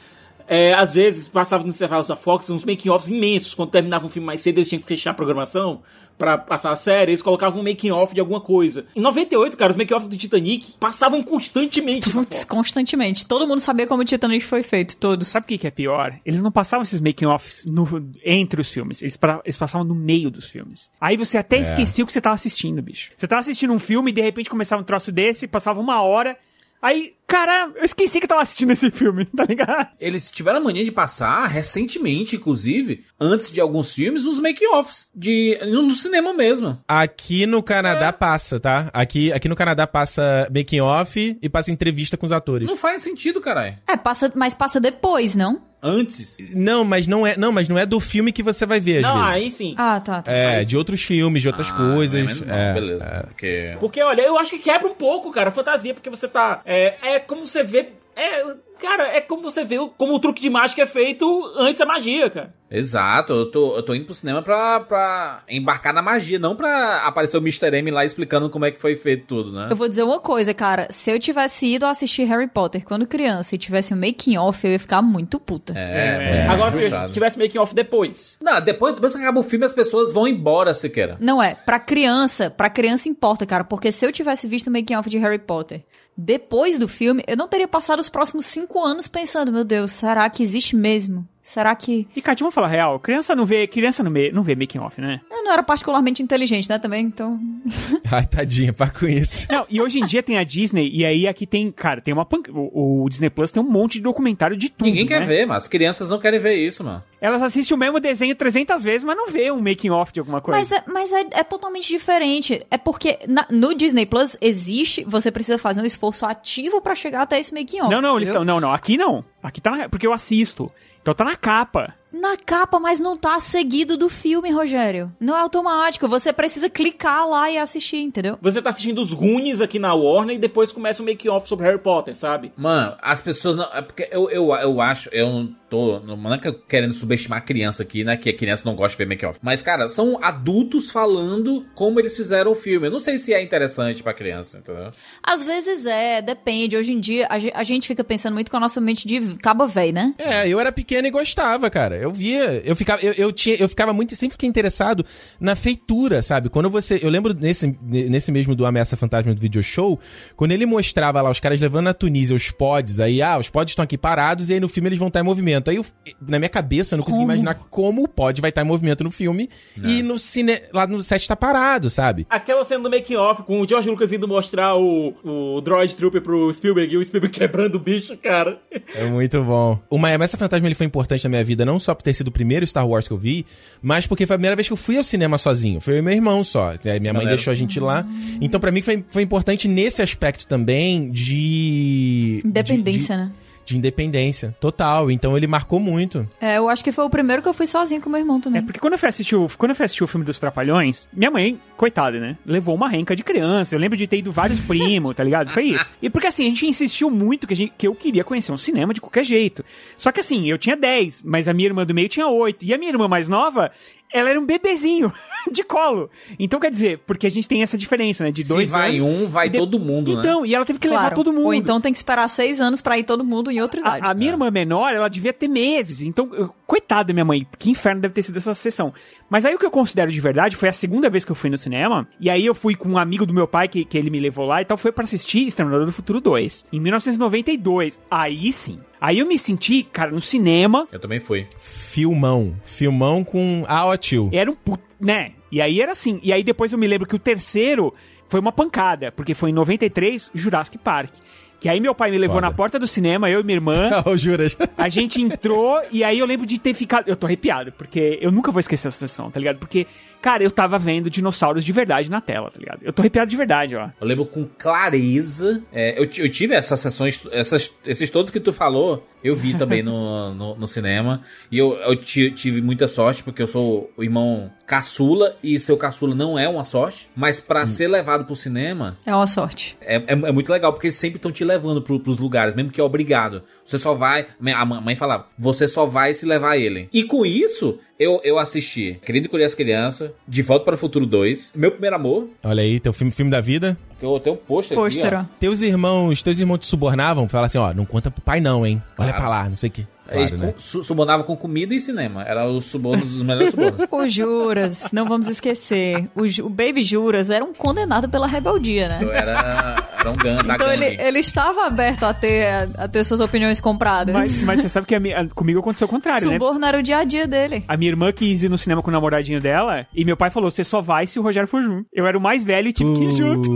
é, 0.49 0.73
às 0.73 0.95
vezes 0.95 1.27
passava 1.29 1.63
nos 1.65 1.75
intervalos 1.75 2.07
da 2.07 2.15
Fox 2.15 2.49
uns 2.49 2.65
making-offs 2.65 3.09
imensos. 3.09 3.53
Quando 3.53 3.69
terminava 3.71 4.05
um 4.05 4.09
filme 4.09 4.25
mais 4.25 4.41
cedo, 4.41 4.57
eles 4.59 4.67
tinham 4.69 4.81
que 4.81 4.87
fechar 4.87 5.11
a 5.11 5.13
programação 5.13 5.81
pra 6.17 6.37
passar 6.37 6.71
a 6.71 6.75
série. 6.75 7.11
Eles 7.11 7.21
colocavam 7.21 7.59
um 7.59 7.63
making-off 7.63 8.13
de 8.13 8.19
alguma 8.19 8.41
coisa. 8.41 8.85
Em 8.95 9.01
98, 9.01 9.55
cara, 9.55 9.71
os 9.71 9.77
making-offs 9.77 10.07
do 10.09 10.17
Titanic 10.17 10.73
passavam 10.79 11.21
constantemente. 11.23 12.09
Putz, 12.09 12.43
constantemente. 12.43 13.25
Todo 13.27 13.47
mundo 13.47 13.59
sabia 13.59 13.85
como 13.87 14.01
o 14.01 14.05
Titanic 14.05 14.43
foi 14.43 14.63
feito, 14.63 14.97
todos. 14.97 15.27
Sabe 15.27 15.45
o 15.45 15.47
que, 15.47 15.57
que 15.57 15.67
é 15.67 15.71
pior? 15.71 16.17
Eles 16.25 16.41
não 16.41 16.51
passavam 16.51 16.83
esses 16.83 16.99
making-offs 16.99 17.65
no- 17.65 17.87
entre 18.25 18.59
os 18.61 18.69
filmes. 18.71 19.01
Eles, 19.01 19.15
pra- 19.17 19.41
eles 19.45 19.57
passavam 19.57 19.85
no 19.87 19.95
meio 19.95 20.29
dos 20.31 20.47
filmes. 20.47 20.89
Aí 20.99 21.17
você 21.17 21.37
até 21.37 21.57
esquecia 21.59 22.03
o 22.03 22.07
que 22.07 22.13
você 22.13 22.21
tava 22.21 22.35
assistindo, 22.35 22.81
bicho. 22.81 23.11
Você 23.15 23.27
tava 23.27 23.39
assistindo 23.41 23.71
um 23.73 23.79
filme 23.79 24.11
e 24.11 24.13
de 24.13 24.21
repente 24.21 24.49
começava 24.49 24.81
um 24.81 24.85
troço 24.85 25.11
desse, 25.11 25.47
passava 25.47 25.79
uma 25.79 26.01
hora. 26.01 26.37
Aí 26.81 27.13
Cara, 27.27 27.69
eu 27.75 27.83
esqueci 27.83 28.19
que 28.19 28.25
eu 28.25 28.29
tava 28.29 28.41
assistindo 28.41 28.71
esse 28.71 28.89
filme, 28.89 29.25
tá 29.35 29.43
ligado? 29.43 29.89
Eles 29.99 30.31
tiveram 30.31 30.59
a 30.59 30.61
mania 30.63 30.85
de 30.85 30.91
passar, 30.91 31.45
recentemente, 31.47 32.37
inclusive, 32.37 33.03
antes 33.19 33.51
de 33.51 33.59
alguns 33.59 33.93
filmes, 33.93 34.25
uns 34.25 34.39
make-offs. 34.39 35.09
De. 35.13 35.59
no 35.65 35.91
cinema 35.91 36.33
mesmo. 36.33 36.79
Aqui 36.87 37.45
no 37.45 37.61
Canadá 37.61 38.13
passa, 38.13 38.59
tá? 38.59 38.89
Aqui, 38.93 39.31
aqui 39.33 39.49
no 39.49 39.55
Canadá 39.55 39.85
passa 39.85 40.47
making 40.55 40.79
off 40.79 41.37
e 41.41 41.49
passa 41.49 41.71
entrevista 41.71 42.15
com 42.15 42.25
os 42.25 42.31
atores. 42.31 42.67
Não 42.67 42.77
faz 42.77 43.03
sentido, 43.03 43.41
caralho. 43.41 43.77
É, 43.87 43.97
passa, 43.97 44.31
mas 44.35 44.53
passa 44.53 44.79
depois, 44.79 45.35
não? 45.35 45.61
Antes. 45.81 46.37
Não, 46.55 46.83
mas 46.83 47.05
não 47.07 47.25
é, 47.25 47.37
não, 47.37 47.51
mas 47.51 47.69
não 47.69 47.77
é 47.77 47.85
do 47.85 47.99
filme 47.99 48.31
que 48.31 48.41
você 48.41 48.65
vai 48.65 48.79
ver 48.79 48.97
às 48.97 49.03
Não, 49.03 49.13
vezes. 49.19 49.31
aí 49.31 49.51
sim. 49.51 49.75
Ah, 49.77 49.99
tá. 49.99 50.23
tá. 50.23 50.31
É, 50.31 50.63
de 50.63 50.75
outros 50.75 51.03
filmes, 51.03 51.43
de 51.43 51.47
outras 51.47 51.71
Ah, 51.71 51.75
coisas. 51.93 52.41
não, 52.41 52.55
é, 52.55 52.73
beleza. 52.73 53.05
é. 53.05 53.19
Porque. 53.27 53.77
Porque, 53.79 54.01
olha, 54.01 54.21
eu 54.23 54.39
acho 54.39 54.49
que 54.51 54.59
quebra 54.59 54.87
um 54.87 54.95
pouco, 54.95 55.31
cara, 55.31 55.49
a 55.49 55.51
fantasia, 55.51 55.93
porque 55.93 56.09
você 56.09 56.27
tá. 56.27 56.61
É, 56.65 56.97
é 57.17 57.19
como 57.19 57.45
você 57.45 57.63
vê. 57.63 57.89
É, 58.15 58.43
cara, 58.79 59.15
é 59.15 59.21
como 59.21 59.43
você 59.43 59.63
vê 59.63 59.75
como 59.95 60.15
o 60.15 60.19
truque 60.19 60.41
de 60.41 60.49
mágica 60.49 60.81
é 60.81 60.87
feito 60.87 61.43
antes 61.55 61.77
da 61.77 61.85
magia, 61.85 62.29
cara. 62.31 62.51
Exato, 62.69 63.31
eu 63.31 63.51
tô, 63.51 63.75
eu 63.77 63.83
tô 63.83 63.93
indo 63.93 64.05
pro 64.05 64.13
cinema 64.15 64.41
pra, 64.41 64.79
pra 64.79 65.39
embarcar 65.47 65.93
na 65.93 66.01
magia, 66.01 66.39
não 66.39 66.55
pra 66.55 67.03
aparecer 67.05 67.37
o 67.37 67.39
Mr. 67.39 67.67
M 67.77 67.91
lá 67.91 68.03
explicando 68.03 68.49
como 68.49 68.65
é 68.65 68.71
que 68.71 68.81
foi 68.81 68.95
feito 68.95 69.25
tudo, 69.27 69.53
né? 69.53 69.67
Eu 69.69 69.75
vou 69.75 69.87
dizer 69.87 70.01
uma 70.01 70.19
coisa, 70.19 70.51
cara. 70.51 70.87
Se 70.89 71.11
eu 71.11 71.19
tivesse 71.19 71.75
ido 71.75 71.85
assistir 71.85 72.23
Harry 72.23 72.47
Potter 72.47 72.83
quando 72.83 73.05
criança 73.05 73.53
e 73.53 73.57
tivesse 73.57 73.93
um 73.93 73.97
making 73.97 74.35
off, 74.37 74.65
eu 74.65 74.71
ia 74.71 74.79
ficar 74.79 75.01
muito 75.03 75.39
puta. 75.39 75.73
É, 75.77 76.39
é, 76.39 76.47
Agora, 76.47 76.71
se 76.71 76.77
frustrado. 76.79 77.13
tivesse 77.13 77.37
making 77.37 77.59
off 77.59 77.73
depois. 77.75 78.37
Não, 78.41 78.59
depois, 78.59 78.95
depois 78.95 79.15
que 79.15 79.21
acaba 79.21 79.39
o 79.39 79.43
filme, 79.43 79.63
as 79.63 79.73
pessoas 79.73 80.11
vão 80.11 80.27
embora, 80.27 80.73
sequer. 80.73 81.17
Não 81.19 81.41
é, 81.41 81.53
pra 81.53 81.79
criança, 81.79 82.49
pra 82.49 82.67
criança 82.69 83.07
importa, 83.07 83.45
cara, 83.45 83.63
porque 83.63 83.91
se 83.91 84.05
eu 84.05 84.11
tivesse 84.11 84.47
visto 84.47 84.67
o 84.67 84.71
making 84.71 84.95
off 84.95 85.07
de 85.07 85.19
Harry 85.19 85.39
Potter 85.39 85.83
depois 86.17 86.79
do 86.79 86.87
filme, 86.87 87.23
eu 87.27 87.37
não 87.37 87.47
teria 87.47 87.67
passado 87.67 87.99
os 87.99 88.09
próximos 88.09 88.47
cinco 88.47 88.83
anos 88.83 89.07
pensando, 89.07 89.51
meu 89.51 89.63
Deus, 89.63 89.91
será 89.91 90.27
que 90.29 90.41
existe 90.41 90.75
mesmo? 90.75 91.27
Será 91.47 91.73
que. 91.77 92.05
E, 92.13 92.21
Kátia, 92.21 92.43
vamos 92.43 92.53
falar 92.53 92.67
a 92.67 92.69
real. 92.69 92.99
Criança 92.99 93.33
não 93.33 93.45
vê, 93.45 93.65
criança 93.67 94.03
não 94.03 94.11
vê, 94.11 94.33
não 94.33 94.43
vê 94.43 94.53
making 94.53 94.79
off, 94.79 94.99
né? 94.99 95.21
Eu 95.31 95.45
não 95.45 95.53
era 95.53 95.63
particularmente 95.63 96.21
inteligente, 96.21 96.67
né, 96.69 96.77
também, 96.77 97.05
então. 97.05 97.39
Ai, 98.11 98.25
tadinha, 98.25 98.73
para 98.73 98.89
com 98.91 99.05
isso. 99.07 99.47
Não, 99.49 99.65
e 99.69 99.81
hoje 99.81 99.97
em 99.97 100.05
dia 100.05 100.21
tem 100.21 100.37
a 100.37 100.43
Disney, 100.43 100.91
e 100.93 101.05
aí 101.05 101.25
aqui 101.25 101.47
tem, 101.47 101.71
cara, 101.71 102.01
tem 102.01 102.13
uma 102.13 102.25
panca... 102.25 102.51
o, 102.51 103.03
o 103.05 103.09
Disney 103.09 103.29
Plus 103.29 103.49
tem 103.49 103.63
um 103.63 103.65
monte 103.65 103.93
de 103.93 104.01
documentário 104.01 104.57
de 104.57 104.67
tudo, 104.69 104.89
Ninguém 104.89 105.05
quer 105.07 105.21
né? 105.21 105.25
ver, 105.25 105.45
mas 105.45 105.63
as 105.63 105.69
crianças 105.69 106.09
não 106.09 106.19
querem 106.19 106.37
ver 106.37 106.55
isso, 106.55 106.83
mano. 106.83 107.01
Elas 107.21 107.41
assistem 107.41 107.75
o 107.75 107.79
mesmo 107.79 107.99
desenho 108.01 108.35
300 108.35 108.83
vezes, 108.83 109.03
mas 109.05 109.15
não 109.15 109.29
vê 109.29 109.49
um 109.49 109.61
making 109.61 109.89
off 109.89 110.11
de 110.11 110.19
alguma 110.19 110.41
coisa. 110.41 110.59
Mas, 110.59 110.71
é, 110.71 110.83
mas 110.85 111.11
é, 111.13 111.39
é 111.39 111.43
totalmente 111.45 111.87
diferente. 111.87 112.61
É 112.69 112.77
porque 112.77 113.19
na- 113.27 113.47
no 113.49 113.73
Disney 113.73 114.05
Plus 114.05 114.37
existe, 114.39 115.03
você 115.07 115.31
precisa 115.31 115.57
fazer 115.57 115.81
um 115.81 115.85
esforço 115.85 116.25
ativo 116.25 116.79
pra 116.81 116.93
chegar 116.93 117.21
até 117.23 117.39
esse 117.39 117.53
making 117.53 117.81
off. 117.81 117.89
não, 117.91 118.01
não, 118.01 118.17
eles 118.17 118.29
estão, 118.29 118.43
não, 118.45 118.59
não, 118.59 118.71
aqui 118.71 118.97
não. 118.97 119.23
Aqui 119.47 119.61
tá 119.61 119.71
na, 119.71 119.89
porque 119.89 120.05
eu 120.05 120.11
assisto. 120.11 120.69
Então 121.01 121.13
tá 121.13 121.23
na 121.23 121.37
capa. 121.37 121.95
Na 122.11 122.37
capa, 122.37 122.79
mas 122.79 122.99
não 122.99 123.17
tá 123.17 123.39
seguido 123.39 123.97
do 123.97 124.09
filme, 124.09 124.49
Rogério. 124.51 125.11
Não 125.19 125.35
é 125.35 125.41
automático. 125.41 126.07
Você 126.07 126.31
precisa 126.31 126.69
clicar 126.69 127.27
lá 127.27 127.51
e 127.51 127.57
assistir, 127.57 127.97
entendeu? 127.97 128.37
Você 128.41 128.61
tá 128.61 128.69
assistindo 128.69 129.01
os 129.01 129.11
Goonies 129.11 129.59
aqui 129.61 129.77
na 129.77 129.93
Warner 129.93 130.35
e 130.35 130.39
depois 130.39 130.71
começa 130.71 131.01
o 131.03 131.05
making 131.05 131.29
off 131.29 131.47
sobre 131.47 131.65
Harry 131.65 131.79
Potter, 131.79 132.15
sabe? 132.15 132.51
Mano, 132.55 132.95
as 133.01 133.19
pessoas 133.21 133.55
não. 133.55 133.65
É 133.73 133.81
porque 133.81 134.07
eu, 134.11 134.29
eu, 134.29 134.53
eu 134.53 134.81
acho, 134.81 135.09
eu 135.11 135.27
não 135.29 135.55
tô. 135.69 135.99
Não 135.99 136.33
é 136.33 136.37
que 136.37 136.47
eu 136.47 136.53
querendo 136.53 136.93
subestimar 136.93 137.39
a 137.39 137.41
criança 137.41 137.83
aqui, 137.83 138.03
né? 138.03 138.15
Que 138.15 138.29
a 138.29 138.37
criança 138.37 138.63
não 138.65 138.75
gosta 138.75 138.93
de 138.95 138.97
ver 139.03 139.07
make-off. 139.09 139.37
Mas, 139.41 139.61
cara, 139.61 139.89
são 139.89 140.17
adultos 140.23 140.89
falando 140.89 141.65
como 141.75 141.99
eles 141.99 142.15
fizeram 142.15 142.51
o 142.51 142.55
filme. 142.55 142.87
Eu 142.87 142.91
não 142.91 142.99
sei 142.99 143.17
se 143.17 143.33
é 143.33 143.41
interessante 143.43 144.01
pra 144.01 144.13
criança, 144.13 144.59
entendeu? 144.59 144.91
Às 145.21 145.43
vezes 145.43 145.85
é, 145.85 146.21
depende. 146.21 146.77
Hoje 146.77 146.93
em 146.93 146.99
dia, 146.99 147.27
a, 147.29 147.37
ge- 147.37 147.51
a 147.53 147.63
gente 147.63 147.87
fica 147.87 148.03
pensando 148.03 148.33
muito 148.33 148.49
com 148.49 148.57
a 148.57 148.61
nossa 148.61 148.79
mente 148.79 149.05
de 149.05 149.35
caba 149.37 149.67
véi, 149.67 149.91
né? 149.91 150.15
É, 150.17 150.47
eu 150.47 150.59
era 150.59 150.71
pequeno 150.71 151.07
e 151.07 151.11
gostava, 151.11 151.69
cara. 151.69 151.97
Eu 151.97 152.06
via, 152.11 152.61
eu 152.65 152.75
ficava, 152.75 153.01
eu, 153.03 153.13
eu 153.13 153.31
tinha, 153.31 153.55
eu 153.55 153.69
ficava 153.69 153.93
muito, 153.93 154.15
sempre 154.15 154.33
fiquei 154.33 154.47
interessado 154.47 155.05
na 155.39 155.55
feitura, 155.55 156.21
sabe? 156.21 156.49
Quando 156.49 156.69
você, 156.69 156.99
eu 157.01 157.09
lembro 157.09 157.33
nesse, 157.33 157.77
nesse 157.81 158.31
mesmo 158.31 158.55
do 158.55 158.65
Ameaça 158.65 158.97
Fantasma 158.97 159.33
do 159.33 159.41
Video 159.41 159.61
Show, 159.63 159.99
quando 160.35 160.51
ele 160.51 160.65
mostrava 160.65 161.21
lá 161.21 161.29
os 161.29 161.39
caras 161.39 161.59
levando 161.59 161.85
na 161.85 161.93
Tunísia 161.93 162.35
os 162.35 162.51
pods, 162.51 162.99
aí, 162.99 163.21
ah, 163.21 163.37
os 163.37 163.49
pods 163.49 163.71
estão 163.71 163.83
aqui 163.83 163.97
parados 163.97 164.49
e 164.49 164.53
aí 164.53 164.59
no 164.59 164.67
filme 164.67 164.89
eles 164.89 164.99
vão 164.99 165.07
estar 165.07 165.19
em 165.19 165.23
movimento. 165.23 165.69
Aí, 165.69 165.77
eu, 165.77 165.85
na 166.27 166.39
minha 166.39 166.49
cabeça, 166.49 166.95
eu 166.95 166.97
não 166.97 167.03
conseguia 167.03 167.23
Como? 167.23 167.31
imaginar 167.31 167.55
como 167.69 168.03
o 168.03 168.07
pod 168.07 168.39
vai 168.41 168.49
estar 168.49 168.61
em 168.61 168.65
movimento 168.65 169.03
no 169.03 169.11
filme 169.11 169.49
e 169.83 170.01
no 170.01 170.17
cine, 170.19 170.59
lá 170.73 170.87
no 170.87 171.01
set 171.01 171.27
tá 171.27 171.35
parado, 171.35 171.89
sabe? 171.89 172.25
Aquela 172.29 172.63
cena 172.63 172.83
do 172.83 172.89
making 172.89 173.15
off 173.15 173.43
com 173.43 173.61
o 173.61 173.67
George 173.67 173.89
Lucas 173.89 174.11
indo 174.11 174.27
mostrar 174.27 174.75
o, 174.75 175.13
o 175.23 175.61
Droid 175.61 175.95
Trooper 175.95 176.21
pro 176.21 176.53
Spielberg 176.53 176.93
e 176.93 176.97
o 176.97 177.05
Spielberg 177.05 177.33
quebrando 177.37 177.75
o 177.75 177.79
bicho, 177.79 178.15
cara. 178.17 178.59
É 178.93 179.05
muito 179.05 179.41
bom. 179.43 179.79
O 179.89 179.97
Ameaça 179.97 180.37
Fantasma 180.37 180.67
ele 180.67 180.75
foi 180.75 180.85
importante 180.85 181.23
na 181.23 181.29
minha 181.29 181.43
vida, 181.43 181.65
não 181.65 181.79
só 181.79 181.86
por 181.95 182.01
ter 182.03 182.13
sido 182.13 182.27
o 182.27 182.31
primeiro 182.31 182.65
Star 182.65 182.87
Wars 182.87 183.07
que 183.07 183.13
eu 183.13 183.17
vi, 183.17 183.45
mas 183.81 184.05
porque 184.07 184.25
foi 184.25 184.35
a 184.35 184.37
primeira 184.37 184.55
vez 184.55 184.67
que 184.67 184.73
eu 184.73 184.77
fui 184.77 184.97
ao 184.97 185.03
cinema 185.03 185.37
sozinho. 185.37 185.79
Foi 185.81 185.93
eu 185.93 185.97
e 185.99 186.01
meu 186.01 186.13
irmão 186.13 186.43
só. 186.43 186.73
É, 186.85 186.99
Minha 186.99 187.13
mãe 187.13 187.23
Maneiro. 187.23 187.29
deixou 187.37 187.51
a 187.51 187.55
gente 187.55 187.79
lá. 187.79 188.05
Então, 188.41 188.59
pra 188.59 188.71
mim, 188.71 188.81
foi, 188.81 189.03
foi 189.07 189.23
importante 189.23 189.67
nesse 189.67 190.01
aspecto 190.01 190.47
também 190.47 191.11
de. 191.11 192.41
Independência, 192.45 193.15
de, 193.15 193.23
né? 193.23 193.31
De- 193.67 193.73
de 193.73 193.77
independência, 193.77 194.55
total. 194.59 195.11
Então 195.11 195.35
ele 195.35 195.45
marcou 195.47 195.79
muito. 195.79 196.27
É, 196.39 196.57
eu 196.57 196.69
acho 196.69 196.83
que 196.83 196.91
foi 196.91 197.03
o 197.05 197.09
primeiro 197.09 197.41
que 197.41 197.47
eu 197.49 197.53
fui 197.53 197.67
sozinho 197.67 198.01
com 198.01 198.09
meu 198.09 198.19
irmão 198.19 198.39
também. 198.39 198.59
É, 198.61 198.63
porque 198.63 198.79
quando 198.79 198.93
eu 198.93 198.99
fui 198.99 199.09
assistir 199.09 199.35
o, 199.35 199.47
quando 199.57 199.71
eu 199.71 199.75
fui 199.75 199.85
assistir 199.85 200.03
o 200.03 200.07
filme 200.07 200.25
dos 200.25 200.39
Trapalhões, 200.39 201.07
minha 201.13 201.29
mãe, 201.29 201.59
coitada, 201.75 202.19
né? 202.19 202.37
Levou 202.45 202.73
uma 202.75 202.87
renca 202.87 203.15
de 203.15 203.23
criança. 203.23 203.75
Eu 203.75 203.79
lembro 203.79 203.97
de 203.97 204.07
ter 204.07 204.17
ido 204.17 204.31
vários 204.31 204.59
primos, 204.65 205.15
tá 205.15 205.23
ligado? 205.23 205.49
Foi 205.51 205.63
isso. 205.63 205.89
E 206.01 206.09
porque 206.09 206.27
assim, 206.27 206.43
a 206.45 206.49
gente 206.49 206.65
insistiu 206.65 207.11
muito 207.11 207.45
que, 207.45 207.53
a 207.53 207.57
gente, 207.57 207.73
que 207.77 207.87
eu 207.87 207.93
queria 207.93 208.23
conhecer 208.23 208.51
um 208.51 208.57
cinema 208.57 208.93
de 208.93 209.01
qualquer 209.01 209.23
jeito. 209.25 209.63
Só 209.97 210.11
que 210.11 210.19
assim, 210.21 210.47
eu 210.49 210.57
tinha 210.57 210.75
10, 210.77 211.23
mas 211.23 211.47
a 211.47 211.53
minha 211.53 211.67
irmã 211.67 211.85
do 211.85 211.93
meio 211.93 212.07
tinha 212.09 212.27
8. 212.27 212.63
E 212.65 212.73
a 212.73 212.77
minha 212.77 212.91
irmã 212.91 213.07
mais 213.07 213.27
nova, 213.27 213.71
ela 214.13 214.29
era 214.29 214.39
um 214.39 214.45
bebezinho 214.45 215.11
de 215.51 215.63
colo. 215.63 216.09
Então 216.39 216.59
quer 216.59 216.71
dizer, 216.71 216.99
porque 217.05 217.27
a 217.27 217.29
gente 217.31 217.47
tem 217.47 217.61
essa 217.63 217.77
diferença, 217.77 218.23
né? 218.23 218.31
De 218.31 218.43
Se 218.43 218.49
dois 218.49 218.69
vai 218.69 218.97
anos. 218.97 219.03
um, 219.03 219.27
vai 219.27 219.49
de- 219.49 219.57
todo 219.57 219.79
mundo, 219.79 220.13
né? 220.13 220.19
Então, 220.19 220.45
e 220.45 220.53
ela 220.55 220.65
teve 220.65 220.79
que 220.79 220.87
levar 220.87 221.01
Claro. 221.01 221.15
todo 221.15 221.33
mundo. 221.33 221.45
Ou 221.45 221.53
então 221.53 221.79
tem 221.81 221.91
que 221.91 221.97
esperar 221.97 222.27
seis 222.27 222.59
anos 222.61 222.81
pra 222.81 222.97
ir 222.97 223.03
todo 223.03 223.23
mundo 223.23 223.51
em 223.51 223.61
outra 223.61 223.79
idade. 223.79 224.07
A, 224.07 224.11
a 224.11 224.13
minha 224.13 224.31
irmã 224.31 224.49
menor, 224.51 224.93
ela 224.93 225.07
devia 225.09 225.33
ter 225.33 225.47
meses. 225.47 226.01
Então, 226.01 226.29
eu- 226.33 226.53
coitada 226.65 227.05
da 227.05 227.13
minha 227.13 227.23
mãe, 227.25 227.47
que 227.57 227.69
inferno 227.71 228.01
deve 228.01 228.13
ter 228.13 228.21
sido 228.23 228.37
essa 228.37 228.53
sessão. 228.53 228.93
Mas 229.29 229.45
aí 229.45 229.55
o 229.55 229.57
que 229.59 229.65
eu 229.65 229.71
considero 229.71 230.11
de 230.11 230.19
verdade 230.19 230.55
foi 230.55 230.67
a 230.67 230.73
segunda 230.73 231.09
vez 231.09 231.23
que 231.23 231.31
eu 231.31 231.35
fui 231.35 231.49
no 231.49 231.57
cinema. 231.57 232.07
E 232.19 232.29
aí 232.29 232.45
eu 232.45 232.53
fui 232.53 232.75
com 232.75 232.89
um 232.89 232.97
amigo 232.97 233.25
do 233.25 233.33
meu 233.33 233.47
pai, 233.47 233.67
que, 233.67 233.85
que 233.85 233.97
ele 233.97 234.09
me 234.09 234.19
levou 234.19 234.45
lá 234.45 234.61
e 234.61 234.65
tal. 234.65 234.77
Foi 234.77 234.91
pra 234.91 235.03
assistir 235.05 235.47
Exterminador 235.47 235.85
do 235.85 235.91
Futuro 235.93 236.19
2, 236.19 236.65
em 236.73 236.79
1992. 236.79 237.99
Aí 238.11 238.51
sim. 238.51 238.79
Aí 238.99 239.19
eu 239.19 239.27
me 239.27 239.37
senti, 239.37 239.83
cara, 239.83 240.09
no 240.11 240.19
cinema. 240.19 240.87
Eu 240.91 240.99
também 240.99 241.19
fui. 241.19 241.45
Filmão. 241.59 242.55
Filmão 242.63 243.23
com 243.23 243.63
a 243.67 243.85
ó 243.85 243.95
Era 244.31 244.49
um 244.49 244.55
put... 244.55 244.81
né? 244.99 245.31
E 245.51 245.61
aí 245.61 245.81
era 245.81 245.91
assim. 245.91 246.19
E 246.23 246.31
aí 246.33 246.43
depois 246.43 246.71
eu 246.71 246.77
me 246.77 246.87
lembro 246.87 247.07
que 247.07 247.15
o 247.15 247.19
terceiro 247.19 247.93
foi 248.29 248.39
uma 248.39 248.51
pancada, 248.51 249.11
porque 249.11 249.33
foi 249.33 249.49
em 249.49 249.53
93, 249.53 250.31
Jurassic 250.33 250.77
Park. 250.77 251.13
Que 251.59 251.67
aí 251.67 251.79
meu 251.79 251.95
pai 251.95 252.11
me 252.11 252.19
levou 252.19 252.35
Foda. 252.35 252.47
na 252.47 252.53
porta 252.53 252.77
do 252.77 252.85
cinema, 252.85 253.31
eu 253.31 253.39
e 253.39 253.43
minha 253.43 253.55
irmã. 253.57 253.89
Ô, 254.05 254.15
juras. 254.15 254.55
A 254.77 254.89
gente 254.89 255.19
entrou 255.19 255.81
e 255.91 256.03
aí 256.03 256.19
eu 256.19 256.25
lembro 256.25 256.45
de 256.45 256.59
ter 256.59 256.73
ficado. 256.75 257.07
Eu 257.07 257.15
tô 257.15 257.25
arrepiado, 257.25 257.71
porque 257.71 258.19
eu 258.21 258.29
nunca 258.29 258.51
vou 258.51 258.59
esquecer 258.59 258.89
essa 258.89 258.97
sessão, 258.97 259.31
tá 259.31 259.39
ligado? 259.39 259.57
Porque, 259.57 259.87
cara, 260.21 260.43
eu 260.43 260.51
tava 260.51 260.77
vendo 260.77 261.09
dinossauros 261.09 261.65
de 261.65 261.71
verdade 261.71 262.11
na 262.11 262.21
tela, 262.21 262.51
tá 262.51 262.59
ligado? 262.59 262.81
Eu 262.83 262.93
tô 262.93 263.01
arrepiado 263.01 263.29
de 263.31 263.35
verdade, 263.35 263.75
ó. 263.75 263.89
Eu 263.99 264.07
lembro 264.07 264.25
com 264.27 264.45
clareza. 264.55 265.63
é, 265.73 265.99
eu, 265.99 266.07
eu 266.17 266.29
tive 266.29 266.53
essas 266.53 266.79
sessões, 266.79 267.19
essas, 267.31 267.73
esses 267.87 268.09
todos 268.11 268.29
que 268.29 268.39
tu 268.39 268.53
falou, 268.53 269.03
eu 269.27 269.35
vi 269.35 269.57
também 269.57 269.81
no, 269.83 270.33
no, 270.33 270.55
no 270.55 270.67
cinema. 270.67 271.21
E 271.51 271.57
eu, 271.57 271.73
eu 271.75 271.95
ti- 271.95 272.31
tive 272.31 272.61
muita 272.61 272.87
sorte, 272.87 273.21
porque 273.23 273.41
eu 273.41 273.47
sou 273.47 273.91
o 273.97 274.03
irmão 274.03 274.51
caçula, 274.65 275.35
e 275.41 275.59
seu 275.59 275.77
caçula 275.77 276.13
não 276.13 276.37
é 276.37 276.47
uma 276.47 276.63
sorte. 276.63 277.09
Mas 277.15 277.39
pra 277.39 277.65
ser 277.65 277.87
levado 277.87 278.25
pro 278.25 278.35
cinema, 278.35 278.97
É 279.05 279.13
uma 279.15 279.27
sorte. 279.27 279.77
é, 279.81 279.95
é, 279.97 280.03
é 280.11 280.31
muito 280.31 280.51
legal, 280.51 280.71
porque 280.73 280.87
eles 280.87 280.95
sempre 280.95 281.17
estão 281.17 281.31
te 281.31 281.43
levando 281.43 281.81
pro, 281.81 281.99
pros 281.99 282.17
lugares, 282.17 282.53
mesmo 282.53 282.71
que 282.71 282.79
é 282.81 282.83
obrigado. 282.83 283.43
Você 283.65 283.77
só 283.79 283.93
vai. 283.93 284.27
A 284.55 284.65
mãe 284.65 284.95
falava, 284.95 285.27
você 285.37 285.67
só 285.67 285.85
vai 285.85 286.13
se 286.13 286.25
levar 286.25 286.57
ele. 286.57 286.89
E 286.93 287.03
com 287.03 287.25
isso, 287.25 287.79
eu, 287.99 288.21
eu 288.23 288.37
assisti 288.37 288.99
Querendo 289.05 289.25
Encolher 289.25 289.45
as 289.45 289.55
Crianças, 289.55 290.11
De 290.27 290.41
Volta 290.41 290.65
para 290.65 290.75
o 290.75 290.77
Futuro 290.77 291.05
2, 291.05 291.53
Meu 291.55 291.71
Primeiro 291.71 291.95
Amor, 291.95 292.29
Olha 292.43 292.61
aí, 292.63 292.79
teu 292.79 292.93
filme, 292.93 293.11
filme 293.11 293.31
da 293.31 293.41
vida. 293.41 293.77
eu 294.01 294.19
tenho 294.19 294.35
um 294.35 294.39
pôster 294.39 294.77
aqui, 294.77 294.83
Pôster, 294.85 295.13
ó. 295.19 295.25
Teus 295.39 295.61
irmãos, 295.61 296.21
teus 296.21 296.39
irmãos 296.39 296.59
te 296.59 296.65
subornavam? 296.67 297.27
Fala 297.27 297.47
assim, 297.47 297.57
ó, 297.57 297.73
não 297.73 297.85
conta 297.85 298.09
pro 298.11 298.21
pai 298.21 298.39
não, 298.39 298.65
hein? 298.65 298.81
Olha 298.97 299.09
Claro. 299.09 299.17
pra 299.23 299.29
lá, 299.29 299.49
não 299.49 299.55
sei 299.55 299.69
o 299.69 299.71
que. 299.71 299.87
Claro, 300.11 300.37
né? 300.37 300.53
subornava 300.57 301.23
com 301.23 301.35
comida 301.35 301.73
e 301.73 301.79
cinema. 301.79 302.23
Era 302.23 302.47
os 302.47 302.65
subornos, 302.65 303.13
os 303.13 303.21
melhores 303.21 303.51
subornos. 303.51 303.77
O 303.91 304.07
Juras, 304.07 304.91
não 304.91 305.05
vamos 305.07 305.27
esquecer. 305.27 306.09
O, 306.15 306.27
Ju- 306.27 306.45
o 306.45 306.49
Baby 306.49 306.81
Juras 306.83 307.29
era 307.29 307.43
um 307.43 307.53
condenado 307.53 308.07
pela 308.09 308.27
rebeldia, 308.27 308.87
né? 308.87 308.99
Eu 309.01 309.11
era, 309.11 309.83
era 309.99 310.11
um 310.11 310.15
gan 310.15 310.43
da 310.43 310.55
Então 310.55 310.71
ele, 310.71 310.89
gangue. 310.91 311.01
ele 311.03 311.19
estava 311.19 311.65
aberto 311.67 312.03
a 312.03 312.13
ter, 312.13 312.69
a 312.77 312.87
ter 312.87 313.03
suas 313.03 313.19
opiniões 313.19 313.59
compradas. 313.59 314.13
Mas, 314.13 314.43
mas 314.43 314.61
você 314.61 314.69
sabe 314.69 314.85
que 314.87 314.95
a 314.95 314.97
a- 314.99 315.27
comigo 315.33 315.59
aconteceu 315.59 315.87
o 315.87 315.89
contrário, 315.89 316.27
né? 316.27 316.33
Suborno 316.33 316.65
era 316.65 316.77
o 316.77 316.83
dia 316.83 316.97
a 316.99 317.03
dia 317.03 317.27
dele. 317.27 317.63
A 317.67 317.75
minha 317.77 317.91
irmã 317.91 318.11
quis 318.11 318.43
ir 318.43 318.49
no 318.49 318.57
cinema 318.57 318.81
com 318.81 318.89
o 318.89 318.93
namoradinho 318.93 319.41
dela 319.41 319.87
e 319.93 320.05
meu 320.05 320.15
pai 320.17 320.29
falou: 320.29 320.49
você 320.51 320.63
só 320.63 320.81
vai 320.81 321.07
se 321.07 321.19
o 321.19 321.21
Rogério 321.23 321.47
for 321.47 321.61
junto. 321.63 321.87
Eu 321.93 322.05
era 322.05 322.17
o 322.17 322.21
mais 322.21 322.43
velho 322.43 322.67
e 322.67 322.73
tive 322.73 322.93
que 322.93 323.03
ir 323.05 323.11
junto. 323.15 323.49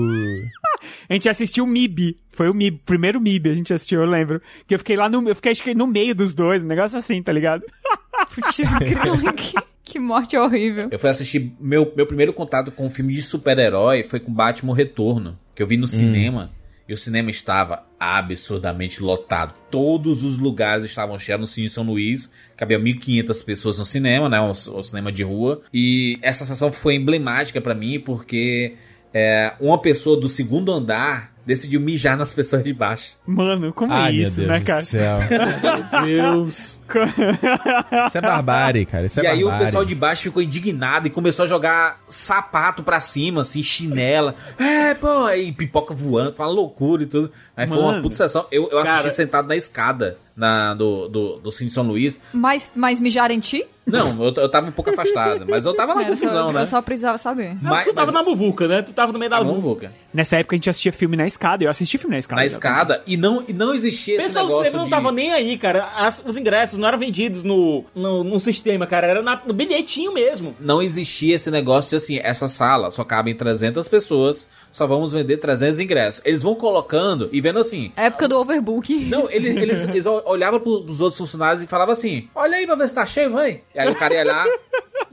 A 1.10 1.14
gente 1.14 1.30
assistiu 1.30 1.64
o 1.64 1.68
MIB. 1.68 2.18
Foi 2.32 2.50
o 2.50 2.54
MIB, 2.54 2.82
primeiro 2.86 3.20
MIB 3.20 3.50
a 3.50 3.56
gente 3.56 3.74
assistiu, 3.74 4.02
eu 4.02 4.08
lembro. 4.08 4.42
Que 4.68 4.76
eu 4.76 4.80
fiquei 4.80 4.96
lá 4.96 5.10
no. 5.10 5.28
Eu 5.28 5.36
fiquei 5.36 5.52
acho 5.52 5.64
que 5.64 5.74
no 5.74 5.88
meio 5.88 6.16
dos 6.16 6.34
dois, 6.34 6.64
um 6.64 6.68
negócio 6.68 6.98
assim, 6.98 7.22
tá 7.22 7.32
ligado? 7.32 7.64
Putz, 8.34 8.58
que, 9.84 10.00
morte 10.00 10.38
horrível. 10.38 10.90
Eu 10.92 11.00
fui 11.00 11.10
assistir. 11.10 11.54
Meu, 11.60 11.92
meu 11.96 12.06
primeiro 12.06 12.34
contato 12.34 12.72
com 12.72 12.86
um 12.86 12.90
filme 12.90 13.14
de 13.14 13.22
super-herói 13.22 14.04
foi 14.04 14.20
com 14.20 14.34
Batman 14.34 14.76
Retorno, 14.76 15.38
que 15.54 15.62
eu 15.62 15.68
vi 15.68 15.78
no 15.78 15.88
cinema. 15.88 16.52
E 16.88 16.94
o 16.94 16.98
cinema 16.98 17.30
estava 17.30 17.86
absurdamente 17.98 19.02
lotado. 19.02 19.54
Todos 19.70 20.24
os 20.24 20.38
lugares 20.38 20.84
estavam 20.84 21.18
cheios 21.18 21.40
no 21.40 21.48
Cine 21.48 21.70
São 21.70 21.86
Luís. 21.86 22.30
Cabia 22.58 22.78
1.500 22.78 23.46
pessoas 23.46 23.80
no 23.80 23.86
cinema, 23.86 24.28
né? 24.28 24.42
O, 24.42 24.52
o 24.52 24.84
cinema 24.84 25.10
de 25.10 25.24
rua. 25.24 25.62
E 25.74 26.20
essa 26.22 26.44
sessão 26.44 26.70
foi 26.70 26.96
emblemática 26.96 27.62
pra 27.62 27.74
mim 27.74 27.98
porque 27.98 28.76
é, 29.14 29.54
uma 29.60 29.78
pessoa 29.78 30.20
do 30.20 30.30
segundo 30.30 30.72
andar 30.72 31.32
decidiu 31.46 31.82
mijar 31.82 32.16
nas 32.18 32.32
pessoas 32.32 32.64
de 32.64 32.74
baixo. 32.74 33.18
Mano, 33.26 33.74
como 33.74 33.92
Ai, 33.94 34.12
é 34.12 34.18
meu 34.20 34.28
isso, 34.28 34.38
Deus 34.38 34.48
né, 34.48 34.60
do 34.60 34.66
cara? 34.66 34.84
céu. 34.84 35.20
Deus. 36.06 36.80
Isso 38.08 38.18
é 38.18 38.22
barbárie, 38.22 38.86
cara. 38.86 39.06
Isso 39.06 39.20
é 39.20 39.24
e 39.24 39.28
aí 39.28 39.40
barbárie. 39.40 39.64
o 39.64 39.66
pessoal 39.66 39.86
de 39.86 39.96
baixo 39.96 40.24
ficou 40.24 40.42
indignado 40.42 41.08
e 41.08 41.10
começou 41.10 41.44
a 41.44 41.48
jogar 41.48 42.00
sapato 42.08 42.84
pra 42.84 43.00
cima, 43.00 43.42
assim, 43.42 43.64
chinela. 43.64 44.36
É, 44.58 44.94
pô, 44.94 45.26
aí 45.26 45.52
pipoca 45.52 45.94
voando, 45.94 46.34
fala 46.34 46.52
loucura 46.52 47.04
e 47.04 47.06
tudo. 47.06 47.32
Aí 47.56 47.68
foi 47.68 47.78
uma 47.78 47.92
Mano. 47.92 48.04
puta 48.04 48.16
sessão. 48.16 48.46
Eu, 48.52 48.70
eu 48.72 48.80
assisti 48.80 49.02
Cara. 49.02 49.14
sentado 49.14 49.48
na 49.48 49.56
escada 49.56 50.18
na, 50.36 50.74
do, 50.74 51.08
do, 51.08 51.38
do 51.38 51.52
Cine 51.52 51.70
São 51.70 51.84
Luís. 51.84 52.20
Mas, 52.34 52.72
mas 52.76 53.00
mijar 53.00 53.32
em 53.32 53.40
ti? 53.40 53.66
Não, 53.86 54.24
eu, 54.24 54.34
eu 54.36 54.50
tava 54.50 54.70
um 54.70 54.72
pouco 54.72 54.90
afastado, 54.92 55.46
mas 55.48 55.66
eu 55.66 55.74
tava 55.74 55.96
na 55.96 56.02
só- 56.04 56.08
confusão, 56.10 56.54
né? 56.54 56.62
Eu 56.62 56.68
só 56.68 56.82
precisava 56.82 57.18
saber. 57.18 57.58
Mas- 57.62 57.88
tu 57.88 57.94
tava 57.94 58.12
mas- 58.12 58.14
na 58.24 58.30
muvuca, 58.30 58.68
né? 58.68 58.82
Tu 58.82 58.94
tava 58.94 59.12
no 59.12 59.18
meio 59.20 59.30
da 59.32 59.44
muvuca. 59.44 59.92
Nessa 60.14 60.38
época 60.38 60.56
a 60.56 60.58
gente 60.58 60.70
assistia 60.70 60.92
filme 60.92 61.18
na 61.18 61.26
escada. 61.26 61.64
Eu 61.64 61.70
assisti 61.70 61.98
filme 61.98 62.16
na 62.16 62.20
escada. 62.20 62.40
Na 62.42 62.46
escada. 62.46 63.02
E 63.08 63.18
não, 63.18 63.44
e 63.48 63.54
não 63.54 63.74
existia 63.74 64.18
esse 64.18 64.26
Pessoal 64.28 64.46
do 64.46 64.50
negócio 64.52 64.66
cinema 64.72 64.84
não 64.84 64.90
tava 64.90 65.12
nem 65.12 65.32
aí, 65.32 65.58
cara. 65.58 65.90
As- 65.96 66.22
os 66.26 66.38
ingressos 66.38 66.78
não 66.78 66.88
eram 66.88 67.00
vendidos 67.00 67.44
no, 67.44 67.84
no, 67.96 68.24
no 68.24 68.40
sistema, 68.40 68.86
cara. 68.86 69.08
Era 69.08 69.22
na- 69.22 69.42
no 69.46 69.54
bilhetinho 69.54 70.14
mesmo. 70.14 70.56
Não 70.60 70.82
existia 70.82 71.36
esse 71.36 71.50
negócio 71.50 71.90
de 71.90 71.96
assim, 71.96 72.20
essa 72.22 72.48
sala 72.48 72.92
só 72.92 73.04
cabem 73.04 73.34
300 73.36 73.88
pessoas, 73.88 74.48
só 74.72 74.86
vamos 74.86 75.12
vender 75.14 75.38
300 75.38 75.80
ingressos. 75.80 76.22
Eles 76.24 76.44
vão 76.44 76.54
colocando 76.56 77.30
e 77.32 77.42
vendo 77.42 77.60
assim, 77.60 77.92
Época 77.96 78.28
do 78.28 78.38
overbook. 78.38 78.94
Não, 79.06 79.30
ele- 79.30 79.50
eles, 79.50 79.84
eles 79.86 80.06
olhavam 80.26 80.60
pros 80.60 81.02
outros 81.02 81.18
funcionários 81.18 81.64
e 81.64 81.68
falavam 81.68 81.94
assim: 81.94 82.28
Olha 82.36 82.58
aí 82.58 82.66
pra 82.66 82.76
ver 82.76 82.88
se 82.90 82.96
tá 82.96 83.06
cheio, 83.06 83.32
vai. 83.32 83.62
E 83.74 83.80
aí 83.80 83.90
o 83.90 83.96
cara 83.96 84.14
ia 84.14 84.24
lá, 84.26 84.46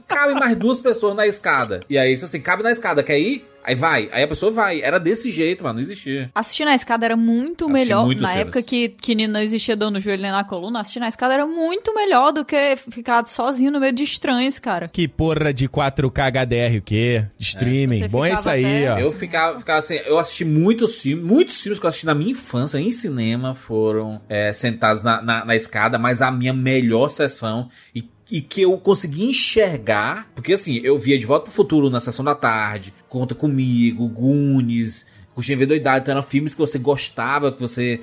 cabe 0.07 0.33
mais 0.33 0.57
duas 0.57 0.79
pessoas 0.79 1.15
na 1.15 1.27
escada. 1.27 1.81
E 1.89 1.97
aí, 1.97 2.13
isso 2.13 2.25
assim, 2.25 2.39
cabe 2.41 2.63
na 2.63 2.71
escada, 2.71 3.03
quer 3.03 3.19
ir? 3.19 3.45
Aí 3.61 3.75
vai. 3.75 4.09
Aí 4.11 4.23
a 4.23 4.27
pessoa 4.27 4.51
vai. 4.51 4.81
Era 4.81 4.99
desse 4.99 5.31
jeito, 5.31 5.63
mano, 5.63 5.75
não 5.75 5.81
existia. 5.81 6.31
Assistir 6.33 6.65
na 6.65 6.73
escada 6.73 7.05
era 7.05 7.15
muito 7.15 7.65
Assisti 7.65 7.73
melhor. 7.73 8.05
muitos 8.05 8.23
na 8.23 8.33
época 8.33 8.63
que, 8.63 8.89
que 8.89 9.27
não 9.27 9.39
existia 9.41 9.75
dor 9.75 9.91
no 9.91 9.99
joelho 9.99 10.21
nem 10.23 10.31
na 10.31 10.43
coluna, 10.43 10.79
assistir 10.79 10.99
na 10.99 11.07
escada 11.09 11.33
era 11.35 11.45
muito 11.45 11.93
melhor 11.93 12.31
do 12.31 12.43
que 12.43 12.75
ficar 12.77 13.27
sozinho 13.27 13.69
no 13.69 13.79
meio 13.79 13.93
de 13.93 14.01
estranhos, 14.03 14.57
cara. 14.57 14.87
Que 14.87 15.07
porra 15.07 15.53
de 15.53 15.67
4K 15.67 16.31
HDR 16.31 16.77
o 16.77 16.81
quê? 16.81 17.27
De 17.37 17.45
streaming. 17.45 17.99
Você 17.99 18.07
Bom 18.07 18.25
é 18.25 18.33
isso 18.33 18.49
aí, 18.49 18.87
até- 18.87 18.93
ó. 18.93 18.97
Eu 19.05 19.11
ficava, 19.11 19.59
ficava 19.59 19.79
assim, 19.79 19.95
eu 20.05 20.17
assisti 20.17 20.45
muitos 20.45 20.99
filmes, 21.01 21.23
muitos 21.23 21.61
filmes 21.61 21.79
que 21.79 21.85
eu 21.85 21.89
assisti 21.89 22.05
na 22.07 22.15
minha 22.15 22.31
infância 22.31 22.79
em 22.79 22.91
cinema 22.91 23.53
foram 23.53 24.21
é, 24.29 24.51
sentados 24.53 25.03
na, 25.03 25.21
na, 25.21 25.45
na 25.45 25.55
escada, 25.55 25.99
mas 25.99 26.21
a 26.21 26.31
minha 26.31 26.53
melhor 26.53 27.09
sessão 27.09 27.69
e, 27.93 28.03
e 28.31 28.41
que 28.41 28.61
eu 28.61 28.77
consegui 28.77 29.25
enxergar, 29.25 30.29
porque 30.35 30.53
assim, 30.53 30.79
eu 30.83 30.97
via 30.97 31.17
De 31.17 31.25
Volta 31.25 31.45
pro 31.45 31.53
Futuro 31.53 31.89
na 31.89 31.99
sessão 31.99 32.23
da 32.23 32.35
tarde, 32.35 32.93
Conta 33.07 33.33
Comigo, 33.33 34.07
Goonies, 34.07 35.05
Curtindo 35.33 35.59
Ver 35.59 35.65
Doidado, 35.65 36.01
então 36.01 36.11
eram 36.11 36.23
filmes 36.23 36.53
que 36.53 36.59
você 36.59 36.77
gostava, 36.77 37.51
que 37.51 37.61
você 37.61 38.01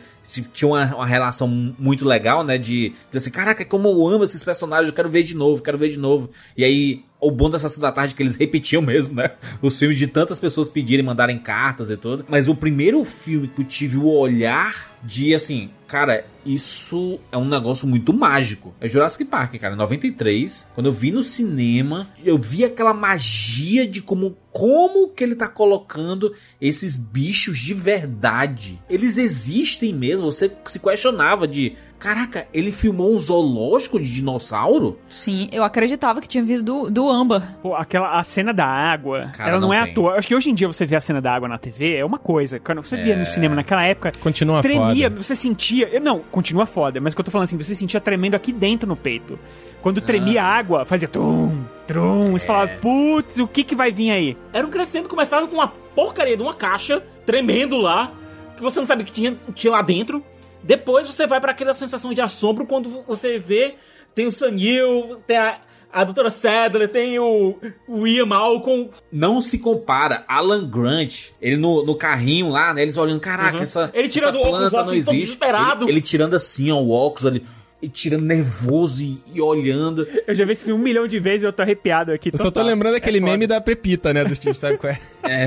tinha 0.52 0.68
uma, 0.68 0.96
uma 0.96 1.06
relação 1.06 1.46
muito 1.46 2.04
legal, 2.04 2.42
né, 2.42 2.58
de 2.58 2.94
dizer 3.08 3.18
assim, 3.18 3.30
caraca, 3.30 3.64
como 3.64 3.88
eu 3.88 4.06
amo 4.08 4.24
esses 4.24 4.42
personagens, 4.42 4.88
eu 4.88 4.94
quero 4.94 5.08
ver 5.08 5.22
de 5.22 5.34
novo, 5.34 5.62
quero 5.62 5.78
ver 5.78 5.90
de 5.90 5.98
novo. 5.98 6.30
E 6.56 6.64
aí, 6.64 7.04
o 7.26 7.30
bom 7.30 7.50
da 7.50 7.58
Sessão 7.58 7.80
da 7.80 7.90
Tarde 7.90 8.14
é 8.14 8.16
que 8.16 8.22
eles 8.22 8.36
repetiam 8.36 8.80
mesmo, 8.80 9.16
né? 9.16 9.32
Os 9.60 9.76
filmes 9.78 9.98
de 9.98 10.06
tantas 10.06 10.38
pessoas 10.38 10.70
pedirem, 10.70 11.04
mandarem 11.04 11.38
cartas 11.38 11.90
e 11.90 11.96
tudo. 11.96 12.24
Mas 12.28 12.48
o 12.48 12.54
primeiro 12.54 13.02
filme 13.04 13.48
que 13.48 13.62
eu 13.62 13.66
tive 13.66 13.96
o 13.98 14.06
olhar 14.06 14.96
de, 15.02 15.34
assim, 15.34 15.70
cara, 15.86 16.24
isso 16.44 17.18
é 17.30 17.36
um 17.36 17.48
negócio 17.48 17.86
muito 17.86 18.12
mágico. 18.12 18.74
É 18.80 18.88
Jurassic 18.88 19.24
Park, 19.24 19.54
cara, 19.56 19.74
em 19.74 19.78
93. 19.78 20.68
Quando 20.74 20.86
eu 20.86 20.92
vi 20.92 21.10
no 21.10 21.22
cinema, 21.22 22.08
eu 22.24 22.38
vi 22.38 22.64
aquela 22.64 22.94
magia 22.94 23.86
de 23.86 24.00
como, 24.00 24.36
como 24.52 25.08
que 25.08 25.24
ele 25.24 25.34
tá 25.34 25.48
colocando 25.48 26.32
esses 26.60 26.96
bichos 26.96 27.58
de 27.58 27.74
verdade. 27.74 28.80
Eles 28.88 29.18
existem 29.18 29.92
mesmo. 29.92 30.30
Você 30.30 30.50
se 30.66 30.78
questionava 30.78 31.46
de... 31.48 31.76
Caraca, 31.98 32.46
ele 32.52 32.70
filmou 32.70 33.14
um 33.14 33.18
zoológico 33.18 33.98
de 33.98 34.12
dinossauro? 34.12 34.98
Sim, 35.08 35.48
eu 35.50 35.64
acreditava 35.64 36.20
que 36.20 36.28
tinha 36.28 36.44
vindo 36.44 36.62
do, 36.62 36.90
do 36.90 37.10
Amba. 37.10 37.42
Pô, 37.62 37.74
aquela 37.74 38.18
a 38.18 38.22
cena 38.22 38.52
da 38.52 38.66
água, 38.66 39.30
Cara, 39.36 39.50
ela 39.52 39.60
não, 39.60 39.68
não 39.68 39.74
é 39.74 39.82
tem. 39.82 39.92
à 39.92 39.94
toa. 39.94 40.14
Acho 40.16 40.28
que 40.28 40.34
hoje 40.34 40.50
em 40.50 40.54
dia 40.54 40.66
você 40.68 40.84
vê 40.84 40.94
a 40.96 41.00
cena 41.00 41.20
da 41.20 41.32
água 41.34 41.48
na 41.48 41.56
TV 41.58 41.96
é 41.96 42.04
uma 42.04 42.18
coisa. 42.18 42.60
Quando 42.60 42.82
você 42.82 42.96
via 42.96 43.14
É. 43.14 43.16
no 43.16 43.24
cinema 43.24 43.54
naquela 43.54 43.82
época, 43.82 44.12
Continua 44.20 44.60
tremia, 44.62 45.08
foda. 45.10 45.22
você 45.22 45.34
sentia. 45.34 45.88
eu- 45.88 46.00
Não, 46.00 46.20
continua 46.30 46.66
foda, 46.66 47.00
mas 47.00 47.12
o 47.12 47.16
que 47.16 47.20
eu 47.20 47.24
tô 47.24 47.30
falando 47.30 47.44
assim, 47.46 47.56
você 47.58 47.74
sentia 47.74 48.00
tremendo 48.00 48.34
aqui 48.34 48.52
dentro 48.52 48.86
no 48.88 48.94
peito. 48.96 49.38
Quando 49.80 49.98
Ah. 49.98 50.02
tremia 50.02 50.42
a 50.42 50.46
água, 50.46 50.84
fazia 50.84 51.08
trum, 51.08 51.64
trum. 51.86 52.32
Você 52.32 52.44
É. 52.44 52.46
falava, 52.46 52.70
putz, 52.80 53.38
o 53.38 53.46
que 53.48 53.64
que 53.64 53.74
vai 53.74 53.90
vir 53.90 54.10
aí? 54.10 54.36
Era 54.52 54.66
um 54.66 54.70
crescendo, 54.70 55.08
começava 55.08 55.46
com 55.48 55.54
uma 55.54 55.68
porcaria 55.68 56.36
de 56.36 56.42
uma 56.42 56.54
caixa 56.54 57.02
tremendo 57.24 57.76
lá, 57.78 58.12
que 58.56 58.62
você 58.62 58.78
não 58.78 58.86
sabe 58.86 59.02
o 59.02 59.06
que 59.06 59.12
tinha, 59.12 59.36
tinha 59.54 59.70
lá 59.72 59.82
dentro. 59.82 60.22
Depois 60.66 61.06
você 61.06 61.26
vai 61.26 61.40
pra 61.40 61.52
aquela 61.52 61.74
sensação 61.74 62.12
de 62.12 62.20
assombro 62.20 62.66
quando 62.66 63.04
você 63.06 63.38
vê, 63.38 63.76
tem 64.14 64.26
o 64.26 64.32
Sanil, 64.32 65.16
tem 65.26 65.36
a, 65.36 65.60
a 65.92 66.04
Doutora 66.04 66.28
Sadler, 66.30 66.88
tem 66.88 67.18
o, 67.18 67.56
o 67.88 68.06
Ian 68.06 68.26
Malcolm. 68.26 68.90
não 69.12 69.40
se 69.40 69.58
compara. 69.58 70.24
Alan 70.28 70.68
Grant, 70.68 71.28
ele 71.40 71.56
no, 71.56 71.84
no 71.84 71.94
carrinho 71.94 72.50
lá, 72.50 72.74
né? 72.74 72.82
Eles 72.82 72.96
olhando, 72.96 73.20
caraca, 73.20 73.56
Uhum. 73.56 73.62
essa, 73.62 73.90
Ele 73.94 74.08
tirando 74.08 74.36
essa 74.36 74.38
o 74.38 74.40
óculos 74.40 74.58
planta 74.58 74.76
lá, 74.76 74.82
não 74.82 74.88
assim, 74.90 74.98
existe. 75.16 75.38
Ele, 75.84 75.90
ele 75.92 76.00
tirando 76.00 76.34
assim, 76.34 76.70
ó, 76.72 76.76
o 76.76 76.90
óculos 76.90 77.26
ali. 77.26 77.46
E 77.86 77.88
tirando 77.88 78.24
nervoso 78.24 79.00
e, 79.00 79.18
e 79.32 79.40
olhando. 79.40 80.06
Eu 80.26 80.34
já 80.34 80.44
vi 80.44 80.52
esse 80.54 80.64
filme 80.64 80.80
um 80.80 80.82
milhão 80.82 81.06
de 81.06 81.20
vezes 81.20 81.44
e 81.44 81.46
eu 81.46 81.52
tô 81.52 81.62
arrepiado 81.62 82.10
aqui. 82.10 82.30
Eu 82.32 82.38
só 82.38 82.50
tô 82.50 82.60
lembrando 82.62 82.96
É 82.96 83.00
foda. 83.00 83.20
meme 83.20 83.46
da 83.46 83.60
Pepita, 83.60 84.12
né? 84.12 84.24
Do 84.24 84.34
Steve, 84.34 84.56
sabe 84.58 84.76
qual 84.76 84.92
é? 84.92 84.98
É. 85.22 85.46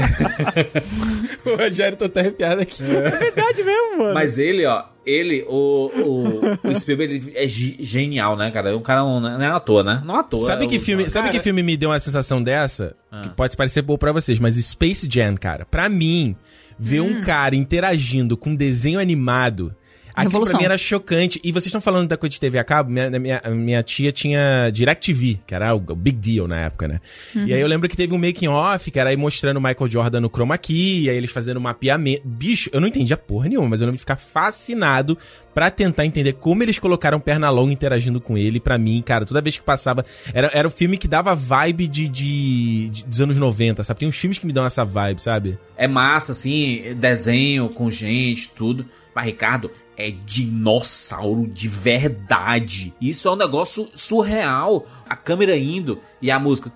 o 1.50 1.56
Rogério 1.56 1.98
tô 1.98 2.06
até 2.06 2.22
arrepiado 2.22 2.62
aqui. 2.62 2.84
É 2.84 3.10
verdade 3.18 3.64
mesmo, 3.64 3.98
mano. 3.98 4.14
Mas 4.14 4.38
ele, 4.38 4.66
ó, 4.66 4.84
ele, 5.06 5.44
o, 5.48 5.92
o, 6.64 6.70
o 6.70 6.76
Spielberg 6.76 7.14
ele 7.16 7.32
é 7.36 7.48
ge- 7.48 7.78
genial, 7.80 8.36
né, 8.38 8.52
cara? 8.52 8.76
O 8.76 8.82
cara 8.82 9.02
não, 9.02 9.20
não 9.20 9.42
é 9.42 9.48
à 9.48 9.60
toa, 9.60 9.84
né? 9.84 10.02
Não 10.06 10.16
é 10.16 10.20
à 10.20 10.24
toa. 10.24 10.46
Sabe 10.46 10.66
é 10.66 10.68
que 10.70 10.78
o- 10.78 10.82
filme, 10.82 11.10
sabe 11.10 11.30
que 11.30 11.40
filme 11.40 11.62
me 11.64 11.76
deu 11.76 11.90
uma 11.90 12.00
sensação 12.00 12.42
dessa? 12.42 12.96
Ah. 13.12 13.22
Que 13.22 13.30
pode 13.30 13.56
parecer 13.58 13.82
boa 13.82 13.98
pra 13.98 14.12
vocês, 14.12 14.40
mas 14.40 14.56
Space 14.56 15.08
Jam, 15.12 15.36
cara. 15.36 15.66
Pra 15.66 15.90
mim, 15.90 16.36
ver 16.78 17.02
Hum. 17.02 17.18
um 17.18 17.22
cara 17.22 17.56
interagindo 17.56 18.38
com 18.38 18.56
desenho 18.56 19.00
animado, 19.00 19.74
aquilo 20.20 20.32
pra 20.32 20.40
Revolução. 20.40 20.60
mim 20.60 20.66
era 20.66 20.78
chocante. 20.78 21.40
E 21.44 21.52
vocês 21.52 21.66
estão 21.68 21.82
falando 21.82 22.08
da 22.08 22.18
coisa 22.18 22.32
de 22.32 22.40
TV 22.40 22.58
a 22.60 22.64
cabo? 22.64 22.90
Minha, 22.92 23.10
minha, 23.20 23.42
minha 23.50 23.84
tia 23.84 24.12
tinha 24.12 24.70
DirecTV, 24.72 25.40
que 25.48 25.54
era 25.56 25.74
o, 25.74 25.78
o 25.78 25.96
big 25.96 26.18
deal 26.18 26.48
na 26.48 26.60
época, 26.62 26.88
né? 26.88 27.00
E 27.36 27.54
aí 27.54 27.60
eu 27.62 27.68
lembro 27.68 27.88
que 27.90 27.96
teve 27.98 28.14
um 28.14 28.18
making 28.18 28.48
off, 28.48 28.90
que 28.92 29.00
era 29.00 29.10
aí 29.10 29.18
mostrando 29.18 29.58
o 29.58 29.62
Michael 29.62 29.90
Jordan 29.92 30.20
no 30.22 30.30
chroma 30.30 30.58
key, 30.58 31.04
e 31.04 31.10
aí 31.10 31.18
eles 31.18 31.32
fazendo 31.32 31.60
mapeamento. 31.60 32.22
Bicho, 32.26 32.70
eu 32.74 32.80
não 32.82 32.88
entendia 32.88 33.18
porra 33.18 33.48
nenhuma, 33.50 33.70
mas 33.70 33.82
eu 33.82 33.86
lembro 33.86 33.98
de 33.98 34.02
ficar 34.02 34.18
fascinado 34.18 35.18
pra 35.54 35.70
tentar 35.70 36.06
entender 36.06 36.34
como 36.34 36.64
eles 36.64 36.80
colocaram 36.80 37.20
perna 37.20 37.50
longa 37.50 37.74
interagindo 37.74 38.20
com 38.22 38.38
ele. 38.38 38.60
Pra 38.60 38.78
mim, 38.78 39.02
cara, 39.06 39.26
toda 39.26 39.42
vez 39.42 39.58
que 39.58 39.64
passava. 39.64 40.06
Era, 40.34 40.50
era 40.54 40.68
o 40.68 40.72
filme 40.72 40.98
que 40.98 41.08
dava 41.08 41.36
vibe 41.36 41.88
de, 41.88 42.08
de, 42.08 42.90
de- 42.90 43.06
dos 43.06 43.22
anos 43.22 43.38
90, 43.38 43.84
sabe? 43.84 44.00
Tem 44.00 44.10
uns 44.10 44.18
filmes 44.18 44.38
que 44.38 44.46
me 44.46 44.54
dão 44.54 44.66
essa 44.66 44.84
vibe, 44.86 45.22
sabe? 45.22 45.58
É 45.78 45.88
massa, 45.88 46.32
assim, 46.34 46.94
desenho 46.98 47.70
com 47.70 47.90
gente, 47.90 48.50
tudo. 48.50 48.86
Mas, 49.16 49.26
Ricardo, 49.26 49.72
é 50.00 50.10
dinossauro 50.12 51.46
de 51.46 51.68
verdade. 51.68 52.94
Isso 53.02 53.28
é 53.28 53.32
um 53.32 53.36
negócio 53.36 53.90
surreal. 53.94 54.86
A 55.08 55.16
câmera 55.16 55.58
indo 55.58 56.00
e 56.22 56.32
a 56.32 56.40
música. 56.40 56.72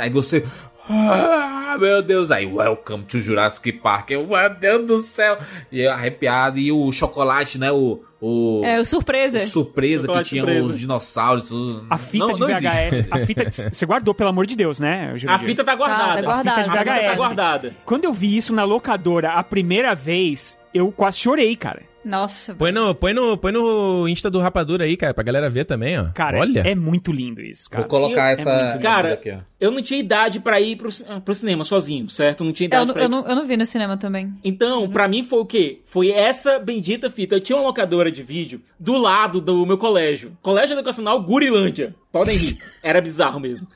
Aí 0.00 0.08
você. 0.10 0.44
Ah, 0.88 1.76
meu 1.80 2.02
Deus, 2.02 2.30
aí, 2.30 2.44
welcome 2.46 3.04
to 3.04 3.18
Jurassic 3.18 3.72
Park. 3.72 4.10
Eu, 4.10 4.26
meu 4.26 4.50
Deus 4.54 4.86
do 4.86 4.98
céu. 4.98 5.38
E 5.72 5.80
eu 5.80 5.90
arrepiado. 5.90 6.58
E 6.58 6.70
o 6.70 6.92
chocolate, 6.92 7.58
né? 7.58 7.72
O. 7.72 8.02
o 8.20 8.60
É, 8.64 8.78
o 8.78 8.84
surpresa. 8.84 9.40
surpresa 9.40 10.02
que 10.02 10.06
Chocolate 10.06 10.28
tinha 10.28 10.42
surpresa. 10.42 10.66
os 10.66 10.78
dinossauros. 10.78 11.48
Tudo. 11.48 11.86
A 11.88 11.96
fita 11.96 12.26
Não- 12.26 12.34
de 12.34 12.40
não 12.40 12.46
VHS. 12.48 12.92
existe. 12.92 13.08
A 13.10 13.26
fita. 13.26 13.50
Você 13.72 13.86
guardou, 13.86 14.14
pelo 14.14 14.28
amor 14.30 14.46
de 14.46 14.54
Deus, 14.54 14.78
né? 14.78 15.14
A 15.26 15.38
fita 15.38 15.64
tá 15.64 15.74
guardada. 15.74 16.04
Tá, 16.04 16.14
tá 16.16 16.22
guardada. 16.22 16.60
A 16.60 16.64
fita 16.64 16.76
tá 16.76 16.84
VHS. 16.84 17.16
guardada. 17.16 17.76
Quando 17.86 18.04
eu 18.04 18.12
vi 18.12 18.36
isso 18.36 18.54
na 18.54 18.62
locadora 18.64 19.32
a 19.32 19.42
primeira 19.42 19.94
vez, 19.94 20.58
eu 20.74 20.90
quase 20.92 21.18
chorei, 21.18 21.54
cara. 21.56 21.82
Nossa. 22.04 22.54
Põe 22.54 22.70
no, 22.70 22.94
põe, 22.94 23.14
no, 23.14 23.34
põe 23.38 23.50
no 23.50 24.06
Insta 24.06 24.28
do 24.30 24.38
Rapadura 24.38 24.84
aí, 24.84 24.94
cara, 24.94 25.14
pra 25.14 25.24
galera 25.24 25.48
ver 25.48 25.64
também, 25.64 25.98
ó. 25.98 26.08
Cara, 26.12 26.38
Olha. 26.38 26.60
é 26.60 26.74
muito 26.74 27.10
lindo 27.10 27.40
isso, 27.40 27.70
cara. 27.70 27.84
Vou 27.84 27.88
colocar 27.88 28.26
Eu- 28.28 28.32
essa. 28.34 28.50
é 28.50 28.62
muito- 28.72 28.82
Cara, 28.82 29.14
aqui, 29.14 29.30
ó. 29.30 29.38
eu 29.58 29.70
não 29.70 29.80
tinha 29.80 29.98
idade 30.00 30.38
pra 30.38 30.60
ir 30.60 30.76
pro, 30.76 30.90
pro 31.24 31.34
cinema 31.34 31.64
sozinho, 31.64 32.06
certo? 32.10 32.44
Não 32.44 32.52
tinha 32.52 32.66
Eu, 32.66 32.68
idade 32.68 32.86
não- 32.88 32.92
pra 32.92 33.02
eu 33.04 33.06
ir 33.06 33.10
não, 33.10 33.26
eu 33.26 33.34
não 33.34 33.46
vi 33.46 33.56
no 33.56 33.64
cinema 33.64 33.96
também. 33.96 34.34
Então, 34.44 34.86
pra 34.90 35.08
mim 35.08 35.22
foi 35.22 35.38
o 35.38 35.46
quê? 35.46 35.80
Foi 35.86 36.10
essa 36.10 36.58
bendita 36.58 37.08
fita. 37.08 37.36
Eu 37.36 37.40
tinha 37.40 37.56
uma 37.56 37.64
locadora 37.64 38.12
de 38.12 38.22
vídeo 38.22 38.60
do 38.78 38.98
lado 38.98 39.40
do 39.40 39.64
meu 39.64 39.78
colégio. 39.78 40.36
Colégio 40.42 40.74
Educacional 40.74 41.22
Gurilândia. 41.22 41.94
Podem 42.12 42.36
rir. 42.36 42.58
Era 42.82 43.00
bizarro 43.00 43.40
mesmo. 43.40 43.66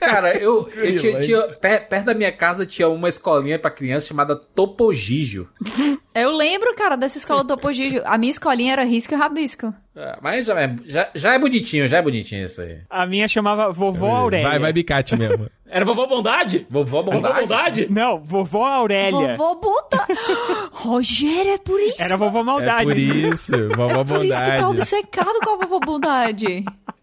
Cara, 0.00 0.36
eu, 0.38 0.68
eu 0.76 0.98
tinha, 0.98 1.20
tinha- 1.20 1.42
per- 1.60 1.88
perto 1.88 2.04
da 2.06 2.14
minha 2.14 2.32
casa 2.32 2.66
tinha 2.66 2.88
uma 2.88 3.08
escolinha 3.08 3.58
pra 3.58 3.70
criança 3.70 4.06
chamada 4.06 4.36
Topogijo. 4.36 5.48
Eu 6.14 6.34
lembro, 6.34 6.74
cara, 6.74 6.96
dessa 6.96 7.18
escola 7.18 7.42
do 7.44 7.48
Topo 7.48 7.70
Gigio. 7.72 8.02
A 8.06 8.16
minha 8.16 8.30
escolinha 8.30 8.72
era 8.72 8.84
risco 8.84 9.12
e 9.12 9.16
rabisco. 9.16 9.72
Ah, 9.94 10.18
Mas 10.22 10.46
já 10.46 10.58
é, 10.60 10.74
já, 10.86 11.10
já 11.14 11.34
é 11.34 11.38
bonitinho, 11.38 11.86
já 11.88 11.98
é 11.98 12.02
bonitinho 12.02 12.46
isso 12.46 12.62
aí. 12.62 12.78
A 12.88 13.06
minha 13.06 13.28
chamava 13.28 13.70
Vovó 13.70 14.14
Aurélia. 14.16 14.48
Vai, 14.48 14.58
vai 14.58 14.72
bicate 14.72 15.14
mesmo. 15.16 15.46
Era 15.68 15.84
vovó 15.84 16.06
Bondade? 16.06 16.66
Vovó 16.70 17.02
Vovó 17.02 17.12
Bondade. 17.16 17.40
Bondade? 17.40 17.86
Não, 17.90 18.18
Vovó 18.22 18.64
Aurélia. 18.64 19.36
Vovô 19.36 19.56
Buta. 19.56 20.06
Rogério, 20.72 21.52
é 21.52 21.58
por 21.58 21.78
isso. 21.80 22.00
Era 22.02 22.16
Vovó 22.16 22.40
É 22.40 22.42
Maldade. 22.44 22.84
por 22.86 22.98
isso, 22.98 23.68
vovó 23.74 24.00
É 24.00 24.04
por 24.04 24.24
isso 24.24 24.34
que 24.34 24.50
tá 24.50 24.56
bondade. 24.62 24.64
obcecado 24.80 25.40
com 25.44 25.50
a 25.50 25.56
vovó 25.66 25.80
Bondade. 25.80 26.64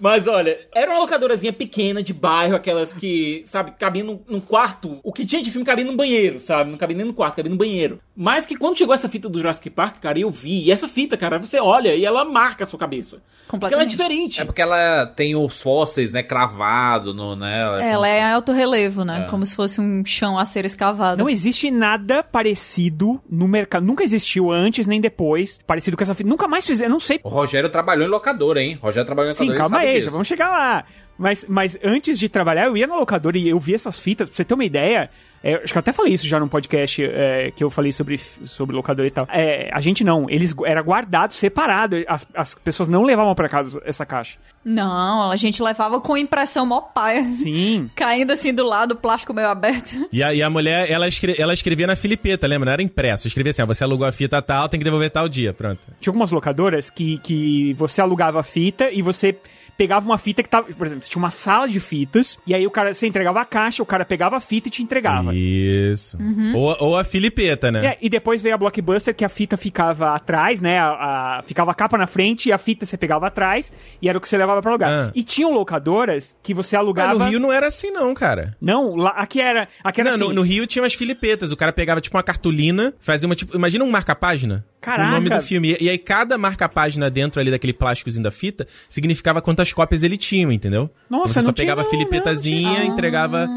Mas 0.00 0.26
olha, 0.26 0.58
era 0.74 0.90
uma 0.90 1.00
locadorazinha 1.00 1.52
pequena 1.52 2.02
de 2.02 2.12
bairro, 2.12 2.56
aquelas 2.56 2.92
que, 2.92 3.42
sabe, 3.46 3.72
cabia 3.78 4.04
num, 4.04 4.20
num 4.28 4.40
quarto. 4.40 4.98
O 5.02 5.12
que 5.12 5.26
tinha 5.26 5.42
de 5.42 5.50
filme 5.50 5.64
cabia 5.66 5.84
num 5.84 5.96
banheiro, 5.96 6.38
sabe? 6.40 6.70
Não 6.70 6.78
cabia 6.78 6.96
nem 6.96 7.06
no 7.06 7.14
quarto, 7.14 7.36
cabia 7.36 7.50
no 7.50 7.56
banheiro. 7.56 8.00
Mas 8.16 8.44
que 8.46 8.56
quando 8.56 8.76
chegou 8.76 8.94
essa 8.94 9.08
fita 9.08 9.28
do 9.28 9.38
Jurassic 9.38 9.70
Park, 9.70 9.96
cara, 10.00 10.18
eu 10.18 10.30
vi. 10.30 10.62
E 10.64 10.70
essa 10.70 10.88
fita, 10.88 11.16
cara, 11.16 11.38
você 11.38 11.60
olha 11.60 11.94
e 11.94 12.04
ela 12.04 12.24
marca 12.24 12.64
a 12.64 12.66
sua 12.66 12.78
cabeça. 12.78 13.22
Porque 13.48 13.64
ela 13.66 13.82
é 13.82 13.86
Completamente. 13.86 13.90
diferente. 13.90 14.40
É 14.42 14.44
porque 14.44 14.60
ela 14.60 15.06
tem 15.06 15.34
os 15.34 15.62
fósseis, 15.62 16.12
né, 16.12 16.22
cravado 16.22 17.14
no, 17.14 17.34
né? 17.34 17.60
Ela, 17.62 17.84
Ela 17.84 18.08
é 18.08 18.32
alto 18.32 18.52
relevo, 18.52 19.04
né? 19.04 19.22
É. 19.26 19.30
Como 19.30 19.44
se 19.46 19.54
fosse 19.54 19.80
um 19.80 20.04
chão 20.04 20.38
a 20.38 20.44
ser 20.44 20.64
escavado. 20.66 21.22
Não 21.22 21.30
existe 21.30 21.70
nada 21.70 22.22
parecido 22.22 23.20
no 23.30 23.48
mercado. 23.48 23.86
Nunca 23.86 24.04
existiu 24.04 24.50
antes 24.50 24.86
nem 24.86 25.00
depois. 25.00 25.58
Parecido 25.66 25.96
com 25.96 26.02
essa 26.02 26.14
fita. 26.14 26.28
Nunca 26.28 26.46
mais 26.46 26.66
fizeram. 26.66 26.88
Eu 26.90 26.92
não 26.92 27.00
sei. 27.00 27.20
O 27.22 27.28
Rogério 27.28 27.70
trabalhou 27.70 28.04
em 28.06 28.10
locadora, 28.10 28.62
hein? 28.62 28.78
O 28.82 28.86
Rogério 28.86 29.06
trabalhou 29.06 29.32
em 29.32 29.34
Sim, 29.34 29.48
locadora. 29.48 29.62
ele 29.62 29.70
calma 29.70 29.78
sabe 29.86 29.87
disso. 29.94 30.10
vamos 30.10 30.26
chegar 30.28 30.48
lá. 30.50 30.84
Mas, 31.16 31.44
mas 31.48 31.76
antes 31.82 32.16
de 32.16 32.28
trabalhar, 32.28 32.66
eu 32.66 32.76
ia 32.76 32.86
na 32.86 32.94
locadora 32.94 33.36
e 33.36 33.48
eu 33.48 33.58
vi 33.58 33.74
essas 33.74 33.98
fitas. 33.98 34.28
Pra 34.28 34.36
você 34.36 34.44
ter 34.44 34.54
uma 34.54 34.64
ideia, 34.64 35.10
é, 35.42 35.54
acho 35.56 35.72
que 35.72 35.76
eu 35.76 35.80
até 35.80 35.92
falei 35.92 36.14
isso 36.14 36.24
já 36.28 36.38
num 36.38 36.46
podcast 36.46 37.02
é, 37.02 37.50
que 37.50 37.64
eu 37.64 37.70
falei 37.70 37.90
sobre, 37.90 38.16
sobre 38.18 38.76
locadora 38.76 39.08
e 39.08 39.10
tal. 39.10 39.26
É, 39.28 39.68
a 39.72 39.80
gente 39.80 40.04
não, 40.04 40.30
eles 40.30 40.54
era 40.64 40.80
guardado, 40.80 41.34
separado. 41.34 41.96
As, 42.06 42.24
as 42.32 42.54
pessoas 42.54 42.88
não 42.88 43.02
levavam 43.02 43.34
pra 43.34 43.48
casa 43.48 43.82
essa 43.84 44.06
caixa. 44.06 44.38
Não, 44.64 45.28
a 45.32 45.34
gente 45.34 45.60
levava 45.60 46.00
com 46.00 46.16
impressão 46.16 46.64
mó 46.64 46.80
paia. 46.82 47.24
Sim. 47.24 47.90
Caindo 47.96 48.30
assim 48.30 48.54
do 48.54 48.64
lado, 48.64 48.92
o 48.92 48.96
plástico 48.96 49.34
meio 49.34 49.48
aberto. 49.48 50.08
E 50.12 50.22
a, 50.22 50.32
e 50.32 50.40
a 50.40 50.48
mulher, 50.48 50.88
ela, 50.88 51.08
escre- 51.08 51.34
ela 51.36 51.52
escrevia 51.52 51.88
na 51.88 51.96
filipeta, 51.96 52.46
lembra? 52.46 52.66
Não 52.66 52.72
era 52.74 52.82
impresso. 52.82 53.26
Escrevia 53.26 53.50
assim, 53.50 53.62
ó, 53.62 53.66
você 53.66 53.82
alugou 53.82 54.06
a 54.06 54.12
fita 54.12 54.40
tal, 54.40 54.68
tem 54.68 54.78
que 54.78 54.84
devolver 54.84 55.10
tal 55.10 55.28
dia, 55.28 55.52
pronto. 55.52 55.80
Tinha 56.00 56.10
algumas 56.12 56.30
locadoras 56.30 56.90
que, 56.90 57.18
que 57.18 57.72
você 57.74 58.00
alugava 58.00 58.38
a 58.38 58.44
fita 58.44 58.88
e 58.92 59.02
você 59.02 59.36
pegava 59.78 60.04
uma 60.04 60.18
fita 60.18 60.42
que 60.42 60.48
tava. 60.50 60.66
Por 60.74 60.86
exemplo, 60.86 61.04
você 61.04 61.10
tinha 61.10 61.22
uma 61.22 61.30
sala 61.30 61.66
de 61.68 61.80
fitas, 61.80 62.38
e 62.46 62.54
aí 62.54 62.66
o 62.66 62.70
cara, 62.70 62.92
você 62.92 63.06
entregava 63.06 63.40
a 63.40 63.44
caixa, 63.46 63.82
o 63.82 63.86
cara 63.86 64.04
pegava 64.04 64.36
a 64.36 64.40
fita 64.40 64.68
e 64.68 64.70
te 64.70 64.82
entregava. 64.82 65.32
Isso. 65.34 66.18
Ou, 66.54 66.76
ou 66.80 66.96
a 66.96 67.04
filipeta, 67.04 67.70
né? 67.72 67.86
É, 67.86 67.98
e 68.02 68.10
depois 68.10 68.42
veio 68.42 68.54
a 68.54 68.58
Blockbuster, 68.58 69.14
que 69.14 69.24
a 69.24 69.28
fita 69.28 69.56
ficava 69.56 70.14
atrás, 70.14 70.60
né? 70.60 70.78
A, 70.78 71.38
a- 71.38 71.42
ficava 71.46 71.70
a 71.70 71.74
capa 71.74 71.96
na 71.96 72.06
frente 72.06 72.48
e 72.48 72.52
a 72.52 72.58
fita 72.58 72.84
você 72.84 72.96
pegava 72.96 73.26
atrás, 73.28 73.72
e 74.02 74.08
era 74.08 74.18
o 74.18 74.20
que 74.20 74.28
você 74.28 74.36
levava 74.36 74.60
pra 74.60 74.70
alugar. 74.72 74.90
Ah. 74.90 75.12
E 75.14 75.22
tinham 75.22 75.52
locadoras 75.52 76.34
que 76.42 76.52
você 76.52 76.74
Ah, 76.76 76.80
alugava. 76.80 77.14
no 77.20 77.24
Rio 77.30 77.38
não 77.40 77.52
era 77.52 77.68
assim 77.68 77.90
não, 77.92 78.12
cara. 78.12 78.56
Não, 78.60 78.96
lá, 78.96 79.10
aqui 79.10 79.40
era. 79.40 79.68
Aqui 79.84 80.00
era 80.00 80.10
Não, 80.10 80.16
assim. 80.16 80.24
no, 80.28 80.32
no 80.34 80.42
Rio 80.42 80.66
tinha 80.66 80.82
umas 80.82 80.94
filipetas. 80.94 81.52
O 81.52 81.56
cara 81.56 81.72
pegava, 81.72 82.00
tipo, 82.00 82.16
uma 82.16 82.22
cartolina, 82.22 82.92
fazia 82.98 83.26
uma, 83.28 83.34
tipo... 83.36 83.54
Imagina 83.56 83.84
um 83.84 83.90
marca-página. 83.90 84.64
Caraca. 84.88 85.08
O 85.10 85.12
nome 85.12 85.28
do 85.28 85.40
filme. 85.42 85.76
E, 85.78 85.84
e 85.84 85.90
aí, 85.90 85.98
cada 85.98 86.38
marca-página 86.38 87.10
dentro 87.10 87.40
ali 87.40 87.50
daquele 87.50 87.72
plásticozinho 87.74 88.22
da 88.22 88.30
fita 88.30 88.66
significava 88.88 89.42
quantas 89.42 89.72
cópias 89.72 90.02
ele 90.02 90.16
tinha, 90.16 90.52
entendeu? 90.52 90.90
Nossa, 91.10 91.24
Então 91.24 91.34
você 91.34 91.40
só 91.40 91.46
não 91.48 91.52
tinha 91.52 91.64
pegava 91.66 91.80
a 91.82 91.84
não, 91.84 91.90
filipetazinha, 91.90 92.68
não 92.68 92.76
tinha. 92.76 92.86
entregava... 92.86 93.48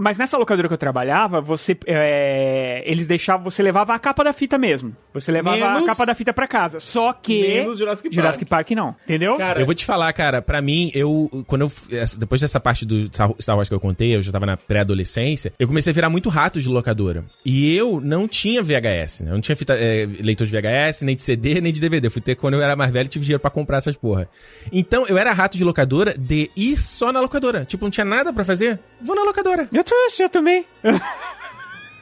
Mas 0.00 0.16
nessa 0.16 0.38
locadora 0.38 0.68
que 0.68 0.74
eu 0.74 0.78
trabalhava, 0.78 1.40
você. 1.40 1.76
é, 1.86 2.82
eles 2.86 3.06
deixavam. 3.06 3.50
Você 3.50 3.62
levava 3.62 3.94
a 3.94 3.98
capa 3.98 4.22
da 4.22 4.32
fita 4.32 4.56
mesmo. 4.56 4.94
Você 5.12 5.32
levava 5.32 5.56
Menos- 5.56 5.82
a 5.82 5.86
capa 5.86 6.06
da 6.06 6.14
fita 6.14 6.32
pra 6.32 6.46
casa. 6.46 6.78
Só 6.80 7.12
que. 7.12 7.42
Menos 7.42 7.78
Jurassic 7.78 8.08
Park. 8.08 8.14
Jurassic 8.14 8.44
Park 8.44 8.70
não. 8.72 8.94
Entendeu? 9.04 9.36
Cara, 9.36 9.60
Eu 9.60 9.66
vou 9.66 9.74
te 9.74 9.84
falar, 9.84 10.12
cara, 10.12 10.40
pra 10.40 10.62
mim, 10.62 10.90
eu. 10.94 11.28
Quando 11.46 11.62
eu. 11.62 11.72
Depois 12.18 12.40
dessa 12.40 12.60
parte 12.60 12.86
do 12.86 13.06
Star 13.40 13.56
Wars 13.56 13.68
que 13.68 13.74
eu 13.74 13.80
contei, 13.80 14.14
eu 14.14 14.22
já 14.22 14.30
tava 14.32 14.46
na 14.46 14.56
pré-adolescência, 14.56 15.52
eu 15.58 15.66
comecei 15.66 15.90
a 15.90 15.94
virar 15.94 16.08
muito 16.10 16.28
rato 16.28 16.60
de 16.60 16.68
locadora. 16.68 17.24
E 17.44 17.74
eu 17.76 18.00
não 18.00 18.28
tinha 18.28 18.62
VHS, 18.62 19.22
né? 19.24 19.30
Eu 19.30 19.34
não 19.34 19.40
tinha 19.40 19.56
fita, 19.56 19.74
é, 19.74 20.06
leitor 20.20 20.46
de 20.46 20.52
VHS, 20.52 21.02
nem 21.04 21.16
de 21.16 21.22
CD, 21.22 21.60
nem 21.60 21.72
de 21.72 21.80
DVD. 21.80 22.06
Eu 22.06 22.10
fui 22.10 22.22
ter 22.22 22.34
quando 22.36 22.54
eu 22.54 22.62
era 22.62 22.76
mais 22.76 22.90
velho 22.90 23.06
e 23.06 23.08
tive 23.08 23.24
dinheiro 23.24 23.40
pra 23.40 23.50
comprar 23.50 23.78
essas 23.78 23.96
porra. 23.96 24.28
Então, 24.72 25.04
eu 25.08 25.18
era 25.18 25.32
rato 25.32 25.56
de 25.56 25.64
locadora 25.64 26.14
de 26.16 26.50
ir 26.56 26.78
só 26.78 27.12
na 27.12 27.20
locadora. 27.20 27.64
Tipo, 27.64 27.84
não 27.84 27.90
tinha 27.90 28.04
nada 28.04 28.32
pra 28.32 28.44
fazer? 28.44 28.78
Vou 29.00 29.16
na 29.16 29.22
locadora. 29.24 29.68
Eu 29.72 29.84
trouxe, 29.88 30.22
eu 30.22 30.28
também. 30.28 30.64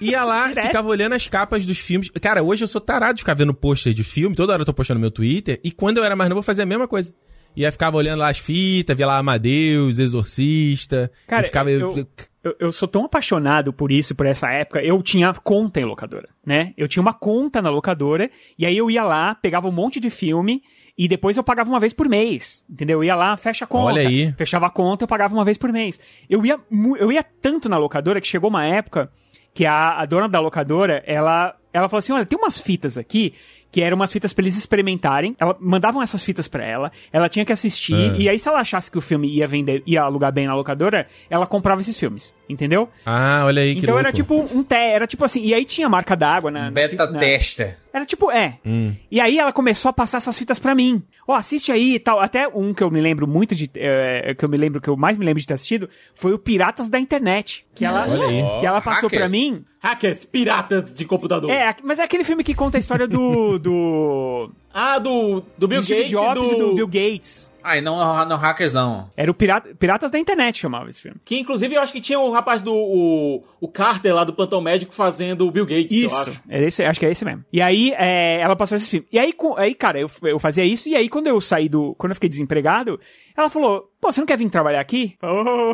Ia 0.00 0.24
lá, 0.24 0.48
Direto. 0.48 0.66
ficava 0.66 0.88
olhando 0.88 1.14
as 1.14 1.26
capas 1.26 1.64
dos 1.64 1.78
filmes. 1.78 2.10
Cara, 2.20 2.42
hoje 2.42 2.64
eu 2.64 2.68
sou 2.68 2.80
tarado 2.80 3.14
de 3.14 3.22
ficar 3.22 3.34
vendo 3.34 3.54
pôster 3.54 3.94
de 3.94 4.04
filme, 4.04 4.36
toda 4.36 4.52
hora 4.52 4.62
eu 4.62 4.66
tô 4.66 4.74
postando 4.74 4.98
no 4.98 5.02
meu 5.02 5.10
Twitter, 5.10 5.58
e 5.64 5.70
quando 5.70 5.98
eu 5.98 6.04
era 6.04 6.14
mais 6.14 6.28
novo 6.28 6.40
eu 6.40 6.42
fazia 6.42 6.64
a 6.64 6.66
mesma 6.66 6.86
coisa. 6.86 7.14
Ia 7.56 7.72
ficava 7.72 7.96
olhando 7.96 8.18
lá 8.20 8.28
as 8.28 8.38
fitas, 8.38 8.94
via 8.94 9.06
lá 9.06 9.16
Amadeus, 9.16 9.98
Exorcista. 9.98 11.10
Cara, 11.26 11.42
e 11.42 11.46
ficava. 11.46 11.70
eu, 11.70 12.06
eu, 12.44 12.54
eu 12.60 12.72
sou 12.72 12.86
tão 12.86 13.06
apaixonado 13.06 13.72
por 13.72 13.90
isso, 13.90 14.14
por 14.14 14.26
essa 14.26 14.50
época. 14.50 14.82
Eu 14.82 15.02
tinha 15.02 15.32
conta 15.32 15.80
em 15.80 15.84
locadora, 15.84 16.28
né? 16.44 16.74
Eu 16.76 16.86
tinha 16.86 17.00
uma 17.00 17.14
conta 17.14 17.62
na 17.62 17.70
locadora, 17.70 18.30
e 18.58 18.66
aí 18.66 18.76
eu 18.76 18.90
ia 18.90 19.02
lá, 19.02 19.34
pegava 19.34 19.66
um 19.66 19.72
monte 19.72 19.98
de 19.98 20.10
filme, 20.10 20.62
e 20.98 21.06
depois 21.08 21.36
eu 21.36 21.44
pagava 21.44 21.68
uma 21.68 21.78
vez 21.80 21.92
por 21.92 22.08
mês, 22.08 22.64
entendeu? 22.70 22.98
Eu 22.98 23.04
ia 23.04 23.14
lá, 23.14 23.36
fecha 23.36 23.64
a 23.64 23.68
conta. 23.68 23.86
Olha 23.86 24.08
aí. 24.08 24.32
Fechava 24.32 24.66
a 24.66 24.70
conta, 24.70 25.04
eu 25.04 25.08
pagava 25.08 25.34
uma 25.34 25.44
vez 25.44 25.58
por 25.58 25.72
mês. 25.72 26.00
Eu 26.28 26.44
ia, 26.44 26.58
eu 26.98 27.12
ia 27.12 27.22
tanto 27.22 27.68
na 27.68 27.76
locadora 27.76 28.20
que 28.20 28.26
chegou 28.26 28.48
uma 28.48 28.64
época 28.64 29.10
que 29.52 29.64
a, 29.66 30.00
a 30.00 30.04
dona 30.06 30.28
da 30.28 30.38
locadora, 30.40 31.02
ela, 31.06 31.54
ela 31.72 31.88
falou 31.88 31.98
assim, 31.98 32.12
olha, 32.12 32.26
tem 32.26 32.38
umas 32.38 32.58
fitas 32.58 32.98
aqui 32.98 33.34
que 33.72 33.82
eram 33.82 33.96
umas 33.96 34.12
fitas 34.12 34.32
pra 34.32 34.42
eles 34.42 34.56
experimentarem. 34.56 35.34
Ela 35.38 35.56
mandavam 35.60 36.02
essas 36.02 36.22
fitas 36.22 36.46
pra 36.48 36.64
ela, 36.64 36.90
ela 37.12 37.28
tinha 37.28 37.44
que 37.44 37.52
assistir 37.52 37.94
Ah. 37.94 38.16
e 38.18 38.28
aí 38.28 38.38
se 38.38 38.48
ela 38.48 38.60
achasse 38.60 38.90
que 38.90 38.96
o 38.96 39.00
filme 39.02 39.28
ia 39.28 39.46
vender, 39.46 39.82
ia 39.86 40.02
alugar 40.02 40.32
bem 40.32 40.46
na 40.46 40.54
locadora, 40.54 41.06
ela 41.28 41.46
comprava 41.46 41.80
esses 41.80 41.98
filmes, 41.98 42.34
entendeu? 42.48 42.88
Ah, 43.04 43.42
olha 43.44 43.62
aí 43.62 43.74
que 43.74 43.80
então 43.82 43.94
louco. 43.94 44.06
era 44.06 44.12
tipo 44.14 44.34
um 44.34 44.62
te, 44.62 44.74
era 44.76 45.06
tipo 45.06 45.24
assim, 45.24 45.42
e 45.42 45.52
aí 45.54 45.64
tinha 45.64 45.88
marca 45.88 46.14
d'água 46.16 46.50
na 46.50 46.64
na 46.64 46.70
Beta 46.70 47.10
na- 47.10 47.18
tester. 47.18 47.76
era 47.92 48.04
tipo, 48.06 48.30
é. 48.30 48.58
Hum. 48.64 48.94
E 49.10 49.20
aí 49.20 49.38
ela 49.38 49.52
começou 49.52 49.88
a 49.88 49.92
passar 49.92 50.18
essas 50.18 50.38
fitas 50.38 50.58
pra 50.58 50.74
mim. 50.74 51.02
Ó, 51.28 51.34
assiste 51.34 51.72
aí 51.72 51.94
e 51.94 51.98
tal. 51.98 52.20
Até 52.20 52.46
um 52.48 52.72
que 52.72 52.82
eu 52.82 52.90
me 52.90 53.00
lembro 53.00 53.26
muito 53.26 53.54
de. 53.54 53.68
é, 53.74 54.34
que 54.34 54.44
eu 54.44 54.48
me 54.48 54.56
lembro, 54.56 54.80
que 54.80 54.88
eu 54.88 54.96
mais 54.96 55.16
me 55.18 55.24
lembro 55.24 55.40
de 55.40 55.46
ter 55.46 55.54
assistido, 55.54 55.88
foi 56.14 56.32
o 56.32 56.38
Piratas 56.38 56.88
da 56.88 56.98
Internet. 57.00 57.66
Que 57.74 57.84
ela, 57.84 58.06
Olha 58.08 58.26
aí. 58.26 58.60
que 58.60 58.66
ela 58.66 58.80
passou 58.80 59.10
pra 59.10 59.28
mim. 59.28 59.64
hackers, 59.80 60.24
piratas 60.24 60.94
de 60.94 61.04
computador. 61.04 61.50
É, 61.50 61.74
mas 61.82 61.98
é 61.98 62.04
aquele 62.04 62.22
filme 62.24 62.44
que 62.44 62.54
conta 62.54 62.76
a 62.76 62.80
história 62.80 63.06
do. 63.08 63.58
do. 63.58 64.50
Ah, 64.78 64.98
do, 64.98 65.42
do 65.56 65.66
Bill 65.66 65.80
do 65.80 65.88
Gates 65.88 66.10
Jobs 66.10 66.50
e 66.50 66.54
e 66.54 66.58
do... 66.58 66.66
do 66.68 66.74
Bill 66.74 66.86
Gates. 66.86 67.50
Ah, 67.64 67.78
e 67.78 67.80
não, 67.80 67.96
não 68.26 68.36
hackers 68.36 68.72
não. 68.74 69.10
Era 69.16 69.28
o 69.28 69.34
Pirata, 69.34 69.74
Piratas 69.74 70.10
da 70.10 70.18
Internet 70.20 70.56
chamava 70.58 70.88
esse 70.88 71.02
filme. 71.02 71.16
Que 71.24 71.36
inclusive 71.38 71.74
eu 71.74 71.80
acho 71.80 71.92
que 71.92 72.00
tinha 72.00 72.20
o 72.20 72.30
rapaz 72.30 72.62
do... 72.62 72.72
O, 72.72 73.42
o 73.60 73.66
Carter 73.66 74.14
lá 74.14 74.22
do 74.22 74.32
Plantão 74.34 74.60
Médico 74.60 74.92
fazendo 74.94 75.48
o 75.48 75.50
Bill 75.50 75.66
Gates, 75.66 75.90
eu 75.90 76.06
Isso, 76.06 76.16
acho. 76.30 76.40
é 76.48 76.62
esse, 76.64 76.84
acho 76.84 77.00
que 77.00 77.06
é 77.06 77.10
esse 77.10 77.24
mesmo. 77.24 77.42
E 77.52 77.60
aí, 77.60 77.92
é, 77.96 78.38
ela 78.40 78.54
passou 78.54 78.76
esse 78.76 78.88
filme. 78.88 79.06
E 79.10 79.18
aí, 79.18 79.32
com- 79.32 79.56
aí 79.56 79.74
cara, 79.74 79.98
eu, 79.98 80.08
eu 80.22 80.38
fazia 80.38 80.62
isso, 80.62 80.88
e 80.88 80.94
aí 80.94 81.08
quando 81.08 81.26
eu 81.26 81.40
saí 81.40 81.68
do. 81.68 81.94
Quando 81.96 82.10
eu 82.12 82.14
fiquei 82.14 82.28
desempregado, 82.28 83.00
ela 83.36 83.50
falou: 83.50 83.90
pô, 84.00 84.12
você 84.12 84.20
não 84.20 84.26
quer 84.26 84.36
vir 84.38 84.48
trabalhar 84.48 84.78
aqui? 84.80 85.16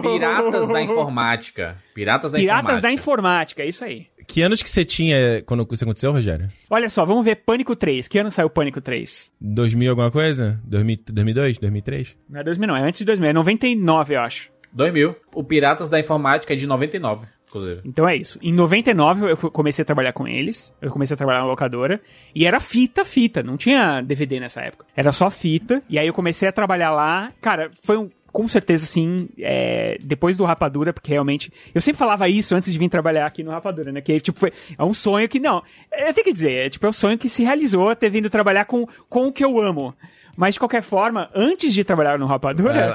Piratas 0.01 0.69
da 0.69 0.81
informática. 0.81 1.77
Piratas 1.95 2.33
da 2.33 2.39
Piratas 2.39 2.63
informática. 2.63 2.83
da 2.89 2.93
Informática, 2.93 3.63
é 3.63 3.67
isso 3.69 3.85
aí. 3.85 4.07
Que 4.27 4.43
anos 4.43 4.63
que 4.63 4.69
você 4.71 4.85
tinha 4.85 5.43
quando 5.47 5.67
isso 5.73 5.85
aconteceu, 5.85 6.13
Rogério? 6.13 6.51
Olha 6.71 6.89
só, 6.89 7.05
vamos 7.05 7.25
ver 7.25 7.37
Pânico 7.37 7.75
3. 7.77 8.09
Que 8.09 8.19
ano 8.19 8.31
saiu 8.31 8.51
Pânico 8.51 8.81
3? 8.81 9.31
2000 9.41 9.91
alguma 9.91 10.11
coisa? 10.11 10.61
2000, 10.65 10.97
2002? 11.09 11.59
2003? 11.59 12.17
Não 12.29 12.41
é 12.41 12.45
2000, 12.45 12.69
não, 12.69 12.77
é 12.77 12.83
antes 12.83 12.99
de 12.99 13.05
2000, 13.05 13.31
é 13.31 13.33
99, 13.33 14.15
eu 14.15 14.21
acho. 14.21 14.51
2000. 14.73 15.15
O 15.35 15.45
Piratas 15.45 15.91
da 15.91 16.01
Informática 16.01 16.53
é 16.55 16.57
de 16.57 16.67
99, 16.67 17.27
inclusive. 17.47 17.81
Então 17.85 18.09
é 18.09 18.17
isso. 18.17 18.39
Em 18.43 18.53
99 18.53 19.31
eu 19.31 19.37
comecei 19.37 19.83
a 19.83 19.87
trabalhar 19.87 20.13
com 20.13 20.27
eles. 20.27 20.75
Eu 20.81 20.91
comecei 20.91 21.15
a 21.15 21.17
trabalhar 21.17 21.41
na 21.41 21.47
locadora. 21.47 22.01
E 22.35 22.47
era 22.47 22.59
fita, 22.59 23.05
fita. 23.05 23.43
Não 23.43 23.57
tinha 23.57 24.01
DVD 24.01 24.41
nessa 24.41 24.63
época. 24.63 24.87
Era 24.97 25.13
só 25.13 25.31
fita. 25.31 25.83
E 25.89 25.99
aí 25.99 26.07
eu 26.07 26.15
comecei 26.15 26.49
a 26.49 26.53
trabalhar 26.53 26.91
lá. 26.91 27.33
Cara, 27.41 27.71
foi 27.83 27.99
um. 27.99 28.11
Com 28.33 28.49
certeza, 28.49 28.87
sim, 28.87 29.29
é, 29.39 29.99
depois 30.03 30.37
do 30.37 30.45
Rapadura, 30.45 30.93
porque 30.93 31.11
realmente. 31.11 31.53
Eu 31.75 31.81
sempre 31.81 31.99
falava 31.99 32.29
isso 32.29 32.57
antes 32.57 32.73
de 32.73 32.79
vir 32.79 32.89
trabalhar 32.89 33.27
aqui 33.27 33.43
no 33.43 33.51
Rapadura, 33.51 33.93
né? 33.93 34.01
Que 34.01 34.19
tipo, 34.21 34.39
foi, 34.39 34.53
é 34.77 34.83
um 34.83 34.95
sonho 34.95 35.29
que 35.29 35.39
não. 35.39 35.63
Eu 35.93 36.15
tenho 36.15 36.25
que 36.25 36.33
dizer, 36.33 36.67
é, 36.67 36.71
tipo, 36.71 36.87
é 36.87 36.89
um 36.89 36.93
sonho 36.93 37.19
que 37.19 37.29
se 37.29 37.43
realizou 37.43 37.95
ter 37.95 38.09
vindo 38.09 38.31
trabalhar 38.31 38.65
com, 38.65 38.87
com 39.09 39.27
o 39.27 39.33
que 39.33 39.45
eu 39.45 39.61
amo. 39.61 39.95
Mas 40.35 40.55
de 40.55 40.61
qualquer 40.61 40.83
forma, 40.83 41.29
antes 41.35 41.75
de 41.75 41.85
trabalhar 41.85 42.19
no 42.19 42.27
Rapadura, 42.27 42.95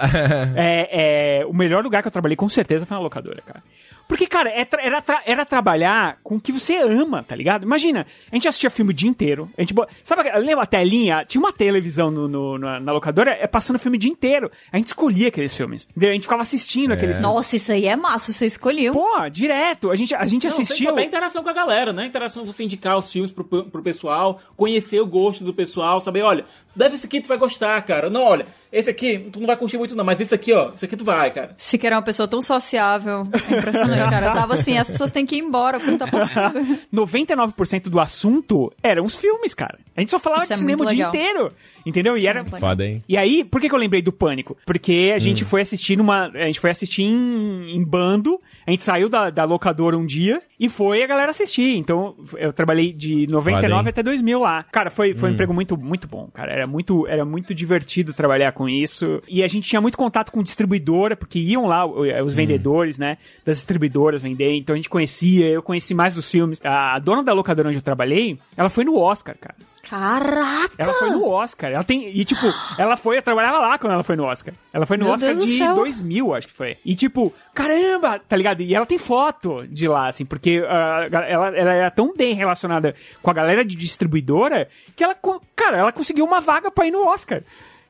é, 0.55 1.39
é, 1.41 1.45
o 1.45 1.53
melhor 1.53 1.83
lugar 1.83 2.01
que 2.01 2.07
eu 2.07 2.11
trabalhei 2.11 2.35
com 2.35 2.49
certeza 2.49 2.85
foi 2.85 2.95
na 2.97 3.01
locadora, 3.01 3.41
cara. 3.45 3.63
Porque, 4.07 4.25
cara, 4.27 4.49
é 4.49 4.63
tra- 4.63 4.81
era, 4.81 5.01
tra- 5.01 5.21
era 5.25 5.45
trabalhar 5.45 6.19
com 6.23 6.35
o 6.35 6.41
que 6.41 6.51
você 6.51 6.77
ama, 6.77 7.23
tá 7.23 7.35
ligado? 7.35 7.63
Imagina, 7.63 8.05
a 8.31 8.35
gente 8.35 8.47
assistia 8.47 8.69
filme 8.69 8.91
o 8.91 8.93
dia 8.93 9.09
inteiro. 9.09 9.49
A 9.57 9.61
gente, 9.61 9.73
sabe, 10.03 10.21
aquela- 10.21 10.37
lembra 10.37 10.63
a 10.63 10.67
telinha? 10.67 11.25
Tinha 11.25 11.41
uma 11.41 11.51
televisão 11.51 12.09
no, 12.09 12.27
no- 12.27 12.57
na, 12.57 12.79
na 12.79 12.91
locadora 12.91 13.31
é, 13.31 13.45
passando 13.47 13.77
filme 13.79 13.97
o 13.97 13.99
dia 13.99 14.11
inteiro. 14.11 14.49
A 14.71 14.77
gente 14.77 14.87
escolhia 14.87 15.27
aqueles 15.27 15.55
filmes. 15.55 15.87
entendeu? 15.91 16.09
A 16.11 16.13
gente 16.13 16.23
ficava 16.23 16.41
assistindo 16.41 16.93
aqueles 16.93 17.17
filmes. 17.17 17.33
Nossa, 17.33 17.55
isso 17.55 17.71
aí 17.71 17.85
é 17.85 17.95
massa, 17.95 18.31
você 18.31 18.45
escolheu. 18.45 18.93
Pô, 18.93 19.29
direto. 19.29 19.91
A 19.91 19.95
gente, 19.95 20.15
a 20.15 20.25
gente 20.25 20.47
Não, 20.47 20.51
botar 20.91 21.03
interação 21.03 21.43
com 21.43 21.49
a 21.49 21.53
galera, 21.53 21.91
né? 21.91 22.05
Interação, 22.05 22.45
você 22.45 22.63
indicar 22.63 22.97
os 22.97 23.11
filmes 23.11 23.31
pro, 23.31 23.43
pro 23.43 23.81
pessoal, 23.83 24.39
conhecer 24.55 25.01
o 25.01 25.05
gosto 25.05 25.43
do 25.43 25.53
pessoal, 25.53 25.99
saber, 25.99 26.21
olha, 26.21 26.45
deve 26.77 26.95
esse 26.95 27.05
aqui 27.05 27.19
tu 27.19 27.27
vai 27.27 27.37
gostar, 27.37 27.81
cara. 27.81 28.09
Não, 28.09 28.21
olha, 28.23 28.45
esse 28.71 28.89
aqui 28.89 29.27
tu 29.31 29.39
não 29.39 29.47
vai 29.47 29.57
curtir 29.57 29.77
muito 29.77 29.95
não, 29.95 30.05
mas 30.05 30.21
esse 30.21 30.33
aqui, 30.33 30.53
ó, 30.53 30.71
esse 30.73 30.85
aqui 30.85 30.95
tu 30.95 31.03
vai, 31.03 31.31
cara. 31.31 31.53
Se 31.57 31.77
quer 31.77 31.91
uma 31.91 32.01
pessoa 32.01 32.27
tão 32.27 32.41
sociável. 32.41 33.27
É 33.51 33.57
impressionante, 33.57 34.03
cara. 34.09 34.27
Eu 34.27 34.33
tava 34.33 34.53
assim, 34.53 34.77
as 34.77 34.89
pessoas 34.89 35.11
têm 35.11 35.25
que 35.25 35.35
ir 35.35 35.39
embora, 35.39 35.79
como 35.79 35.97
tá 35.97 36.07
passando. 36.07 36.59
99% 36.93 37.83
do 37.89 37.99
assunto 37.99 38.71
eram 38.81 39.05
os 39.05 39.15
filmes, 39.15 39.53
cara. 39.53 39.79
A 39.95 39.99
gente 40.01 40.11
só 40.11 40.19
falava 40.19 40.43
Isso 40.43 40.53
de 40.53 40.53
é 40.53 40.57
cinema 40.57 40.83
o 40.83 40.87
dia 40.87 41.07
inteiro. 41.07 41.51
Entendeu? 41.85 42.15
E 42.15 42.19
Isso 42.19 42.27
é 42.27 42.29
era. 42.29 42.45
Foda, 42.45 42.85
hein? 42.85 43.03
E 43.07 43.17
aí, 43.17 43.43
por 43.43 43.61
que, 43.61 43.69
que 43.69 43.75
eu 43.75 43.79
lembrei 43.79 44.01
do 44.01 44.11
Pânico? 44.11 44.57
Porque 44.65 45.11
a 45.13 45.17
Hum. 45.17 45.19
gente 45.19 45.43
foi 45.45 45.61
assistir 45.61 45.97
numa. 45.97 46.27
A 46.27 46.45
gente 46.45 46.59
foi 46.59 46.69
assistir 46.69 47.03
em, 47.03 47.71
em 47.75 47.83
bando. 47.83 48.39
A 48.65 48.71
gente 48.71 48.83
saiu 48.83 49.09
da, 49.09 49.29
da 49.29 49.43
locadora 49.45 49.97
um 49.97 50.05
dia 50.05 50.41
e 50.59 50.69
foi 50.69 51.03
a 51.03 51.07
galera 51.07 51.29
assistir. 51.29 51.75
Então, 51.77 52.15
eu 52.37 52.51
trabalhei 52.51 52.91
de 52.91 53.27
99 53.27 53.67
Foda, 53.67 53.79
hein? 53.81 53.89
até 53.89 54.03
2000 54.03 54.39
lá. 54.39 54.63
Cara, 54.63 54.89
foi, 54.89 55.13
Hum. 55.13 55.15
foi 55.15 55.29
um 55.29 55.33
emprego 55.33 55.53
muito, 55.53 55.77
muito 55.77 56.07
bom, 56.07 56.27
cara. 56.33 56.51
Era 56.51 56.65
muito, 56.67 57.05
era 57.07 57.23
muito 57.23 57.53
divertido 57.53 58.13
trabalhar 58.13 58.51
com 58.51 58.67
isso. 58.67 59.21
E 59.27 59.43
a 59.43 59.47
gente 59.47 59.67
tinha 59.69 59.79
muito 59.81 59.97
contato 59.97 60.31
com 60.31 60.41
distribuidora, 60.41 61.15
porque 61.15 61.39
iam 61.39 61.65
lá 61.67 61.85
Hum. 61.85 62.01
os 62.25 62.33
vendedores, 62.33 62.97
né? 62.97 63.17
Das 63.45 63.57
distribuidoras 63.57 64.21
vender. 64.21 64.53
Então 64.55 64.73
a 64.73 64.77
gente 64.77 64.89
conhecia, 64.89 65.47
eu 65.47 65.61
conheci 65.61 65.93
mais 65.93 66.15
dos 66.15 66.29
filmes. 66.29 66.59
A 66.63 66.97
dona 66.99 67.23
da 67.23 67.33
locadora 67.33 67.67
onde 67.69 67.77
eu 67.77 67.81
trabalhei, 67.83 68.37
ela 68.55 68.69
foi 68.69 68.83
no 68.83 68.97
Oscar, 68.97 69.35
cara. 69.39 69.55
Caraca! 69.89 70.73
Ela 70.77 70.93
foi 70.93 71.09
no 71.09 71.25
Oscar. 71.27 71.71
Ela 71.71 71.83
tem. 71.83 72.09
E, 72.09 72.25
tipo, 72.25 72.45
ela 72.77 72.97
foi. 72.97 73.17
Eu 73.17 73.21
trabalhava 73.21 73.59
lá 73.59 73.77
quando 73.77 73.93
ela 73.93 74.03
foi 74.03 74.15
no 74.15 74.25
Oscar. 74.25 74.53
Ela 74.73 74.85
foi 74.85 74.97
no 74.97 75.05
Meu 75.05 75.13
Oscar 75.13 75.33
Deus 75.33 75.47
de 75.47 75.57
céu. 75.57 75.75
2000, 75.75 76.33
acho 76.35 76.47
que 76.47 76.53
foi. 76.53 76.77
E, 76.83 76.95
tipo, 76.95 77.33
caramba, 77.53 78.19
tá 78.19 78.35
ligado? 78.35 78.61
E 78.61 78.75
ela 78.75 78.85
tem 78.85 78.97
foto 78.97 79.65
de 79.67 79.87
lá, 79.87 80.07
assim, 80.07 80.25
porque 80.25 80.63
ah, 80.67 81.07
ela, 81.27 81.47
ela 81.55 81.73
era 81.73 81.91
tão 81.91 82.13
bem 82.15 82.33
relacionada 82.33 82.93
com 83.21 83.31
a 83.31 83.33
galera 83.33 83.63
de 83.63 83.75
distribuidora 83.75 84.67
que 84.95 85.03
ela, 85.03 85.15
cara, 85.55 85.77
ela 85.77 85.91
conseguiu 85.91 86.25
uma 86.25 86.41
vaga 86.41 86.69
pra 86.69 86.85
ir 86.85 86.91
no 86.91 87.07
Oscar. 87.07 87.41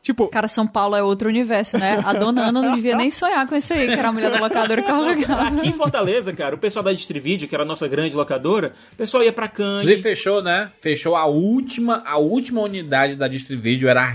Tipo, 0.07 0.27
Cara, 0.29 0.47
São 0.47 0.65
Paulo 0.65 0.95
é 0.95 1.03
outro 1.03 1.27
universo, 1.27 1.77
né? 1.77 2.01
A 2.05 2.13
dona 2.13 2.43
Ana 2.47 2.61
não 2.61 2.71
devia 2.73 2.95
nem 2.95 3.11
sonhar 3.11 3.45
com 3.45 3.55
isso 3.57 3.73
aí, 3.73 3.87
que 3.87 3.93
era 3.99 4.07
a 4.07 4.11
mulher 4.13 4.31
da 4.31 4.39
locadora 4.39 4.81
que 4.81 4.89
ela 4.89 5.09
alugava. 5.11 5.41
Aqui 5.57 5.67
em 5.67 5.73
Fortaleza, 5.73 6.31
cara, 6.31 6.55
o 6.55 6.57
pessoal 6.57 6.81
da 6.83 6.93
Distrivídeo, 6.93 7.45
que 7.47 7.53
era 7.53 7.63
a 7.63 7.67
nossa 7.67 7.87
grande 7.89 8.15
locadora, 8.15 8.71
o 8.93 8.95
pessoal 8.95 9.21
ia 9.21 9.33
pra 9.33 9.47
Inclusive 9.47 9.85
Cannes. 9.87 10.01
fechou, 10.01 10.41
né? 10.41 10.71
Fechou 10.79 11.13
a 11.15 11.25
última, 11.25 12.01
a 12.05 12.17
última 12.17 12.61
unidade 12.61 13.15
da 13.17 13.27
Distrivídeo, 13.27 13.89
era 13.89 14.01
a 14.01 14.05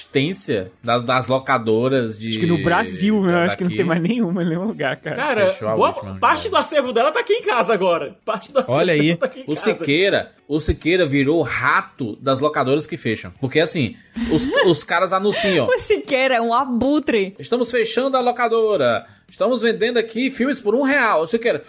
resistência 0.00 0.70
das, 0.82 1.02
das 1.02 1.26
locadoras 1.26 2.18
de... 2.18 2.28
acho 2.28 2.38
que 2.40 2.46
no 2.46 2.62
Brasil, 2.62 3.20
né? 3.22 3.44
Acho 3.44 3.56
que 3.56 3.64
não 3.64 3.70
tem 3.74 3.84
mais 3.84 4.00
nenhuma 4.00 4.42
em 4.42 4.48
nenhum 4.48 4.64
lugar, 4.66 4.96
cara. 4.98 5.16
Cara, 5.16 5.50
Fechou 5.50 5.68
a 5.68 5.74
boa- 5.74 5.88
última, 5.88 6.14
parte 6.18 6.48
do 6.48 6.56
acervo 6.56 6.92
dela 6.92 7.10
tá 7.12 7.20
aqui 7.20 7.32
em 7.34 7.42
casa 7.42 7.72
agora. 7.74 8.16
Parte 8.24 8.52
do 8.52 8.58
acervo 8.60 8.72
Olha 8.78 8.92
aí. 8.94 9.06
dela 9.08 9.16
tá 9.18 9.26
aqui 9.26 9.40
em 9.40 9.42
O 9.44 9.54
casa. 9.54 9.60
Siqueira, 9.60 10.32
o 10.46 10.60
Siqueira 10.60 11.06
virou 11.06 11.38
o 11.40 11.42
rato 11.42 12.16
das 12.20 12.40
locadoras 12.40 12.86
que 12.86 12.96
fecham. 12.96 13.32
Porque 13.40 13.60
assim, 13.60 13.96
os, 14.32 14.46
os 14.66 14.84
caras 14.84 15.12
anunciam. 15.12 15.39
O 15.66 15.78
Siqueira 15.78 16.36
é 16.36 16.40
um 16.40 16.52
abutre. 16.52 17.34
Estamos 17.38 17.70
fechando 17.70 18.16
a 18.16 18.20
locadora. 18.20 19.06
Estamos 19.28 19.62
vendendo 19.62 19.98
aqui 19.98 20.30
filmes 20.30 20.60
por 20.60 20.74
um 20.74 20.82
real. 20.82 21.22
O 21.22 21.26
Siqueira. 21.26 21.62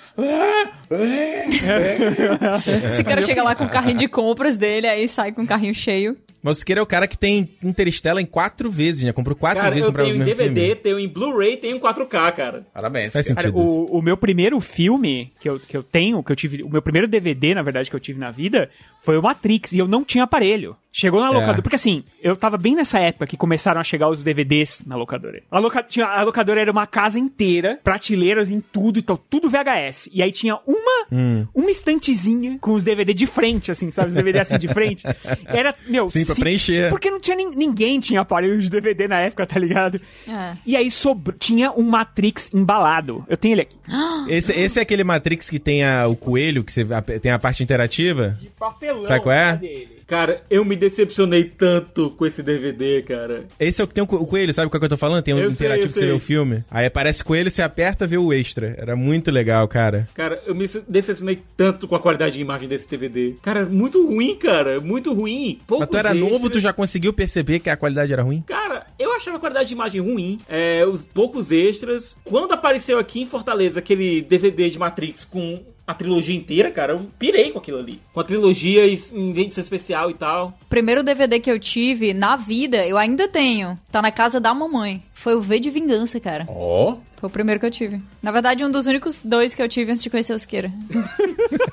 O 0.89 2.95
Siqueira 2.95 3.21
chega 3.21 3.43
lá 3.43 3.55
com 3.55 3.65
o 3.65 3.69
carrinho 3.69 3.97
de 3.97 4.07
compras 4.07 4.57
dele, 4.57 4.87
aí 4.87 5.07
sai 5.07 5.31
com 5.31 5.43
o 5.43 5.47
carrinho 5.47 5.73
cheio. 5.73 6.17
Mas 6.43 6.57
o 6.57 6.59
Siqueira 6.59 6.79
é 6.79 6.83
o 6.83 6.87
cara 6.87 7.07
que 7.07 7.17
tem 7.17 7.49
Interstellar 7.63 8.21
em 8.21 8.25
quatro 8.25 8.69
vezes, 8.71 9.03
né? 9.03 9.11
Comprou 9.13 9.35
quatro 9.35 9.59
Cara, 9.61 9.71
vezes 9.73 9.85
eu 9.85 9.93
pra 9.93 10.03
tenho 10.03 10.15
em 10.15 10.19
DVD, 10.19 10.61
filme. 10.61 10.75
tenho 10.75 10.99
em 10.99 11.07
Blu-ray, 11.07 11.57
tenho 11.57 11.77
em 11.77 11.79
4K, 11.79 12.31
cara. 12.33 12.65
Parabéns. 12.73 13.13
Faz 13.13 13.25
sentido 13.25 13.63
isso. 13.63 13.81
O, 13.83 13.99
o 13.99 14.01
meu 14.01 14.17
primeiro 14.17 14.59
filme 14.59 15.31
que 15.39 15.49
eu, 15.49 15.59
que 15.59 15.75
eu 15.77 15.83
tenho, 15.83 16.23
que 16.23 16.31
eu 16.31 16.35
tive. 16.35 16.63
O 16.63 16.69
meu 16.69 16.81
primeiro 16.81 17.07
DVD, 17.07 17.53
na 17.53 17.61
verdade, 17.61 17.89
que 17.89 17.95
eu 17.95 17.99
tive 17.99 18.19
na 18.19 18.31
vida, 18.31 18.69
foi 19.01 19.17
o 19.17 19.21
Matrix, 19.21 19.73
e 19.73 19.79
eu 19.79 19.87
não 19.87 20.03
tinha 20.03 20.23
aparelho. 20.23 20.75
Chegou 20.93 21.21
na 21.21 21.29
locadora. 21.31 21.61
Porque 21.61 21.75
assim, 21.77 22.03
eu 22.21 22.35
tava 22.35 22.57
bem 22.57 22.75
nessa 22.75 22.99
época 22.99 23.25
que 23.25 23.37
começaram 23.37 23.79
a 23.79 23.83
chegar 23.83 24.09
os 24.09 24.21
DVDs 24.21 24.83
na 24.85 24.97
locadora. 24.97 25.41
A, 25.49 25.57
loca, 25.57 25.81
tinha, 25.83 26.05
a 26.05 26.21
locadora 26.21 26.59
era 26.59 26.69
uma 26.71 26.85
casa 26.85 27.17
inteira, 27.17 27.79
prateleiras 27.81 28.49
em 28.49 28.59
tudo, 28.59 28.99
então 28.99 29.17
tudo 29.29 29.49
VHS. 29.49 30.09
E 30.11 30.21
aí 30.21 30.31
tinha 30.33 30.59
uma, 30.67 31.05
Hum. 31.09 31.45
uma 31.55 31.71
estantezinha 31.71 32.57
com 32.59 32.73
os 32.73 32.83
DVD 32.83 33.13
de 33.13 33.25
frente, 33.25 33.71
assim, 33.71 33.89
sabe? 33.89 34.09
Os 34.09 34.15
DVD 34.15 34.39
assim 34.39 34.57
de 34.57 34.67
frente. 34.67 35.03
Era, 35.47 35.73
meu. 35.87 36.09
Sim, 36.09 36.25
pra 36.35 36.43
preencher. 36.43 36.89
Porque 36.89 37.09
não 37.11 37.19
tinha 37.19 37.35
nin- 37.37 37.55
ninguém 37.55 37.99
tinha 37.99 38.21
aparelho 38.21 38.59
de 38.61 38.69
DVD 38.69 39.07
na 39.07 39.19
época, 39.19 39.45
tá 39.45 39.59
ligado? 39.59 39.99
É. 40.27 40.57
E 40.65 40.75
aí 40.77 40.89
sobrou, 40.91 41.35
tinha 41.37 41.71
um 41.71 41.83
Matrix 41.83 42.51
embalado. 42.53 43.25
Eu 43.27 43.37
tenho 43.37 43.53
ele 43.53 43.61
aqui. 43.61 43.75
Esse, 44.27 44.53
esse 44.53 44.79
é 44.79 44.81
aquele 44.81 45.03
Matrix 45.03 45.49
que 45.49 45.59
tem 45.59 45.83
a- 45.83 46.07
o 46.07 46.15
coelho, 46.15 46.63
que 46.63 46.71
você, 46.71 46.85
a- 46.93 47.01
tem 47.19 47.31
a 47.31 47.39
parte 47.39 47.63
interativa? 47.63 48.37
Papelão. 48.59 49.03
Sabe 49.03 49.21
qual 49.21 49.33
é? 49.35 49.45
cadê 49.51 49.67
ele? 49.67 50.00
Cara, 50.11 50.43
eu 50.49 50.65
me 50.65 50.75
decepcionei 50.75 51.45
tanto 51.45 52.09
com 52.11 52.25
esse 52.25 52.43
DVD, 52.43 53.01
cara. 53.01 53.45
Esse 53.57 53.79
é 53.81 53.85
o 53.85 53.87
que 53.87 53.93
tem 53.93 54.03
o 54.03 54.07
co- 54.07 54.17
o 54.17 54.27
coelho, 54.27 54.53
sabe 54.53 54.69
qual 54.69 54.77
que 54.77 54.83
eu 54.83 54.89
tô 54.89 54.97
falando? 54.97 55.23
Tem 55.23 55.33
um 55.33 55.37
Eu 55.39 55.49
sei, 55.51 55.53
interativo 55.67 55.87
eu 55.87 55.93
que 55.93 55.93
você 55.93 56.01
vê 56.01 56.07
sei. 56.07 56.15
o 56.17 56.19
filme. 56.19 56.63
Aí 56.69 56.85
aparece 56.85 57.23
coelho, 57.23 57.49
você 57.49 57.61
aperta, 57.61 58.05
vê 58.05 58.17
o 58.17 58.33
extra. 58.33 58.75
Era 58.77 58.93
muito 58.93 59.31
legal, 59.31 59.65
cara. 59.69 60.09
Cara, 60.13 60.41
eu 60.45 60.53
me 60.53 60.65
decepcionei 60.85 61.41
tanto 61.55 61.87
com 61.87 61.95
a 61.95 61.99
qualidade 62.01 62.35
de 62.35 62.41
imagem 62.41 62.67
desse 62.67 62.89
DVD. 62.89 63.35
Cara, 63.41 63.65
muito 63.65 64.05
ruim, 64.05 64.35
cara. 64.35 64.81
Muito 64.81 65.13
ruim. 65.13 65.55
Mas 65.59 65.65
Poucos 65.67 65.87
tu 65.87 65.97
era 65.97 66.13
novo, 66.13 66.33
extras. 66.35 66.51
tu 66.51 66.59
já 66.59 66.73
conseguiu 66.73 67.13
perceber 67.13 67.59
que 67.59 67.69
a 67.69 67.77
qualidade 67.77 68.11
era 68.11 68.21
ruim? 68.21 68.43
Cara, 68.45 68.85
eu 68.99 69.13
achava 69.13 69.37
a 69.37 69.39
qualidade 69.39 69.69
de 69.69 69.73
imagem 69.75 70.01
ruim, 70.01 70.39
é, 70.49 70.85
os 70.85 71.05
poucos 71.05 71.53
extras. 71.53 72.17
Quando 72.25 72.51
apareceu 72.51 72.99
aqui 72.99 73.21
em 73.21 73.25
Fortaleza 73.25 73.79
aquele 73.79 74.21
DVD 74.21 74.69
de 74.69 74.77
Matrix 74.77 75.23
com 75.23 75.63
a 75.85 75.93
trilogia 75.93 76.35
inteira, 76.35 76.71
cara, 76.71 76.93
eu 76.93 77.07
pirei 77.19 77.51
com 77.51 77.59
aquilo 77.59 77.79
ali. 77.79 78.01
Com 78.13 78.19
a 78.19 78.23
trilogia 78.23 78.85
e 78.85 78.93
edição 78.93 79.61
especial 79.61 80.09
e 80.09 80.13
tal. 80.13 80.57
Primeiro 80.69 81.03
DVD 81.03 81.39
que 81.39 81.51
eu 81.51 81.59
tive 81.59 82.13
na 82.13 82.35
vida, 82.35 82.85
eu 82.85 82.97
ainda 82.97 83.27
tenho. 83.27 83.77
Tá 83.91 84.01
na 84.01 84.11
casa 84.11 84.39
da 84.39 84.53
mamãe. 84.53 85.03
Foi 85.13 85.35
o 85.35 85.41
V 85.41 85.59
de 85.59 85.69
Vingança, 85.69 86.19
cara. 86.19 86.45
Ó. 86.47 86.97
Foi 87.17 87.29
o 87.29 87.31
primeiro 87.31 87.59
que 87.59 87.65
eu 87.65 87.71
tive. 87.71 88.01
Na 88.21 88.31
verdade, 88.31 88.63
um 88.63 88.71
dos 88.71 88.87
únicos 88.87 89.19
dois 89.23 89.53
que 89.53 89.61
eu 89.61 89.67
tive 89.67 89.91
antes 89.91 90.03
de 90.03 90.09
conhecer 90.09 90.33
o 90.33 90.39
Siqueira. 90.39 90.71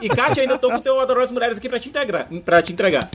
E, 0.01 0.09
Kátia, 0.09 0.41
eu 0.41 0.43
ainda 0.43 0.59
tô 0.59 0.69
com 0.69 0.77
o 0.77 0.81
teu 0.81 1.01
Adorosas 1.01 1.33
Mulheres 1.33 1.59
aqui 1.59 1.69
pra 1.69 1.81
te 1.81 1.89
entregar. 1.89 2.29
Pra 2.45 2.63
te 2.63 2.73
entregar. 2.73 3.11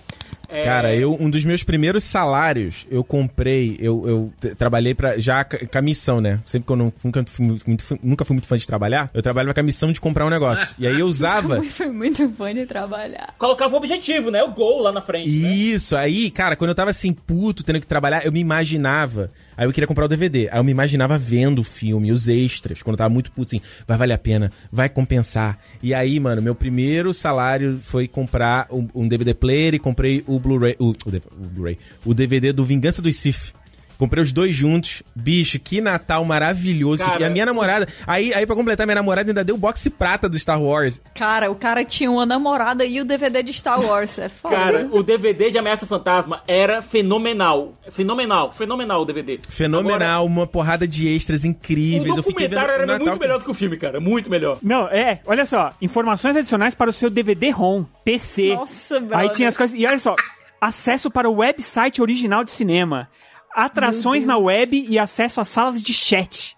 É, 0.54 0.64
Cara, 0.64 0.96
eu, 0.96 1.18
um 1.20 1.30
dos 1.30 1.44
meus 1.46 1.64
primeiros 1.64 2.04
salários, 2.04 2.86
eu 2.90 3.04
comprei, 3.04 3.76
eu, 3.80 4.32
eu 4.42 4.56
trabalhei 4.56 4.94
pra, 4.94 5.18
já 5.20 5.44
com 5.44 5.78
a 5.78 5.82
missão, 5.82 6.22
né? 6.22 6.40
Sempre 6.46 6.68
que 6.68 6.72
eu 6.72 6.76
não, 6.78 6.94
nunca, 7.04 7.24
fui 7.26 7.46
muito, 7.66 7.84
fui- 7.84 8.00
nunca 8.04 8.24
fui 8.26 8.34
muito 8.36 8.48
fã 8.48 8.58
de 8.58 8.68
trabalhar, 8.68 9.10
eu 9.14 9.22
trabalhava 9.22 9.54
com 9.54 9.60
a 9.60 9.64
missão 9.64 9.92
de 9.92 10.00
comprar 10.00 10.26
um 10.26 10.30
negócio. 10.30 10.76
E 10.78 10.86
aí 10.88 11.00
eu 11.00 11.08
usava. 11.08 11.62
Foi 11.74 11.88
muito 11.88 12.30
fã 12.30 12.54
de 12.54 12.66
trabalhar. 12.66 13.34
Colocava 13.38 13.74
o 13.74 13.78
objetivo, 13.78 14.30
né? 14.30 14.44
O 14.44 14.52
gol 14.52 14.82
lá 14.82 14.92
na 14.92 15.02
frente. 15.02 15.30
né? 15.30 15.54
Isso, 15.54 15.96
aí, 15.96 16.30
cara, 16.30 16.56
quando 16.56 16.70
eu 16.70 16.76
tava 16.76 16.92
assim, 16.92 17.12
puto, 17.14 17.64
tendo 17.64 17.80
que 17.80 17.88
trabalhar, 17.88 18.26
eu 18.26 18.32
me 18.32 18.40
imaginava. 18.40 19.32
Aí 19.58 19.66
eu 19.66 19.74
queria 19.74 19.88
comprar 19.88 20.06
o 20.06 20.08
DVD. 20.08 20.50
Aí 20.52 20.60
eu 20.60 20.64
me 20.64 20.72
imaginava 20.72 21.18
vendo 21.18 21.60
o 21.60 21.64
filme, 21.64 22.12
os 22.12 22.28
extras, 22.28 22.82
quando 22.82 22.96
eu 22.96 22.98
tava 22.98 23.14
muito 23.14 23.32
puto, 23.32 23.56
assim, 23.56 23.62
vai 23.88 23.98
valer 23.98 24.14
a 24.14 24.18
pena, 24.18 24.52
vai 24.72 24.90
compensar. 24.90 25.58
E 25.82 25.94
aí, 25.94 26.20
mano, 26.20 26.42
meu 26.42 26.56
primeiro 26.56 27.14
salário 27.14 27.78
foi 27.82 28.08
comprar 28.08 28.68
um, 28.72 28.88
um 28.94 29.08
DVD 29.08 29.34
player 29.34 29.74
e 29.74 29.80
comprei 29.80 30.24
o 30.28 30.40
Blu-ray. 30.40 30.76
O, 30.80 30.90
o, 30.90 30.94
o 30.94 31.48
Blu-ray. 31.48 31.78
O 32.06 32.14
DVD 32.14 32.52
do 32.52 32.66
Vingança 32.66 33.02
dos 33.02 33.16
Sith. 33.16 33.54
Comprei 33.98 34.22
os 34.22 34.32
dois 34.32 34.56
juntos. 34.56 35.04
Bicho, 35.16 35.60
que 35.60 35.82
Natal 35.82 36.24
maravilhoso. 36.26 37.04
Cara, 37.04 37.22
e 37.22 37.24
a 37.24 37.30
minha 37.30 37.46
namorada. 37.46 37.88
Aí, 38.06 38.34
aí, 38.34 38.46
pra 38.46 38.56
completar, 38.56 38.86
minha 38.86 38.96
namorada 38.96 39.30
ainda 39.30 39.44
deu 39.44 39.56
o 39.56 39.58
boxe 39.58 39.90
prata 39.90 40.28
do 40.28 40.38
Star 40.38 40.62
Wars. 40.62 41.02
Cara, 41.14 41.52
o 41.52 41.56
cara 41.56 41.84
tinha 41.86 42.10
uma 42.10 42.26
namorada 42.26 42.86
e 42.86 43.00
o 43.00 43.06
DVD 43.06 43.44
de 43.44 43.54
Star 43.54 43.80
Wars. 43.80 44.18
É 44.18 44.30
foda. 44.30 44.56
Cara, 44.56 44.90
o 44.92 45.04
DVD 45.04 45.52
de 45.52 45.58
Ameaça 45.58 45.86
Fantasma 45.86 46.42
era 46.48 46.82
fenomenal. 46.82 47.74
Fenomenal, 47.92 48.52
fenomenal 48.52 49.02
o 49.02 49.06
DVD. 49.06 49.40
Fenomenal, 49.50 50.26
uma 50.26 50.48
porrada 50.48 50.88
de 50.88 51.08
extras 51.08 51.46
incríveis. 51.46 52.14
o 52.14 52.18
eu 52.20 52.24
fiquei 52.24 52.48
vendo 52.48 52.60
documentário 52.60 52.74
era 52.74 52.86
no 52.86 52.92
Natal. 52.94 53.08
muito 53.08 53.20
melhor 53.20 53.40
do 53.40 53.46
que 53.46 53.52
o 53.52 53.54
filme, 53.54 53.78
cara. 53.78 54.00
Muito 54.00 54.30
melhor. 54.30 54.58
Não, 54.62 54.88
é, 54.88 55.20
olha 55.26 55.46
só, 55.46 55.74
informações 55.82 56.36
adicionais 56.36 56.76
para 56.76 56.90
o 56.90 56.94
seu 56.94 57.10
DVD-ROM, 57.10 57.86
PC. 58.04 58.56
Nossa, 58.56 59.00
brother. 59.00 59.18
Aí 59.18 59.30
tinha 59.30 59.50
as 59.50 59.58
coisas. 59.58 59.80
E 59.80 59.86
olha 59.86 60.00
só, 60.00 60.16
acesso 60.60 61.12
para 61.12 61.30
o 61.30 61.36
website 61.36 62.02
original 62.02 62.44
de 62.44 62.52
cinema. 62.52 63.10
Atrações 63.56 64.26
na 64.26 64.38
web 64.38 64.86
e 64.90 64.98
acesso 65.00 65.40
a 65.42 65.46
salas 65.46 65.82
de 65.82 65.94
chat. 65.94 66.56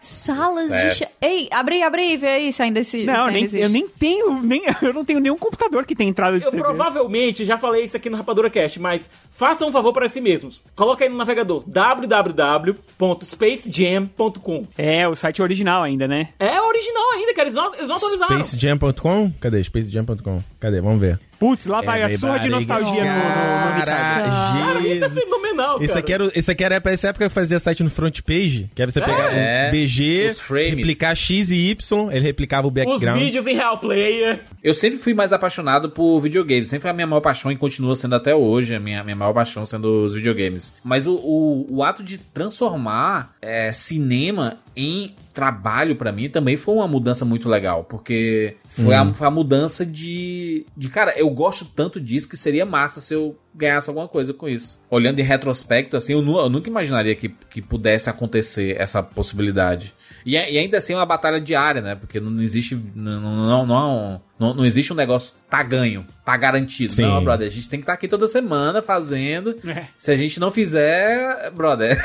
Salas 0.00 0.70
de 0.72 0.90
chat. 0.96 1.08
Ei, 1.20 1.48
abre 1.52 1.76
aí, 1.76 1.82
abre 1.84 2.00
aí, 2.02 2.16
vê 2.16 2.26
aí 2.28 2.52
se 2.52 2.60
ainda 2.62 2.80
existe. 2.80 3.00
se 3.02 3.06
Não, 3.06 3.14
ainda 3.26 3.30
nem, 3.32 3.44
existe. 3.44 3.62
eu 3.62 3.68
nem 3.68 3.86
tenho, 3.88 4.42
nem, 4.42 4.62
eu 4.82 4.92
não 4.92 5.04
tenho 5.04 5.20
nenhum 5.20 5.38
computador 5.38 5.86
que 5.86 5.94
tenha 5.94 6.10
entrada 6.10 6.36
de 6.38 6.44
Eu 6.44 6.50
CD. 6.50 6.60
provavelmente 6.62 7.44
já 7.44 7.56
falei 7.56 7.84
isso 7.84 7.96
aqui 7.96 8.10
no 8.10 8.16
Rapadura 8.16 8.50
Cast, 8.50 8.80
mas 8.80 9.08
façam 9.30 9.68
um 9.68 9.72
favor 9.72 9.92
para 9.92 10.08
si 10.08 10.20
mesmos. 10.20 10.60
Coloca 10.74 11.04
aí 11.04 11.10
no 11.10 11.16
navegador 11.16 11.62
www.spacejam.com. 11.66 14.66
É, 14.76 15.06
o 15.06 15.14
site 15.14 15.40
original 15.42 15.82
ainda, 15.82 16.08
né? 16.08 16.30
É 16.38 16.58
original 16.60 17.12
ainda, 17.14 17.34
cara. 17.34 17.48
Eles 17.48 17.54
não, 17.54 17.74
eles 17.74 17.88
não 17.88 17.96
atualizaram. 17.96 18.42
Spacejam.com? 18.42 19.32
Cadê? 19.40 19.62
Spacejam.com. 19.62 20.42
Cadê? 20.58 20.80
Vamos 20.80 21.00
ver. 21.00 21.20
Putz, 21.40 21.66
lá 21.66 21.80
vai 21.80 22.02
a 22.02 22.08
surra 22.18 22.38
de 22.38 22.48
nostalgia 22.50 23.02
no, 23.02 23.18
no. 23.18 23.84
Cara, 23.86 24.80
isso 24.86 25.04
é 25.04 25.08
fenomenal, 25.08 25.72
cara. 25.72 25.84
Isso 25.84 25.98
aqui, 25.98 26.12
era, 26.12 26.30
isso 26.38 26.50
aqui 26.50 26.62
era 26.64 26.80
pra 26.80 26.92
essa 26.92 27.08
época 27.08 27.26
que 27.28 27.34
fazia 27.34 27.58
site 27.58 27.82
no 27.82 27.88
front 27.90 28.20
page, 28.20 28.70
que 28.74 28.82
aí 28.82 28.90
você 28.90 29.00
pegava 29.00 29.30
É. 29.32 29.68
um 29.68 29.70
BG, 29.72 30.28
Os 30.32 30.40
frames. 30.40 30.74
replicar 30.76 31.14
X 31.16 31.50
e 31.50 31.70
Y, 31.70 32.10
ele 32.12 32.20
replicava 32.20 32.66
o 32.66 32.68
Os 32.68 32.74
background. 32.74 33.18
vídeos 33.18 33.46
em 33.46 33.54
Real 33.54 33.78
Player. 33.78 34.40
Eu 34.62 34.74
sempre 34.74 34.98
fui 34.98 35.14
mais 35.14 35.32
apaixonado 35.32 35.88
por 35.90 36.20
videogames. 36.20 36.68
Sempre 36.68 36.82
foi 36.82 36.90
a 36.90 36.94
minha 36.94 37.06
maior 37.06 37.22
paixão 37.22 37.50
e 37.50 37.56
continua 37.56 37.96
sendo 37.96 38.14
até 38.16 38.34
hoje 38.34 38.74
a 38.74 38.80
minha, 38.80 39.02
minha 39.02 39.16
maior 39.16 39.32
paixão 39.32 39.64
sendo 39.64 40.04
os 40.04 40.12
videogames. 40.14 40.74
Mas 40.84 41.06
o, 41.06 41.14
o, 41.14 41.66
o 41.70 41.82
ato 41.82 42.02
de 42.02 42.18
transformar 42.18 43.34
é, 43.40 43.72
cinema 43.72 44.58
em 44.76 45.14
trabalho 45.32 45.96
pra 45.96 46.12
mim 46.12 46.28
também 46.28 46.56
foi 46.56 46.74
uma 46.74 46.88
mudança 46.88 47.24
muito 47.24 47.48
legal. 47.48 47.84
Porque 47.84 48.56
foi, 48.64 48.94
a, 48.94 49.12
foi 49.14 49.26
a 49.26 49.30
mudança 49.30 49.84
de, 49.86 50.66
de. 50.76 50.88
Cara, 50.88 51.14
eu 51.16 51.28
gosto 51.30 51.64
tanto 51.64 52.00
disso 52.00 52.28
que 52.28 52.36
seria 52.36 52.64
massa 52.66 53.00
se 53.00 53.14
eu 53.14 53.36
ganhasse 53.54 53.88
alguma 53.90 54.08
coisa 54.08 54.32
com 54.34 54.48
isso. 54.48 54.78
Olhando 54.90 55.18
em 55.18 55.24
retrospecto, 55.24 55.96
assim, 55.96 56.12
eu, 56.12 56.22
nu- 56.22 56.38
eu 56.38 56.48
nunca 56.48 56.68
imaginaria 56.68 57.14
que, 57.14 57.28
que 57.28 57.60
pudesse 57.62 58.08
acontecer 58.10 58.76
essa 58.80 59.02
possibilidade. 59.02 59.94
E, 60.26 60.32
e 60.32 60.58
ainda 60.58 60.76
assim 60.76 60.92
é 60.92 60.96
uma 60.96 61.06
batalha 61.06 61.40
diária, 61.40 61.80
né? 61.80 61.94
Porque 61.94 62.20
não, 62.20 62.30
não 62.30 62.42
existe. 62.42 62.74
Não, 62.94 63.20
não, 63.20 63.66
não, 63.66 64.22
não, 64.38 64.54
não 64.54 64.64
existe 64.66 64.92
um 64.92 64.96
negócio 64.96 65.34
tá 65.48 65.62
ganho, 65.62 66.04
tá 66.24 66.36
garantido. 66.36 66.92
Sim. 66.92 67.02
Não, 67.02 67.24
brother, 67.24 67.46
a 67.46 67.50
gente 67.50 67.68
tem 67.68 67.80
que 67.80 67.84
estar 67.84 67.94
aqui 67.94 68.06
toda 68.06 68.28
semana 68.28 68.82
fazendo. 68.82 69.56
É. 69.66 69.86
Se 69.96 70.10
a 70.12 70.16
gente 70.16 70.38
não 70.38 70.50
fizer, 70.50 71.50
brother. 71.52 72.00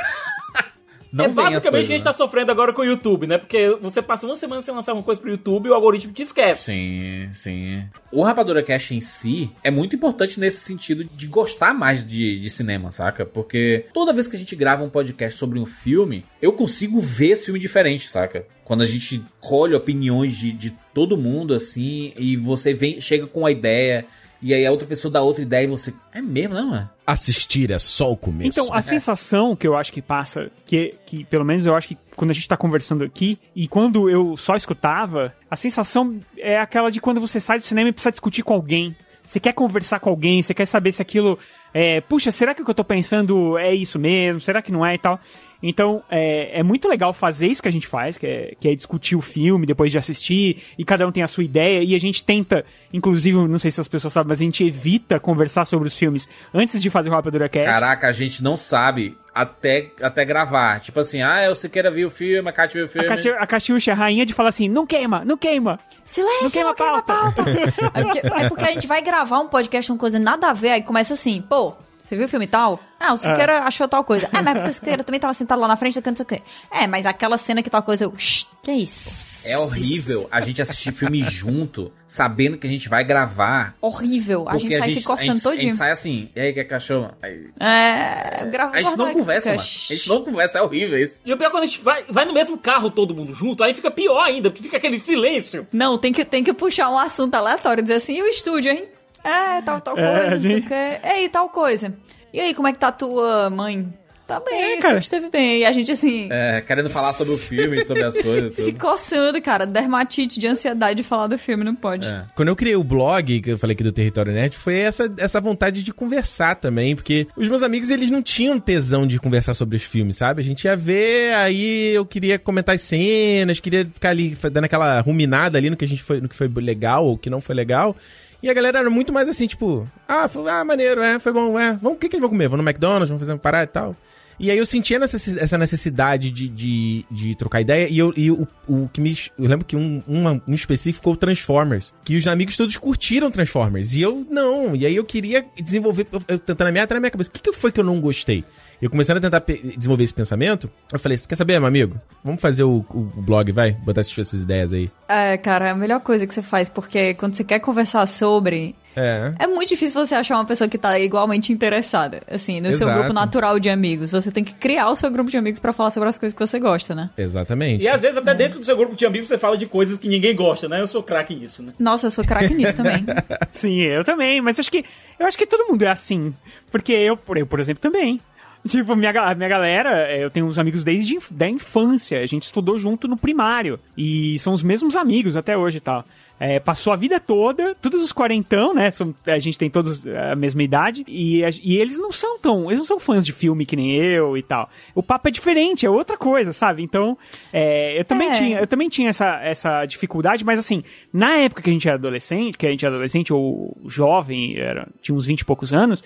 Não 1.15 1.25
é 1.25 1.29
basicamente 1.29 1.67
o 1.67 1.71
que 1.71 1.77
a 1.77 1.81
gente 1.97 2.05
né? 2.05 2.11
tá 2.11 2.13
sofrendo 2.13 2.51
agora 2.51 2.73
com 2.73 2.81
o 2.81 2.85
YouTube, 2.85 3.25
né? 3.25 3.37
Porque 3.37 3.69
você 3.81 4.01
passa 4.01 4.25
uma 4.25 4.35
semana 4.35 4.61
sem 4.61 4.75
lançar 4.75 4.93
uma 4.93 5.01
coisa 5.01 5.21
pro 5.21 5.29
YouTube 5.29 5.67
e 5.67 5.69
o 5.69 5.73
algoritmo 5.73 6.11
te 6.11 6.23
esquece. 6.23 6.63
Sim, 6.63 7.29
sim. 7.31 7.85
O 8.11 8.21
Rapadura 8.21 8.61
Cash 8.61 8.91
em 8.91 8.99
si 8.99 9.49
é 9.63 9.71
muito 9.71 9.95
importante 9.95 10.39
nesse 10.39 10.59
sentido 10.59 11.05
de 11.05 11.27
gostar 11.27 11.73
mais 11.73 12.05
de, 12.05 12.37
de 12.37 12.49
cinema, 12.49 12.91
saca? 12.91 13.25
Porque 13.25 13.85
toda 13.93 14.11
vez 14.11 14.27
que 14.27 14.35
a 14.35 14.39
gente 14.39 14.57
grava 14.57 14.83
um 14.83 14.89
podcast 14.89 15.39
sobre 15.39 15.57
um 15.57 15.65
filme, 15.65 16.25
eu 16.41 16.51
consigo 16.51 16.99
ver 16.99 17.29
esse 17.29 17.45
filme 17.45 17.59
diferente, 17.59 18.09
saca? 18.09 18.45
Quando 18.65 18.81
a 18.81 18.87
gente 18.87 19.23
colhe 19.39 19.73
opiniões 19.73 20.35
de, 20.35 20.51
de 20.51 20.71
todo 20.93 21.17
mundo, 21.17 21.53
assim, 21.53 22.11
e 22.17 22.35
você 22.35 22.73
vem, 22.73 22.99
chega 22.99 23.25
com 23.25 23.41
uma 23.41 23.51
ideia, 23.51 24.05
e 24.41 24.53
aí 24.53 24.65
a 24.65 24.71
outra 24.71 24.87
pessoa 24.87 25.11
dá 25.11 25.21
outra 25.21 25.41
ideia 25.41 25.65
e 25.65 25.67
você. 25.67 25.93
É 26.13 26.21
mesmo, 26.21 26.53
não 26.53 26.75
é? 26.75 26.89
Assistir 27.05 27.71
é 27.71 27.79
só 27.79 28.11
o 28.11 28.17
começo. 28.17 28.49
Então, 28.49 28.73
a 28.73 28.81
sensação 28.81 29.55
que 29.55 29.67
eu 29.67 29.75
acho 29.75 29.91
que 29.91 30.01
passa, 30.01 30.51
que, 30.65 30.95
que 31.05 31.23
pelo 31.25 31.45
menos 31.45 31.65
eu 31.65 31.75
acho 31.75 31.87
que 31.87 31.97
quando 32.15 32.31
a 32.31 32.33
gente 32.33 32.47
tá 32.47 32.57
conversando 32.57 33.03
aqui, 33.03 33.39
e 33.55 33.67
quando 33.67 34.09
eu 34.09 34.35
só 34.37 34.55
escutava, 34.55 35.33
a 35.49 35.55
sensação 35.55 36.19
é 36.37 36.59
aquela 36.59 36.89
de 36.89 37.01
quando 37.01 37.21
você 37.21 37.39
sai 37.39 37.57
do 37.57 37.63
cinema 37.63 37.89
e 37.89 37.91
precisa 37.91 38.11
discutir 38.11 38.43
com 38.43 38.53
alguém. 38.53 38.95
Você 39.25 39.39
quer 39.39 39.53
conversar 39.53 39.99
com 39.99 40.09
alguém, 40.09 40.41
você 40.41 40.53
quer 40.53 40.67
saber 40.67 40.91
se 40.91 41.01
aquilo 41.01 41.39
é, 41.73 41.99
puxa, 41.99 42.31
será 42.31 42.53
que 42.53 42.61
o 42.61 42.65
que 42.65 42.71
eu 42.71 42.75
tô 42.75 42.85
pensando 42.85 43.57
é 43.57 43.73
isso 43.73 43.99
mesmo? 43.99 44.39
Será 44.39 44.61
que 44.61 44.71
não 44.71 44.85
é 44.85 44.95
e 44.95 44.97
tal? 44.97 45.19
Então, 45.67 46.03
é, 46.11 46.59
é 46.59 46.63
muito 46.63 46.87
legal 46.87 47.11
fazer 47.11 47.47
isso 47.47 47.59
que 47.59 47.67
a 47.67 47.71
gente 47.71 47.87
faz, 47.87 48.19
que 48.19 48.27
é, 48.27 48.53
que 48.59 48.67
é 48.67 48.75
discutir 48.75 49.15
o 49.15 49.21
filme 49.21 49.65
depois 49.65 49.91
de 49.91 49.97
assistir, 49.97 50.61
e 50.77 50.85
cada 50.85 51.07
um 51.07 51.11
tem 51.11 51.23
a 51.23 51.27
sua 51.27 51.43
ideia, 51.43 51.83
e 51.83 51.95
a 51.95 51.99
gente 51.99 52.23
tenta, 52.23 52.63
inclusive, 52.93 53.35
não 53.47 53.57
sei 53.57 53.71
se 53.71 53.81
as 53.81 53.87
pessoas 53.87 54.13
sabem, 54.13 54.29
mas 54.29 54.39
a 54.39 54.43
gente 54.43 54.63
evita 54.63 55.19
conversar 55.19 55.65
sobre 55.65 55.87
os 55.87 55.95
filmes 55.95 56.29
antes 56.53 56.79
de 56.79 56.91
fazer 56.91 57.09
o 57.09 57.13
Rapadura 57.13 57.49
Cast. 57.49 57.67
Caraca, 57.67 58.07
a 58.07 58.11
gente 58.11 58.43
não 58.43 58.55
sabe 58.55 59.17
até, 59.33 59.89
até 60.03 60.23
gravar. 60.23 60.81
Tipo 60.81 60.99
assim, 60.99 61.23
ah, 61.23 61.43
eu 61.43 61.55
você 61.55 61.67
queira 61.67 61.89
ver 61.89 62.05
o 62.05 62.11
filme, 62.11 62.47
a 62.47 62.53
Kátia 62.53 62.85
viu 62.85 62.85
o 62.85 62.87
A, 62.87 63.17
filme. 63.17 63.37
A 63.39 63.47
Catiuxa 63.47 63.89
é 63.89 63.93
a 63.93 63.97
rainha 63.97 64.23
de 64.23 64.35
falar 64.35 64.49
assim, 64.49 64.69
não 64.69 64.85
queima, 64.85 65.25
não 65.25 65.35
queima. 65.35 65.79
Silêncio, 66.05 66.43
Não 66.43 66.51
queima 66.51 66.69
não 66.69 66.75
queima 66.75 66.97
a 66.99 67.01
pauta. 67.01 67.41
é, 67.91 68.03
porque, 68.03 68.19
é 68.19 68.49
porque 68.49 68.65
a 68.65 68.71
gente 68.71 68.85
vai 68.85 69.01
gravar 69.01 69.39
um 69.39 69.47
podcast, 69.47 69.91
uma 69.91 69.97
coisa 69.97 70.19
nada 70.19 70.51
a 70.51 70.53
ver, 70.53 70.69
aí 70.69 70.83
começa 70.83 71.13
assim, 71.15 71.41
pô, 71.41 71.75
você 72.05 72.15
viu 72.15 72.25
o 72.25 72.29
filme 72.29 72.45
tal? 72.45 72.79
Ah, 72.99 73.13
o 73.13 73.17
Siqueira 73.17 73.59
achou 73.63 73.87
tal 73.87 74.03
coisa. 74.03 74.29
É, 74.31 74.41
mas 74.41 74.47
é 74.47 74.53
porque 74.55 74.69
o 74.69 74.73
Siqueira 74.73 75.03
também 75.03 75.19
tava 75.19 75.33
sentado 75.33 75.59
lá 75.59 75.67
na 75.67 75.75
frente, 75.75 75.99
não 76.05 76.15
sei 76.15 76.23
o 76.23 76.27
quê. 76.27 76.41
É, 76.71 76.85
mas 76.87 77.05
aquela 77.05 77.37
cena 77.37 77.61
que 77.63 77.69
tal 77.69 77.81
coisa, 77.83 78.05
eu, 78.05 78.13
shh, 78.17 78.45
que 78.61 78.69
é 78.71 78.75
isso? 78.75 79.47
É 79.47 79.57
horrível 79.57 80.27
a 80.31 80.39
gente 80.39 80.61
assistir 80.61 80.91
filme 80.91 81.21
junto, 81.23 81.91
sabendo 82.07 82.57
que 82.57 82.65
a 82.65 82.69
gente 82.69 82.87
vai 82.87 83.03
gravar. 83.03 83.75
Horrível. 83.81 84.45
A 84.47 84.57
gente 84.57 84.77
sai 84.77 84.89
se 84.91 84.99
a 84.99 85.03
coçando 85.03 85.31
gente, 85.33 85.39
a 85.39 85.49
todinho. 85.51 85.71
gente 85.73 85.75
sai 85.77 85.91
assim, 85.91 86.29
e 86.35 86.39
aí, 86.39 86.53
que 86.53 86.59
é 86.59 86.63
cachorro? 86.63 87.11
Aí- 87.21 87.47
É, 87.59 88.45
grava 88.45 88.75
A 88.75 88.81
gente 88.81 88.97
não 88.97 89.13
conversa, 89.13 89.49
mano. 89.49 89.61
A 89.61 89.63
gente 89.63 90.09
não 90.09 90.21
conversa, 90.23 90.59
é 90.59 90.61
horrível 90.61 90.97
isso. 90.99 91.19
E 91.25 91.33
o 91.33 91.37
pior 91.37 91.47
é 91.47 91.51
quando 91.51 91.63
a 91.63 91.67
gente 91.67 91.81
vai, 91.81 92.03
vai 92.09 92.25
no 92.25 92.33
mesmo 92.33 92.57
carro 92.57 92.89
todo 92.89 93.13
mundo 93.15 93.33
junto, 93.33 93.63
aí 93.63 93.73
fica 93.73 93.91
pior 93.91 94.21
ainda, 94.23 94.49
porque 94.49 94.63
fica 94.63 94.77
aquele 94.77 94.99
silêncio. 94.99 95.67
Não, 95.71 95.97
tem 95.97 96.13
que, 96.13 96.23
tem 96.23 96.43
que 96.43 96.53
puxar 96.53 96.89
um 96.89 96.97
assunto 96.97 97.35
aleatório, 97.35 97.83
dizer 97.83 97.95
assim, 97.95 98.15
e 98.15 98.21
o 98.21 98.27
estúdio, 98.27 98.71
hein? 98.71 98.87
É, 99.25 99.61
tal, 99.61 99.81
tal 99.81 99.97
É, 99.97 100.05
coisa, 100.19 100.31
não 100.35 100.41
sei 100.41 100.51
o 100.51 100.53
gente- 100.59 100.67
quê. 100.67 100.99
Ei, 101.03 101.29
tal 101.29 101.49
coisa. 101.49 101.93
E 102.33 102.39
aí, 102.39 102.53
como 102.53 102.67
é 102.67 102.73
que 102.73 102.79
tá 102.79 102.91
tua 102.91 103.49
mãe? 103.49 103.91
Tá 104.27 104.39
bem, 104.39 104.55
É, 104.59 104.65
sempre 104.69 104.81
cara. 104.81 104.97
esteve 104.97 105.29
bem. 105.29 105.59
E 105.59 105.65
a 105.65 105.71
gente, 105.71 105.91
assim, 105.91 106.27
É, 106.31 106.59
querendo 106.59 106.89
falar 106.89 107.13
sobre 107.13 107.33
o 107.35 107.37
filme, 107.37 107.85
sobre 107.85 108.03
as 108.03 108.17
coisas. 108.19 108.55
se 108.57 108.73
coçando, 108.73 109.39
cara. 109.39 109.67
Dermatite 109.67 110.39
de 110.39 110.47
ansiedade 110.47 110.97
de 110.97 111.03
falar 111.03 111.27
do 111.27 111.37
filme, 111.37 111.63
não 111.63 111.75
pode. 111.75 112.07
É. 112.07 112.23
Quando 112.35 112.47
eu 112.47 112.55
criei 112.55 112.75
o 112.75 112.83
blog, 112.83 113.39
que 113.39 113.51
eu 113.51 113.57
falei 113.59 113.75
aqui 113.75 113.83
do 113.83 113.91
Território 113.91 114.33
Nerd, 114.33 114.57
foi 114.57 114.77
essa, 114.79 115.13
essa 115.19 115.39
vontade 115.39 115.83
de 115.83 115.93
conversar 115.93 116.55
também, 116.55 116.95
porque 116.95 117.27
os 117.37 117.47
meus 117.47 117.61
amigos, 117.61 117.91
eles 117.91 118.09
não 118.09 118.23
tinham 118.23 118.59
tesão 118.59 119.05
de 119.05 119.19
conversar 119.19 119.53
sobre 119.53 119.75
os 119.77 119.83
filmes, 119.83 120.15
sabe? 120.17 120.41
A 120.41 120.43
gente 120.43 120.63
ia 120.65 120.75
ver, 120.75 121.35
aí 121.35 121.93
eu 121.93 122.03
queria 122.03 122.39
comentar 122.39 122.73
as 122.73 122.81
cenas, 122.81 123.59
queria 123.59 123.85
ficar 123.85 124.09
ali 124.09 124.35
dando 124.51 124.65
aquela 124.65 125.01
ruminada 125.01 125.59
ali 125.59 125.69
no 125.69 125.77
que 125.77 125.85
a 125.85 125.87
gente 125.87 126.01
foi, 126.01 126.19
no 126.19 126.27
que 126.27 126.35
foi 126.35 126.47
legal 126.47 127.05
ou 127.05 127.15
que 127.15 127.29
não 127.29 127.39
foi 127.39 127.53
legal. 127.53 127.95
E 128.41 128.49
a 128.49 128.53
galera 128.53 128.79
era 128.79 128.89
muito 128.89 129.13
mais 129.13 129.27
assim, 129.27 129.47
tipo, 129.47 129.87
ah, 130.07 130.27
foi, 130.27 130.49
ah 130.49 130.63
maneiro, 130.63 131.01
é, 131.01 131.19
foi 131.19 131.31
bom, 131.31 131.57
é, 131.57 131.73
vamos, 131.73 131.97
o 131.97 131.99
que 131.99 132.09
que 132.09 132.15
eles 132.15 132.21
vão 132.21 132.29
comer? 132.29 132.47
Vão 132.47 132.57
no 132.57 132.63
McDonald's, 132.63 133.09
vamos 133.09 133.21
fazer 133.21 133.31
uma 133.33 133.39
parada 133.39 133.63
e 133.63 133.73
tal. 133.73 133.95
E 134.39 134.51
aí 134.51 134.57
eu 134.57 134.65
sentia 134.65 134.97
essa 135.01 135.57
necessidade 135.57 136.29
de, 136.31 136.49
de, 136.49 137.05
de 137.09 137.35
trocar 137.35 137.61
ideia. 137.61 137.87
E, 137.89 137.97
eu, 137.97 138.13
e 138.17 138.29
o, 138.31 138.47
o 138.67 138.89
que 138.91 138.99
me. 138.99 139.15
Eu 139.37 139.47
lembro 139.47 139.65
que 139.65 139.75
um, 139.75 140.01
uma- 140.07 140.41
um 140.47 140.53
específico 140.53 141.03
foi 141.03 141.13
o 141.13 141.15
Transformers. 141.15 141.93
Que 142.03 142.15
os 142.15 142.27
amigos 142.27 142.57
todos 142.57 142.75
curtiram 142.77 143.31
Transformers. 143.31 143.93
E 143.93 144.01
eu 144.01 144.25
não. 144.29 144.75
E 144.75 144.85
aí 144.85 144.95
eu 144.95 145.05
queria 145.05 145.45
desenvolver. 145.61 146.07
Eu, 146.11 146.39
tentando 146.39 146.67
até 146.67 146.93
na 146.95 146.99
minha 146.99 147.11
cabeça. 147.11 147.29
O 147.29 147.33
que, 147.33 147.39
que 147.39 147.53
foi 147.53 147.71
que 147.71 147.79
eu 147.79 147.83
não 147.83 148.01
gostei? 148.01 148.43
Eu 148.81 148.89
começando 148.89 149.17
a 149.17 149.21
tentar 149.21 149.41
desenvolver 149.77 150.03
esse 150.03 150.13
pensamento. 150.13 150.69
Eu 150.91 150.99
falei: 150.99 151.17
Você 151.17 151.27
quer 151.27 151.35
saber, 151.35 151.57
meu 151.59 151.67
amigo? 151.67 151.99
Vamos 152.23 152.41
fazer 152.41 152.63
o, 152.63 152.85
o- 152.89 153.11
o 153.17 153.21
blog, 153.21 153.51
vai? 153.51 153.71
Botar 153.71 154.01
essas, 154.01 154.17
essas 154.17 154.41
ideias 154.43 154.73
aí. 154.73 154.91
É, 155.07 155.37
cara, 155.37 155.69
é 155.69 155.71
a 155.71 155.75
melhor 155.75 156.01
coisa 156.01 156.27
que 156.27 156.33
você 156.33 156.41
faz, 156.41 156.67
porque 156.67 157.13
quando 157.13 157.35
você 157.35 157.43
quer 157.43 157.59
conversar 157.59 158.05
sobre. 158.05 158.75
É. 158.95 159.33
É 159.39 159.47
muito 159.47 159.69
difícil 159.69 159.93
você 159.93 160.15
achar 160.15 160.35
uma 160.35 160.45
pessoa 160.45 160.67
que 160.69 160.77
tá 160.77 160.97
igualmente 160.99 161.51
interessada, 161.51 162.21
assim, 162.29 162.61
no 162.61 162.71
seu 162.73 162.87
Exato. 162.87 162.97
grupo 162.99 163.13
natural 163.13 163.59
de 163.59 163.69
amigos. 163.69 164.11
Você 164.11 164.31
tem 164.31 164.43
que 164.43 164.53
criar 164.53 164.89
o 164.89 164.95
seu 164.95 165.09
grupo 165.11 165.29
de 165.29 165.37
amigos 165.37 165.59
pra 165.59 165.73
falar 165.73 165.89
sobre 165.91 166.09
as 166.09 166.17
coisas 166.17 166.33
que 166.37 166.45
você 166.45 166.59
gosta, 166.59 166.95
né? 166.95 167.09
Exatamente. 167.17 167.83
E 167.83 167.87
às 167.87 168.01
vezes 168.01 168.17
até 168.17 168.33
dentro 168.33 168.59
do 168.59 168.65
seu 168.65 168.75
grupo 168.77 168.95
de 168.95 169.05
amigos 169.05 169.27
você 169.27 169.37
fala 169.37 169.57
de 169.57 169.65
coisas 169.65 169.97
que 169.97 170.07
ninguém 170.07 170.35
gosta, 170.35 170.67
né? 170.69 170.81
Eu 170.81 170.87
sou 170.87 171.03
craque 171.03 171.35
nisso, 171.35 171.61
né? 171.63 171.73
Nossa, 171.79 172.07
eu 172.07 172.11
sou 172.11 172.23
craque 172.23 172.53
nisso 172.55 172.75
também. 172.75 173.05
Sim, 173.51 173.81
eu 173.81 174.03
também, 174.03 174.41
mas 174.41 174.59
acho 174.59 174.71
que 174.71 174.85
eu 175.19 175.25
acho 175.25 175.37
que 175.37 175.45
todo 175.45 175.67
mundo 175.69 175.83
é 175.83 175.89
assim. 175.89 176.33
Porque 176.71 176.93
eu, 176.93 177.17
por- 177.17 177.37
eu 177.37 177.45
por 177.45 177.59
exemplo, 177.59 177.81
também. 177.81 178.19
Tipo, 178.67 178.95
minha, 178.95 179.13
minha 179.35 179.47
galera, 179.49 180.11
eh, 180.11 180.23
eu 180.23 180.31
tenho 180.31 180.47
uns 180.47 180.57
amigos 180.57 180.83
desde 180.83 181.19
da 181.29 181.47
infância. 181.47 182.19
A 182.19 182.25
gente 182.25 182.43
estudou 182.43 182.79
junto 182.79 183.07
no 183.07 183.15
primário. 183.15 183.79
E 183.95 184.39
são 184.39 184.53
os 184.53 184.63
mesmos 184.63 184.95
amigos 184.95 185.35
até 185.35 185.55
hoje 185.55 185.77
e 185.77 185.81
tal. 185.81 186.03
É, 186.37 186.59
passou 186.59 186.91
a 186.91 186.97
vida 186.97 187.17
toda, 187.17 187.73
todos 187.75 188.01
os 188.01 188.11
quarentão, 188.11 188.73
né? 188.73 188.91
são- 188.91 189.15
a 189.25 189.39
gente 189.39 189.57
tem 189.57 189.69
todos 189.69 190.05
a 190.05 190.35
mesma 190.35 190.61
idade. 190.63 191.05
E, 191.07 191.45
a- 191.45 191.49
e 191.63 191.77
eles 191.77 191.97
não 191.97 192.11
são 192.11 192.37
tão. 192.37 192.65
Eles 192.65 192.79
não 192.79 192.85
são 192.85 192.99
fãs 192.99 193.25
de 193.25 193.31
filme 193.31 193.65
que 193.65 193.75
nem 193.75 193.95
eu 193.95 194.37
e 194.37 194.43
tal. 194.43 194.69
O 194.93 195.01
papo 195.01 195.29
é 195.29 195.31
diferente, 195.31 195.85
é 195.85 195.89
outra 195.89 196.17
coisa, 196.17 196.51
sabe? 196.51 196.83
Então, 196.83 197.17
é, 197.53 197.97
eu 197.97 198.03
também 198.03 198.27
É. 198.29 198.31
tinha 198.33 198.59
eu 198.59 198.67
também 198.67 198.89
tinha 198.89 199.07
essa, 199.09 199.39
essa 199.41 199.85
dificuldade, 199.85 200.43
mas 200.43 200.59
assim, 200.59 200.83
na 201.13 201.35
época 201.37 201.61
que 201.61 201.69
a 201.69 201.73
gente 201.73 201.87
era 201.87 201.95
adolescente, 201.97 202.57
que 202.57 202.67
a 202.67 202.69
gente 202.71 202.85
era 202.85 202.93
adolescente 202.95 203.31
ou 203.31 203.77
jovem, 203.87 204.57
era, 204.57 204.89
tinha 205.01 205.15
uns 205.15 205.25
20 205.25 205.39
e 205.39 205.45
poucos 205.45 205.73
anos, 205.73 206.03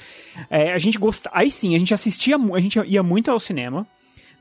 é, 0.47 0.71
a 0.73 0.77
gente 0.77 0.99
gostava. 0.99 1.35
Aí 1.39 1.49
sim, 1.49 1.75
a 1.75 1.79
gente 1.79 1.91
assistia, 1.93 2.37
a 2.37 2.59
gente 2.59 2.79
ia 2.85 3.01
muito 3.01 3.31
ao 3.31 3.39
cinema. 3.39 3.87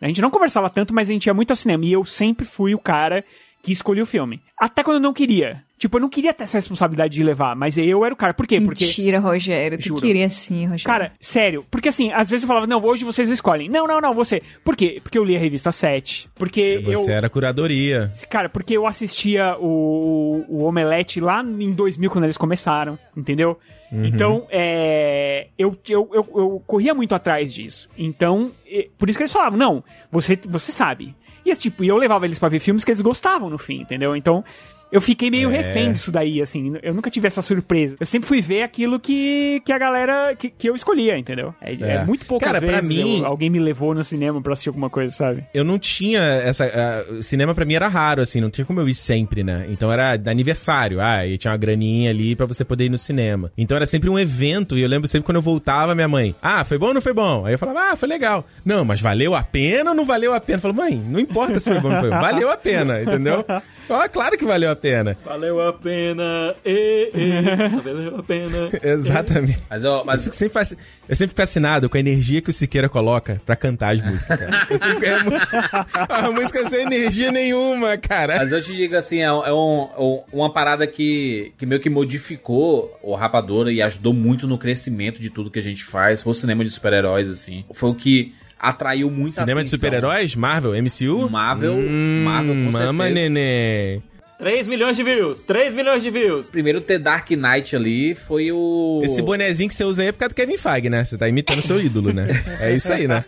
A 0.02 0.06
gente 0.06 0.20
não 0.20 0.30
conversava 0.30 0.68
tanto, 0.68 0.94
mas 0.94 1.08
a 1.08 1.12
gente 1.14 1.26
ia 1.26 1.34
muito 1.34 1.50
ao 1.50 1.56
cinema. 1.56 1.84
E 1.86 1.92
eu 1.92 2.04
sempre 2.04 2.44
fui 2.44 2.74
o 2.74 2.78
cara 2.78 3.24
que 3.62 3.72
escolhia 3.72 4.02
o 4.02 4.06
filme. 4.06 4.40
Até 4.56 4.82
quando 4.84 4.96
eu 4.96 5.02
não 5.02 5.14
queria. 5.14 5.66
Tipo, 5.78 5.96
eu 5.96 6.00
não 6.00 6.08
queria 6.08 6.34
ter 6.34 6.42
essa 6.42 6.58
responsabilidade 6.58 7.14
de 7.14 7.22
levar, 7.22 7.54
mas 7.54 7.78
eu 7.78 8.04
era 8.04 8.12
o 8.12 8.16
cara. 8.16 8.34
Por 8.34 8.46
quê? 8.46 8.60
Porque. 8.60 8.84
Mentira, 8.84 9.20
Rogério. 9.20 9.78
Tu 9.78 9.88
Juro. 9.88 10.00
queria 10.00 10.28
sim, 10.28 10.64
Rogério. 10.64 10.84
Cara, 10.84 11.12
sério, 11.20 11.64
porque 11.70 11.88
assim, 11.88 12.12
às 12.12 12.28
vezes 12.28 12.42
eu 12.42 12.48
falava, 12.48 12.66
não, 12.66 12.82
hoje 12.84 13.04
vocês 13.04 13.28
escolhem. 13.30 13.68
Não, 13.68 13.86
não, 13.86 14.00
não, 14.00 14.12
você. 14.14 14.42
Por 14.64 14.74
quê? 14.76 15.00
Porque 15.02 15.16
eu 15.16 15.24
li 15.24 15.36
a 15.36 15.38
revista 15.38 15.70
7. 15.70 16.28
Porque 16.34 16.80
Você 16.84 17.10
eu. 17.10 17.14
era 17.14 17.30
curadoria. 17.30 18.10
Cara, 18.28 18.48
porque 18.48 18.76
eu 18.76 18.86
assistia 18.86 19.56
o, 19.58 20.44
o 20.48 20.64
Omelete 20.64 21.20
lá 21.20 21.42
em 21.42 21.72
2000, 21.72 22.10
quando 22.10 22.24
eles 22.24 22.36
começaram, 22.36 22.98
entendeu? 23.16 23.58
Então, 23.90 24.46
é, 24.50 25.48
eu, 25.56 25.76
eu, 25.88 26.10
eu, 26.12 26.28
eu 26.34 26.62
corria 26.66 26.94
muito 26.94 27.14
atrás 27.14 27.52
disso. 27.54 27.88
Então, 27.96 28.52
por 28.98 29.08
isso 29.08 29.18
que 29.18 29.22
eles 29.22 29.32
falavam, 29.32 29.58
não, 29.58 29.82
você, 30.12 30.38
você 30.48 30.72
sabe. 30.72 31.14
E 31.44 31.56
tipo, 31.56 31.82
e 31.82 31.88
eu 31.88 31.96
levava 31.96 32.26
eles 32.26 32.38
pra 32.38 32.50
ver 32.50 32.58
filmes 32.58 32.84
que 32.84 32.90
eles 32.90 33.00
gostavam 33.00 33.48
no 33.48 33.56
fim, 33.56 33.80
entendeu? 33.80 34.14
Então, 34.14 34.44
eu 34.90 35.00
fiquei 35.00 35.30
meio 35.30 35.50
É. 35.50 35.56
refém 35.56 35.92
disso 35.92 36.10
daí, 36.10 36.40
assim. 36.42 36.74
Eu 36.82 36.94
nunca 36.94 37.10
tive 37.10 37.26
essa 37.26 37.42
surpresa. 37.42 37.96
Eu 38.00 38.06
sempre 38.06 38.26
fui 38.28 38.40
ver 38.40 38.62
aquilo 38.62 38.98
que, 38.98 39.60
que 39.64 39.72
a 39.72 39.78
galera, 39.78 40.34
que, 40.36 40.50
que 40.50 40.68
eu 40.68 40.74
escolhia, 40.74 41.16
entendeu? 41.18 41.54
É, 41.60 41.72
é 41.74 41.94
É. 41.96 42.04
muito 42.04 42.24
poucas 42.26 42.46
Cara, 42.46 42.60
pra 42.60 42.80
vezes 42.80 42.88
mim- 42.88 43.20
eu- 43.20 43.26
alguém 43.26 43.50
me 43.50 43.58
levou 43.58 43.94
no 43.94 44.02
cinema 44.04 44.40
pra 44.40 44.52
assistir 44.52 44.68
alguma 44.70 44.88
coisa, 44.90 45.14
sabe? 45.14 45.44
Eu 45.52 45.64
não 45.64 45.78
tinha 45.78 46.20
essa. 46.20 46.64
ah, 46.66 47.22
cinema 47.22 47.54
pra 47.54 47.64
mim 47.64 47.74
era 47.74 47.88
raro, 47.88 48.22
assim, 48.22 48.40
não 48.40 48.50
tinha 48.50 48.64
como 48.64 48.80
eu 48.80 48.88
ir 48.88 48.94
sempre, 48.94 49.42
né? 49.42 49.66
Então 49.68 49.92
era 49.92 50.16
de 50.16 50.28
aniversário. 50.30 51.00
Ah, 51.00 51.26
e 51.26 51.36
tinha 51.38 51.50
uma 51.50 51.56
graninha 51.58 52.10
ali 52.10 52.34
pra 52.36 52.46
você 52.46 52.64
poder 52.64 52.84
ir 52.86 52.90
no 52.90 52.98
cinema. 52.98 53.52
Então 53.56 53.76
era 53.76 53.86
sempre 53.86 54.08
um 54.10 54.18
evento, 54.18 54.76
e 54.76 54.82
eu 54.82 54.88
lembro 54.88 55.08
sempre 55.08 55.26
quando 55.26 55.36
eu 55.36 55.42
voltava, 55.42 55.94
minha 55.94 56.08
mãe, 56.08 56.34
ah, 56.42 56.64
foi 56.64 56.78
bom 56.78 56.86
ou 56.88 56.94
não 56.94 57.00
foi 57.00 57.12
bom? 57.12 57.44
Aí 57.46 57.52
eu 57.54 57.58
falava, 57.58 57.92
ah, 57.92 57.96
foi 57.96 58.08
legal. 58.08 58.46
Não, 58.64 58.84
mas 58.84 59.00
valeu 59.00 59.34
a 59.34 59.42
pena 59.42 59.90
ou 59.90 59.96
não 59.96 60.04
valeu 60.04 60.32
a 60.34 60.40
pena? 60.40 60.58
Eu 60.58 60.62
falo, 60.62 60.74
mãe, 60.74 60.94
não 61.08 61.20
importa 61.20 61.58
se 61.58 61.70
foi 61.70 61.80
bom 61.80 61.88
ou 61.88 61.94
não 61.94 62.00
foi 62.00 62.10
bom. 62.10 62.20
Valeu 62.20 62.50
a 62.50 62.56
pena, 62.56 63.02
entendeu? 63.02 63.44
Ó, 63.90 64.06
claro 64.08 64.36
que 64.36 64.44
valeu 64.44 64.70
a 64.70 64.76
pena. 64.78 65.16
Valeu 65.24 65.60
a 65.60 65.72
pena, 65.72 66.54
e, 66.64 67.10
e, 67.14 67.80
valeu 67.82 68.16
a 68.18 68.22
pena. 68.22 68.68
Exatamente. 68.82 69.58
Mas, 69.68 69.84
ó, 69.84 70.00
Eu, 70.00 70.04
mas 70.04 70.22
fico 70.24 70.34
sempre 70.34 70.54
fasc- 70.54 70.78
eu 71.08 71.14
sempre 71.16 71.30
fico 71.30 71.40
fascinado 71.42 71.88
com 71.90 71.96
a 71.96 72.00
energia 72.00 72.40
que 72.40 72.50
o 72.50 72.52
Siqueira 72.52 72.88
coloca 72.88 73.40
pra 73.44 73.56
cantar 73.56 73.94
as 73.94 74.02
músicas, 74.02 74.38
cara. 74.38 74.66
Eu 74.70 74.78
sempre- 74.78 75.06
é 75.08 75.18
a 76.08 76.30
música 76.30 76.68
sem 76.70 76.82
energia 76.82 77.30
nenhuma, 77.30 77.96
cara. 77.98 78.36
Mas 78.38 78.52
eu 78.52 78.62
te 78.62 78.74
digo 78.74 78.96
assim, 78.96 79.18
é, 79.20 79.32
um- 79.32 79.44
é 79.44 79.52
um- 79.52 79.88
um- 79.98 80.22
uma 80.32 80.52
parada 80.52 80.86
que, 80.86 81.52
que 81.58 81.66
meio 81.66 81.80
que 81.80 81.90
modificou 81.90 82.98
o 83.02 83.14
Rapadura 83.14 83.72
e 83.72 83.82
ajudou 83.82 84.12
muito 84.14 84.46
no 84.46 84.56
crescimento 84.58 85.20
de 85.20 85.30
tudo 85.30 85.50
que 85.50 85.58
a 85.58 85.62
gente 85.62 85.84
faz. 85.84 86.22
Foi 86.22 86.30
o 86.30 86.34
cinema 86.34 86.64
de 86.64 86.70
super-heróis, 86.70 87.28
assim. 87.28 87.64
Foi 87.74 87.90
o 87.90 87.94
que 87.94 88.32
atraiu 88.58 89.10
muita 89.10 89.40
Cinema 89.40 89.62
de 89.62 89.68
atenção. 89.68 89.78
super-heróis? 89.78 90.34
Marvel? 90.34 90.72
MCU? 90.82 91.30
Marvel, 91.30 91.74
Hum, 91.74 92.22
Marvel, 92.24 92.54
com 92.54 92.72
Mama 92.72 93.04
certeza. 93.04 93.10
nenê. 93.28 94.00
3 94.38 94.68
milhões 94.68 94.96
de 94.96 95.02
views, 95.02 95.40
3 95.40 95.74
milhões 95.74 96.00
de 96.00 96.10
views. 96.10 96.48
Primeiro 96.48 96.80
ter 96.80 96.98
Dark 96.98 97.28
Knight 97.30 97.74
ali 97.74 98.14
foi 98.14 98.52
o... 98.52 99.00
Esse 99.04 99.20
bonezinho 99.20 99.68
que 99.68 99.74
você 99.74 99.84
usa 99.84 100.02
aí 100.02 100.08
é 100.08 100.12
por 100.12 100.18
causa 100.18 100.32
do 100.32 100.36
Kevin 100.36 100.56
Feige, 100.56 100.88
né? 100.88 101.04
Você 101.04 101.18
tá 101.18 101.28
imitando 101.28 101.60
seu 101.60 101.80
ídolo, 101.80 102.12
né? 102.12 102.28
É 102.60 102.72
isso 102.72 102.92
aí, 102.92 103.08
né? 103.08 103.24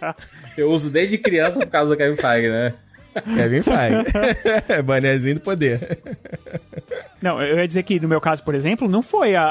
Eu 0.56 0.70
uso 0.70 0.88
desde 0.88 1.18
criança 1.18 1.58
por 1.58 1.66
causa 1.66 1.90
do 1.90 1.96
Kevin 1.96 2.16
Feige, 2.16 2.48
né? 2.48 2.74
Kevin 3.36 3.62
Feige. 3.62 4.82
bonezinho 4.86 5.34
do 5.34 5.40
poder. 5.40 5.98
Não, 7.22 7.40
eu 7.42 7.58
ia 7.58 7.66
dizer 7.66 7.82
que 7.82 8.00
no 8.00 8.08
meu 8.08 8.20
caso, 8.20 8.42
por 8.42 8.54
exemplo, 8.54 8.88
não 8.88 9.02
foi 9.02 9.34
a, 9.36 9.42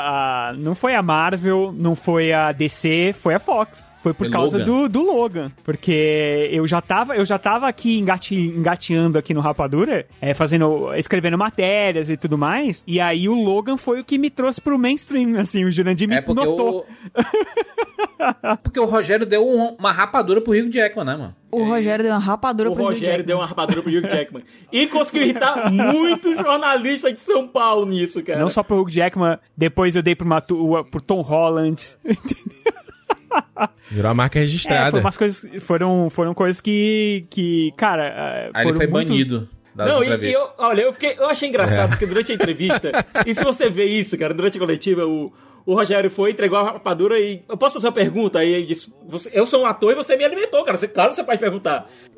a- 0.50 0.54
não 0.58 0.74
foi 0.76 0.96
a 0.96 1.02
Marvel, 1.02 1.74
não 1.76 1.96
foi 1.96 2.34
a 2.34 2.52
DC, 2.52 3.14
foi 3.20 3.34
a 3.36 3.40
Fox. 3.40 3.88
Foi 4.02 4.14
por 4.14 4.28
Foi 4.28 4.32
causa 4.32 4.58
Logan. 4.60 4.72
do, 4.84 4.88
do 4.90 5.02
Logan. 5.02 5.52
Porque 5.62 6.48
eu 6.54 6.66
já 6.66 6.80
tava, 6.80 7.18
eu 7.18 7.26
já 7.26 7.38
tava 7.38 7.68
aqui 7.68 8.00
engate, 8.00 8.34
engateando 8.34 9.18
aqui 9.18 9.34
no 9.34 9.42
Rapadura, 9.42 10.06
é, 10.22 10.34
fazendo, 10.34 10.94
escrevendo 10.96 11.38
matérias 11.38 12.10
e 12.10 12.16
tudo 12.16 12.38
mais. 12.38 12.82
E 12.88 13.02
aí 13.02 13.28
o 13.28 13.34
Logan 13.36 13.76
foi 13.76 14.00
o 14.00 14.04
que 14.06 14.18
me 14.18 14.30
trouxe 14.30 14.62
pro 14.62 14.80
mainstream, 14.80 15.38
assim, 15.38 15.66
o 15.66 15.72
Jurandir 15.72 16.08
me 16.08 16.16
É 16.16 16.22
porque 16.22 16.46
notou. 16.46 16.86
o... 16.88 18.56
porque 18.64 18.80
o 18.80 18.86
Rogério 18.86 19.26
deu 19.26 19.46
um- 19.48 19.76
uma 19.78 19.92
rapadura 19.92 20.40
pro 20.40 20.54
Hugh 20.54 20.70
Jackman, 20.72 21.06
né, 21.06 21.16
mano? 21.18 21.36
O 21.52 21.64
Rogério 21.64 22.04
deu 22.06 22.14
uma 22.14 22.20
rapadura 22.20 22.70
O 22.70 22.74
pro 22.76 22.84
Hugh 22.84 22.88
Rogério 22.90 23.06
Jackman. 23.08 23.26
deu 23.26 23.38
uma 23.38 23.46
rapadura 23.48 23.82
pro 23.82 23.92
Hugh 23.92 24.08
Jackman. 24.08 24.44
E 24.72 24.88
conseguiu 24.88 25.24
irritar 25.24 25.70
muitos 25.72 26.38
jornalistas 26.38 27.12
de 27.14 27.20
São 27.34 27.48
Paulo 27.48 27.86
nisso, 27.86 28.22
cara. 28.24 28.40
Não 28.40 28.50
só 28.50 28.64
pro 28.64 28.80
Hugh 28.82 28.90
Jackman, 28.90 29.38
depois 29.56 29.96
eu 29.96 30.02
dei 30.02 30.16
pro, 30.16 30.28
Matu, 30.28 30.86
pro 30.92 31.02
Tom 31.02 31.22
Holland. 31.22 31.84
Virou 33.92 34.12
a 34.12 34.14
marca 34.14 34.40
É, 34.40 34.42
registrada. 34.42 34.92
foram 34.92 35.04
umas 35.04 35.18
coisas, 35.18 35.64
foram, 35.64 36.10
foram 36.10 36.34
coisas 36.34 36.62
que, 36.62 37.26
que 37.30 37.72
cara... 37.78 38.06
é, 38.06 38.50
Aí 38.54 38.66
ele 38.68 38.74
foi 38.74 38.88
muito- 38.88 39.08
banido 39.10 39.50
das 39.76 39.88
Não, 39.88 40.04
e, 40.04 40.08
e 40.08 40.34
eu, 40.34 40.50
olha, 40.58 40.82
eu, 40.82 40.94
fiquei, 40.94 41.16
eu 41.18 41.28
achei 41.28 41.48
É. 41.48 41.50
engraçado, 41.50 41.90
porque 41.90 42.06
durante 42.06 42.32
a 42.32 42.36
entrevista, 42.36 42.92
e 43.26 43.34
se 43.34 43.44
você 43.44 43.70
vê 43.70 43.86
isso, 43.86 44.18
cara, 44.18 44.34
durante 44.34 44.58
a 44.58 44.60
coletiva, 44.60 45.06
o, 45.06 45.32
o 45.66 45.74
Rogério 45.76 46.10
foi, 46.10 46.32
entregou 46.32 46.58
a 46.58 46.64
rapadura 46.64 47.20
e. 47.20 47.44
Eu 47.48 47.56
posso 47.56 47.76
fazer 47.76 47.88
uma 47.88 47.94
pergunta? 47.94 48.40
Aí 48.40 48.52
ele 48.52 48.66
disse: 48.66 48.92
você, 49.08 49.30
Eu 49.34 49.46
sou 49.46 49.62
um 49.62 49.66
ator 49.66 49.92
e 49.92 49.96
você 49.96 50.18
me 50.18 50.24
alimentou, 50.26 50.64
cara. 50.66 50.76
Você, 50.78 50.88
claro, 50.88 51.14
você 51.14 51.24
pode 51.24 51.40
perguntar. 51.40 51.88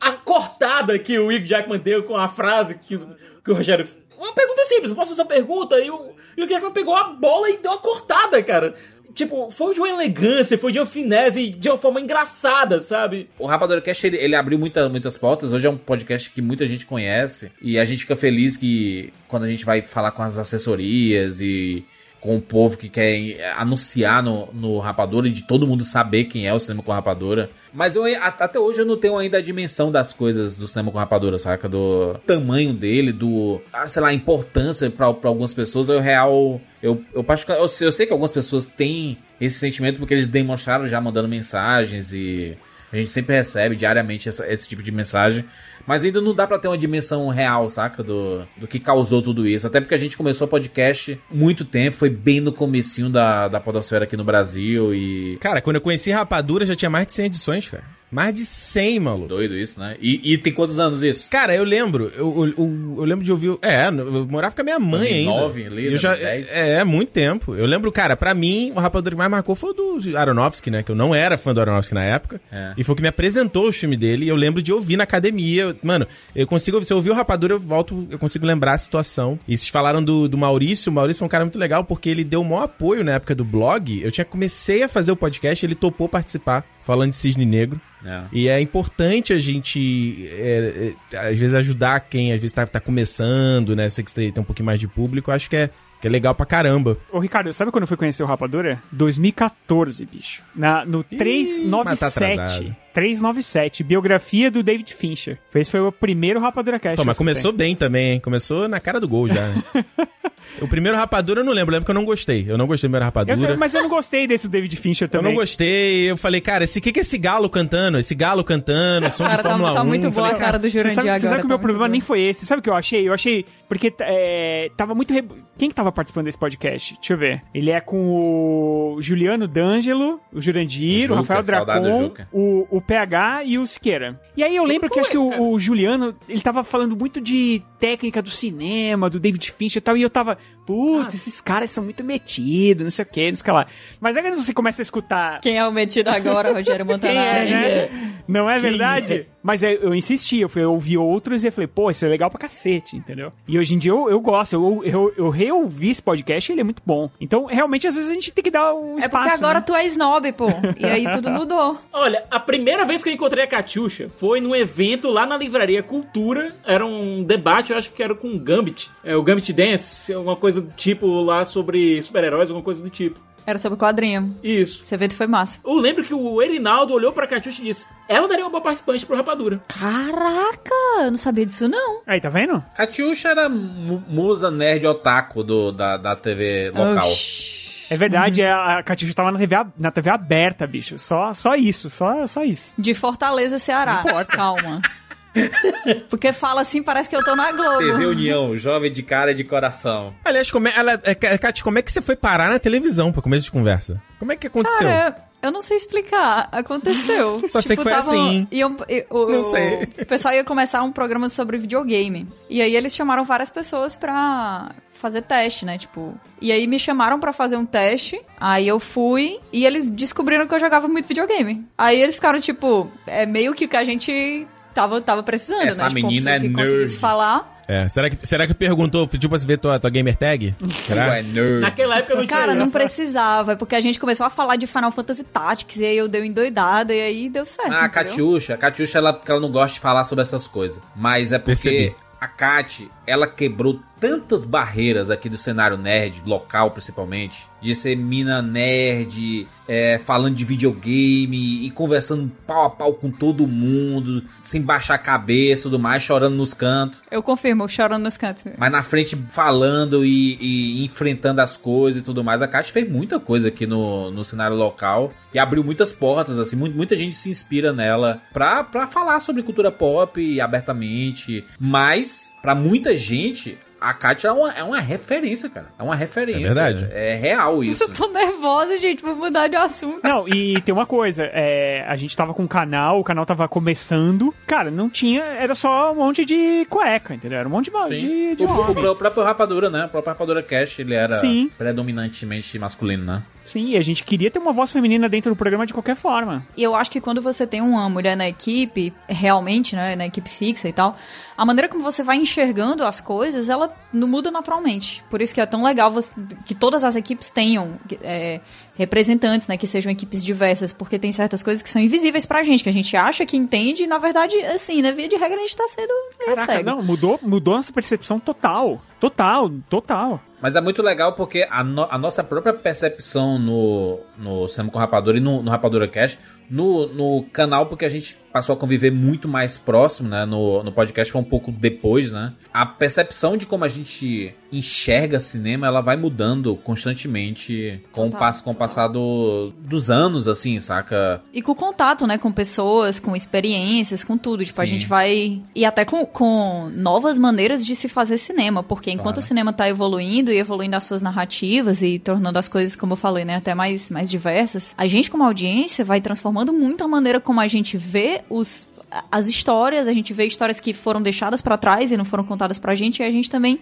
a 0.00 0.12
cortada 0.12 0.98
que 0.98 1.18
o 1.18 1.26
Hugh 1.26 1.44
Jackman 1.44 1.78
deu 1.78 2.02
com 2.02 2.16
a 2.16 2.28
frase 2.28 2.74
que, 2.74 2.98
que 2.98 3.50
o 3.50 3.54
Rogério. 3.54 3.86
Uma 4.16 4.32
pergunta 4.32 4.64
simples, 4.64 4.92
posso 4.92 5.10
fazer 5.10 5.22
uma 5.22 5.28
pergunta? 5.28 5.78
E 5.78 5.90
o 5.90 6.14
Hugh 6.36 6.48
Jackman 6.48 6.72
pegou 6.72 6.94
a 6.94 7.04
bola 7.04 7.50
e 7.50 7.58
deu 7.58 7.72
uma 7.72 7.78
cortada, 7.78 8.42
cara. 8.42 8.74
Tipo, 9.14 9.50
foi 9.50 9.74
de 9.74 9.80
uma 9.80 9.88
elegância, 9.88 10.56
foi 10.56 10.70
de 10.70 10.78
uma 10.78 10.86
finesse, 10.86 11.50
de 11.50 11.68
uma 11.68 11.76
forma 11.76 12.00
engraçada, 12.00 12.80
sabe? 12.80 13.28
O 13.38 13.46
Rapadura 13.46 13.80
Cast, 13.80 14.06
ele, 14.06 14.16
ele 14.16 14.36
abriu 14.36 14.58
muita, 14.58 14.88
muitas 14.88 15.18
portas. 15.18 15.52
Hoje 15.52 15.66
é 15.66 15.70
um 15.70 15.76
podcast 15.76 16.30
que 16.30 16.40
muita 16.40 16.64
gente 16.66 16.86
conhece. 16.86 17.50
E 17.60 17.78
a 17.78 17.84
gente 17.84 18.02
fica 18.02 18.14
feliz 18.14 18.56
que 18.56 19.12
quando 19.26 19.42
a 19.44 19.48
gente 19.48 19.64
vai 19.64 19.82
falar 19.82 20.12
com 20.12 20.22
as 20.22 20.38
assessorias 20.38 21.40
e 21.40 21.84
com 22.20 22.36
o 22.36 22.40
povo 22.40 22.76
que 22.76 22.88
quer 22.88 23.52
anunciar 23.56 24.22
no, 24.22 24.48
no 24.52 24.78
Rapadura 24.80 25.28
e 25.28 25.30
de 25.30 25.44
todo 25.44 25.66
mundo 25.66 25.84
saber 25.84 26.24
quem 26.24 26.46
é 26.48 26.52
o 26.52 26.58
cinema 26.58 26.82
com 26.82 26.90
Rapadura. 26.92 27.48
Mas 27.72 27.94
eu, 27.94 28.02
até 28.20 28.58
hoje 28.58 28.80
eu 28.80 28.84
não 28.86 28.96
tenho 28.96 29.16
ainda 29.16 29.38
a 29.38 29.40
dimensão 29.40 29.92
das 29.92 30.12
coisas 30.12 30.56
do 30.58 30.66
cinema 30.66 30.90
com 30.90 30.98
Rapadura, 30.98 31.38
saca? 31.38 31.68
Do 31.68 32.14
tamanho 32.26 32.72
dele, 32.72 33.12
do, 33.12 33.60
ah, 33.72 33.86
sei 33.86 34.02
lá, 34.02 34.12
importância 34.12 34.90
pra 34.90 35.06
algumas 35.06 35.54
pessoas. 35.54 35.88
Eu, 35.88 36.00
real, 36.00 36.60
eu, 36.82 37.02
eu, 37.14 37.24
eu, 37.56 37.68
sei- 37.68 37.86
eu 37.86 37.92
sei 37.92 38.04
que 38.06 38.12
algumas 38.12 38.32
pessoas 38.32 38.66
têm 38.66 39.16
esse 39.40 39.58
sentimento 39.58 39.98
porque 39.98 40.14
eles 40.14 40.26
demonstraram 40.26 40.86
já 40.86 41.00
mandando 41.00 41.28
mensagens 41.28 42.12
e 42.12 42.56
a 42.92 42.96
gente 42.96 43.10
sempre 43.10 43.36
recebe 43.36 43.76
diariamente 43.76 44.28
essa- 44.28 44.50
esse 44.50 44.68
tipo 44.68 44.82
de 44.82 44.90
mensagem. 44.90 45.44
Mas 45.88 46.04
ainda 46.04 46.20
não 46.20 46.34
dá 46.34 46.46
pra 46.46 46.58
ter 46.58 46.68
uma 46.68 46.76
dimensão 46.76 47.26
real, 47.28 47.70
saca? 47.70 48.02
Do, 48.02 48.46
do 48.58 48.68
que 48.68 48.78
causou 48.78 49.22
tudo 49.22 49.48
isso. 49.48 49.66
Até 49.66 49.80
porque 49.80 49.94
a 49.94 49.98
gente 49.98 50.18
começou 50.18 50.46
o 50.46 50.50
podcast 50.50 51.18
muito 51.32 51.64
tempo, 51.64 51.96
foi 51.96 52.10
bem 52.10 52.42
no 52.42 52.52
comecinho 52.52 53.08
da, 53.08 53.48
da 53.48 53.58
podosfera 53.58 54.04
aqui 54.04 54.14
no 54.14 54.22
Brasil 54.22 54.94
e... 54.94 55.38
Cara, 55.40 55.62
quando 55.62 55.76
eu 55.76 55.82
conheci 55.82 56.10
Rapadura 56.10 56.66
já 56.66 56.76
tinha 56.76 56.90
mais 56.90 57.06
de 57.06 57.14
100 57.14 57.26
edições, 57.26 57.70
cara. 57.70 57.97
Mais 58.10 58.32
de 58.34 58.44
100, 58.44 59.00
maluco. 59.00 59.28
Doido 59.28 59.54
isso, 59.56 59.78
né? 59.78 59.96
E, 60.00 60.32
e 60.32 60.38
tem 60.38 60.52
quantos 60.52 60.78
anos 60.78 61.02
isso? 61.02 61.28
Cara, 61.30 61.54
eu 61.54 61.64
lembro, 61.64 62.10
eu, 62.16 62.52
eu, 62.56 62.94
eu- 62.96 63.04
lembro 63.04 63.24
de 63.24 63.30
ouvir. 63.30 63.56
É, 63.60 63.88
eu 63.88 64.26
morava 64.26 64.54
com 64.54 64.60
a 64.62 64.64
minha 64.64 64.78
mãe 64.78 65.08
ainda. 65.12 65.32
2009 65.32 65.66
ali, 65.66 65.92
eu 65.92 65.98
já, 65.98 66.10
2010. 66.14 66.50
é, 66.52 66.70
é, 66.78 66.84
muito 66.84 67.10
tempo. 67.10 67.54
Eu 67.54 67.66
lembro, 67.66 67.92
cara, 67.92 68.16
pra 68.16 68.32
mim, 68.34 68.72
o 68.74 68.80
Rapadura 68.80 69.14
que 69.14 69.18
mais 69.18 69.30
marcou 69.30 69.54
foi 69.54 69.70
o 69.70 69.72
do 69.74 70.16
Aronofsky, 70.16 70.70
né? 70.70 70.82
Que 70.82 70.90
eu 70.90 70.96
não 70.96 71.14
era 71.14 71.36
fã 71.36 71.52
do 71.52 71.60
Aronofsky 71.60 71.94
na 71.94 72.04
época. 72.04 72.40
É. 72.50 72.72
E 72.76 72.84
foi 72.84 72.92
o 72.94 72.96
que 72.96 73.02
me 73.02 73.08
apresentou 73.08 73.68
o 73.68 73.72
filme 73.72 73.96
dele. 73.96 74.24
E 74.24 74.28
eu 74.28 74.36
lembro 74.36 74.62
de 74.62 74.72
ouvir 74.72 74.96
na 74.96 75.04
academia. 75.04 75.76
Mano, 75.82 76.06
eu 76.34 76.46
consigo. 76.46 76.82
Se 76.84 76.92
eu 76.92 76.96
ouvir 76.96 77.10
o 77.10 77.14
Rapadura, 77.14 77.54
eu 77.54 77.60
volto, 77.60 78.06
eu 78.10 78.18
consigo 78.18 78.46
lembrar 78.46 78.72
a 78.72 78.78
situação. 78.78 79.38
E 79.46 79.56
vocês 79.56 79.68
falaram 79.68 80.02
do, 80.02 80.28
do 80.28 80.38
Maurício. 80.38 80.90
O 80.90 80.94
Maurício 80.94 81.18
foi 81.18 81.26
um 81.26 81.30
cara 81.30 81.44
muito 81.44 81.58
legal 81.58 81.84
porque 81.84 82.08
ele 82.08 82.24
deu 82.24 82.40
o 82.40 82.44
maior 82.44 82.62
apoio 82.64 83.04
na 83.04 83.12
época 83.12 83.34
do 83.34 83.44
blog. 83.44 84.00
Eu 84.02 84.10
tinha 84.10 84.24
comecei 84.24 84.82
a 84.82 84.88
fazer 84.88 85.12
o 85.12 85.16
podcast, 85.16 85.64
ele 85.64 85.74
topou 85.74 86.08
participar, 86.08 86.64
falando 86.88 87.10
de 87.10 87.16
Cisne 87.16 87.44
Negro. 87.44 87.78
É. 88.02 88.22
E 88.32 88.48
é 88.48 88.58
importante 88.62 89.34
a 89.34 89.38
gente, 89.38 90.26
é, 90.32 90.94
é, 91.12 91.18
às 91.18 91.38
vezes, 91.38 91.54
ajudar 91.54 92.00
quem 92.00 92.32
às 92.32 92.40
vezes 92.40 92.54
tá, 92.54 92.66
tá 92.66 92.80
começando, 92.80 93.76
né? 93.76 93.90
Sei 93.90 94.02
que 94.02 94.10
você 94.10 94.32
tem 94.32 94.40
um 94.42 94.46
pouquinho 94.46 94.64
mais 94.64 94.80
de 94.80 94.88
público. 94.88 95.30
Acho 95.30 95.50
que 95.50 95.56
é, 95.56 95.70
que 96.00 96.06
é 96.06 96.10
legal 96.10 96.34
pra 96.34 96.46
caramba. 96.46 96.96
Ô, 97.12 97.18
Ricardo, 97.18 97.52
sabe 97.52 97.70
quando 97.70 97.82
eu 97.82 97.88
fui 97.88 97.98
conhecer 97.98 98.22
o 98.22 98.26
Rapadura? 98.26 98.82
2014, 98.90 100.06
bicho. 100.06 100.42
Na, 100.56 100.82
no 100.86 101.04
tá 101.04 101.18
397. 101.18 102.24
atrasado. 102.24 102.76
397, 102.94 103.84
biografia 103.84 104.50
do 104.50 104.62
David 104.62 104.94
Fincher. 104.94 105.38
Esse 105.54 105.70
foi 105.70 105.80
o 105.80 105.92
primeiro 105.92 106.40
Rapadura 106.40 106.80
Cast. 106.80 106.96
Pô, 106.96 107.04
mas 107.04 107.16
que 107.16 107.20
eu 107.20 107.26
começou 107.26 107.52
bem 107.52 107.76
também, 107.76 108.12
hein? 108.12 108.20
Começou 108.20 108.66
na 108.66 108.80
cara 108.80 108.98
do 108.98 109.06
gol 109.06 109.28
já. 109.28 109.54
o 110.60 110.68
primeiro 110.68 110.96
Rapadura 110.98 111.40
eu 111.40 111.44
não 111.44 111.52
lembro. 111.52 111.70
Eu 111.72 111.78
lembro 111.78 111.84
que 111.84 111.90
eu 111.90 111.94
não 111.94 112.04
gostei. 112.04 112.44
Eu 112.48 112.56
não 112.58 112.66
gostei 112.66 112.88
do 112.88 112.90
primeiro. 112.92 113.04
Rapadura. 113.04 113.52
Eu- 113.52 113.58
mas 113.58 113.74
eu 113.74 113.82
não 113.82 113.88
gostei 113.88 114.26
desse 114.26 114.48
David 114.48 114.74
Fincher 114.76 115.06
Eu 115.06 115.10
também. 115.10 115.32
não 115.32 115.38
gostei, 115.40 116.10
eu 116.10 116.16
falei, 116.16 116.40
cara, 116.40 116.64
esse 116.64 116.80
que 116.80 116.92
que 116.92 117.00
é 117.00 117.02
esse 117.02 117.18
galo 117.18 117.48
cantando? 117.48 117.98
Esse 117.98 118.14
galo 118.14 118.42
cantando, 118.44 119.10
som 119.12 119.24
Cara, 119.24 119.36
de 119.36 119.42
tá- 119.42 119.48
Fórmula 119.50 119.74
tá 119.74 119.82
1. 119.82 119.84
muito 119.86 120.04
Eu 120.06 120.10
boa 120.10 120.26
falei, 120.28 120.40
a 120.40 120.44
cara 120.44 120.58
do 120.58 120.62
Você 120.62 120.70
Jurandir 120.70 120.94
sabe, 120.94 121.06
você 121.06 121.10
agora. 121.10 121.28
sabe 121.28 121.40
que 121.42 121.46
o 121.46 121.48
meu 121.48 121.58
tá 121.58 121.62
problema 121.62 121.84
muito 121.84 121.92
nem 121.92 122.00
bom. 122.00 122.06
foi 122.06 122.20
esse. 122.22 122.46
Sabe 122.46 122.60
o 122.60 122.62
que 122.62 122.70
eu 122.70 122.74
achei? 122.74 123.08
Eu 123.08 123.12
achei. 123.12 123.44
Porque 123.68 123.92
é, 124.00 124.70
tava 124.76 124.94
muito. 124.94 125.12
re- 125.12 125.24
Quem 125.58 125.68
que 125.68 125.74
tava 125.74 125.90
participando 125.90 126.26
desse 126.26 126.38
podcast? 126.38 126.94
Deixa 126.94 127.12
eu 127.14 127.18
ver. 127.18 127.42
Ele 127.52 127.70
é 127.70 127.80
com 127.80 128.94
o 128.94 129.02
Juliano 129.02 129.48
D'Angelo, 129.48 130.20
o 130.32 130.40
Jurandir, 130.40 131.10
O 131.10 131.14
o, 131.14 131.16
Juca, 131.18 131.34
Rafael 131.34 131.42
Dracon, 131.64 132.00
Juca. 132.04 132.28
o, 132.32 132.66
o 132.70 132.80
PH 132.80 133.42
e 133.44 133.58
o 133.58 133.66
Siqueira. 133.66 134.20
E 134.36 134.42
aí 134.44 134.54
eu 134.54 134.64
lembro 134.64 134.88
que 134.88 135.00
acho 135.00 135.10
que 135.10 135.18
o, 135.18 135.50
o 135.52 135.58
Juliano, 135.58 136.14
ele 136.28 136.40
tava 136.40 136.62
falando 136.62 136.96
muito 136.96 137.20
de 137.20 137.60
técnica 137.80 138.22
do 138.22 138.30
cinema, 138.30 139.10
do 139.10 139.18
David 139.20 139.50
Fincher 139.52 139.78
e 139.80 139.82
tal, 139.82 139.96
e 139.96 140.02
eu 140.02 140.10
tava, 140.10 140.38
putz, 140.66 141.14
esses 141.14 141.40
caras 141.40 141.70
são 141.70 141.82
muito 141.84 142.02
metidos, 142.04 142.84
não 142.84 142.90
sei 142.90 143.04
o 143.04 143.06
que, 143.06 143.28
não 143.28 143.36
sei 143.36 143.42
o 143.42 143.44
que 143.44 143.50
lá. 143.50 143.66
Mas 144.00 144.16
aí 144.16 144.22
quando 144.22 144.40
você 144.42 144.52
começa 144.54 144.80
a 144.80 144.84
escutar 144.84 145.40
Quem 145.40 145.58
é 145.58 145.66
o 145.66 145.72
metido 145.72 146.08
agora, 146.08 146.52
Rogério 146.52 146.84
quem 146.86 146.94
Montanari? 146.94 147.52
é, 147.52 147.88
né? 147.92 148.14
Não 148.28 148.48
é 148.48 148.58
verdade? 148.58 149.26
Mas 149.42 149.62
é, 149.62 149.74
eu 149.74 149.94
insisti, 149.94 150.40
eu, 150.40 150.48
fui, 150.48 150.62
eu 150.62 150.72
ouvi 150.72 150.98
outros 150.98 151.42
e 151.44 151.48
eu 151.48 151.52
falei, 151.52 151.66
pô, 151.66 151.90
isso 151.90 152.04
é 152.04 152.08
legal 152.08 152.28
pra 152.30 152.38
cacete, 152.40 152.96
entendeu? 152.96 153.32
E 153.46 153.58
hoje 153.58 153.74
em 153.74 153.78
dia 153.78 153.92
eu, 153.92 154.10
eu 154.10 154.20
gosto, 154.20 154.52
eu, 154.54 154.82
eu, 154.84 155.14
eu 155.16 155.30
reouvi 155.48 155.90
esse 155.90 156.02
podcast 156.02 156.50
e 156.50 156.54
ele 156.54 156.60
é 156.60 156.64
muito 156.64 156.82
bom. 156.84 157.10
Então, 157.20 157.46
realmente, 157.46 157.86
às 157.86 157.94
vezes 157.94 158.10
a 158.10 158.14
gente 158.14 158.30
tem 158.32 158.42
que 158.44 158.50
dar 158.50 158.72
o 158.74 158.96
É 158.96 159.00
espaço. 159.00 159.24
porque 159.28 159.34
agora 159.44 159.58
né? 159.60 159.64
tu 159.66 159.74
é 159.74 159.84
snob, 159.86 160.32
pô. 160.32 160.46
E 160.78 160.84
aí 160.84 161.10
tudo 161.10 161.28
mudou. 161.30 161.78
Olha, 161.92 162.24
a 162.30 162.38
primeira 162.38 162.84
vez 162.84 163.02
que 163.02 163.08
eu 163.08 163.12
encontrei 163.14 163.44
a 163.44 163.46
Catiuxa 163.46 164.10
foi 164.18 164.40
num 164.40 164.54
evento 164.54 165.08
lá 165.08 165.26
na 165.26 165.36
livraria 165.36 165.82
Cultura. 165.82 166.52
Era 166.64 166.84
um 166.86 167.22
debate, 167.22 167.72
eu 167.72 167.78
acho 167.78 167.90
que 167.92 168.02
era 168.02 168.14
com 168.14 168.28
o 168.28 168.38
Gambit. 168.38 168.90
É, 169.02 169.16
o 169.16 169.22
Gambit 169.22 169.52
Dance, 169.52 170.12
alguma 170.12 170.36
coisa 170.36 170.60
do 170.60 170.72
tipo 170.72 171.06
lá 171.22 171.44
sobre 171.44 172.02
super-heróis, 172.02 172.50
alguma 172.50 172.64
coisa 172.64 172.82
do 172.82 172.90
tipo. 172.90 173.18
Era 173.48 173.58
sobre 173.58 173.78
quadrinho. 173.78 174.36
Isso. 174.44 174.82
Esse 174.82 174.94
evento 174.94 175.16
foi 175.16 175.26
massa. 175.26 175.58
Eu 175.64 175.72
lembro 175.74 176.04
que 176.04 176.12
o 176.12 176.42
Erinaldo 176.42 176.92
olhou 176.92 177.12
pra 177.14 177.26
Catiuxa 177.26 177.62
e 177.62 177.64
disse: 177.64 177.86
Ela 178.06 178.28
daria 178.28 178.44
uma 178.44 178.50
boa 178.50 178.62
participante 178.62 179.06
pro 179.06 179.16
Rapadura. 179.16 179.62
Caraca, 179.68 180.74
eu 181.04 181.10
não 181.10 181.16
sabia 181.16 181.46
disso 181.46 181.66
não. 181.66 182.02
Aí, 182.06 182.20
tá 182.20 182.28
vendo? 182.28 182.62
Catiuxa 182.74 183.30
era 183.30 183.48
mu- 183.48 184.02
musa 184.06 184.50
nerd 184.50 184.86
otaku 184.86 185.42
do, 185.42 185.72
da, 185.72 185.96
da 185.96 186.14
TV 186.14 186.70
local. 186.74 187.08
Oxi. 187.08 187.56
É 187.90 187.96
verdade, 187.96 188.42
é, 188.42 188.52
a 188.52 188.82
Catiuxa 188.82 189.14
tava 189.14 189.32
na 189.32 189.38
TV, 189.38 189.56
na 189.78 189.90
TV 189.90 190.10
aberta, 190.10 190.66
bicho. 190.66 190.98
Só, 190.98 191.32
só 191.32 191.54
isso, 191.54 191.88
só, 191.88 192.26
só 192.26 192.44
isso. 192.44 192.74
De 192.78 192.92
Fortaleza, 192.92 193.58
Ceará. 193.58 194.02
Calma. 194.28 194.82
Porque 196.10 196.32
fala 196.32 196.60
assim, 196.60 196.82
parece 196.82 197.08
que 197.08 197.16
eu 197.16 197.24
tô 197.24 197.34
na 197.36 197.52
Globo. 197.52 197.78
TV 197.78 198.06
União, 198.06 198.56
jovem 198.56 198.90
de 198.92 199.02
cara 199.02 199.30
e 199.30 199.34
de 199.34 199.44
coração. 199.44 200.14
Aliás, 200.24 200.50
como 200.50 200.68
é, 200.68 200.72
ela, 200.76 201.00
é, 201.04 201.14
Kat, 201.14 201.62
como 201.62 201.78
é 201.78 201.82
que 201.82 201.90
você 201.92 202.00
foi 202.02 202.16
parar 202.16 202.50
na 202.50 202.58
televisão 202.58 203.12
pra 203.12 203.22
começo 203.22 203.44
de 203.44 203.50
conversa? 203.52 204.00
Como 204.18 204.32
é 204.32 204.36
que 204.36 204.46
aconteceu? 204.46 204.86
Cara, 204.88 205.16
eu 205.42 205.50
não 205.52 205.62
sei 205.62 205.76
explicar. 205.76 206.48
Aconteceu. 206.50 207.42
Só 207.48 207.60
sei 207.60 207.76
que 207.76 207.82
foi 207.82 207.92
tavam- 207.92 208.12
assim. 208.28 208.48
iam- 208.50 208.76
o, 209.10 209.26
Não 209.26 209.38
o- 209.40 209.42
sei. 209.42 209.84
O 210.00 210.06
pessoal 210.06 210.34
ia 210.34 210.44
começar 210.44 210.82
um 210.82 210.90
programa 210.92 211.28
sobre 211.28 211.58
videogame. 211.58 212.26
E 212.50 212.60
aí 212.60 212.74
eles 212.74 212.94
chamaram 212.94 213.24
várias 213.24 213.50
pessoas 213.50 213.94
pra 213.96 214.70
fazer 214.92 215.22
teste, 215.22 215.64
né? 215.64 215.78
Tipo. 215.78 216.12
E 216.40 216.50
aí 216.50 216.66
me 216.66 216.76
chamaram 216.78 217.20
pra 217.20 217.32
fazer 217.32 217.56
um 217.56 217.64
teste. 217.64 218.20
Aí 218.40 218.66
eu 218.66 218.80
fui 218.80 219.38
e 219.52 219.64
eles 219.64 219.88
descobriram 219.90 220.46
que 220.46 220.54
eu 220.54 220.58
jogava 220.58 220.88
muito 220.88 221.06
videogame. 221.06 221.64
Aí 221.78 222.00
eles 222.00 222.16
ficaram, 222.16 222.40
tipo, 222.40 222.90
é 223.06 223.24
meio 223.24 223.54
que 223.54 223.66
o 223.66 223.68
que 223.68 223.76
a 223.76 223.84
gente 223.84 224.44
tava, 224.78 225.00
tava 225.00 225.22
precisando, 225.24 225.62
Essa 225.62 225.82
né? 225.82 225.88
Tipo, 225.88 226.00
uma 226.00 226.08
menina 226.08 226.30
é 226.30 226.38
nerd. 226.38 226.96
falar. 226.96 227.56
É, 227.66 227.86
será 227.88 228.08
que, 228.08 228.16
será 228.26 228.46
que 228.46 228.54
perguntou, 228.54 229.06
pediu 229.08 229.28
pra 229.28 229.38
você 229.38 229.46
ver 229.46 229.58
tua, 229.58 229.78
tua 229.78 229.90
gamer 229.90 230.16
tag? 230.16 230.54
Será? 230.86 231.08
Ué, 231.08 231.22
nerd. 231.22 231.60
Naquela 231.60 231.96
época 231.98 232.12
eu 232.12 232.16
não 232.18 232.26
tinha. 232.26 232.38
Cara, 232.40 232.54
não 232.54 232.62
essa- 232.66 232.78
precisava, 232.78 233.56
porque 233.56 233.74
a 233.74 233.80
gente 233.80 233.98
começou 233.98 234.24
a 234.24 234.30
falar 234.30 234.54
de 234.56 234.66
Final 234.68 234.90
Fantasy 234.92 235.24
Tactics, 235.24 235.76
e 235.80 235.84
aí 235.84 235.96
eu 235.98 236.08
dei 236.08 236.20
uma 236.20 236.26
endoidada, 236.28 236.94
e 236.94 237.00
aí 237.00 237.28
deu 237.28 237.44
certo. 237.44 237.72
Ah, 237.72 237.84
a? 237.84 237.88
Catiuxa, 237.88 238.54
a 238.54 238.56
Catiuxa, 238.56 238.98
ela, 238.98 239.20
ela 239.26 239.40
não 239.40 239.50
gosta 239.50 239.74
de 239.74 239.80
falar 239.80 240.04
sobre 240.04 240.22
essas 240.22 240.46
coisas. 240.46 240.80
Mas 240.96 241.32
é 241.32 241.38
porque 241.38 241.50
Percebi. 241.50 241.96
a 242.20 242.28
Kat, 242.28 242.88
ela 243.06 243.26
quebrou 243.26 243.80
tantas 244.00 244.44
barreiras 244.44 245.10
aqui 245.10 245.28
do 245.28 245.36
cenário 245.36 245.76
nerd, 245.76 246.22
local 246.26 246.70
principalmente, 246.70 247.44
de 247.60 247.74
ser 247.74 247.96
mina 247.96 248.40
nerd, 248.40 249.46
é, 249.66 249.98
falando 249.98 250.34
de 250.36 250.44
videogame 250.44 251.66
e 251.66 251.70
conversando 251.72 252.30
pau 252.46 252.64
a 252.66 252.70
pau 252.70 252.94
com 252.94 253.10
todo 253.10 253.46
mundo, 253.46 254.22
sem 254.42 254.60
baixar 254.62 254.94
a 254.94 254.98
cabeça 254.98 255.62
e 255.62 255.64
tudo 255.64 255.78
mais, 255.78 256.02
chorando 256.02 256.36
nos 256.36 256.54
cantos. 256.54 257.00
Eu 257.10 257.22
confirmo, 257.22 257.68
chorando 257.68 258.04
nos 258.04 258.16
cantos. 258.16 258.44
Mas 258.56 258.70
na 258.72 258.82
frente 258.82 259.16
falando 259.30 260.04
e, 260.04 260.36
e 260.40 260.84
enfrentando 260.84 261.40
as 261.40 261.56
coisas 261.56 262.00
e 262.00 262.04
tudo 262.04 262.22
mais. 262.22 262.40
A 262.42 262.48
Kat 262.48 262.70
fez 262.70 262.88
muita 262.88 263.18
coisa 263.18 263.48
aqui 263.48 263.66
no, 263.66 264.10
no 264.10 264.24
cenário 264.24 264.56
local 264.56 265.12
e 265.34 265.38
abriu 265.38 265.64
muitas 265.64 265.90
portas, 265.92 266.38
assim. 266.38 266.56
mu- 266.56 266.68
Muita 266.70 266.94
gente 266.94 267.16
se 267.16 267.28
inspira 267.30 267.72
nela 267.72 268.22
pra, 268.32 268.62
pra 268.62 268.86
falar 268.86 269.18
sobre 269.20 269.42
cultura 269.42 269.70
pop 269.72 270.40
abertamente. 270.40 271.44
Mas, 271.58 272.32
pra 272.40 272.54
muita 272.54 272.94
gente, 272.94 273.58
a 273.88 273.94
Kat 273.94 274.26
é 274.26 274.30
uma, 274.32 274.52
é 274.52 274.62
uma 274.62 274.80
referência, 274.80 275.48
cara. 275.48 275.68
É 275.78 275.82
uma 275.82 275.94
referência. 275.94 276.38
É 276.38 276.42
verdade. 276.42 276.88
É 276.90 277.14
real 277.14 277.64
isso. 277.64 277.84
Eu 277.84 277.88
tô 277.88 278.06
nervosa, 278.08 278.76
gente, 278.76 279.02
vou 279.02 279.16
mudar 279.16 279.48
de 279.48 279.56
assunto. 279.56 280.00
Não, 280.04 280.28
e 280.28 280.60
tem 280.60 280.74
uma 280.74 280.84
coisa, 280.84 281.24
é, 281.32 281.84
a 281.88 281.96
gente 281.96 282.14
tava 282.14 282.34
com 282.34 282.44
o 282.44 282.48
canal, 282.48 283.00
o 283.00 283.04
canal 283.04 283.24
tava 283.24 283.48
começando. 283.48 284.34
Cara, 284.46 284.70
não 284.70 284.90
tinha, 284.90 285.22
era 285.22 285.54
só 285.54 285.92
um 285.92 285.96
monte 285.96 286.24
de 286.24 286.66
cueca, 286.68 287.14
entendeu? 287.14 287.38
Era 287.38 287.48
um 287.48 287.50
monte 287.50 287.70
de, 287.70 288.00
Sim. 288.00 288.06
de, 288.06 288.36
de 288.36 288.44
o, 288.44 288.50
homem. 288.50 288.84
o, 288.84 288.92
o 288.92 288.96
próprio 288.96 289.24
Rapadura, 289.24 289.70
né? 289.70 289.86
O 289.86 289.88
próprio 289.88 290.12
Rapadura 290.12 290.42
Cash, 290.42 290.80
ele 290.80 290.94
era 290.94 291.18
Sim. 291.18 291.50
predominantemente 291.56 292.58
masculino, 292.58 293.04
né? 293.04 293.22
Sim, 293.48 293.70
e 293.70 293.76
a 293.78 293.82
gente 293.82 294.04
queria 294.04 294.30
ter 294.30 294.38
uma 294.38 294.52
voz 294.52 294.70
feminina 294.70 295.08
dentro 295.08 295.30
do 295.32 295.36
programa 295.36 295.64
de 295.64 295.72
qualquer 295.72 295.96
forma. 295.96 296.46
E 296.54 296.62
eu 296.62 296.74
acho 296.74 296.90
que 296.90 297.00
quando 297.00 297.22
você 297.22 297.46
tem 297.46 297.62
uma 297.62 297.88
mulher 297.88 298.14
na 298.14 298.28
equipe, 298.28 298.92
realmente, 299.08 299.74
né, 299.74 299.96
na 299.96 300.04
equipe 300.04 300.28
fixa 300.28 300.68
e 300.68 300.72
tal, 300.72 300.98
a 301.38 301.44
maneira 301.44 301.68
como 301.68 301.82
você 301.84 302.02
vai 302.02 302.16
enxergando 302.16 302.84
as 302.84 303.00
coisas, 303.00 303.48
ela 303.48 303.72
não 303.92 304.08
muda 304.08 304.28
naturalmente. 304.30 305.04
Por 305.08 305.22
isso 305.22 305.32
que 305.32 305.40
é 305.40 305.46
tão 305.46 305.62
legal 305.62 305.88
você- 305.90 306.12
que 306.44 306.52
todas 306.54 306.82
as 306.82 306.96
equipes 306.96 307.30
tenham 307.30 307.78
é, 308.02 308.40
representantes, 308.78 309.48
né, 309.48 309.56
que 309.56 309.66
sejam 309.66 309.90
equipes 309.92 310.24
diversas, 310.24 310.72
porque 310.72 310.98
tem 310.98 311.10
certas 311.12 311.42
coisas 311.42 311.62
que 311.62 311.68
são 311.68 311.82
invisíveis 311.82 312.24
pra 312.24 312.42
gente, 312.42 312.62
que 312.62 312.70
a 312.70 312.72
gente 312.72 312.96
acha 312.96 313.26
que 313.26 313.36
entende, 313.36 313.82
e 313.82 313.86
na 313.86 313.98
verdade, 313.98 314.38
assim, 314.46 314.80
na 314.80 314.92
via 314.92 315.08
de 315.08 315.16
regra 315.16 315.36
a 315.36 315.40
gente 315.40 315.56
tá 315.56 315.66
sendo 315.68 315.92
meio 316.18 316.34
Caraca, 316.36 316.52
cego. 316.52 316.70
não, 316.70 316.82
mudou, 316.82 317.18
mudou 317.22 317.56
nossa 317.56 317.72
percepção 317.72 318.18
total. 318.20 318.80
Total, 319.00 319.50
total. 319.68 320.20
Mas 320.40 320.56
é 320.56 320.60
muito 320.60 320.82
legal 320.82 321.12
porque 321.12 321.46
a, 321.50 321.62
no- 321.62 321.86
a 321.90 321.98
nossa 321.98 322.22
própria 322.24 322.52
percepção 322.52 323.38
no, 323.38 324.00
no 324.16 324.48
Cinema 324.48 324.70
com 324.72 324.78
Rapadura 324.78 325.18
e 325.18 325.20
no, 325.20 325.42
no 325.42 325.50
Rapadura 325.50 325.86
Cash, 325.88 326.16
no, 326.50 326.86
no 326.88 327.24
canal, 327.32 327.66
porque 327.66 327.84
a 327.84 327.88
gente 327.88 328.16
passou 328.32 328.54
a 328.54 328.56
conviver 328.56 328.90
muito 328.90 329.28
mais 329.28 329.56
próximo, 329.56 330.08
né? 330.08 330.24
No, 330.24 330.62
no 330.62 330.72
podcast 330.72 331.12
foi 331.12 331.20
um 331.20 331.24
pouco 331.24 331.52
depois, 331.52 332.10
né? 332.10 332.32
A 332.52 332.64
percepção 332.66 333.36
de 333.36 333.46
como 333.46 333.64
a 333.64 333.68
gente 333.68 334.34
enxerga 334.50 335.20
cinema, 335.20 335.66
ela 335.66 335.80
vai 335.80 335.96
mudando 335.96 336.56
constantemente 336.56 337.82
com, 337.92 338.02
o, 338.02 338.04
Total, 338.04 338.18
passo, 338.20 338.42
com 338.44 338.50
o 338.50 338.56
passar 338.56 338.88
do- 338.88 339.52
dos 339.60 339.90
anos, 339.90 340.26
assim, 340.28 340.58
saca? 340.60 341.22
E 341.32 341.42
com 341.42 341.54
contato, 341.54 342.06
né, 342.06 342.18
com 342.18 342.32
pessoas, 342.32 342.98
com 342.98 343.14
experiências, 343.14 344.02
com 344.02 344.16
tudo. 344.16 344.44
Tipo, 344.44 344.60
a 344.60 344.66
Sim. 344.66 344.72
gente 344.74 344.86
vai. 344.86 345.40
E 345.54 345.64
até 345.64 345.84
com, 345.84 346.04
com 346.06 346.68
novas 346.72 347.18
maneiras 347.18 347.64
de 347.66 347.74
se 347.74 347.88
fazer 347.88 348.16
cinema. 348.18 348.62
Porque 348.62 348.90
enquanto 348.90 349.14
Claro. 349.14 349.18
o 349.20 349.22
cinema 349.22 349.52
tá 349.52 349.68
evoluindo 349.68 350.32
e 350.32 350.38
evoluindo 350.38 350.76
as 350.76 350.84
suas 350.84 351.02
narrativas 351.02 351.82
e 351.82 351.98
tornando 351.98 352.38
as 352.38 352.48
coisas, 352.48 352.74
como 352.76 352.92
eu 352.94 352.96
falei, 352.96 353.24
né, 353.24 353.36
até 353.36 353.54
mais, 353.54 353.90
mais 353.90 354.10
diversas, 354.10 354.74
a 354.78 354.86
gente, 354.86 355.10
como 355.10 355.24
audiência, 355.24 355.84
vai 355.84 356.00
transformando 356.00 356.52
muito 356.52 356.82
a 356.84 356.88
maneira 356.88 357.20
como 357.20 357.40
a 357.40 357.46
gente 357.48 357.76
vê 357.76 358.22
os. 358.30 358.66
As 359.12 359.28
histórias, 359.28 359.86
a 359.86 359.92
gente 359.92 360.14
vê 360.14 360.24
histórias 360.26 360.58
que 360.60 360.72
foram 360.72 361.02
deixadas 361.02 361.42
pra 361.42 361.58
trás 361.58 361.92
e 361.92 361.96
não 361.98 362.06
foram 362.06 362.24
contadas 362.24 362.58
pra 362.58 362.74
gente, 362.74 363.00
e 363.00 363.02
a 363.04 363.10
gente 363.10 363.30
também 363.30 363.60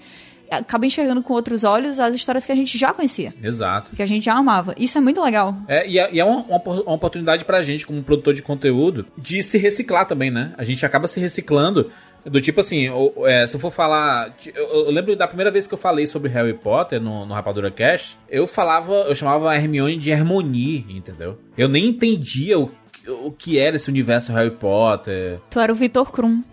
acaba 0.51 0.87
enxergando 0.87 1.23
com 1.23 1.33
outros 1.33 1.65
olhos 1.65 1.99
as 1.99 2.15
histórias 2.15 2.45
que 2.47 2.53
a 2.53 2.55
gente 2.55 2.77
já 2.79 2.93
conhecia, 2.93 3.35
Exato. 3.43 3.91
que 3.95 4.03
a 4.03 4.07
gente 4.07 4.25
já 4.25 4.35
amava. 4.35 4.75
Isso 4.79 4.97
é 4.99 5.01
muito 5.01 5.23
legal. 5.23 5.55
É, 5.69 5.89
e 5.89 5.99
é, 5.99 6.13
e 6.13 6.21
é 6.21 6.25
uma, 6.25 6.43
uma 6.45 6.63
uma 6.87 6.93
oportunidade 6.95 7.45
pra 7.45 7.63
gente, 7.63 7.87
como 7.87 8.03
produtor 8.03 8.35
de 8.35 8.43
conteúdo, 8.43 9.07
de 9.17 9.43
se 9.43 9.59
reciclar 9.59 10.07
também, 10.07 10.31
né? 10.31 10.53
A 10.59 10.65
gente 10.65 10.85
acaba 10.85 11.07
se 11.09 11.19
reciclando. 11.21 11.91
Do 12.25 12.41
tipo 12.41 12.59
assim, 12.59 12.89
ou- 12.89 13.25
é, 13.25 13.47
se 13.47 13.55
eu 13.55 13.61
for 13.61 13.71
falar. 13.71 14.35
Eu, 14.53 14.87
eu 14.87 14.91
lembro 14.91 15.15
da 15.15 15.29
primeira 15.29 15.49
vez 15.51 15.69
que 15.69 15.75
eu 15.75 15.79
falei 15.79 16.07
sobre 16.09 16.29
Harry 16.31 16.55
Potter 16.55 17.01
no, 17.01 17.25
no 17.25 17.33
Rapadura 17.33 17.71
Cash, 17.71 18.19
eu 18.29 18.49
falava, 18.49 18.93
eu 19.09 19.15
chamava 19.15 19.49
a 19.53 19.55
Hermione 19.55 19.97
de 19.97 20.11
Hermione, 20.11 20.85
entendeu? 20.91 21.39
Eu 21.57 21.69
nem 21.69 21.87
entendia 21.87 22.59
o, 22.59 22.69
o 23.09 23.31
que 23.31 23.59
era 23.59 23.77
esse 23.77 23.89
universo 23.91 24.33
Harry 24.33 24.51
Potter. 24.51 25.39
Tu 25.51 25.61
era 25.61 25.73
o 25.73 25.75
Vitor 25.75 26.11
Krum. 26.11 26.43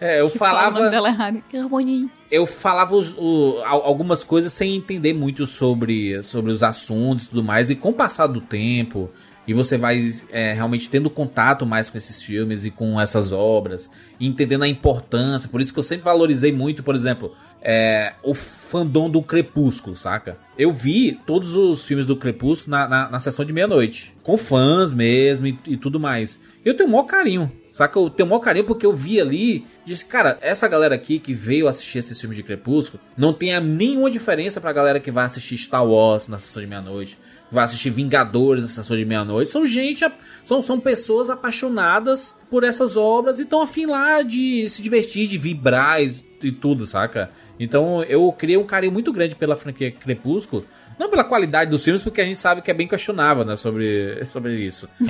É, 0.00 0.20
eu 0.20 0.30
que 0.30 0.38
fala 0.38 0.52
o 0.52 0.56
falava. 0.62 0.78
nome 0.78 0.90
dela 0.90 1.08
errado. 1.08 1.42
Harmonie. 1.54 2.08
eu 2.30 2.46
falava 2.46 2.94
os- 2.94 3.14
o- 3.18 3.60
al- 3.64 3.82
algumas 3.82 4.22
coisas 4.22 4.52
sem 4.52 4.76
entender 4.76 5.12
muito 5.12 5.44
sobre, 5.46 6.22
sobre 6.22 6.52
os 6.52 6.62
assuntos 6.62 7.24
e 7.24 7.28
tudo 7.30 7.42
mais, 7.42 7.68
e 7.70 7.74
com 7.74 7.88
o 7.88 7.92
passar 7.92 8.28
do 8.28 8.40
tempo, 8.40 9.10
e 9.44 9.52
você 9.52 9.76
vai 9.76 10.08
é, 10.30 10.52
realmente 10.52 10.88
tendo 10.88 11.10
contato 11.10 11.66
mais 11.66 11.90
com 11.90 11.98
esses 11.98 12.22
filmes 12.22 12.64
e 12.64 12.70
com 12.70 13.00
essas 13.00 13.32
obras, 13.32 13.90
e 14.20 14.26
entendendo 14.28 14.62
a 14.62 14.68
importância, 14.68 15.48
por 15.48 15.60
isso 15.60 15.72
que 15.72 15.78
eu 15.80 15.82
sempre 15.82 16.04
valorizei 16.04 16.52
muito, 16.52 16.84
por 16.84 16.94
exemplo, 16.94 17.34
é, 17.68 18.12
o 18.22 18.32
fandom 18.32 19.10
do 19.10 19.20
Crepúsculo, 19.20 19.96
saca? 19.96 20.38
Eu 20.56 20.72
vi 20.72 21.18
todos 21.26 21.56
os 21.56 21.84
filmes 21.84 22.06
do 22.06 22.14
Crepúsculo 22.14 22.70
na, 22.70 22.86
na, 22.86 23.10
na 23.10 23.18
sessão 23.18 23.44
de 23.44 23.52
meia-noite, 23.52 24.14
com 24.22 24.38
fãs 24.38 24.92
mesmo 24.92 25.48
e, 25.48 25.58
e 25.66 25.76
tudo 25.76 25.98
mais. 25.98 26.38
Eu 26.64 26.76
tenho 26.76 26.88
o 26.88 26.92
maior 26.92 27.04
carinho, 27.04 27.50
Saca? 27.76 27.98
Eu 27.98 28.08
tenho 28.08 28.26
o 28.26 28.30
maior 28.30 28.40
carinho 28.40 28.64
porque 28.64 28.86
eu 28.86 28.92
vi 28.94 29.20
ali. 29.20 29.66
Disse, 29.84 30.02
cara, 30.02 30.38
essa 30.40 30.66
galera 30.66 30.94
aqui 30.94 31.18
que 31.18 31.34
veio 31.34 31.68
assistir 31.68 31.98
esses 31.98 32.18
filmes 32.18 32.34
de 32.34 32.42
Crepúsculo 32.42 33.02
não 33.14 33.34
tem 33.34 33.60
nenhuma 33.60 34.10
diferença 34.10 34.58
pra 34.62 34.72
galera 34.72 34.98
que 34.98 35.10
vai 35.10 35.26
assistir 35.26 35.58
Star 35.58 35.86
Wars 35.86 36.26
na 36.26 36.38
sessão 36.38 36.62
de 36.62 36.66
meia-noite, 36.66 37.18
vai 37.50 37.66
assistir 37.66 37.90
Vingadores 37.90 38.62
na 38.62 38.68
sessão 38.68 38.96
de 38.96 39.04
meia-noite. 39.04 39.50
São 39.50 39.66
gente, 39.66 40.10
são, 40.42 40.62
são 40.62 40.80
pessoas 40.80 41.28
apaixonadas 41.28 42.34
por 42.48 42.64
essas 42.64 42.96
obras 42.96 43.38
e 43.38 43.42
estão 43.42 43.60
afim 43.60 43.84
lá 43.84 44.22
de 44.22 44.66
se 44.70 44.80
divertir, 44.80 45.28
de 45.28 45.36
vibrar 45.36 46.02
e, 46.02 46.14
e 46.42 46.50
tudo, 46.50 46.86
saca? 46.86 47.30
Então 47.58 48.02
eu 48.04 48.30
criei 48.32 48.56
um 48.56 48.64
carinho 48.64 48.92
muito 48.92 49.12
grande 49.12 49.34
pela 49.34 49.56
franquia 49.56 49.90
Crepúsculo. 49.90 50.64
Não 50.98 51.10
pela 51.10 51.24
qualidade 51.24 51.70
dos 51.70 51.84
filmes, 51.84 52.02
porque 52.02 52.20
a 52.20 52.24
gente 52.24 52.38
sabe 52.38 52.62
que 52.62 52.70
é 52.70 52.74
bem 52.74 52.88
questionável, 52.88 53.44
né, 53.44 53.54
sobre, 53.56 54.24
sobre 54.32 54.54
isso. 54.60 54.88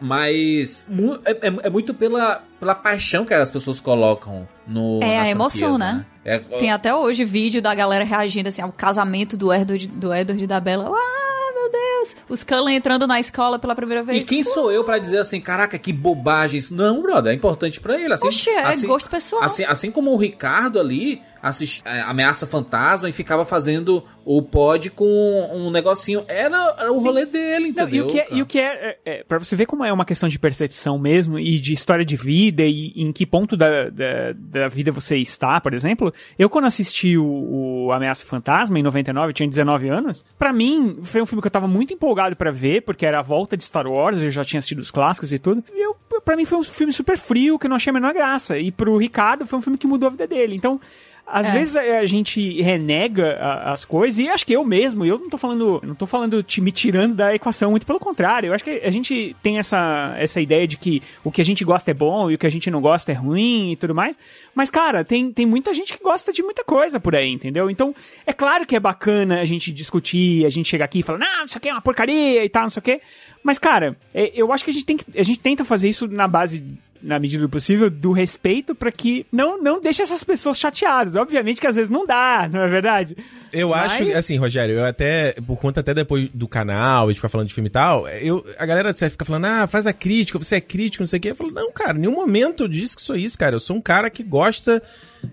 Mas 0.00 0.84
mu- 0.88 1.18
é, 1.24 1.30
é- 1.30 1.66
é 1.66 1.70
muito 1.70 1.94
pela, 1.94 2.42
pela 2.58 2.74
paixão 2.74 3.24
que 3.24 3.32
as 3.34 3.50
pessoas 3.50 3.80
colocam 3.80 4.48
no. 4.66 5.00
É 5.02 5.18
a 5.20 5.28
emoção, 5.28 5.76
franquias, 5.78 5.96
né? 5.96 6.06
É- 6.24 6.38
Tem 6.58 6.70
até 6.72 6.94
hoje 6.94 7.24
vídeo 7.24 7.62
da 7.62 7.74
galera 7.74 8.04
reagindo 8.04 8.48
assim 8.48 8.62
ao 8.62 8.72
casamento 8.72 9.36
do 9.36 9.52
Edward, 9.52 9.86
do 9.88 10.12
Edward 10.12 10.42
e 10.42 10.46
da 10.46 10.58
Bella. 10.60 10.90
Ah, 10.92 11.52
meu 11.54 11.70
Deus! 11.70 12.16
Os 12.28 12.42
Cullen 12.42 12.76
entrando 12.76 13.06
na 13.06 13.20
escola 13.20 13.58
pela 13.60 13.74
primeira 13.76 14.02
E 14.02 14.04
vez. 14.06 14.28
quem 14.28 14.42
sou 14.42 14.72
eu 14.72 14.82
pra 14.82 14.98
dizer 14.98 15.18
assim, 15.18 15.40
caraca, 15.40 15.78
que 15.78 15.92
bobagem 15.92 16.58
isso? 16.58 16.74
Não, 16.74 17.00
brother, 17.00 17.32
é 17.32 17.34
importante 17.36 17.80
pra 17.80 17.96
ele. 18.00 18.12
Assim, 18.12 18.26
Oxe, 18.26 18.50
é 18.50 18.64
assim, 18.64 18.86
gosto 18.88 19.08
pessoal. 19.08 19.44
Assim, 19.44 19.64
assim 19.64 19.90
como 19.92 20.10
o 20.12 20.16
Ricardo 20.16 20.80
ali 20.80 21.22
assist, 21.42 21.82
é, 21.84 22.00
Ameaça 22.02 22.46
Fantasma 22.46 23.08
e 23.08 23.12
ficava 23.12 23.44
fazendo 23.44 24.04
o 24.24 24.40
pod 24.40 24.90
com 24.90 25.50
um 25.52 25.70
negocinho. 25.70 26.24
Era, 26.28 26.74
era 26.78 26.92
o 26.92 26.98
rolê 26.98 27.26
dele, 27.26 27.72
Não, 27.72 27.84
entendeu? 27.84 27.94
e 27.94 28.00
o 28.02 28.06
que 28.06 28.20
é, 28.20 28.26
e 28.30 28.42
o 28.42 28.46
que 28.46 28.58
é, 28.60 28.64
é, 28.64 28.98
é, 29.04 29.24
pra 29.24 29.38
você 29.38 29.56
ver 29.56 29.66
como 29.66 29.84
é 29.84 29.92
uma 29.92 30.04
questão 30.04 30.28
de 30.28 30.38
percepção 30.38 30.96
mesmo 30.98 31.38
e 31.38 31.58
de 31.58 31.72
história 31.72 32.04
de 32.04 32.14
vida 32.14 32.62
e 32.62 32.92
em 32.94 33.12
que 33.12 33.26
ponto 33.26 33.56
da, 33.56 33.90
da, 33.90 34.32
da 34.34 34.68
vida 34.68 34.92
você 34.92 35.16
está, 35.18 35.60
por 35.60 35.74
exemplo, 35.74 36.14
eu 36.38 36.48
quando 36.48 36.66
assisti 36.66 37.18
o, 37.18 37.86
o 37.86 37.92
Ameaça 37.92 38.24
Fantasma 38.24 38.78
em 38.78 38.82
99, 38.82 39.30
eu 39.30 39.32
tinha 39.34 39.48
19 39.48 39.88
anos, 39.88 40.24
pra 40.38 40.52
mim 40.52 40.98
foi 41.02 41.20
um 41.20 41.26
filme 41.26 41.42
que 41.42 41.48
eu 41.48 41.52
tava 41.52 41.66
muito 41.66 41.92
empolgado 41.92 42.36
pra 42.36 42.52
ver, 42.52 42.82
porque 42.82 43.04
era 43.04 43.18
a 43.18 43.22
volta 43.22 43.56
de 43.56 43.64
Star 43.64 43.86
Wars, 43.88 44.18
eu 44.18 44.30
já 44.30 44.44
tinha 44.44 44.58
assistido 44.58 44.78
os 44.78 44.90
clássicos 44.90 45.32
e 45.32 45.38
tudo, 45.38 45.64
e 45.74 45.84
eu, 45.84 45.96
pra 46.24 46.36
mim 46.36 46.44
foi 46.44 46.58
um 46.58 46.62
filme 46.62 46.92
super 46.92 47.18
frio, 47.18 47.58
que 47.58 47.66
eu 47.66 47.68
não 47.68 47.76
achei 47.76 47.90
a 47.90 47.94
menor 47.94 48.14
graça, 48.14 48.56
e 48.58 48.70
pro 48.70 48.96
Ricardo 48.96 49.46
foi 49.46 49.58
um 49.58 49.62
filme 49.62 49.78
que 49.78 49.86
mudou 49.86 50.06
a 50.06 50.10
vida 50.10 50.26
dele, 50.28 50.54
então... 50.54 50.80
Às 51.24 51.48
É. 51.48 51.52
vezes 51.52 51.76
a 51.76 52.04
gente 52.04 52.60
renega 52.60 53.36
a- 53.40 53.72
as 53.72 53.84
coisas, 53.86 54.18
e 54.18 54.28
acho 54.28 54.44
que 54.44 54.52
eu 54.52 54.62
mesmo, 54.64 55.02
eu 55.04 55.18
não 55.18 55.30
tô 55.30 55.38
falando, 55.38 55.80
não 55.82 55.94
tô 55.94 56.06
falando 56.06 56.42
te, 56.42 56.60
me 56.60 56.70
tirando 56.70 57.14
da 57.14 57.34
equação, 57.34 57.70
muito 57.70 57.86
pelo 57.86 57.98
contrário. 57.98 58.48
Eu 58.48 58.54
acho 58.54 58.62
que 58.64 58.80
a 58.84 58.90
gente 58.90 59.34
tem 59.42 59.56
essa, 59.58 60.14
essa 60.18 60.40
ideia 60.40 60.66
de 60.68 60.76
que 60.76 61.02
o 61.24 61.30
que 61.30 61.40
a 61.40 61.44
gente 61.44 61.64
gosta 61.64 61.90
é 61.90 61.94
bom 61.94 62.30
e 62.30 62.34
o 62.34 62.38
que 62.38 62.46
a 62.46 62.50
gente 62.50 62.70
não 62.70 62.80
gosta 62.82 63.12
é 63.12 63.14
ruim 63.14 63.72
e 63.72 63.76
tudo 63.76 63.94
mais. 63.94 64.18
Mas, 64.54 64.68
cara, 64.68 65.04
tem, 65.04 65.32
tem 65.32 65.46
muita 65.46 65.72
gente 65.72 65.96
que 65.96 66.02
gosta 66.04 66.32
de 66.32 66.42
muita 66.42 66.64
coisa 66.64 67.00
por 67.00 67.14
aí, 67.16 67.30
entendeu? 67.30 67.70
Então, 67.70 67.94
é 68.26 68.32
claro 68.32 68.66
que 68.66 68.76
é 68.76 68.80
bacana 68.80 69.40
a 69.40 69.44
gente 69.46 69.72
discutir, 69.72 70.44
a 70.44 70.50
gente 70.50 70.68
chegar 70.68 70.84
aqui 70.84 70.98
e 70.98 71.02
falar, 71.02 71.18
não, 71.20 71.46
isso 71.46 71.56
aqui 71.56 71.68
é 71.68 71.72
uma 71.72 71.80
porcaria 71.80 72.44
e 72.44 72.48
tal, 72.48 72.64
não 72.64 72.70
sei 72.70 72.80
o 72.80 72.84
quê. 72.84 73.00
Mas, 73.42 73.58
cara, 73.58 73.96
é- 74.12 74.32
eu 74.34 74.52
acho 74.52 74.64
que 74.64 74.70
a 74.70 74.74
gente 74.74 74.84
tem 74.84 74.96
que. 74.96 75.04
A 75.18 75.22
gente 75.22 75.38
tenta 75.40 75.64
fazer 75.64 75.88
isso 75.88 76.06
na 76.06 76.28
base 76.28 76.62
na 77.02 77.18
medida 77.18 77.42
do 77.42 77.48
possível, 77.48 77.90
do 77.90 78.12
respeito 78.12 78.74
pra 78.74 78.92
que 78.92 79.26
não, 79.32 79.60
não 79.60 79.80
deixe 79.80 80.00
essas 80.02 80.22
pessoas 80.22 80.58
chateadas. 80.58 81.16
Obviamente 81.16 81.60
que 81.60 81.66
às 81.66 81.74
vezes 81.76 81.90
não 81.90 82.06
dá, 82.06 82.48
não 82.52 82.62
é 82.62 82.68
verdade? 82.68 83.16
Eu 83.52 83.70
Mas- 83.70 83.92
acho, 83.92 84.04
assim, 84.12 84.36
Rogério, 84.36 84.76
eu 84.76 84.84
até, 84.84 85.32
por 85.46 85.58
conta 85.58 85.80
até 85.80 85.92
depois 85.92 86.28
do 86.32 86.46
canal 86.46 87.10
e 87.10 87.14
de 87.14 87.18
ficar 87.18 87.28
falando 87.28 87.48
de 87.48 87.54
filme 87.54 87.68
e 87.68 87.72
tal, 87.72 88.08
eu, 88.08 88.44
a 88.58 88.64
galera 88.64 88.94
fica 88.94 89.24
falando, 89.24 89.44
ah, 89.46 89.66
faz 89.66 89.86
a 89.86 89.92
crítica, 89.92 90.38
você 90.38 90.56
é 90.56 90.60
crítico, 90.60 91.02
não 91.02 91.06
sei 91.08 91.18
o 91.18 91.20
quê. 91.20 91.30
Eu 91.30 91.36
falo, 91.36 91.50
não, 91.50 91.72
cara, 91.72 91.96
em 91.98 92.00
nenhum 92.02 92.14
momento 92.14 92.64
eu 92.64 92.68
disse 92.68 92.96
que 92.96 93.02
sou 93.02 93.16
isso, 93.16 93.36
cara. 93.38 93.56
Eu 93.56 93.60
sou 93.60 93.76
um 93.76 93.80
cara 93.80 94.08
que 94.08 94.22
gosta 94.22 94.82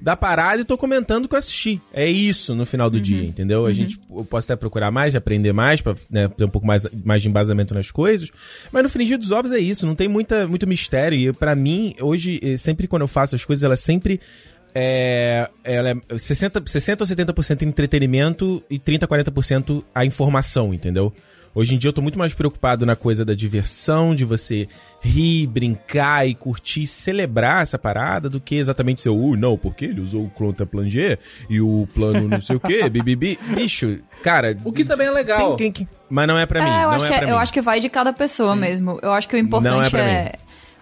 da 0.02 0.16
parada 0.16 0.62
e 0.62 0.66
tô 0.66 0.78
comentando 0.78 1.28
que 1.28 1.36
eu 1.36 1.40
assisti. 1.40 1.82
É 1.94 2.08
isso 2.08 2.56
no 2.56 2.66
final 2.66 2.90
do 2.90 3.00
dia, 3.00 3.24
entendeu? 3.24 3.66
A 3.66 3.74
gente, 3.74 4.00
eu 4.10 4.24
posso 4.26 4.52
até 4.52 4.60
procurar 4.60 4.92
mais, 4.92 5.16
aprender 5.16 5.54
mais, 5.54 5.82
pra 5.82 5.96
né, 6.10 6.28
ter 6.28 6.46
um 6.46 6.50
pouco 6.50 6.66
mais, 6.66 6.88
mais 7.04 7.22
de 7.22 7.28
embasamento 7.28 7.74
nas 7.74 7.92
coisas, 7.92 8.32
mas 8.72 8.84
no 8.84 8.90
frigir 8.90 9.18
dos 9.18 9.32
ovos 9.32 9.52
é 9.52 9.60
isso, 9.60 9.86
não 9.86 9.96
tem 9.96 10.08
muita, 10.08 10.48
muito 10.48 10.68
mistério. 10.68 11.18
E 11.18 11.34
pra 11.34 11.56
mim, 11.56 11.96
hoje, 12.00 12.40
eh, 12.42 12.58
sempre 12.58 12.88
quando 12.88 13.04
eu 13.04 13.08
faço 13.08 13.36
as 13.36 13.44
coisas, 13.44 13.64
elas 13.64 13.80
sempre 13.80 14.20
é, 14.74 15.50
ela 15.64 15.90
é 15.90 16.18
60, 16.18 16.62
60 16.66 17.04
ou 17.04 17.08
70% 17.08 17.64
entretenimento 17.64 18.64
e 18.70 18.78
30, 18.78 19.08
40% 19.08 19.84
a 19.94 20.06
informação, 20.06 20.74
entendeu? 20.74 21.14
Hoje 21.54 21.76
em 21.76 21.78
dia 21.78 21.90
eu 21.90 21.94
tô 21.94 22.02
muito 22.02 22.18
mais 22.18 22.34
preocupado 22.34 22.86
na 22.86 22.96
coisa 22.96 23.26
da 23.26 23.34
diversão, 23.34 24.16
de 24.16 24.24
você 24.24 24.68
rir, 25.02 25.48
brincar 25.48 26.28
e 26.28 26.36
curtir, 26.36 26.86
celebrar 26.86 27.64
essa 27.64 27.78
parada, 27.78 28.30
do 28.30 28.40
que 28.40 28.56
exatamente 28.56 29.02
seu, 29.02 29.18
uh, 29.18 29.36
não, 29.36 29.58
porque 29.58 29.86
ele 29.86 30.02
usou 30.02 30.26
o 30.26 30.30
contemplanger 30.30 31.20
e 31.50 31.60
o 31.60 31.88
plano 31.94 32.28
não 32.28 32.42
sei 32.42 32.56
o 32.56 32.60
quê, 32.60 32.88
bibibi. 32.90 33.40
Bicho, 33.56 34.00
cara. 34.22 34.56
O 34.64 34.72
que 34.72 34.86
também 34.86 35.08
é 35.08 35.12
legal. 35.12 35.56
Tem 35.56 35.72
quem 35.72 35.86
que... 35.86 35.94
Mas 36.10 36.28
não 36.28 36.38
é 36.38 36.46
pra 36.46 36.64
mim. 36.64 36.70
É, 36.70 36.84
eu, 36.84 36.88
não 36.88 36.92
acho, 36.92 37.06
é 37.06 37.10
que, 37.10 37.16
pra 37.16 37.28
eu 37.30 37.36
mim. 37.36 37.42
acho 37.42 37.54
que 37.54 37.62
vai 37.62 37.80
de 37.80 37.90
cada 37.90 38.12
pessoa 38.12 38.56
mesmo. 38.56 39.00
Eu 39.02 39.14
acho 39.14 39.28
que 39.28 39.36
o 39.36 39.38
é 39.38 39.40
importante 39.40 39.96
é, 39.96 40.24
mim. 40.24 40.30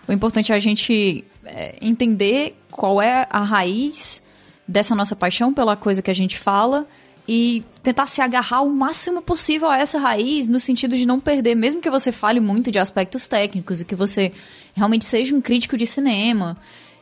o 0.07 0.13
importante 0.13 0.53
é 0.53 0.55
a 0.55 0.59
gente 0.59 1.25
é, 1.45 1.75
entender 1.81 2.55
qual 2.71 3.01
é 3.01 3.27
a 3.29 3.43
raiz 3.43 4.21
dessa 4.67 4.95
nossa 4.95 5.15
paixão 5.15 5.53
pela 5.53 5.75
coisa 5.75 6.01
que 6.01 6.11
a 6.11 6.13
gente 6.13 6.37
fala 6.37 6.85
e 7.27 7.63
tentar 7.83 8.07
se 8.07 8.21
agarrar 8.21 8.61
o 8.61 8.69
máximo 8.69 9.21
possível 9.21 9.69
a 9.69 9.77
essa 9.77 9.99
raiz 9.99 10.47
no 10.47 10.59
sentido 10.59 10.95
de 10.95 11.05
não 11.05 11.19
perder, 11.19 11.55
mesmo 11.55 11.81
que 11.81 11.89
você 11.89 12.11
fale 12.11 12.39
muito 12.39 12.71
de 12.71 12.79
aspectos 12.79 13.27
técnicos 13.27 13.81
e 13.81 13.85
que 13.85 13.95
você 13.95 14.31
realmente 14.73 15.05
seja 15.05 15.35
um 15.35 15.41
crítico 15.41 15.75
de 15.75 15.85
cinema, 15.85 16.57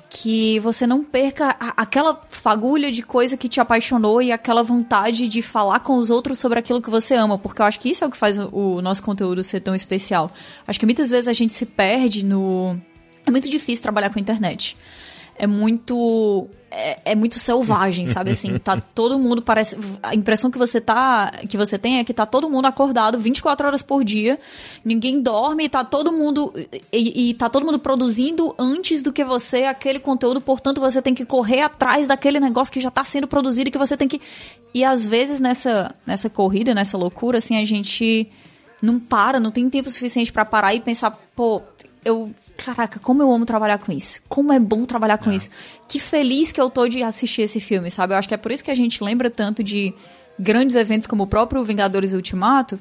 que 0.09 0.59
você 0.61 0.87
não 0.87 1.03
perca 1.03 1.55
a- 1.59 1.73
aquela 1.81 2.21
fagulha 2.29 2.91
de 2.91 3.01
coisa 3.03 3.35
que 3.35 3.49
te 3.49 3.59
apaixonou 3.59 4.21
e 4.21 4.31
aquela 4.31 4.63
vontade 4.63 5.27
de 5.27 5.41
falar 5.41 5.79
com 5.81 5.93
os 5.97 6.09
outros 6.09 6.39
sobre 6.39 6.57
aquilo 6.59 6.81
que 6.81 6.89
você 6.89 7.15
ama, 7.15 7.37
porque 7.37 7.61
eu 7.61 7.65
acho 7.65 7.79
que 7.79 7.89
isso 7.89 8.03
é 8.03 8.07
o 8.07 8.11
que 8.11 8.17
faz 8.17 8.37
o, 8.37 8.49
o 8.53 8.81
nosso 8.81 9.03
conteúdo 9.03 9.43
ser 9.43 9.59
tão 9.59 9.75
especial. 9.75 10.31
Acho 10.65 10.79
que 10.79 10.85
muitas 10.85 11.09
vezes 11.11 11.27
a 11.27 11.33
gente 11.33 11.51
se 11.53 11.65
perde 11.65 12.23
no. 12.23 12.79
É 13.25 13.31
muito 13.31 13.49
difícil 13.49 13.81
trabalhar 13.83 14.09
com 14.09 14.17
a 14.17 14.21
internet. 14.21 14.77
É 15.37 15.45
muito. 15.47 16.47
É, 16.77 16.99
é 17.05 17.15
muito 17.15 17.39
selvagem, 17.39 18.05
sabe 18.05 18.31
assim? 18.31 18.57
Tá 18.59 18.79
todo 18.93 19.17
mundo 19.17 19.41
parece. 19.41 19.77
A 20.03 20.13
impressão 20.13 20.51
que 20.51 20.57
você 20.57 20.81
tá. 20.81 21.31
Que 21.47 21.55
você 21.55 21.77
tem 21.77 21.99
é 21.99 22.03
que 22.03 22.13
tá 22.13 22.25
todo 22.25 22.49
mundo 22.49 22.65
acordado 22.65 23.17
24 23.17 23.67
horas 23.67 23.81
por 23.81 24.03
dia. 24.03 24.37
Ninguém 24.83 25.21
dorme, 25.21 25.69
tá 25.69 25.85
todo 25.85 26.11
mundo. 26.11 26.53
E, 26.91 27.29
e 27.29 27.33
tá 27.33 27.47
todo 27.49 27.65
mundo 27.65 27.79
produzindo 27.79 28.53
antes 28.59 29.01
do 29.01 29.13
que 29.13 29.23
você 29.23 29.63
aquele 29.63 29.99
conteúdo, 29.99 30.41
portanto, 30.41 30.81
você 30.81 31.01
tem 31.01 31.13
que 31.13 31.25
correr 31.25 31.61
atrás 31.61 32.07
daquele 32.07 32.39
negócio 32.39 32.73
que 32.73 32.81
já 32.81 32.91
tá 32.91 33.03
sendo 33.03 33.27
produzido 33.27 33.69
e 33.69 33.71
que 33.71 33.77
você 33.77 33.95
tem 33.95 34.07
que. 34.07 34.19
E 34.73 34.83
às 34.83 35.05
vezes 35.05 35.39
nessa, 35.39 35.95
nessa 36.05 36.29
corrida, 36.29 36.73
nessa 36.73 36.97
loucura, 36.97 37.37
assim, 37.37 37.57
a 37.57 37.63
gente 37.63 38.29
não 38.81 38.99
para, 38.99 39.39
não 39.39 39.51
tem 39.51 39.69
tempo 39.69 39.89
suficiente 39.89 40.31
pra 40.31 40.43
parar 40.43 40.73
e 40.75 40.81
pensar, 40.81 41.11
pô, 41.35 41.61
eu. 42.03 42.31
Caraca, 42.57 42.99
como 42.99 43.21
eu 43.21 43.31
amo 43.31 43.45
trabalhar 43.45 43.77
com 43.77 43.91
isso. 43.91 44.21
Como 44.29 44.51
é 44.53 44.59
bom 44.59 44.85
trabalhar 44.85 45.17
com 45.17 45.31
isso. 45.31 45.49
Que 45.87 45.99
feliz 45.99 46.51
que 46.51 46.59
eu 46.59 46.69
tô 46.69 46.87
de 46.87 47.03
assistir 47.03 47.41
esse 47.41 47.59
filme, 47.59 47.91
sabe? 47.91 48.13
Eu 48.13 48.17
acho 48.17 48.27
que 48.27 48.33
é 48.33 48.37
por 48.37 48.51
isso 48.51 48.63
que 48.63 48.71
a 48.71 48.75
gente 48.75 49.03
lembra 49.03 49.29
tanto 49.29 49.61
de 49.61 49.93
grandes 50.39 50.75
eventos 50.75 51.07
como 51.07 51.23
o 51.23 51.27
próprio 51.27 51.63
Vingadores 51.63 52.13
Ultimato, 52.13 52.79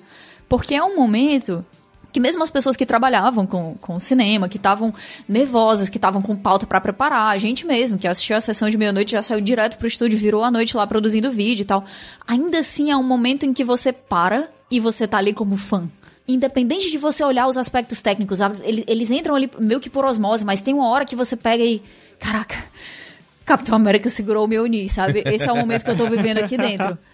porque 0.49 0.75
é 0.75 0.83
um 0.83 0.97
momento 0.97 1.65
que 2.13 2.21
mesmo 2.21 2.45
as 2.45 2.51
pessoas 2.51 2.77
que 2.77 2.87
trabalhavam 2.87 3.45
com, 3.45 3.75
com 3.81 3.99
cinema, 3.99 4.49
que 4.49 4.57
estavam 4.57 4.95
nervosas, 5.29 5.89
que 5.89 5.99
estavam 5.99 6.23
com 6.23 6.37
pauta 6.37 6.65
pra 6.65 6.81
preparar, 6.81 7.35
a 7.35 7.39
gente 7.39 7.67
mesmo, 7.67 7.99
que 7.99 8.07
assistiu 8.07 8.37
a 8.37 8.41
sessão 8.41 8.71
de 8.71 8.79
meia-noite, 8.79 9.11
já 9.11 9.23
saiu 9.23 9.41
direto 9.41 9.77
pro 9.79 9.89
estúdio, 9.89 10.17
virou 10.17 10.45
a 10.45 10.51
noite 10.51 10.77
lá 10.77 10.87
produzindo 10.87 11.33
vídeo 11.33 11.63
e 11.63 11.67
tal. 11.67 11.85
Ainda 12.25 12.61
assim 12.61 12.93
é 12.93 12.97
um 12.97 13.03
momento 13.03 13.45
em 13.45 13.53
que 13.53 13.65
você 13.65 13.93
para 13.93 14.49
e 14.71 14.79
você 14.79 15.09
tá 15.09 15.19
ali 15.19 15.33
como 15.35 15.57
fã. 15.57 15.91
Independente 16.27 16.91
de 16.91 16.97
você 16.97 17.23
olhar 17.23 17.47
os 17.47 17.59
aspectos 17.59 18.01
técnicos, 18.01 18.41
eles, 18.65 18.85
eles 18.87 19.11
entram 19.11 19.35
ali 19.35 19.51
meio 19.59 19.79
que 19.79 19.91
por 19.91 20.05
osmose, 20.05 20.45
mas 20.45 20.63
tem 20.63 20.73
uma 20.73 20.89
hora 20.89 21.05
que 21.05 21.15
você 21.15 21.37
pega 21.37 21.63
e. 21.63 21.83
Caraca, 22.19 22.57
Capitão 23.45 23.77
América 23.77 24.09
segurou 24.09 24.45
o 24.45 24.49
meu 24.49 24.65
Uni, 24.65 24.89
sabe? 24.89 25.23
Esse 25.27 25.49
é 25.49 25.53
o 25.53 25.57
momento 25.57 25.85
que 25.85 25.91
eu 25.91 25.97
tô 25.97 26.07
vivendo 26.07 26.39
aqui 26.39 26.57
dentro. 26.57 26.97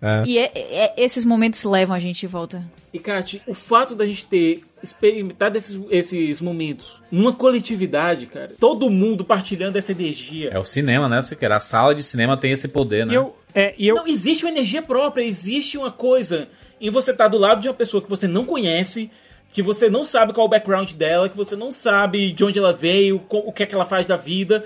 É. 0.00 0.22
E 0.26 0.38
é- 0.38 0.52
é- 0.54 0.94
esses 0.98 1.24
momentos 1.24 1.64
levam 1.64 1.96
a 1.96 1.98
gente 1.98 2.20
de 2.20 2.26
volta. 2.26 2.62
E, 2.92 2.98
Kat, 2.98 3.42
o 3.46 3.54
fato 3.54 3.94
da 3.94 4.04
gente 4.06 4.26
ter 4.26 4.62
experimentado 4.82 5.56
esses, 5.56 5.80
esses 5.90 6.40
momentos 6.40 7.00
numa 7.10 7.32
coletividade, 7.32 8.26
cara, 8.26 8.50
todo 8.60 8.90
mundo 8.90 9.24
partilhando 9.24 9.78
essa 9.78 9.92
energia. 9.92 10.50
É 10.52 10.58
o 10.58 10.64
cinema, 10.64 11.08
né? 11.08 11.22
Você 11.22 11.34
quer. 11.34 11.50
A 11.50 11.60
sala 11.60 11.94
de 11.94 12.02
cinema 12.02 12.36
tem 12.36 12.52
esse 12.52 12.68
poder, 12.68 13.06
né? 13.06 13.14
E 13.14 13.16
eu, 13.16 13.36
é, 13.54 13.74
e 13.78 13.88
eu, 13.88 13.96
Não 13.96 14.06
existe 14.06 14.44
uma 14.44 14.50
energia 14.50 14.82
própria, 14.82 15.24
existe 15.24 15.78
uma 15.78 15.90
coisa 15.90 16.46
em 16.80 16.90
você 16.90 17.10
estar 17.10 17.28
do 17.28 17.38
lado 17.38 17.60
de 17.60 17.68
uma 17.68 17.74
pessoa 17.74 18.02
que 18.02 18.10
você 18.10 18.26
não 18.26 18.44
conhece, 18.44 19.10
que 19.52 19.62
você 19.62 19.88
não 19.88 20.04
sabe 20.04 20.32
qual 20.32 20.46
é 20.46 20.48
o 20.48 20.50
background 20.50 20.92
dela, 20.92 21.28
que 21.28 21.36
você 21.36 21.56
não 21.56 21.72
sabe 21.72 22.32
de 22.32 22.44
onde 22.44 22.58
ela 22.58 22.72
veio, 22.72 23.22
o 23.28 23.52
que 23.52 23.62
é 23.62 23.66
que 23.66 23.74
ela 23.74 23.84
faz 23.84 24.06
da 24.06 24.16
vida, 24.16 24.64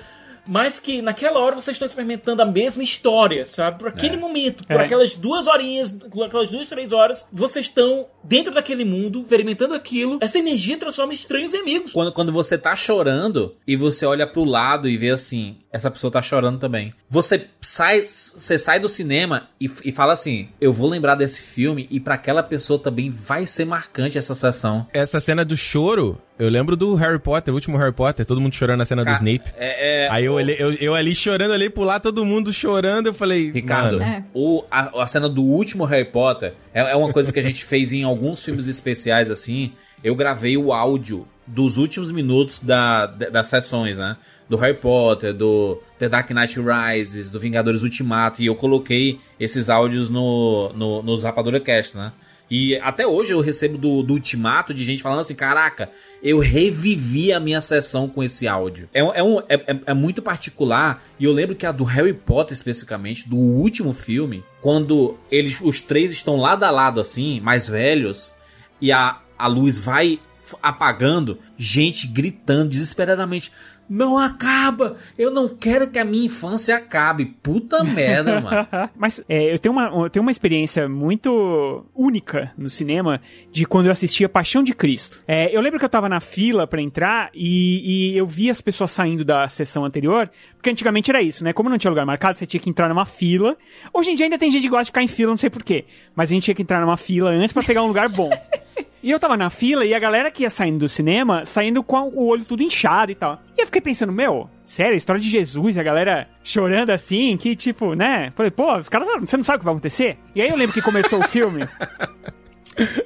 mas 0.51 0.81
que 0.81 1.01
naquela 1.01 1.39
hora 1.39 1.55
vocês 1.55 1.77
estão 1.77 1.87
experimentando 1.87 2.43
a 2.43 2.45
mesma 2.45 2.83
história, 2.83 3.47
sabe? 3.47 3.79
Por 3.79 3.89
aquele 3.89 4.17
momento, 4.17 4.67
por 4.67 4.81
É. 4.81 4.85
aquelas 4.85 5.17
duas 5.17 5.47
horinhas, 5.47 5.91
por 5.91 6.25
aquelas 6.25 6.51
duas, 6.51 6.69
três 6.69 6.93
horas, 6.93 7.25
vocês 7.33 7.67
estão 7.67 8.07
dentro 8.25 8.53
daquele 8.53 8.85
mundo, 8.85 9.21
experimentando 9.23 9.75
aquilo. 9.75 10.19
Essa 10.21 10.39
energia 10.39 10.77
transforma 10.77 11.13
em 11.13 11.17
estranhos 11.17 11.55
em 11.55 11.59
amigos. 11.61 11.93
Quando, 11.93 12.13
quando 12.13 12.33
você 12.33 12.59
tá 12.59 12.75
chorando 12.75 13.55
e 13.67 13.77
você 13.77 14.05
olha 14.05 14.27
pro 14.27 14.45
lado 14.45 14.89
e 14.89 14.97
vê 14.97 15.11
assim, 15.11 15.57
essa 15.73 15.91
pessoa 15.91 16.11
tá 16.11 16.21
chorando 16.21 16.59
também. 16.59 16.93
Você 17.09 17.47
sai, 17.61 18.03
você 18.05 18.59
sai 18.59 18.81
do 18.81 18.89
cinema 18.89 19.49
e, 19.61 19.71
e 19.85 19.93
fala 19.93 20.13
assim: 20.13 20.49
eu 20.61 20.73
vou 20.73 20.89
lembrar 20.91 21.15
desse 21.15 21.41
filme 21.43 21.87
e 21.91 22.01
pra 22.01 22.15
aquela 22.15 22.43
pessoa 22.43 22.79
também 22.79 23.09
vai 23.11 23.47
ser 23.47 23.65
marcante 23.65 24.19
essa 24.19 24.35
sessão. 24.35 24.87
Essa 24.93 25.21
cena 25.21 25.45
do 25.45 25.57
choro, 25.57 26.21
eu 26.41 26.49
lembro 26.51 26.75
do 26.77 26.95
Harry 26.95 27.19
Potter, 27.19 27.53
o 27.53 27.57
último 27.57 27.77
Harry 27.79 27.93
Potter, 27.93 28.27
todo 28.27 28.41
mundo 28.41 28.55
chorando 28.55 28.79
na 28.79 28.85
cena 28.85 29.05
do 29.05 29.11
Snape. 29.12 29.51
É, 29.57 30.07
é, 30.07 30.09
Aí 30.11 30.25
eu, 30.25 30.33
o- 30.33 30.37
olhei- 30.37 30.57
eu, 30.59 30.73
eu 30.75 30.95
ali 30.95 31.15
chorando, 31.15 31.53
olhei 31.53 31.71
pro 31.71 31.85
lado, 31.85 32.03
todo 32.03 32.25
mundo 32.25 32.53
chorando, 32.53 33.07
eu 33.09 33.15
falei, 33.15 33.51
Ricardo, 33.53 33.99
mano, 33.99 34.03
É. 34.03 34.25
o, 34.35 34.65
a, 34.71 35.03
a 35.03 35.07
cena 35.07 35.29
do 35.29 35.43
último 35.43 35.85
Harry 35.85 36.07
Potter 36.07 36.55
é, 36.75 36.81
é 36.93 36.97
uma 36.97 37.12
coisa 37.12 37.33
que 37.33 37.39
a 37.39 37.43
gente 37.43 37.65
fez 37.65 37.93
em 37.93 38.03
alguns 38.03 38.45
filmes 38.45 38.67
especiais, 38.67 39.31
assim. 39.31 39.73
Eu 40.03 40.15
gravei 40.17 40.57
o 40.57 40.73
áudio 40.73 41.29
dos 41.47 41.77
últimos 41.77 42.11
minutos 42.11 42.61
da, 42.61 43.07
da- 43.07 43.29
das 43.29 43.47
sessões, 43.47 43.99
né? 43.99 44.17
Do 44.49 44.57
Harry 44.57 44.75
Potter, 44.77 45.33
do 45.35 45.81
The 45.99 46.09
Dark 46.09 46.31
Knight 46.31 46.59
Rises, 46.59 47.31
do 47.31 47.39
Vingadores 47.39 47.83
Ultimato, 47.83 48.41
e 48.43 48.47
eu 48.47 48.55
coloquei 48.55 49.21
esses 49.39 49.69
áudios 49.69 50.09
no, 50.11 50.73
no, 50.75 51.03
nos 51.03 51.23
Rapadura 51.23 51.61
Cast, 51.61 51.97
né? 51.97 52.12
E 52.51 52.77
até 52.79 53.07
hoje 53.07 53.33
eu 53.33 53.41
recebo 53.41 53.79
do, 53.79 54.03
do 54.03 54.15
Ultimato 54.15 54.75
de 54.75 54.85
gente 54.85 55.03
falando 55.03 55.21
assim: 55.21 55.35
caraca, 55.35 55.89
eu 56.23 56.41
revivi 56.41 57.33
a 57.33 57.39
minha 57.39 57.61
sessão 57.61 58.09
com 58.09 58.25
esse 58.25 58.49
áudio. 58.49 58.89
É, 58.93 59.01
é, 59.01 59.23
um, 59.23 59.39
é, 59.41 59.55
é- 59.55 59.81
é 59.87 59.95
muito 59.95 60.21
particular. 60.21 61.03
E 61.19 61.25
eu 61.25 61.33
lembro 61.33 61.55
que 61.55 61.65
a 61.65 61.71
do 61.71 61.85
Harry 61.85 62.13
Potter, 62.13 62.53
especificamente, 62.53 63.29
do 63.29 63.37
último 63.37 63.95
filme, 63.95 64.43
quando 64.61 65.17
eles, 65.31 65.61
os 65.61 65.81
três 65.81 66.11
estão 66.11 66.37
lado 66.37 66.65
a 66.65 66.71
lado, 66.71 67.01
assim, 67.01 67.41
mais 67.41 67.69
velhos, 67.69 68.35
e 68.81 68.91
a, 68.91 69.21
a 69.39 69.47
luz 69.47 69.79
vai 69.79 70.19
apagando, 70.61 71.39
gente 71.57 72.09
gritando 72.09 72.71
desesperadamente. 72.71 73.53
Não 73.91 74.17
acaba! 74.17 74.97
Eu 75.19 75.33
não 75.33 75.49
quero 75.49 75.91
que 75.91 75.99
a 75.99 76.05
minha 76.05 76.27
infância 76.27 76.77
acabe. 76.77 77.25
Puta 77.43 77.83
merda, 77.85 78.41
mano. 78.41 78.69
Mas 78.97 79.21
é, 79.29 79.53
eu, 79.53 79.59
tenho 79.59 79.73
uma, 79.73 79.87
eu 79.87 80.09
tenho 80.09 80.23
uma 80.23 80.31
experiência 80.31 80.89
muito 80.89 81.85
única 81.93 82.53
no 82.57 82.69
cinema 82.71 83.21
de 83.51 83.67
quando 83.67 83.87
eu 83.87 83.93
assistia 83.93 84.29
Paixão 84.29 84.62
de 84.62 84.77
Cristo. 84.77 85.21
É, 85.27 85.55
eu 85.55 85.61
lembro 85.61 85.77
que 85.81 85.85
eu 85.85 85.89
tava 85.89 86.09
na 86.09 86.21
fila 86.21 86.69
pra 86.69 86.81
entrar 86.81 87.31
e, 87.35 88.12
e 88.12 88.17
eu 88.17 88.29
vi 88.29 88.49
as 88.49 88.61
pessoas 88.61 88.93
saindo 88.93 89.25
da 89.25 89.49
sessão 89.49 89.85
anterior, 89.85 90.31
porque 90.57 90.71
antigamente 90.71 91.11
era 91.11 91.21
isso, 91.21 91.43
né? 91.43 91.53
Como 91.53 91.69
não 91.69 91.77
tinha 91.77 91.91
lugar 91.91 92.07
marcado, 92.07 92.37
você 92.37 92.47
tinha 92.47 92.61
que 92.61 92.71
entrar 92.71 92.89
numa 92.89 93.05
fila. 93.05 93.57
Hoje 93.93 94.12
em 94.12 94.15
dia 94.15 94.27
ainda 94.27 94.39
tem 94.39 94.53
gente 94.53 94.62
que 94.62 94.69
gosta 94.69 94.85
de 94.85 94.91
ficar 94.91 95.03
em 95.03 95.09
fila, 95.09 95.31
não 95.31 95.37
sei 95.37 95.51
porquê. 95.51 95.85
Mas 96.15 96.31
a 96.31 96.35
gente 96.35 96.45
tinha 96.45 96.55
que 96.55 96.62
entrar 96.62 96.81
numa 96.81 96.97
fila 96.97 97.31
antes 97.31 97.53
pra 97.53 97.65
pegar 97.65 97.83
um 97.83 97.89
lugar 97.89 98.09
bom. 98.09 98.31
E 99.03 99.11
eu 99.11 99.19
tava 99.19 99.37
na 99.37 99.49
fila 99.49 99.85
e 99.85 99.95
a 99.95 99.99
galera 99.99 100.31
que 100.31 100.43
ia 100.43 100.51
saindo 100.51 100.81
do 100.81 100.89
cinema, 100.89 101.47
saindo 101.47 101.83
com 101.83 102.09
o 102.09 102.27
olho 102.27 102.45
tudo 102.45 102.63
inchado 102.63 103.11
e 103.11 103.15
tal. 103.15 103.41
E 103.57 103.63
eu 103.63 103.67
fiquei 103.67 103.81
pensando, 103.81 104.13
meu, 104.13 104.49
sério, 104.65 104.97
história 104.97 105.21
de 105.21 105.29
Jesus, 105.29 105.79
a 105.79 105.83
galera 105.83 106.29
chorando 106.45 106.91
assim, 106.91 107.37
que 107.37 107.57
tipo, 107.57 107.95
né? 107.95 108.31
Falei, 108.37 108.51
pô, 108.51 108.77
os 108.77 108.89
caras, 108.89 109.09
você 109.21 109.37
não 109.37 109.45
sabe 109.45 109.57
o 109.57 109.59
que 109.61 109.65
vai 109.65 109.75
acontecer? 109.75 110.19
E 110.35 110.43
aí 110.43 110.49
eu 110.49 110.57
lembro 110.57 110.75
que 110.75 110.83
começou 110.83 111.19
o 111.19 111.23
filme. 111.23 111.67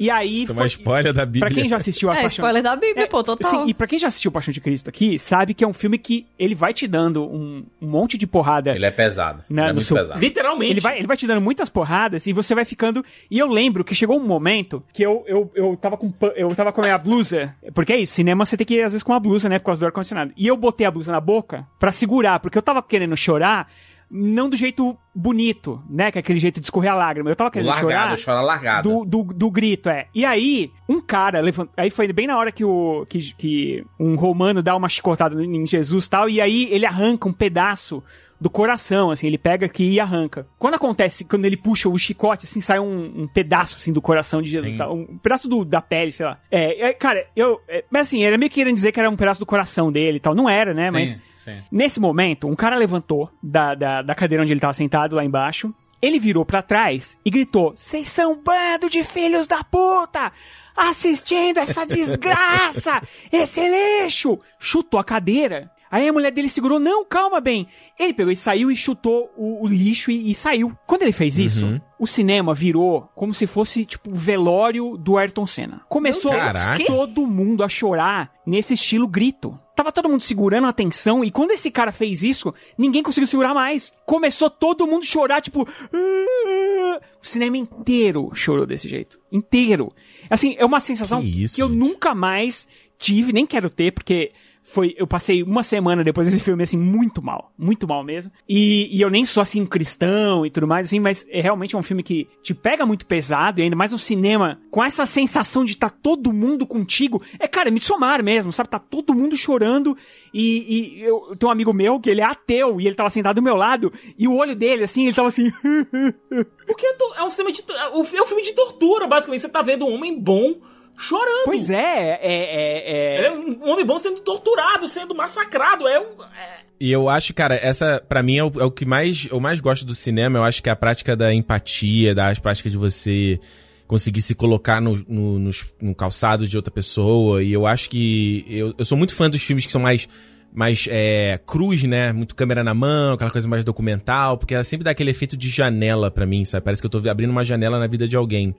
E 0.01 0.10
aí. 0.10 0.46
Foi- 0.46 0.66
spoiler 0.66 1.12
da 1.12 1.24
Bíblia. 1.26 1.46
Pra 1.46 1.55
quem 1.55 1.68
já 1.68 1.76
assistiu 1.76 2.10
a 2.10 2.12
É, 2.14 2.22
Paixão... 2.22 2.28
spoiler 2.44 2.62
da 2.62 2.76
Bíblia, 2.76 3.05
É, 3.05 3.06
pô, 3.06 3.22
total. 3.22 3.51
Sim, 3.51 3.64
e 3.70 3.74
pra 3.74 3.86
quem 3.86 3.98
já 3.98 4.09
assistiu 4.09 4.30
Paixão 4.32 4.52
de 4.52 4.60
Cristo 4.60 4.88
aqui, 4.88 5.18
sabe 5.18 5.55
que 5.55 5.62
é 5.64 5.66
um 5.66 5.72
filme 5.72 5.98
que 5.98 6.26
ele 6.38 6.55
vai 6.55 6.72
te 6.72 6.86
dando 6.86 7.24
um, 7.24 7.64
um 7.80 7.86
monte 7.88 8.16
de 8.18 8.26
porrada. 8.26 8.74
Ele 8.74 8.86
é 8.86 8.90
pesado. 8.90 9.44
Né, 9.48 9.62
ele 9.62 9.64
é 9.64 9.68
no 9.68 9.74
muito 9.74 9.86
seu- 9.86 9.96
pesado. 9.96 10.20
Literalmente. 10.20 10.70
Ele 10.72 10.80
vai, 10.80 10.98
ele 10.98 11.06
vai 11.06 11.16
te 11.16 11.26
dando 11.26 11.40
muitas 11.40 11.68
porradas 11.68 12.26
e 12.26 12.32
você 12.32 12.55
vai 12.55 12.64
ficando. 12.64 13.05
E 13.30 13.38
eu 13.38 13.46
lembro 13.48 13.84
que 13.84 13.94
chegou 13.94 14.18
um 14.18 14.24
momento 14.24 14.82
que 14.92 15.02
eu, 15.02 15.24
eu, 15.26 15.51
eu 15.55 15.76
tava 15.76 15.96
com 15.96 16.12
eu 16.36 16.55
tava 16.55 16.72
com 16.72 16.80
a 16.80 16.84
minha 16.84 16.98
blusa. 16.98 17.55
Porque 17.74 17.92
é 17.92 17.98
isso, 18.01 18.12
cinema 18.14 18.44
você 18.46 18.56
tem 18.56 18.66
que 18.66 18.74
ir 18.74 18.82
às 18.82 18.92
vezes 18.92 19.02
com 19.02 19.12
a 19.12 19.20
blusa, 19.20 19.48
né? 19.48 19.59
Por 19.59 19.66
causa 19.66 19.80
do 19.80 19.86
ar-condicionado. 19.86 20.32
E 20.36 20.46
eu 20.46 20.56
botei 20.56 20.86
a 20.86 20.90
blusa 20.90 21.10
na 21.12 21.20
boca 21.20 21.66
pra 21.78 21.90
segurar, 21.92 22.38
porque 22.40 22.56
eu 22.59 22.62
tava 22.62 22.82
querendo 22.82 23.16
chorar. 23.16 23.68
Não 24.16 24.49
do 24.49 24.57
jeito 24.57 24.97
bonito, 25.12 25.82
né? 25.91 26.12
Que 26.12 26.19
é 26.19 26.20
aquele 26.20 26.39
jeito 26.39 26.61
de 26.61 26.66
escorrer 26.66 26.93
a 26.93 26.95
lágrima. 26.95 27.28
Eu 27.28 27.35
tava 27.35 27.51
querendo 27.51 27.66
largado, 27.66 28.16
chorar. 28.16 28.36
chora 28.36 28.47
largado. 28.47 28.89
Do, 28.89 29.05
do, 29.05 29.35
do 29.35 29.51
grito, 29.51 29.89
é. 29.89 30.07
E 30.15 30.24
aí, 30.24 30.70
um 30.89 31.01
cara 31.01 31.41
levant... 31.41 31.69
Aí 31.77 31.91
foi 31.91 32.12
bem 32.12 32.28
na 32.28 32.39
hora 32.39 32.53
que 32.53 32.65
o. 32.65 33.05
Que, 33.09 33.35
que 33.35 33.85
um 33.99 34.15
romano 34.15 34.62
dá 34.62 34.77
uma 34.77 34.89
chicotada 34.89 35.43
em 35.43 35.66
Jesus 35.66 36.07
e 36.07 36.11
tal. 36.11 36.31
E 36.31 36.41
aí 36.41 36.69
ele 36.70 36.86
arranca 36.86 37.28
um 37.28 37.32
pedaço 37.32 38.05
do 38.41 38.51
coração, 38.51 39.11
assim, 39.11 39.27
ele 39.27 39.39
pega 39.39 39.65
aqui 39.65 39.93
e 39.93 39.99
arranca. 39.99 40.47
Quando 40.59 40.74
acontece, 40.74 41.24
quando 41.24 41.47
ele 41.47 41.57
puxa 41.57 41.89
o 41.89 41.97
chicote, 41.97 42.45
assim, 42.45 42.61
sai 42.61 42.78
um, 42.78 43.23
um 43.23 43.27
pedaço, 43.27 43.77
assim, 43.77 43.93
do 43.93 44.03
coração 44.03 44.43
de 44.43 44.51
Jesus, 44.51 44.73
Sim. 44.73 44.78
tá? 44.78 44.91
um 44.91 45.19
pedaço 45.19 45.49
do, 45.49 45.65
da 45.65 45.81
pele, 45.81 46.11
sei 46.11 46.27
lá. 46.27 46.39
É, 46.51 46.89
é, 46.89 46.93
cara, 46.93 47.27
eu... 47.35 47.61
é, 47.66 47.85
mas 47.91 48.09
assim, 48.09 48.23
era 48.23 48.36
meio 48.36 48.51
que 48.51 48.57
querendo 48.57 48.74
dizer 48.74 48.93
que 48.93 49.01
era 49.01 49.09
um 49.09 49.16
pedaço 49.16 49.41
do 49.41 49.47
coração 49.47 49.91
dele 49.91 50.19
e 50.19 50.20
tal. 50.20 50.35
Não 50.35 50.49
era, 50.49 50.74
né? 50.74 50.86
Sim, 50.86 50.93
mas... 50.93 51.16
sim. 51.45 51.57
Nesse 51.71 52.01
momento, 52.01 52.49
um 52.49 52.55
cara 52.57 52.77
levantou 52.77 53.31
da, 53.43 53.75
da, 53.75 54.03
da 54.03 54.15
cadeira 54.15 54.43
onde 54.43 54.53
ele 54.53 54.61
tava 54.61 54.73
sentado 54.73 55.15
lá 55.15 55.25
embaixo. 55.25 55.73
Ele 56.01 56.19
virou 56.19 56.45
pra 56.45 56.62
trás 56.62 57.16
e 57.25 57.31
gritou: 57.31 57.73
Vocês 57.75 58.09
são 58.09 58.33
um 58.33 58.43
bando 58.43 58.91
de 58.91 59.03
filhos 59.03 59.49
da 59.49 59.62
puta! 59.65 60.33
Assistindo 60.77 61.59
essa 61.59 61.87
desgraça! 61.87 63.01
Esse 63.33 63.61
lixo! 63.69 64.39
Chutou 64.59 65.01
a 65.01 65.05
cadeira. 65.05 65.71
Aí 65.95 66.09
a 66.09 66.12
mulher 66.12 66.33
dele 66.33 66.49
segurou: 66.49 66.81
Não, 66.81 67.05
calma, 67.05 67.41
bem. 67.41 67.69
Ele 67.97 68.12
pegou 68.12 68.33
e 68.33 68.37
saiu 68.37 68.69
e 68.69 68.75
chutou 68.75 69.33
o, 69.37 69.62
o 69.65 69.69
lixo 69.69 70.11
e, 70.11 70.29
e 70.29 70.35
saiu. 70.35 70.77
Quando 70.89 71.03
ele 71.03 71.12
fez 71.12 71.39
isso, 71.39 71.81
o 72.01 72.05
cinema 72.05 72.53
virou 72.53 73.09
como 73.15 73.33
se 73.33 73.47
fosse 73.47 73.85
tipo 73.85 74.11
o 74.11 74.15
velório 74.16 74.97
do 74.97 75.16
Ayrton 75.16 75.47
Senna. 75.47 75.83
Começou 75.89 76.33
Caraca. 76.33 76.85
todo 76.85 77.25
mundo 77.29 77.62
a 77.62 77.69
chorar 77.69 78.33
nesse 78.45 78.75
estilo 78.75 79.07
grito. 79.07 79.57
Tava 79.77 79.93
todo 79.93 80.09
mundo 80.09 80.21
segurando 80.21 80.66
a 80.66 80.71
atenção 80.71 81.25
e 81.25 81.31
quando 81.31 81.53
esse 81.53 81.71
cara 81.71 81.93
fez 81.93 82.25
isso, 82.25 82.53
ninguém 82.77 83.01
conseguiu 83.03 83.29
segurar 83.29 83.55
mais. 83.55 83.93
Começou 84.05 84.51
todo 84.51 84.89
mundo 84.89 85.03
a 85.05 85.07
chorar, 85.07 85.41
tipo. 85.41 85.65
"Ah". 85.93 87.01
O 87.23 87.25
cinema 87.25 87.57
inteiro 87.57 88.33
chorou 88.35 88.66
desse 88.66 88.89
jeito. 88.89 89.21
Inteiro. 89.31 89.93
Assim, 90.29 90.57
é 90.59 90.66
uma 90.66 90.81
sensação 90.81 91.21
Que 91.23 91.31
que, 91.31 91.43
isso, 91.45 91.61
eu 91.61 91.69
gente. 91.69 91.79
nunca 91.79 92.16
mais 92.16 92.66
tive, 92.99 93.33
nem 93.33 93.47
quero 93.47 93.71
ter, 93.71 93.93
porque 93.93 94.33
foi. 94.65 94.95
Eu 94.97 95.07
passei 95.07 95.43
uma 95.43 95.62
semana 95.62 96.03
depois 96.03 96.27
desse 96.27 96.43
filme, 96.43 96.62
assim, 96.62 96.78
muito 96.78 97.23
mal. 97.23 97.53
Muito 97.57 97.86
mal 97.86 98.03
mesmo. 98.03 98.32
E, 98.49 98.89
e 98.97 99.01
eu 99.01 99.11
nem 99.11 99.24
sou 99.24 99.43
assim 99.43 99.65
cristão 99.66 100.45
e 100.45 100.51
tudo 100.51 100.66
mais, 100.66 100.89
assim, 100.89 100.99
mas 100.99 101.27
é 101.28 101.41
realmente 101.41 101.77
um 101.77 101.82
filme 101.82 102.03
que 102.03 102.27
te 102.43 102.55
pega 102.55 102.86
muito 102.86 103.05
pesado, 103.05 103.61
e 103.61 103.62
ainda 103.62 103.77
mais 103.77 103.93
no 103.93 103.99
cinema, 103.99 104.59
com 104.70 104.82
essa 104.82 105.05
sensação 105.05 105.65
de 105.65 105.73
estar 105.73 105.91
todo 105.91 106.32
mundo 106.32 106.66
contigo. 106.66 107.23
É, 107.39 107.47
cara, 107.47 107.70
me 107.70 107.78
somar 107.78 108.24
mesmo, 108.24 108.53
sabe? 108.53 108.70
Tá 108.70 108.78
todo 108.78 109.15
mundo 109.15 109.36
chorando. 109.36 109.97
E, 110.32 110.97
e 110.99 111.03
eu, 111.03 111.36
tenho 111.39 111.51
um 111.51 111.53
amigo 111.53 111.73
meu 111.74 112.01
que 112.01 112.09
ele 112.09 112.23
é 112.23 112.24
ateu 112.24 112.81
e 112.81 112.86
ele 112.86 112.97
tava 112.97 113.11
sentado 113.11 113.36
do 113.36 113.43
meu 113.43 113.57
lado, 113.57 113.93
e 114.19 114.27
o 114.27 114.35
olho 114.35 114.57
dele, 114.57 114.85
assim, 114.85 115.05
ele 115.05 115.15
tava 115.15 115.28
assim. 115.28 115.53
Porque 116.66 116.86
é 116.86 116.97
é 117.16 117.23
um 117.23 117.31
sistema 117.31 117.53
de. 117.53 117.62
É 117.69 118.23
um 118.23 118.27
filme 118.27 118.43
de 118.43 118.55
tortura, 118.55 119.07
basicamente. 119.07 119.43
Você 119.43 119.49
tá 119.49 119.61
vendo 119.61 119.85
um 119.85 119.95
homem 119.95 120.19
bom 120.19 120.55
chorando. 120.97 121.45
pois 121.45 121.71
é, 121.71 121.75
é. 121.77 122.19
é, 122.23 123.19
Ele 123.19 123.27
é... 123.27 123.29
é 123.29 123.33
um 123.33 123.69
homem 123.71 123.85
bom 123.85 123.99
sendo 123.99 124.21
torturado, 124.21 124.89
sendo 124.89 125.15
massacrado. 125.15 125.87
É 125.89 125.99
um. 126.01 126.23
é- 126.23 126.61
E 126.81 126.91
eu 126.93 127.09
acho, 127.09 127.33
cara, 127.35 127.55
essa, 127.57 128.03
pra 128.09 128.23
mim, 128.23 128.37
é 128.39 128.45
o, 128.45 128.53
é 128.61 128.65
o 128.65 128.71
que 128.71 128.85
mais 128.85 129.27
eu 129.31 129.41
mais 129.41 129.61
gosto 129.61 129.85
do 129.85 129.95
cinema. 129.95 130.39
Eu 130.39 130.45
acho 130.45 130.62
que 130.62 130.69
é 130.69 130.73
a 130.73 130.77
prática 130.77 131.16
da 131.16 131.33
empatia, 131.35 132.15
da 132.15 132.35
prática 132.37 132.69
de 132.71 132.77
você 132.79 133.39
conseguir 133.87 134.23
se 134.23 134.35
colocar 134.35 134.81
no, 134.81 135.05
no, 135.09 135.39
nos- 135.39 135.65
no 135.81 135.95
calçado 135.95 136.47
de 136.49 136.57
outra 136.57 136.71
pessoa. 136.73 137.43
E 137.43 137.53
eu 137.53 137.66
acho 137.66 137.89
que. 137.91 138.45
Eu, 138.49 138.75
eu 138.79 138.85
sou 138.85 138.97
muito 138.99 139.15
fã 139.15 139.29
dos 139.31 139.43
filmes 139.43 139.66
que 139.66 139.73
são 139.73 139.81
mais. 139.81 140.09
Mais 140.55 140.86
é, 140.89 141.40
cruz, 141.44 141.82
né? 141.82 142.12
Muito 142.12 142.35
câmera 142.35 142.62
na 142.62 142.72
mão, 142.72 143.14
aquela 143.14 143.31
coisa 143.31 143.48
mais 143.48 143.64
documental, 143.64 144.39
porque 144.39 144.55
ela 144.55 144.62
sempre 144.62 144.85
dá 144.85 144.93
aquele 144.93 145.10
efeito 145.10 145.36
de 145.36 145.51
janela 145.51 146.12
pra 146.12 146.24
mim, 146.24 146.44
sabe? 146.44 146.64
Parece 146.64 146.81
que 146.81 146.86
eu 146.86 146.90
tô 146.90 146.98
abrindo 147.10 147.31
uma 147.31 147.44
janela 147.44 147.78
na 147.78 147.89
vida 147.89 148.06
de 148.06 148.14
alguém. 148.16 148.55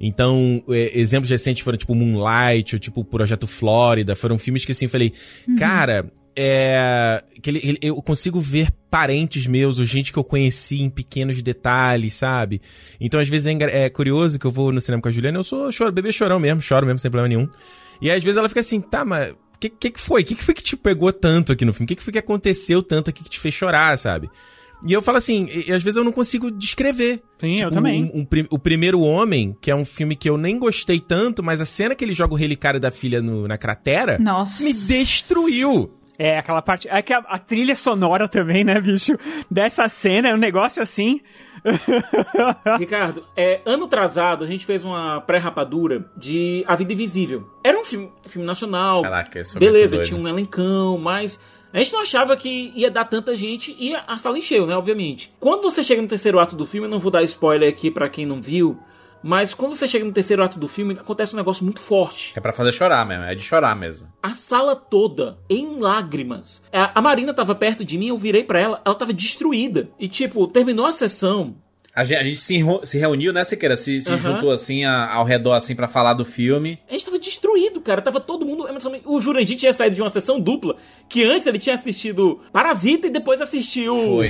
Então, 0.00 0.62
é, 0.70 0.98
exemplos 0.98 1.30
recentes 1.30 1.62
foram 1.62 1.76
tipo 1.76 1.94
Moonlight, 1.94 2.74
ou 2.74 2.78
tipo 2.80 3.04
Projeto 3.04 3.46
Flórida, 3.46 4.16
foram 4.16 4.38
filmes 4.38 4.64
que 4.64 4.72
assim, 4.72 4.88
falei, 4.88 5.12
cara, 5.58 6.10
é. 6.34 7.22
Que 7.42 7.50
ele, 7.50 7.60
ele- 7.62 7.78
eu 7.82 7.94
consigo 8.02 8.40
ver 8.40 8.68
parentes 8.90 9.46
meus, 9.46 9.78
ou 9.78 9.84
gente 9.84 10.12
que 10.12 10.18
eu 10.18 10.24
conheci 10.24 10.80
em 10.80 10.88
pequenos 10.88 11.40
detalhes, 11.42 12.14
sabe? 12.14 12.60
Então, 13.00 13.20
às 13.20 13.28
vezes 13.28 13.46
é, 13.46 13.84
é 13.84 13.90
curioso 13.90 14.38
que 14.38 14.46
eu 14.46 14.50
vou 14.50 14.72
no 14.72 14.80
cinema 14.80 15.02
com 15.02 15.08
a 15.08 15.12
Juliana, 15.12 15.38
eu 15.38 15.44
sou 15.44 15.70
choro, 15.70 15.92
bebê 15.92 16.10
chorão 16.10 16.40
mesmo, 16.40 16.62
choro 16.62 16.86
mesmo, 16.86 16.98
sem 16.98 17.10
problema 17.10 17.28
nenhum. 17.28 17.48
E 18.00 18.10
às 18.10 18.22
vezes 18.24 18.36
ela 18.38 18.48
fica 18.48 18.60
assim, 18.60 18.80
tá, 18.80 19.04
mas 19.04 19.34
que, 19.60 19.68
que, 19.68 19.90
que 19.90 20.00
foi? 20.00 20.22
O 20.22 20.24
que, 20.24 20.34
que 20.34 20.44
foi 20.44 20.54
que 20.54 20.62
te 20.62 20.76
pegou 20.76 21.12
tanto 21.12 21.52
aqui 21.52 21.64
no 21.64 21.72
filme? 21.72 21.84
O 21.84 21.88
que, 21.88 21.96
que 21.96 22.02
foi 22.02 22.12
que 22.12 22.18
aconteceu 22.18 22.82
tanto 22.82 23.10
aqui 23.10 23.22
que 23.24 23.30
te 23.30 23.40
fez 23.40 23.54
chorar, 23.54 23.96
sabe? 23.98 24.28
E 24.86 24.92
eu 24.92 25.00
falo 25.00 25.16
assim, 25.16 25.46
e, 25.50 25.70
e 25.70 25.72
às 25.72 25.82
vezes 25.82 25.96
eu 25.96 26.04
não 26.04 26.12
consigo 26.12 26.50
descrever. 26.50 27.22
Sim, 27.40 27.52
eu 27.52 27.56
Tipo, 27.56 27.70
também. 27.70 28.04
um- 28.14 28.20
um 28.20 28.24
pri- 28.24 28.46
o 28.50 28.58
Primeiro 28.58 29.00
Homem, 29.00 29.56
que 29.60 29.70
é 29.70 29.74
um 29.74 29.84
filme 29.84 30.14
que 30.14 30.28
eu 30.28 30.36
nem 30.36 30.58
gostei 30.58 31.00
tanto, 31.00 31.42
mas 31.42 31.60
a 31.60 31.64
cena 31.64 31.94
que 31.94 32.04
ele 32.04 32.12
joga 32.12 32.34
o 32.34 32.36
relicário 32.36 32.78
da 32.78 32.90
filha 32.90 33.22
no- 33.22 33.48
na 33.48 33.56
cratera 33.56 34.18
Nossa. 34.18 34.62
me 34.62 34.72
destruiu. 34.74 35.90
É, 36.18 36.38
aquela 36.38 36.62
parte. 36.62 36.86
É 36.88 37.02
que 37.02 37.12
a, 37.12 37.18
a 37.18 37.38
trilha 37.38 37.74
sonora 37.74 38.28
também, 38.28 38.62
né, 38.62 38.80
bicho? 38.80 39.16
Dessa 39.50 39.88
cena 39.88 40.28
é 40.28 40.34
um 40.34 40.38
negócio 40.38 40.82
assim. 40.82 41.20
Ricardo, 42.78 43.24
é, 43.36 43.60
ano 43.64 43.84
atrasado 43.84 44.44
a 44.44 44.46
gente 44.46 44.66
fez 44.66 44.84
uma 44.84 45.20
pré-rapadura 45.20 46.04
de 46.16 46.64
A 46.66 46.76
Vida 46.76 46.92
Invisível. 46.92 47.48
Era 47.62 47.78
um 47.78 47.84
filme, 47.84 48.12
filme 48.26 48.46
nacional. 48.46 49.02
Caraca, 49.02 49.40
isso 49.40 49.52
foi 49.52 49.60
Beleza, 49.60 50.02
tinha 50.02 50.18
um 50.18 50.28
elencão, 50.28 50.98
mas 50.98 51.40
a 51.72 51.78
gente 51.78 51.92
não 51.92 52.02
achava 52.02 52.36
que 52.36 52.72
ia 52.76 52.90
dar 52.90 53.04
tanta 53.04 53.36
gente 53.36 53.74
e 53.78 53.94
a 53.94 54.16
sala 54.16 54.38
encheu, 54.38 54.66
né? 54.66 54.76
Obviamente. 54.76 55.32
Quando 55.40 55.62
você 55.62 55.82
chega 55.82 56.00
no 56.00 56.08
terceiro 56.08 56.38
ato 56.38 56.54
do 56.54 56.66
filme, 56.66 56.86
eu 56.86 56.90
não 56.90 57.00
vou 57.00 57.10
dar 57.10 57.22
spoiler 57.24 57.68
aqui 57.68 57.90
pra 57.90 58.08
quem 58.08 58.24
não 58.24 58.40
viu, 58.40 58.78
mas 59.24 59.54
quando 59.54 59.74
você 59.74 59.88
chega 59.88 60.04
no 60.04 60.12
terceiro 60.12 60.44
ato 60.44 60.58
do 60.58 60.68
filme, 60.68 60.92
acontece 60.92 61.34
um 61.34 61.38
negócio 61.38 61.64
muito 61.64 61.80
forte. 61.80 62.34
É 62.36 62.40
pra 62.40 62.52
fazer 62.52 62.72
chorar 62.72 63.06
mesmo, 63.06 63.24
é 63.24 63.34
de 63.34 63.42
chorar 63.42 63.74
mesmo. 63.74 64.06
A 64.22 64.34
sala 64.34 64.76
toda 64.76 65.38
em 65.48 65.78
lágrimas. 65.78 66.62
A 66.70 66.98
a 66.98 67.00
Marina 67.00 67.32
tava 67.32 67.54
perto 67.54 67.84
de 67.84 67.96
mim, 67.96 68.08
eu 68.08 68.18
virei 68.18 68.44
pra 68.44 68.60
ela, 68.60 68.82
ela 68.84 68.94
tava 68.94 69.12
destruída. 69.12 69.88
E 69.98 70.08
tipo, 70.08 70.46
terminou 70.46 70.84
a 70.84 70.92
sessão, 70.92 71.56
A 71.96 72.02
gente, 72.02 72.18
a 72.18 72.22
gente 72.24 72.40
se, 72.40 72.58
se 72.82 72.98
reuniu, 72.98 73.32
né, 73.32 73.44
Siqueira? 73.44 73.76
Se, 73.76 74.02
se 74.02 74.08
Aham. 74.10 74.18
juntou 74.18 74.50
assim 74.50 74.84
a- 74.84 75.12
ao 75.12 75.24
redor 75.24 75.52
assim 75.52 75.76
pra 75.76 75.86
falar 75.86 76.14
do 76.14 76.24
filme. 76.24 76.78
A 76.88 76.92
gente 76.92 77.04
tava 77.04 77.18
destruído, 77.20 77.80
cara. 77.80 78.02
Tava 78.02 78.20
todo 78.20 78.44
mundo. 78.44 78.66
O 79.04 79.20
Jurandir 79.20 79.56
tinha 79.56 79.72
saído 79.72 79.94
de 79.94 80.02
uma 80.02 80.10
sessão 80.10 80.40
dupla, 80.40 80.74
que 81.08 81.22
antes 81.22 81.46
ele 81.46 81.58
tinha 81.58 81.76
assistido 81.76 82.40
Parasita 82.52 83.06
e 83.06 83.10
depois 83.10 83.40
assistiu 83.40 83.96
Foi. 83.96 84.28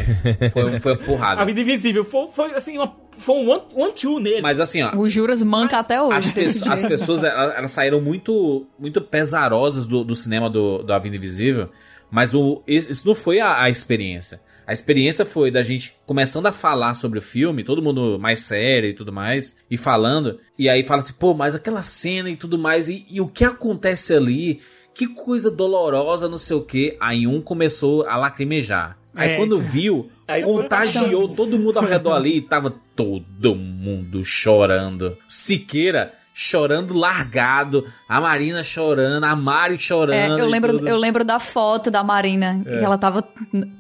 Foi, 0.51 0.79
foi 0.81 0.93
uma 0.93 0.99
porrada. 0.99 1.41
A 1.43 1.45
Vida 1.47 1.61
Invisível. 1.63 2.05
Foi, 2.05 2.29
foi 2.29 2.51
assim, 2.55 2.77
uma, 2.77 2.95
foi 3.17 3.35
um 3.35 3.49
one- 3.49 3.65
one-two 3.75 4.21
nele. 4.21 4.43
Mas 4.43 4.61
assim, 4.61 4.83
ó. 4.83 4.95
O 4.95 5.09
Juras 5.09 5.43
manca 5.43 5.79
até 5.79 6.03
hoje 6.03 6.19
As, 6.19 6.31
desse 6.33 6.61
pe- 6.63 6.69
as 6.69 6.85
pessoas 6.85 7.25
elas, 7.25 7.57
elas 7.57 7.71
saíram 7.71 7.99
muito 7.99 8.67
muito 8.79 9.01
pesarosas 9.01 9.87
do, 9.87 10.05
do 10.05 10.15
cinema 10.15 10.51
do, 10.51 10.83
do 10.83 10.93
A 10.93 10.99
Vida 10.99 11.17
Invisível, 11.17 11.71
mas 12.11 12.35
o, 12.35 12.63
isso 12.67 12.91
isso 12.91 13.07
não 13.09 13.15
foi 13.15 13.41
a, 13.41 13.63
a 13.63 13.71
experiência. 13.71 14.39
A 14.67 14.73
experiência 14.73 15.25
foi 15.27 15.51
da 15.51 15.63
gente 15.63 15.95
começando 16.07 16.47
a 16.47 16.53
falar 16.53 16.95
sobre 16.95 17.19
o 17.19 17.23
filme, 17.23 17.63
todo 17.65 17.83
mundo 17.83 18.19
mais 18.19 18.41
sério 18.41 18.89
e 18.89 18.95
tudo 18.95 19.13
mais, 19.13 19.55
e 19.71 19.77
falando, 19.77 20.39
e 20.59 20.69
aí 20.69 20.83
fala 20.85 21.01
assim, 21.01 21.13
pô, 21.15 21.35
mas 21.35 21.55
aquela 21.55 21.83
cena 21.83 22.31
e 22.31 22.37
tudo 22.37 22.59
mais, 22.59 22.89
e, 22.89 23.05
e 23.11 23.21
o 23.21 23.27
que 23.29 23.45
acontece 23.45 24.15
ali, 24.15 24.61
que 24.95 25.07
coisa 25.09 25.51
dolorosa, 25.51 26.29
não 26.29 26.39
sei 26.39 26.57
o 26.57 26.63
que. 26.63 26.97
Aí 27.01 27.27
um 27.27 27.41
começou 27.41 28.07
a 28.07 28.17
lacrimejar. 28.17 28.97
Aí 29.15 29.31
É, 29.31 29.37
quando 29.37 29.55
isso- 29.57 29.65
viu, 29.65 30.11
Aí 30.27 30.43
contagiou 30.43 31.29
todo 31.29 31.59
mundo 31.59 31.79
ao 31.79 31.85
redor 31.85 32.15
ali 32.15 32.37
e 32.37 32.41
tava 32.41 32.71
todo 32.97 33.55
mundo 33.55 34.25
chorando. 34.25 35.17
Siqueira 35.29 36.15
chorando 36.37 36.93
largado, 36.93 37.87
a 38.09 38.21
Marina 38.21 38.61
chorando, 38.65 39.23
a 39.23 39.37
Mari 39.37 39.77
É, 39.77 39.79
chorando. 39.79 40.39
eu 40.41 40.49
e 40.49 40.51
lembro, 40.51 40.77
tudo. 40.77 40.89
eu 40.89 40.97
lembro 40.97 41.25
da 41.25 41.39
foto 41.39 41.93
da 41.93 42.03
Marina, 42.03 42.61
É. 42.67 42.79
que 42.79 42.85
ela 42.85 42.99
tava. 42.99 43.23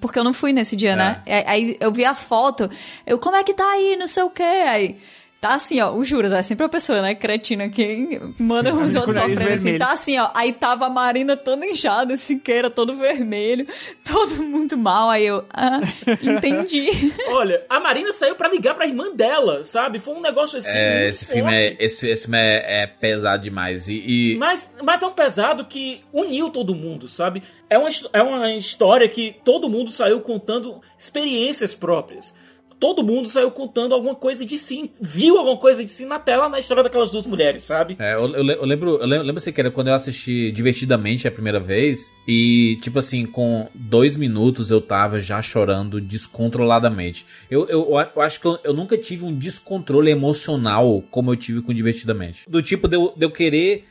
Porque 0.00 0.16
eu 0.20 0.22
não 0.24 0.32
fui 0.32 0.52
nesse 0.52 0.76
dia, 0.76 0.94
né? 0.94 1.20
É, 1.26 1.50
Aí 1.50 1.76
eu 1.80 1.90
vi 1.92 2.04
a 2.04 2.14
foto, 2.14 2.70
eu, 3.04 3.18
como 3.18 3.34
é 3.34 3.42
que 3.42 3.52
tá 3.54 3.64
aí? 3.72 3.96
Não 3.96 4.06
sei 4.06 4.22
o 4.22 4.30
quê. 4.30 4.42
Aí. 4.44 4.98
Tá 5.44 5.56
assim, 5.56 5.78
ó, 5.78 5.92
o 5.92 6.02
Juras, 6.02 6.32
é 6.32 6.40
sempre 6.42 6.64
a 6.64 6.70
pessoa, 6.70 7.02
né, 7.02 7.14
cretina 7.14 7.68
que 7.68 8.18
manda 8.38 8.72
os 8.74 8.94
o 8.94 8.98
outros 8.98 9.16
nariz 9.16 9.34
sofrendo 9.34 9.52
assim. 9.52 9.78
Tá 9.78 9.92
assim, 9.92 10.18
ó, 10.18 10.30
aí 10.34 10.54
tava 10.54 10.86
a 10.86 10.88
Marina 10.88 11.36
toda 11.36 11.66
inchada, 11.66 12.16
Siqueira 12.16 12.70
todo 12.70 12.96
vermelho, 12.96 13.66
todo 14.02 14.42
muito 14.42 14.74
mal. 14.74 15.10
Aí 15.10 15.26
eu, 15.26 15.44
ah, 15.52 15.80
entendi. 16.22 17.12
Olha, 17.28 17.62
a 17.68 17.78
Marina 17.78 18.10
saiu 18.14 18.34
pra 18.36 18.48
ligar 18.48 18.74
pra 18.74 18.86
irmã 18.86 19.14
dela, 19.14 19.66
sabe? 19.66 19.98
Foi 19.98 20.14
um 20.14 20.22
negócio 20.22 20.58
assim. 20.58 20.70
É, 20.72 21.10
esse 21.10 21.26
filme, 21.26 21.42
forte. 21.42 21.56
é, 21.58 21.76
esse, 21.78 22.08
esse 22.08 22.22
filme 22.22 22.38
é, 22.38 22.82
é 22.84 22.86
pesado 22.86 23.42
demais. 23.42 23.86
E, 23.86 23.96
e- 23.96 24.36
Mas, 24.38 24.72
mas 24.82 25.02
é 25.02 25.06
um 25.06 25.12
pesado 25.12 25.66
que 25.66 26.00
uniu 26.10 26.48
todo 26.48 26.74
mundo, 26.74 27.06
sabe? 27.06 27.42
É 27.68 27.76
uma, 27.76 27.90
é 28.14 28.22
uma 28.22 28.50
história 28.54 29.06
que 29.10 29.36
todo 29.44 29.68
mundo 29.68 29.90
saiu 29.90 30.22
contando 30.22 30.80
experiências 30.98 31.74
próprias. 31.74 32.34
Todo 32.84 33.02
mundo 33.02 33.30
saiu 33.30 33.50
contando 33.50 33.94
alguma 33.94 34.14
coisa 34.14 34.44
de 34.44 34.58
si, 34.58 34.90
viu 35.00 35.38
alguma 35.38 35.56
coisa 35.56 35.82
de 35.82 35.90
si 35.90 36.04
na 36.04 36.18
tela 36.18 36.50
na 36.50 36.58
história 36.58 36.82
daquelas 36.82 37.10
duas 37.10 37.26
mulheres, 37.26 37.62
sabe? 37.62 37.96
É, 37.98 38.12
eu, 38.12 38.28
eu 38.34 38.44
eu 38.44 38.66
lembro, 38.66 38.98
eu 38.98 39.06
lembro, 39.06 39.26
lembro 39.26 39.38
assim, 39.38 39.52
que 39.52 39.58
era 39.62 39.70
quando 39.70 39.88
eu 39.88 39.94
assisti 39.94 40.52
divertidamente 40.52 41.26
a 41.26 41.30
primeira 41.30 41.58
vez, 41.58 42.12
e 42.28 42.76
tipo 42.82 42.98
assim, 42.98 43.24
com 43.24 43.68
dois 43.74 44.18
minutos 44.18 44.70
eu 44.70 44.82
tava 44.82 45.18
já 45.18 45.40
chorando 45.40 45.98
descontroladamente. 45.98 47.24
Eu, 47.50 47.66
eu, 47.70 47.88
eu 48.14 48.20
acho 48.20 48.38
que 48.38 48.46
eu, 48.46 48.58
eu 48.62 48.74
nunca 48.74 48.98
tive 48.98 49.24
um 49.24 49.34
descontrole 49.34 50.10
emocional 50.10 51.02
como 51.10 51.32
eu 51.32 51.36
tive 51.36 51.62
com 51.62 51.72
divertidamente. 51.72 52.44
Do 52.46 52.60
tipo 52.60 52.86
de 52.86 52.96
eu, 52.96 53.14
de 53.16 53.24
eu 53.24 53.30
querer. 53.30 53.86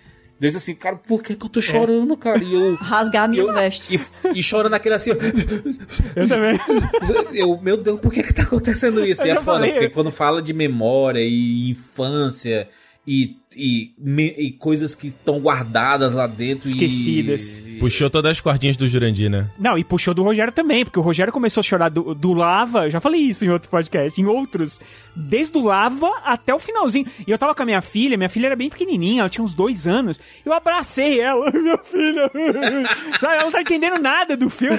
Diz 0.48 0.56
assim, 0.58 0.76
cara, 0.76 0.96
por 0.98 1.24
que, 1.24 1.36
que 1.36 1.46
eu 1.46 1.50
tô 1.50 1.62
chorando, 1.62 2.18
cara? 2.18 2.44
E 2.44 2.54
eu. 2.54 2.76
Rasgar 2.82 3.30
minhas 3.30 3.48
eu- 3.48 3.54
vestes. 3.54 4.02
E, 4.26 4.40
e 4.40 4.44
chorando 4.44 4.74
aquele 4.74 4.96
assim, 4.96 5.12
ó. 5.12 5.16
Eu 6.20 6.28
também. 6.28 6.60
Eu, 7.34 7.60
meu 7.62 7.78
Deus, 7.78 8.00
por 8.00 8.12
que 8.12 8.22
que 8.24 8.34
tá 8.34 8.44
acontecendo 8.44 9.06
isso? 9.06 9.22
Eu 9.24 9.28
E 9.28 9.30
é 9.32 9.36
foda, 9.36 9.46
falei. 9.46 9.72
porque 9.72 9.90
quando 9.90 10.12
fala 10.12 10.42
de 10.42 10.54
memória 10.54 11.20
e 11.22 11.70
infância 11.70 12.68
e, 13.06 13.36
e, 13.56 13.92
me- 13.98 14.34
e 14.38 14.52
coisas 14.52 14.96
que 14.96 15.08
estão 15.08 15.40
guardadas 15.40 16.14
lá 16.14 16.26
dentro 16.28 16.70
Esquecidas. 16.70 17.60
e... 17.60 17.74
Puxou 17.80 18.10
todas 18.10 18.32
as 18.32 18.40
cordinhas 18.40 18.78
do 18.78 18.88
Jurandir, 18.88 19.30
né? 19.30 19.50
Não, 19.60 19.78
e 19.78 19.84
puxou 19.84 20.14
do 20.14 20.24
Rogério 20.24 20.54
também, 20.54 20.86
porque 20.86 20.98
o 20.98 21.02
Rogério 21.02 21.34
começou 21.34 21.60
a 21.60 21.64
chorar 21.64 21.90
do, 21.90 22.16
do 22.16 22.32
Lava, 22.34 22.90
já 22.90 23.02
falei 23.02 23.20
isso 23.20 23.44
em 23.44 23.50
outro 23.50 23.70
podcast, 23.70 24.22
em 24.22 24.26
outros, 24.26 24.80
desde 25.14 25.58
o 25.58 25.62
Lava 25.66 26.10
até 26.24 26.54
o 26.56 26.60
finalzinho. 26.60 27.06
E 27.28 27.30
eu 27.32 27.38
tava 27.38 27.54
com 27.54 27.62
a 27.64 27.66
minha 27.66 27.82
filha, 27.82 28.16
minha 28.16 28.30
filha 28.30 28.46
era 28.46 28.56
bem 28.56 28.70
pequenininha, 28.70 29.22
ela 29.22 29.30
tinha 29.30 29.44
uns 29.44 29.54
dois 29.54 29.86
anos, 29.86 30.18
eu 30.46 30.54
abracei 30.54 31.20
ela, 31.20 31.52
minha 31.52 31.78
filha, 31.80 32.32
sabe, 33.20 33.34
ela 33.36 33.44
não 33.44 33.52
tá 33.52 33.62
entendendo 33.62 34.00
nada 34.02 34.38
do 34.38 34.50
filme. 34.50 34.78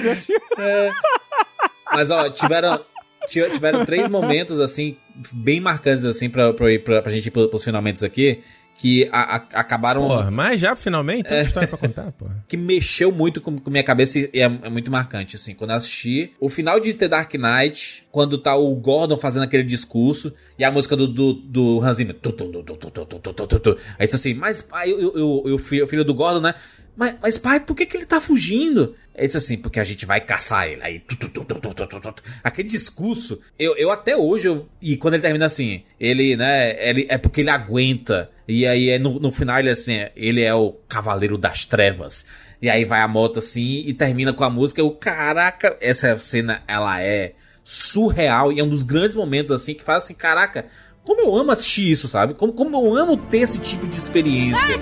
Mas 1.91 2.09
ó, 2.09 2.29
tiveram, 2.29 2.77
ti- 2.79 2.83
tiveram 3.27 3.85
três 3.85 4.09
momentos, 4.09 4.59
assim, 4.59 4.97
bem 5.31 5.59
marcantes, 5.59 6.05
assim, 6.05 6.29
pra, 6.29 6.53
pra, 6.53 6.67
pra, 6.79 7.01
pra 7.01 7.11
gente 7.11 7.27
ir 7.27 7.31
pros 7.31 7.63
finalmente 7.63 8.05
aqui 8.05 8.41
que 8.77 9.07
a, 9.11 9.35
a, 9.35 9.35
acabaram. 9.61 10.01
Porra, 10.01 10.29
mas 10.29 10.59
já 10.59 10.75
finalmente? 10.75 11.29
Tem 11.29 11.37
é, 11.37 11.41
história 11.41 11.67
pra 11.67 11.77
contar, 11.77 12.11
porra. 12.11 12.43
que 12.47 12.57
mexeu 12.57 13.11
muito 13.11 13.39
com, 13.39 13.57
com 13.57 13.69
minha 13.69 13.83
cabeça 13.83 14.19
e 14.19 14.29
é, 14.33 14.43
é, 14.43 14.69
muito 14.69 14.91
marcante, 14.91 15.35
assim. 15.35 15.53
Quando 15.53 15.71
eu 15.71 15.77
assisti 15.77 16.33
o 16.39 16.49
final 16.49 16.79
de 16.79 16.93
The 16.93 17.07
Dark 17.07 17.33
Knight, 17.35 18.05
quando 18.11 18.37
tá 18.37 18.55
o 18.55 18.73
Gordon 18.75 19.17
fazendo 19.17 19.43
aquele 19.43 19.63
discurso 19.63 20.33
e 20.59 20.63
a 20.63 20.71
música 20.71 20.95
do, 20.95 21.07
do, 21.07 21.33
do 21.33 21.81
Hans 21.81 21.97
Zimmer. 21.97 22.15
Tu, 22.15 22.31
tu, 22.33 23.59
tu, 23.59 23.77
Aí 23.97 24.07
você 24.07 24.15
assim, 24.15 24.33
mas 24.33 24.61
pai, 24.61 24.91
eu, 24.91 25.15
eu, 25.15 25.43
eu, 25.45 25.55
o 25.55 25.87
filho 25.87 26.03
do 26.03 26.13
Gordon, 26.13 26.41
né? 26.41 26.55
Mas, 26.95 27.15
mas 27.21 27.37
pai, 27.37 27.59
por 27.59 27.75
que, 27.75 27.85
que 27.85 27.97
ele 27.97 28.05
tá 28.05 28.21
fugindo? 28.21 28.95
É 29.17 29.25
isso 29.25 29.37
assim, 29.37 29.57
porque 29.57 29.79
a 29.79 29.83
gente 29.83 30.05
vai 30.05 30.19
caçar 30.19 30.67
ele. 30.67 30.81
Aí. 30.83 30.99
Tu, 30.99 31.15
tu, 31.15 31.29
tu, 31.29 32.23
Aquele 32.43 32.67
discurso, 32.67 33.39
eu, 33.57 33.75
eu 33.77 33.89
até 33.89 34.15
hoje. 34.15 34.47
Eu, 34.47 34.67
e 34.81 34.97
quando 34.97 35.13
ele 35.13 35.23
termina 35.23 35.45
assim, 35.45 35.83
ele, 35.99 36.35
né? 36.35 36.75
Ele, 36.89 37.05
é 37.09 37.17
porque 37.17 37.41
ele 37.41 37.49
aguenta. 37.49 38.29
E 38.47 38.65
aí 38.67 38.89
é 38.89 38.99
no, 38.99 39.19
no 39.19 39.31
final 39.31 39.57
ele 39.57 39.69
é 39.69 39.71
assim, 39.71 40.05
ele 40.15 40.41
é 40.43 40.53
o 40.53 40.73
Cavaleiro 40.87 41.37
das 41.37 41.65
Trevas. 41.65 42.25
E 42.61 42.69
aí 42.69 42.83
vai 42.83 43.01
a 43.01 43.07
moto 43.07 43.39
assim 43.39 43.83
e 43.85 43.93
termina 43.93 44.33
com 44.33 44.43
a 44.43 44.49
música. 44.49 44.81
Eu, 44.81 44.91
caraca, 44.91 45.77
essa 45.79 46.17
cena 46.17 46.61
ela 46.67 47.01
é 47.01 47.33
surreal 47.63 48.51
e 48.51 48.59
é 48.59 48.63
um 48.63 48.69
dos 48.69 48.83
grandes 48.83 49.15
momentos 49.15 49.51
assim 49.51 49.73
que 49.73 49.83
faz 49.83 50.03
assim, 50.03 50.13
caraca, 50.13 50.67
como 51.03 51.21
eu 51.21 51.35
amo 51.35 51.51
assistir 51.51 51.89
isso, 51.89 52.07
sabe? 52.07 52.33
Como, 52.33 52.53
como 52.53 52.75
eu 52.75 52.95
amo 52.95 53.17
ter 53.17 53.39
esse 53.39 53.59
tipo 53.59 53.87
de 53.87 53.97
experiência. 53.97 54.79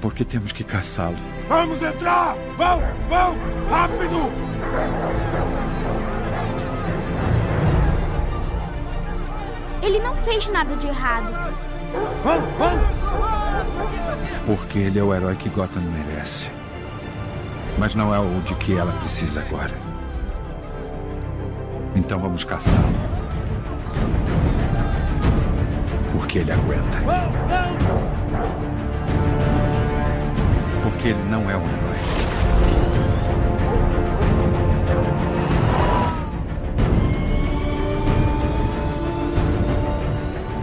Porque 0.00 0.24
temos 0.24 0.52
que 0.52 0.64
caçá-lo. 0.64 1.16
Vamos 1.48 1.82
entrar! 1.82 2.34
Vão! 2.56 2.82
Vão! 3.08 3.36
Rápido! 3.68 4.32
Ele 9.82 9.98
não 9.98 10.16
fez 10.16 10.48
nada 10.48 10.74
de 10.76 10.86
errado. 10.86 11.32
Vão! 12.24 12.40
Vão! 12.58 13.00
Porque 14.46 14.78
ele 14.78 14.98
é 14.98 15.02
o 15.02 15.14
herói 15.14 15.36
que 15.36 15.48
Gotham 15.48 15.82
merece. 15.82 16.50
Mas 17.78 17.94
não 17.94 18.14
é 18.14 18.18
o 18.18 18.40
de 18.42 18.54
que 18.56 18.76
ela 18.76 18.92
precisa 19.00 19.40
agora. 19.40 19.74
Então 21.94 22.18
vamos 22.18 22.44
caçá-lo. 22.44 22.94
Porque 26.12 26.38
ele 26.38 26.52
aguenta. 26.52 26.98
Porque 31.00 31.14
ele 31.14 31.30
não 31.30 31.50
é 31.50 31.56
um 31.56 31.62
herói. 31.62 31.96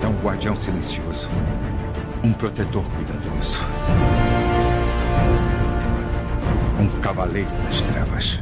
É 0.03 0.07
um 0.07 0.13
guardião 0.23 0.55
silencioso. 0.55 1.29
Um 2.23 2.33
protetor 2.33 2.83
cuidadoso. 2.95 3.59
Um 6.79 6.87
cavaleiro 7.01 7.49
das 7.65 7.81
trevas. 7.81 8.39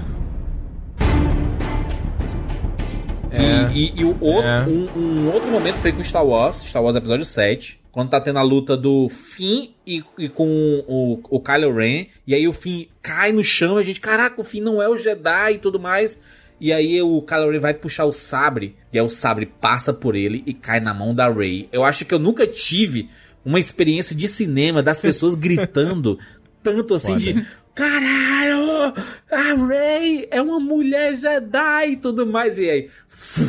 É. 3.32 3.72
E, 3.74 3.88
e- 3.88 3.94
e 4.02 4.06
o 4.06 4.16
outro, 4.22 4.48
É. 4.48 4.62
um, 4.62 4.90
um 4.96 5.32
outro 5.34 5.50
momento 5.50 5.76
foi 5.78 5.92
com 5.92 6.04
Star 6.04 6.26
Wars, 6.26 6.58
Star 6.66 6.82
Wars 6.82 6.96
Episódio 6.96 7.26
7, 7.26 7.80
quando 7.96 8.10
tá 8.10 8.20
tendo 8.20 8.40
a 8.40 8.42
luta 8.42 8.76
do 8.76 9.08
Finn 9.08 9.70
e, 9.88 10.04
e 10.18 10.28
com 10.28 10.84
o, 10.86 11.18
o 11.30 11.40
Kylo 11.40 11.74
Ren, 11.74 12.08
e 12.28 12.36
aí 12.36 12.46
o 12.46 12.52
Finn 12.52 12.88
cai 13.02 13.32
no 13.32 13.42
chão 13.42 13.78
a 13.78 13.84
gente, 13.84 14.02
caraca, 14.02 14.42
o 14.42 14.44
Finn 14.44 14.62
não 14.62 14.82
é 14.82 14.90
o 14.90 14.98
Jedi 14.98 15.54
e 15.54 15.58
tudo 15.60 15.80
mais. 15.80 16.20
E 16.60 16.74
aí 16.74 17.02
o 17.02 17.22
Kylo 17.22 17.50
Ren 17.50 17.60
vai 17.62 17.74
puxar 17.74 18.04
o 18.04 18.12
sabre, 18.12 18.76
e 18.92 19.00
aí 19.00 19.06
o 19.06 19.08
sabre 19.08 19.46
passa 19.46 19.94
por 19.94 20.14
ele 20.14 20.44
e 20.46 20.54
cai 20.54 20.82
na 20.82 20.94
mão 20.94 21.16
da 21.16 21.32
Rey. 21.32 21.70
Eu 21.72 21.86
acho 21.86 22.04
que 22.04 22.14
eu 22.14 22.20
nunca 22.20 22.46
tive 22.46 23.10
uma 23.46 23.62
experiência 23.62 24.14
de 24.14 24.28
cinema 24.28 24.84
das 24.84 25.00
pessoas 25.00 25.34
gritando 25.40 26.20
tanto 26.62 26.96
assim 26.96 27.16
de 27.16 27.48
caralho, 27.74 28.94
a 29.32 29.68
Rey 29.70 30.28
é 30.32 30.42
uma 30.42 30.60
mulher 30.60 31.16
Jedi 31.16 31.92
e 31.92 31.96
tudo 31.96 32.26
mais. 32.26 32.58
E 32.58 32.70
aí, 32.70 32.90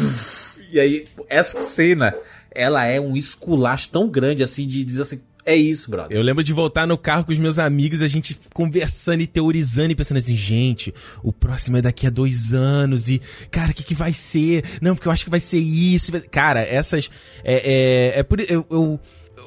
e 0.71 0.79
aí 0.79 1.09
essa 1.29 1.61
cena, 1.61 2.15
ela 2.57 2.85
é 2.85 3.01
um 3.01 3.17
esculacho 3.17 3.91
tão 3.91 4.09
grande 4.09 4.43
assim 4.43 4.67
de 4.67 4.85
dizer 4.85 5.03
assim, 5.03 5.21
é 5.47 5.55
isso, 5.55 5.89
brother. 5.89 6.17
Eu 6.17 6.25
lembro 6.25 6.43
de 6.43 6.53
voltar 6.53 6.89
no 6.89 6.99
carro 6.99 7.25
com 7.25 7.33
os 7.33 7.39
meus 7.39 7.57
amigos, 7.57 8.03
a 8.03 8.09
gente 8.09 8.37
conversando 8.53 9.21
e 9.21 9.29
teorizando 9.29 9.93
e 9.93 9.95
pensando 9.95 10.17
assim, 10.19 10.35
gente, 10.35 10.93
o 11.23 11.33
próximo 11.33 11.77
é 11.77 11.83
daqui 11.83 12.05
a 12.05 12.11
dois 12.11 12.53
anos 12.53 13.09
e, 13.09 13.23
cara, 13.49 13.71
o 13.71 13.75
que, 13.75 13.85
que 13.85 13.95
vai 13.95 14.13
ser? 14.13 14.65
Não, 14.83 14.97
porque 14.97 15.07
eu 15.07 15.13
acho 15.13 15.23
que 15.23 15.31
vai 15.31 15.39
ser 15.39 15.61
isso. 15.61 16.11
Cara, 16.33 16.61
essas. 16.61 17.09
É, 17.45 18.15
é, 18.15 18.19
é 18.19 18.23
por 18.25 18.41
eu, 18.41 18.67
eu, 18.69 19.01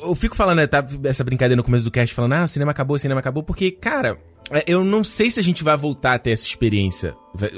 eu 0.04 0.16
fico 0.16 0.38
falando, 0.38 0.60
né, 0.60 0.68
tá, 0.68 0.86
essa 1.04 1.24
brincadeira 1.26 1.58
no 1.58 1.66
começo 1.66 1.84
do 1.84 1.92
cast, 1.92 2.16
falando, 2.16 2.34
ah, 2.34 2.44
o 2.46 2.48
cinema 2.48 2.72
acabou, 2.72 2.96
o 2.96 3.00
cinema 3.00 3.20
acabou, 3.20 3.44
porque, 3.44 3.70
cara. 3.70 4.18
é, 4.52 4.64
Eu 4.68 4.86
não 4.86 5.04
sei 5.04 5.30
se 5.30 5.42
a 5.42 5.44
gente 5.44 5.66
vai 5.66 5.76
voltar 5.76 6.14
a 6.14 6.20
ter 6.20 6.32
essa 6.32 6.46
experiência. 6.46 7.14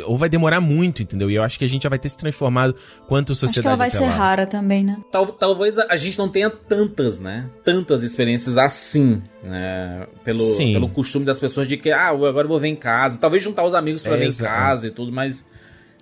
Ou 0.06 0.18
vai 0.18 0.30
demorar 0.30 0.60
muito, 0.62 1.02
entendeu? 1.02 1.30
E 1.30 1.36
eu 1.36 1.44
acho 1.44 1.58
que 1.60 1.66
a 1.66 1.68
gente 1.68 1.84
já 1.84 1.90
vai 1.90 2.00
ter 2.00 2.10
se 2.10 2.18
transformado 2.18 2.76
quanto 3.08 3.34
Acho 3.34 3.40
sociedade 3.42 3.62
que 3.64 3.68
ela 3.68 3.76
vai 3.78 3.90
ser 3.90 4.06
lá. 4.06 4.10
rara 4.10 4.46
também, 4.46 4.84
né? 4.84 4.98
Tal- 5.12 5.28
talvez 5.28 5.78
a, 5.80 5.96
gente 5.96 6.18
não 6.18 6.30
tenha 6.30 6.50
tantas, 6.50 7.20
né? 7.20 7.50
Tantas 7.64 8.04
experiências 8.04 8.58
assim, 8.58 9.22
né? 9.44 10.08
Pelo, 10.24 10.40
Sim. 10.40 10.74
pelo 10.74 10.90
costume 10.90 11.26
das 11.26 11.40
pessoas 11.40 11.68
de 11.68 11.78
que, 11.78 11.92
ah, 11.92 12.10
eu 12.14 12.26
agora 12.26 12.48
vou 12.48 12.60
ver 12.60 12.68
em 12.68 12.76
casa. 12.76 13.18
Talvez 13.20 13.42
juntar 13.44 13.64
os 13.66 13.74
amigos 13.74 14.04
pra 14.04 14.14
É, 14.14 14.18
ver 14.18 14.26
em 14.26 14.28
exato. 14.28 14.54
casa 14.54 14.88
e 14.88 14.92
tudo, 14.92 15.12
mas. 15.12 15.46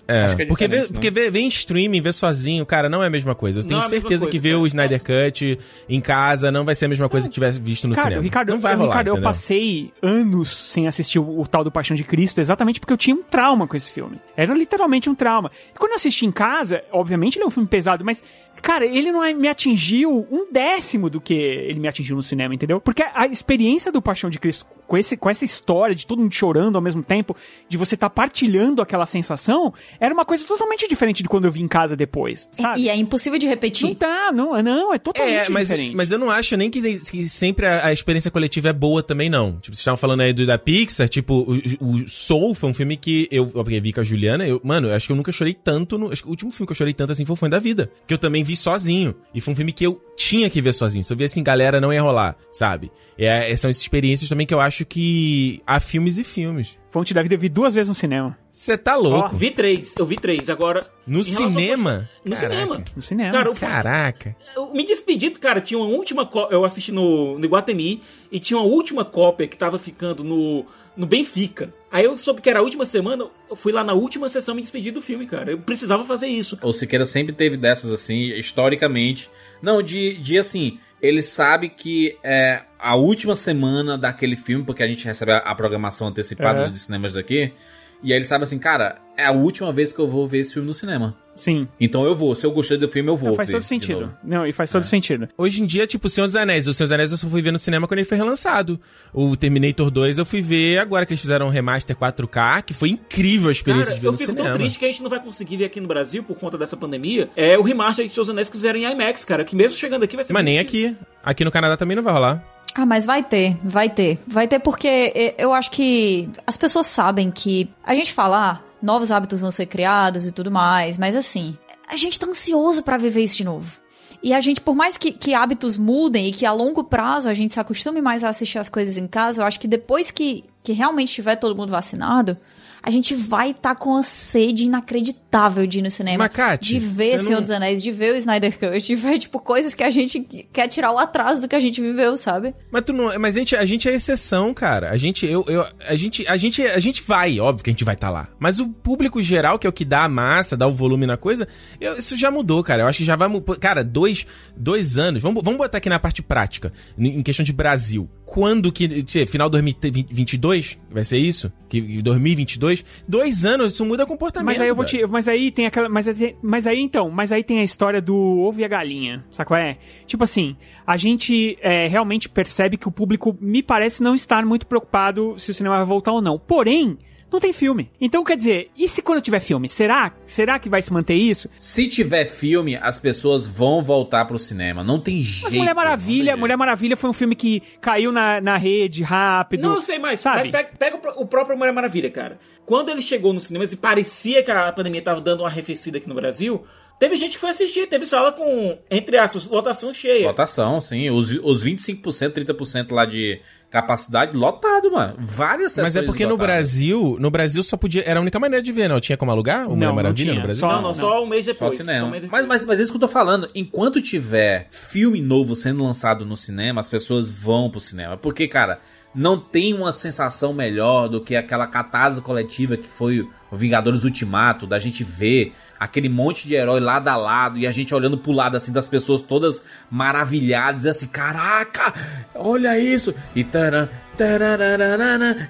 É, 0.09 0.23
Acho 0.23 0.35
que 0.35 0.41
é 0.41 0.45
porque, 0.47 0.67
né? 0.67 0.87
porque 0.91 1.11
ver, 1.11 1.29
ver 1.29 1.39
em 1.41 1.47
streaming, 1.47 2.01
ver 2.01 2.13
sozinho, 2.13 2.65
cara, 2.65 2.89
não 2.89 3.03
é 3.03 3.07
a 3.07 3.09
mesma 3.11 3.35
coisa. 3.35 3.59
Eu 3.59 3.63
tenho 3.63 3.79
Não 3.79 3.85
é 3.85 3.89
certeza 3.89 4.23
coisa, 4.23 4.31
que 4.31 4.39
ver 4.39 4.49
cara. 4.53 4.61
o 4.61 4.65
Snyder 4.67 4.99
Cut 5.03 5.59
em 5.87 6.01
casa 6.01 6.51
não 6.51 6.65
vai 6.65 6.73
ser 6.73 6.85
a 6.85 6.87
mesma 6.87 7.07
coisa 7.07 7.27
que 7.27 7.33
tivesse 7.33 7.59
visto 7.61 7.87
no 7.87 7.93
Cara, 7.93 8.07
cinema. 8.07 8.23
Ricardo, 8.23 8.49
não 8.49 8.59
vai 8.59 8.73
eu, 8.73 8.79
rolar, 8.79 8.89
Ricardo, 8.91 9.07
eu 9.09 9.13
entendeu? 9.13 9.29
passei 9.29 9.93
anos 10.01 10.49
sem 10.71 10.87
assistir 10.87 11.19
o, 11.19 11.39
o 11.41 11.45
tal 11.45 11.63
do 11.63 11.71
Paixão 11.71 11.95
de 11.95 12.03
Cristo, 12.03 12.41
exatamente 12.41 12.79
porque 12.79 12.91
eu 12.91 12.97
tinha 12.97 13.15
um 13.15 13.21
trauma 13.21 13.67
com 13.67 13.77
esse 13.77 13.91
filme. 13.91 14.19
Era 14.35 14.51
literalmente 14.55 15.09
um 15.11 15.15
trauma. 15.15 15.51
E 15.75 15.77
quando 15.77 15.91
eu 15.91 15.97
assisti 15.97 16.25
em 16.25 16.31
casa, 16.31 16.83
obviamente 16.91 17.35
ele 17.37 17.43
é 17.43 17.47
um 17.47 17.51
filme 17.51 17.69
pesado, 17.69 18.03
mas, 18.03 18.23
cara, 18.61 18.85
ele 18.85 19.11
não 19.11 19.23
é- 19.23 19.33
me 19.33 19.47
atingiu 19.47 20.27
um 20.31 20.51
décimo 20.51 21.09
do 21.09 21.19
que 21.21 21.33
ele 21.33 21.79
me 21.79 21.87
atingiu 21.87 22.15
no 22.15 22.23
cinema, 22.23 22.53
entendeu? 22.53 22.79
Porque 22.81 23.03
a 23.03 23.25
experiência 23.27 23.91
do 23.91 24.01
Paixão 24.01 24.29
de 24.29 24.39
Cristo, 24.39 24.65
com, 24.87 24.97
esse, 24.97 25.15
com 25.15 25.29
essa 25.29 25.45
história 25.45 25.93
de 25.95 26.05
todo 26.07 26.19
mundo 26.21 26.33
chorando 26.33 26.75
ao 26.75 26.81
mesmo 26.81 27.03
tempo, 27.03 27.35
de 27.67 27.77
você 27.77 27.95
estar 27.95 28.09
partilhando 28.09 28.81
aquela 28.81 29.05
sensação, 29.05 29.73
era 29.99 30.13
uma 30.13 30.25
coisa 30.25 30.45
totalmente 30.45 30.87
diferente 30.87 31.21
de 31.21 31.29
quando 31.29 31.45
eu 31.45 31.51
vi 31.51 31.61
em 31.61 31.67
casa 31.67 31.95
depois, 31.95 32.49
sabe? 32.53 32.81
E 32.81 32.89
é 32.89 32.95
impossível 32.95 33.37
de 33.37 33.47
repetir. 33.47 33.87
Não 33.89 33.95
tá, 33.95 34.31
não, 34.31 34.61
não, 34.63 34.93
é 34.93 34.97
totalmente 34.97 35.33
É, 35.47 35.49
mas, 35.49 35.67
diferente. 35.67 35.95
mas 35.95 36.11
eu 36.11 36.17
não 36.17 36.29
acho 36.31 36.57
nem 36.57 36.69
que, 36.69 36.81
que 36.81 37.29
sempre 37.29 37.65
a, 37.67 37.87
a 37.87 37.93
experiência 37.93 38.31
coletiva 38.31 38.69
é 38.69 38.73
boa 38.73 39.03
também, 39.03 39.29
não. 39.29 39.53
Tipo, 39.53 39.67
vocês 39.75 39.79
estavam 39.79 39.97
falando 39.97 40.21
aí 40.21 40.33
do 40.33 40.45
da 40.45 40.57
Pixar, 40.57 41.07
tipo, 41.07 41.33
o, 41.79 41.85
o 42.03 42.09
Soul 42.09 42.55
foi 42.55 42.69
um 42.69 42.73
filme 42.73 42.97
que 42.97 43.27
eu, 43.31 43.51
eu 43.53 43.63
vi 43.63 43.93
com 43.93 44.01
a 44.01 44.03
Juliana, 44.03 44.47
eu, 44.47 44.59
mano, 44.63 44.87
eu 44.87 44.95
acho 44.95 45.05
que 45.05 45.11
eu 45.11 45.15
nunca 45.15 45.31
chorei 45.31 45.53
tanto, 45.53 45.97
no, 45.97 46.11
acho 46.11 46.23
que 46.23 46.27
o 46.27 46.31
último 46.31 46.49
filme 46.51 46.65
que 46.67 46.71
eu 46.71 46.75
chorei 46.75 46.93
tanto 46.93 47.11
assim 47.11 47.25
foi 47.25 47.33
o 47.33 47.37
Fã 47.37 47.47
da 47.49 47.59
Vida, 47.59 47.91
que 48.07 48.13
eu 48.13 48.17
também 48.17 48.43
vi 48.49 48.55
sozinho, 48.55 49.15
e 49.33 49.39
foi 49.39 49.53
um 49.53 49.55
filme 49.55 49.71
que 49.71 49.85
eu 49.85 50.01
tinha 50.17 50.49
que 50.49 50.61
ver 50.61 50.73
sozinho, 50.73 51.03
se 51.03 51.13
eu 51.13 51.17
visse 51.17 51.33
assim, 51.33 51.43
galera, 51.43 51.79
não 51.79 51.93
ia 51.93 52.01
rolar, 52.01 52.35
sabe? 52.51 52.91
É, 53.17 53.55
são 53.55 53.69
essas 53.69 53.81
experiências 53.81 54.27
também 54.27 54.45
que 54.47 54.53
eu 54.53 54.59
acho 54.59 54.85
que 54.85 55.61
há 55.65 55.79
filmes 55.79 56.17
e 56.17 56.23
filmes. 56.23 56.77
Fonte 56.91 57.13
da 57.13 57.21
Vida 57.21 57.35
eu 57.35 57.39
vi 57.39 57.47
duas 57.49 57.75
vezes 57.75 57.87
no 57.87 57.93
cinema. 57.93 58.35
Você 58.51 58.75
tá 58.77 58.95
louco? 58.95 59.35
Vi 59.37 59.51
três, 59.51 59.93
eu 59.97 60.05
vi 60.05 60.15
três. 60.15 60.49
Agora. 60.49 60.89
no 61.05 61.19
em 61.19 61.23
relação 61.23 61.45
ao- 61.45 61.51
cinema? 61.51 62.09
No 62.25 62.35
Caraca. 62.35 62.53
cinema. 62.55 62.83
No 62.95 63.01
cinema. 63.01 63.31
Cara, 63.31 63.51
o- 63.51 63.55
Caraca. 63.55 64.35
Eu 64.55 64.73
me 64.73 64.83
despedi, 64.85 65.29
cara. 65.31 65.61
Tinha 65.61 65.77
uma 65.79 65.87
última 65.87 66.25
cópia. 66.25 66.55
Eu 66.55 66.65
assisti 66.65 66.91
no, 66.91 67.37
no 67.37 67.45
Iguatemi 67.45 68.01
e 68.31 68.39
tinha 68.39 68.57
uma 68.59 68.65
última 68.65 69.05
cópia 69.05 69.47
que 69.47 69.55
tava 69.55 69.77
ficando 69.77 70.23
no, 70.23 70.65
no 70.95 71.05
Benfica. 71.05 71.73
Aí 71.91 72.05
eu 72.05 72.17
soube 72.17 72.41
que 72.41 72.49
era 72.49 72.59
a 72.59 72.61
última 72.61 72.85
semana. 72.85 73.25
Eu 73.49 73.55
fui 73.55 73.71
lá 73.71 73.83
na 73.83 73.93
última 73.93 74.29
sessão 74.29 74.53
me 74.53 74.61
despedir 74.61 74.93
do 74.93 75.01
filme, 75.01 75.25
cara. 75.25 75.51
Eu 75.51 75.57
precisava 75.59 76.05
fazer 76.05 76.27
isso. 76.27 76.57
O 76.61 76.71
Siqueira 76.73 77.05
sempre 77.05 77.33
teve 77.33 77.57
dessas 77.57 77.91
assim, 77.91 78.31
historicamente. 78.33 79.29
Não, 79.61 79.81
de, 79.81 80.15
de 80.17 80.37
assim, 80.37 80.79
ele 81.01 81.21
sabe 81.21 81.69
que 81.69 82.17
é 82.23 82.61
a 82.77 82.95
última 82.95 83.35
semana 83.35 83.97
daquele 83.97 84.35
filme, 84.35 84.63
porque 84.63 84.83
a 84.83 84.87
gente 84.87 85.03
recebe 85.05 85.31
a, 85.31 85.37
a 85.37 85.55
programação 85.55 86.07
antecipada 86.07 86.65
É. 86.65 86.69
dos 86.69 86.81
cinemas 86.81 87.13
daqui. 87.13 87.53
E 88.01 88.13
aí 88.13 88.17
ele 88.19 88.25
sabe 88.25 88.43
assim, 88.45 88.57
cara, 88.57 88.97
é 89.17 89.25
a 89.25 89.31
última 89.31 89.73
vez 89.73 89.91
que 89.91 89.99
eu 89.99 90.07
vou 90.07 90.27
ver 90.27 90.39
esse 90.39 90.53
filme 90.53 90.67
no 90.67 90.73
cinema. 90.73 91.15
Sim. 91.35 91.67
Então 91.79 92.05
eu 92.05 92.15
vou. 92.15 92.35
Se 92.35 92.45
eu 92.45 92.51
gostei 92.51 92.77
do 92.77 92.87
filme, 92.87 93.09
eu 93.09 93.15
vou. 93.17 93.33
faz 93.33 93.47
ver 93.47 93.53
todo 93.53 93.61
de 93.61 93.67
sentido. 93.67 94.13
Não, 94.23 94.45
e 94.45 94.51
faz 94.53 94.71
todo 94.71 94.83
sentido. 94.83 95.27
Hoje 95.37 95.61
em 95.61 95.65
dia, 95.65 95.87
tipo, 95.87 96.07
o 96.07 96.09
Senhor 96.09 96.27
dos 96.27 96.35
Anéis. 96.35 96.67
O 96.67 96.73
Senhor 96.73 96.85
dos 96.85 96.91
Anéis 96.91 97.11
eu 97.11 97.17
só 97.17 97.27
fui 97.29 97.41
ver 97.41 97.51
no 97.51 97.59
cinema 97.59 97.87
quando 97.87 97.99
ele 97.99 98.07
foi 98.07 98.17
relançado. 98.17 98.79
O 99.13 99.35
Terminator 99.37 99.89
2 99.89 100.17
eu 100.19 100.25
fui 100.25 100.41
ver 100.41 100.79
agora 100.79 101.05
que 101.05 101.13
eles 101.13 101.21
fizeram 101.21 101.47
um 101.47 101.49
remaster 101.49 101.95
4K, 101.95 102.63
que 102.63 102.73
foi 102.73 102.89
incrível 102.89 103.49
a 103.49 103.51
experiência 103.51 103.87
Cara, 103.87 103.95
de 103.95 104.01
ver 104.01 104.07
eu 104.07 104.11
no 104.11 104.17
fico 104.17 104.31
cinema. 104.31 104.49
tão 104.49 104.57
triste 104.57 104.79
que 104.79 104.85
a 104.85 104.87
gente 104.89 105.03
não 105.03 105.09
vai 105.09 105.21
conseguir 105.21 105.57
ver 105.57 105.65
aqui 105.65 105.79
no 105.79 105.87
Brasil 105.87 106.23
por 106.23 106.37
conta 106.37 106.57
dessa 106.57 106.75
pandemia. 106.75 107.29
É 107.35 107.57
o 107.57 107.61
remaster 107.61 108.05
de 108.05 108.13
Seus 108.13 108.29
Anéis 108.29 108.49
que 108.49 108.55
fizeram 108.57 108.79
em 108.79 108.89
IMAX, 108.91 109.23
cara. 109.23 109.43
Que 109.45 109.55
mesmo 109.55 109.77
chegando 109.77 110.03
aqui 110.03 110.15
vai 110.15 110.25
ser. 110.25 110.33
Mas 110.33 110.43
nem 110.43 110.59
aqui. 110.59 110.95
Aqui 111.23 111.45
no 111.45 111.51
Canadá 111.51 111.77
também 111.77 111.95
não 111.95 112.03
vai 112.03 112.13
rolar. 112.13 112.43
Ah, 112.75 112.85
mas 112.85 113.05
vai 113.05 113.23
ter, 113.23 113.57
vai 113.63 113.89
ter. 113.89 114.19
Vai 114.27 114.47
ter 114.47 114.59
porque 114.59 115.35
eu 115.37 115.53
acho 115.53 115.71
que 115.71 116.29
as 116.45 116.55
pessoas 116.55 116.87
sabem 116.87 117.31
que 117.31 117.69
a 117.83 117.95
gente 117.95 118.13
fala, 118.13 118.51
ah, 118.51 118.59
novos 118.81 119.11
hábitos 119.11 119.41
vão 119.41 119.51
ser 119.51 119.65
criados 119.65 120.27
e 120.27 120.31
tudo 120.31 120.51
mais, 120.51 120.97
mas 120.97 121.15
assim, 121.15 121.57
a 121.87 121.95
gente 121.95 122.19
tá 122.19 122.27
ansioso 122.27 122.83
pra 122.83 122.97
viver 122.97 123.23
isso 123.23 123.37
de 123.37 123.43
novo. 123.43 123.79
E 124.21 124.33
a 124.33 124.41
gente, 124.41 124.59
por 124.59 124.75
mais 124.75 124.97
que, 124.97 125.11
que 125.11 125.33
hábitos 125.33 125.77
mudem 125.77 126.27
e 126.27 126.31
que 126.31 126.45
a 126.45 126.51
longo 126.51 126.83
prazo 126.83 127.29
a 127.29 127.33
gente 127.33 127.53
se 127.53 127.59
acostume 127.59 128.01
mais 128.01 128.23
a 128.23 128.29
assistir 128.29 128.59
as 128.59 128.67
coisas 128.67 128.97
em 128.97 129.07
casa, 129.07 129.41
eu 129.41 129.45
acho 129.45 129.59
que 129.59 129.67
depois 129.67 130.11
que, 130.11 130.43
que 130.61 130.73
realmente 130.73 131.13
tiver 131.13 131.37
todo 131.37 131.55
mundo 131.55 131.71
vacinado, 131.71 132.37
a 132.83 132.89
gente 132.89 133.15
vai 133.15 133.51
estar 133.51 133.75
com 133.75 133.95
a 133.95 134.03
sede 134.03 134.65
inacreditável 134.65 135.28
de 135.67 135.77
ir 135.79 135.81
no 135.83 135.91
cinema. 135.91 136.23
Macate, 136.23 136.69
de 136.73 136.79
ver 136.79 137.19
Senhor 137.19 137.35
não- 137.35 137.41
dos 137.41 137.51
Anéis, 137.51 137.83
de 137.83 137.91
ver 137.91 138.13
o 138.15 138.17
Snyder 138.17 138.57
Cut, 138.57 138.79
de 138.85 138.95
ver, 138.95 139.19
tipo, 139.19 139.39
coisas 139.39 139.75
que 139.75 139.83
a 139.83 139.89
gente 139.91 140.21
quer 140.51 140.67
tirar 140.67 140.91
o 140.91 140.97
atraso 140.97 141.41
do 141.41 141.47
que 141.47 141.55
a 141.55 141.59
gente 141.59 141.79
viveu, 141.81 142.17
sabe? 142.17 142.53
Mas 142.71 142.81
tu 142.83 142.93
não, 142.93 143.17
mas 143.19 143.35
a 143.35 143.39
gente, 143.39 143.55
a 143.55 143.63
gente 143.65 143.87
é 143.87 143.93
exceção, 143.93 144.53
cara. 144.53 144.89
A 144.89 144.97
gente, 144.97 145.25
eu, 145.27 145.45
eu, 145.47 145.63
a 145.87 145.95
gente, 145.95 146.27
a 146.27 146.35
gente, 146.35 146.61
a 146.63 146.79
gente 146.79 147.03
vai, 147.03 147.39
óbvio 147.39 147.63
que 147.63 147.69
a 147.69 147.73
gente 147.73 147.83
vai 147.83 147.93
estar 147.93 148.09
lá. 148.09 148.27
Mas 148.39 148.59
o 148.59 148.67
público 148.69 149.21
geral, 149.21 149.59
que 149.59 149.67
é 149.67 149.69
o 149.69 149.73
que 149.73 149.85
dá 149.85 150.03
a 150.05 150.09
massa, 150.09 150.57
dá 150.57 150.67
o 150.67 150.73
volume 150.73 151.05
na 151.05 151.15
coisa, 151.17 151.47
eu- 151.79 151.97
isso 151.99 152.17
já 152.17 152.31
mudou, 152.31 152.63
cara. 152.63 152.81
Eu 152.83 152.87
acho 152.87 152.97
que 152.99 153.05
já 153.05 153.15
vai, 153.15 153.29
cara, 153.59 153.83
dois, 153.83 154.25
dois 154.57 154.97
anos. 154.97 155.21
Vamos, 155.21 155.43
vamos 155.43 155.57
botar 155.59 155.77
aqui 155.77 155.89
na 155.89 155.99
parte 155.99 156.23
prática, 156.23 156.73
em 156.97 157.21
questão 157.21 157.43
de 157.43 157.53
Brasil. 157.53 158.09
Quando 158.25 158.71
que, 158.71 159.03
tchê, 159.03 159.25
final 159.25 159.49
2022 159.49 160.77
vai 160.89 161.03
ser 161.03 161.17
isso? 161.17 161.51
Que 161.67 162.01
2022? 162.01 162.83
Dois 163.07 163.45
anos, 163.45 163.73
isso 163.73 163.85
muda 163.85 164.05
comportamento. 164.05 164.45
Mas 164.45 164.61
aí 164.61 164.67
eu 164.67 164.75
vou 164.75 164.85
te. 164.85 165.03
Mas 165.19 165.27
aí 165.27 165.51
tem 165.51 165.65
aquela. 165.65 165.89
Mas 165.89 166.07
mas 166.41 166.65
aí 166.65 166.79
então, 166.79 167.09
mas 167.09 167.33
aí 167.33 167.43
tem 167.43 167.59
a 167.59 167.63
história 167.63 168.01
do 168.01 168.15
ovo 168.15 168.61
e 168.61 168.63
a 168.63 168.69
galinha. 168.69 169.21
Qual 169.45 169.59
é? 169.59 169.77
Tipo 170.05 170.23
assim, 170.23 170.55
a 170.87 170.95
gente 170.95 171.57
é, 171.61 171.87
realmente 171.87 172.29
percebe 172.29 172.77
que 172.77 172.87
o 172.87 172.91
público 172.91 173.37
me 173.41 173.61
parece 173.61 174.01
não 174.01 174.15
estar 174.15 174.45
muito 174.45 174.65
preocupado 174.65 175.37
se 175.37 175.51
o 175.51 175.53
cinema 175.53 175.75
vai 175.75 175.85
voltar 175.85 176.13
ou 176.13 176.21
não. 176.21 176.39
Porém. 176.39 176.97
Não 177.31 177.39
tem 177.39 177.53
filme. 177.53 177.91
Então, 178.01 178.23
quer 178.23 178.35
dizer, 178.37 178.71
e 178.77 178.87
se 178.87 179.01
quando 179.01 179.21
tiver 179.21 179.39
filme? 179.39 179.69
Será? 179.69 180.13
Será 180.25 180.57
que 180.57 180.67
vai 180.69 180.81
se 180.81 180.91
manter 180.91 181.13
isso? 181.15 181.49
Se 181.57 181.87
tiver 181.87 182.25
filme, 182.25 182.75
as 182.75 182.97
pessoas 182.97 183.45
vão 183.45 183.83
voltar 183.83 184.25
pro 184.25 184.39
cinema. 184.39 184.83
Não 184.83 184.99
tem 184.99 185.21
jeito. 185.21 185.43
Mas 185.43 185.53
Mulher 185.53 185.75
Maravilha, 185.75 186.35
Mulher 186.37 186.55
Maravilha 186.57 186.97
foi 186.97 187.09
um 187.09 187.13
filme 187.13 187.35
que 187.35 187.61
caiu 187.79 188.11
na, 188.11 188.41
na 188.41 188.57
rede 188.57 189.03
rápido. 189.03 189.61
Não, 189.67 189.81
sei 189.81 189.99
mais. 189.99 190.19
sabe? 190.19 190.37
Mas 190.39 190.47
pega, 190.51 190.69
pega 190.77 190.95
o 190.97 190.99
pró- 190.99 191.13
o 191.17 191.27
próprio 191.27 191.57
Mulher 191.57 191.71
Maravilha, 191.73 192.09
cara. 192.09 192.39
Quando 192.65 192.89
ele 192.89 193.01
chegou 193.01 193.33
nos 193.33 193.45
cinemas 193.45 193.71
e 193.73 193.77
parecia 193.77 194.43
que 194.43 194.51
a 194.51 194.71
pandemia 194.71 195.01
tava 195.01 195.21
dando 195.21 195.41
uma 195.41 195.47
arrefecida 195.49 195.97
aqui 195.97 196.07
no 196.07 196.15
Brasil, 196.15 196.63
teve 196.99 197.15
gente 197.15 197.31
que 197.33 197.39
foi 197.39 197.49
assistir. 197.49 197.87
Teve 197.87 198.05
sala 198.05 198.31
com, 198.31 198.77
entre 198.91 199.17
aspas, 199.17 199.47
lotação 199.47 199.93
cheia. 199.93 200.27
Votação, 200.27 200.79
sim. 200.81 201.09
Os, 201.09 201.29
os 201.31 201.63
25%, 201.65 202.31
30% 202.31 202.91
lá 202.91 203.05
de 203.05 203.39
capacidade, 203.69 204.35
lotado, 204.35 204.91
mano. 204.91 205.15
Várias 205.19 205.73
sessões 205.73 205.93
Mas 205.93 206.03
é 206.03 206.05
porque 206.05 206.23
no 206.25 206.31
lotadas. 206.31 206.47
Brasil, 206.53 207.17
no 207.19 207.29
Brasil 207.29 207.61
só 207.63 207.77
podia. 207.77 208.03
Era 208.05 208.19
a 208.19 208.21
única 208.21 208.39
maneira 208.39 208.63
de 208.63 208.71
ver, 208.71 208.89
não? 208.89 208.99
Tinha 208.99 209.17
como 209.17 209.31
alugar 209.31 209.67
o 209.67 209.71
Mulher 209.75 209.85
não 209.87 209.95
Maravilha 209.95 210.31
tinha, 210.31 210.35
no 210.35 210.41
Brasil? 210.41 210.59
só- 210.61 210.71
não, 210.75 210.81
não, 210.81 210.93
só 210.95 211.23
um 211.23 211.27
mês 211.27 211.45
Só 211.45 211.51
depois. 211.51 211.75
cinema. 211.75 211.99
Só 211.99 212.05
um 212.05 212.09
mês 212.09 212.23
depois. 212.23 212.41
mas, 212.45 212.61
mas, 212.61 212.65
mas 212.65 212.79
é 212.79 212.83
isso 212.83 212.91
que 212.91 212.97
eu 212.97 213.01
tô 213.01 213.07
falando. 213.07 213.49
Enquanto 213.53 214.01
tiver 214.01 214.67
filme 214.71 215.21
novo 215.21 215.55
sendo 215.55 215.83
lançado 215.83 216.25
no 216.25 216.35
cinema, 216.35 216.79
as 216.79 216.89
pessoas 216.89 217.29
vão 217.29 217.69
pro 217.69 217.79
cinema. 217.79 218.17
Porque, 218.17 218.47
cara, 218.47 218.79
não 219.13 219.39
tem 219.39 219.73
uma 219.73 219.91
sensação 219.91 220.53
melhor 220.53 221.07
do 221.07 221.21
que 221.21 221.35
aquela 221.35 221.67
catarse 221.67 222.21
coletiva 222.21 222.75
que 222.77 222.87
foi 222.87 223.27
o 223.51 223.55
Vingadores 223.57 224.03
Ultimato, 224.03 224.67
da 224.67 224.77
gente 224.79 225.03
ver 225.03 225.53
aquele 225.79 226.09
monte 226.09 226.47
de 226.47 226.55
herói 226.55 226.79
lado 226.79 227.07
a 227.07 227.15
lado 227.15 227.57
e 227.57 227.65
a 227.65 227.71
gente 227.71 227.93
olhando 227.93 228.17
pro 228.17 228.31
lado 228.31 228.57
assim 228.57 228.71
das 228.71 228.87
pessoas 228.87 229.21
todas 229.21 229.63
maravilhadas 229.89 230.83
e 230.83 230.89
assim, 230.89 231.07
caraca, 231.07 231.93
olha 232.35 232.77
isso. 232.77 233.13
E 233.35 233.43
taran, 233.43 233.87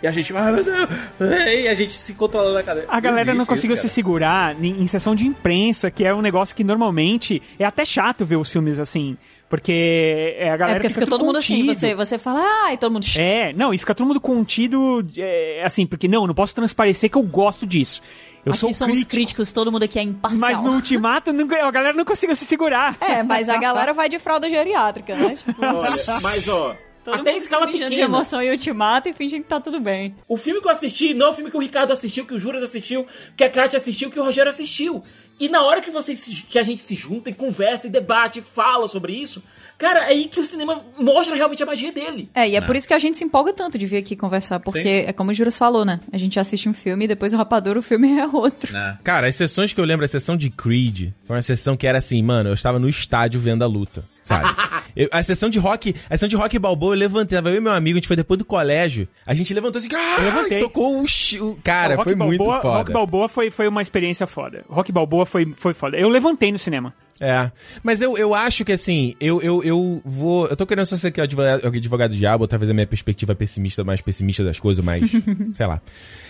e 0.04 0.08
a 0.08 0.12
gente, 0.12 0.32
e 1.64 1.68
a 1.68 1.74
gente 1.74 1.94
se 1.94 2.14
controlando 2.14 2.54
na 2.54 2.64
cadeira. 2.64 2.88
A 2.92 3.00
galera 3.00 3.32
não 3.32 3.38
existe 3.38 3.50
conseguiu 3.50 3.74
isso, 3.74 3.88
se 3.88 3.90
segurar 3.90 4.56
em 4.64 4.86
sessão 4.86 5.16
de 5.16 5.26
imprensa, 5.26 5.90
que 5.90 6.06
é 6.06 6.14
um 6.14 6.22
negócio 6.22 6.56
que 6.56 6.64
normalmente 6.64 7.42
é 7.58 7.66
até 7.66 7.84
chato 7.84 8.26
ver 8.26 8.36
os 8.36 8.52
filmes 8.52 8.78
assim. 8.78 9.18
Porque 9.50 10.36
é 10.38 10.52
a 10.52 10.54
É 10.54 10.58
galera 10.58 10.80
porque 10.80 10.90
fica 10.90 11.06
tudo 11.06 11.18
todo 11.18 11.26
mundo 11.26 11.38
assim, 11.40 11.56
contido. 11.66 11.74
você, 11.74 11.96
você 11.96 12.20
fala, 12.20 12.40
ah, 12.40 12.74
e 12.74 12.78
todo 12.78 12.92
mundo. 12.94 13.06
É, 13.18 13.52
não, 13.54 13.74
e 13.74 13.78
fica 13.80 13.96
todo 13.96 14.06
mundo 14.06 14.22
contido, 14.22 15.04
é, 15.18 15.64
assim, 15.66 15.88
porque 15.88 16.08
não, 16.08 16.22
eu 16.22 16.28
não 16.28 16.36
posso 16.36 16.54
transparecer 16.54 17.10
que 17.10 17.18
eu 17.18 17.24
gosto 17.24 17.66
disso. 17.66 18.00
Eu 18.46 18.52
aqui 18.52 18.60
sou 18.60 18.74
somos 18.74 18.94
crítico, 18.94 19.12
críticos, 19.12 19.52
todo 19.52 19.72
mundo 19.72 19.84
aqui 19.84 19.98
é 19.98 20.04
imparcial. 20.04 20.40
mas 20.40 20.62
no 20.62 20.74
Ultimato 20.74 21.32
a 21.32 21.72
galera 21.72 21.94
não 21.94 22.06
conseguiu 22.06 22.36
se 22.36 22.46
segurar. 22.46 22.96
É, 23.02 23.24
mas 23.24 23.50
a 23.50 23.58
galera 23.60 23.92
vai 23.92 24.08
de 24.08 24.20
fralda 24.20 24.48
geriátrica, 24.50 25.16
né? 25.16 25.34
Tipo, 25.44 25.54
Olha, 25.66 25.82
mas 26.22 26.48
ó, 26.48 26.76
todo 27.04 27.16
até 27.16 27.32
mundo 27.34 27.42
escala 27.42 27.66
mijando 27.66 27.90
de 27.90 27.96
pequena. 27.96 28.16
emoção 28.16 28.42
em 28.42 28.52
Ultimato 28.52 29.10
e 29.10 29.14
fingindo 29.14 29.44
que 29.44 29.50
tá 29.50 29.60
tudo 29.60 29.80
bem. 29.80 30.16
O 30.28 30.38
filme 30.38 30.62
que 30.62 30.68
eu 30.68 30.72
assisti 30.72 31.14
não 31.16 31.28
é 31.28 31.30
o 31.32 31.34
filme 31.34 31.50
que 31.50 31.58
o 31.58 31.60
Ricardo 31.60 31.92
assistiu, 31.92 32.24
que 32.26 32.34
o 32.36 32.40
Juras 32.40 32.62
assistiu, 32.64 33.06
que 33.36 33.44
a 33.44 33.50
Kátia 33.50 33.78
assistiu, 33.78 34.10
que 34.12 34.20
o 34.20 34.24
Rogério 34.24 34.50
assistiu. 34.50 35.04
E 35.40 35.48
na 35.50 35.64
hora 35.64 35.82
que, 35.82 35.90
vocês 35.90 36.20
se- 36.20 36.44
que 36.44 36.60
a 36.60 36.64
gente 36.64 36.82
se 36.82 36.96
junta 36.96 37.30
e 37.30 37.34
conversa 37.34 37.88
e 37.88 37.90
debate 37.90 38.40
e 38.40 38.42
fala 38.42 38.88
sobre 38.88 39.14
isso, 39.14 39.42
cara, 39.78 40.02
é 40.02 40.08
aí 40.10 40.28
que 40.28 40.40
o 40.40 40.44
cinema 40.44 40.84
mostra 41.00 41.36
realmente 41.36 41.64
a 41.64 41.66
magia 41.66 41.92
dele. 41.92 42.30
É, 42.36 42.50
e 42.50 42.56
é 42.56 42.62
por 42.62 42.76
isso 42.76 42.88
que 42.88 42.94
a 42.94 43.00
gente 43.00 43.18
se 43.18 43.24
empolga 43.24 43.54
tanto 43.54 43.78
de 43.78 43.86
vir 43.86 43.98
aqui 43.98 44.16
conversar, 44.16 44.60
porque 44.60 45.06
é 45.08 45.14
como 45.14 45.32
o 45.32 45.34
Juras 45.34 45.58
falou, 45.58 45.86
né? 45.86 46.00
A 46.12 46.18
gente 46.18 46.40
assiste 46.40 46.68
um 46.68 46.74
filme 46.74 47.06
e 47.06 47.08
depois 47.08 47.34
o 47.34 47.38
Rapadura, 47.38 47.80
o 47.80 47.82
filme 47.84 48.10
é 48.20 48.28
outro. 48.28 48.74
Cara, 49.04 49.28
as 49.28 49.36
sessões 49.36 49.72
que 49.72 49.80
eu 49.80 49.86
lembro, 49.86 50.04
a 50.04 50.10
sessão 50.10 50.36
de 50.36 50.50
Creed, 50.50 51.12
foi 51.26 51.36
uma 51.38 51.42
sessão 51.42 51.78
que 51.78 51.88
era 51.88 51.98
assim, 52.00 52.22
mano, 52.22 52.50
eu 52.50 52.54
estava 52.54 52.78
no 52.78 52.90
estádio 52.90 53.40
vendo 53.40 53.64
a 53.64 53.68
luta, 53.68 54.04
sabe? 54.24 54.50
Eu- 54.96 55.08
a 55.12 55.22
sessão 55.24 55.50
de 55.50 55.60
rock, 55.60 55.96
a 56.10 56.16
sessão 56.18 56.30
de 56.30 56.36
rock 56.36 56.58
balboa, 56.60 56.94
eu 56.94 57.00
levantei, 57.00 57.38
eu 57.38 57.56
e 57.56 57.60
meu 57.60 57.72
amigo, 57.72 57.98
a 57.98 58.00
gente 58.00 58.08
foi 58.08 58.16
depois 58.18 58.38
do 58.38 58.46
colégio, 58.46 59.08
a 59.26 59.34
gente 59.34 59.54
levantou 59.54 59.80
assim, 59.80 59.90
ah, 59.94 60.22
levantei. 60.22 60.60
socou 60.60 61.02
o, 61.02 61.06
cara, 61.64 61.98
foi 62.04 62.16
muito 62.16 62.38
Balboa- 62.44 62.62
foda. 62.62 62.78
Rock 62.78 62.92
Balboa 62.92 63.30
foi, 63.30 63.50
foi 63.50 63.68
uma 63.68 63.82
experiência 63.82 64.26
foda. 64.28 64.64
Rock 64.70 64.92
Balboa 64.92 65.26
foi, 65.26 65.54
foi 65.58 65.74
foda. 65.74 65.98
Eu 65.98 66.10
levantei 66.10 66.52
no 66.52 66.58
cinema. 66.58 66.94
É. 67.22 67.52
Mas 67.84 68.02
eu, 68.02 68.18
eu 68.18 68.34
acho 68.34 68.64
que 68.64 68.72
assim, 68.72 69.14
eu, 69.20 69.42
eu, 69.42 69.62
eu 69.64 70.02
vou. 70.06 70.48
Eu 70.48 70.56
tô 70.56 70.66
querendo 70.66 70.86
ser 70.86 71.08
aqui 71.08 71.20
o 71.20 71.24
advogado, 71.24 71.68
advogado 71.68 72.12
do 72.12 72.18
diabo, 72.18 72.48
talvez 72.48 72.70
a 72.70 72.74
minha 72.74 72.88
perspectiva 72.88 73.36
pessimista, 73.36 73.84
mais 73.84 74.00
pessimista 74.02 74.44
das 74.44 74.60
coisas, 74.60 74.84
mais. 74.84 75.12
sei 75.54 75.66
lá. 75.66 75.82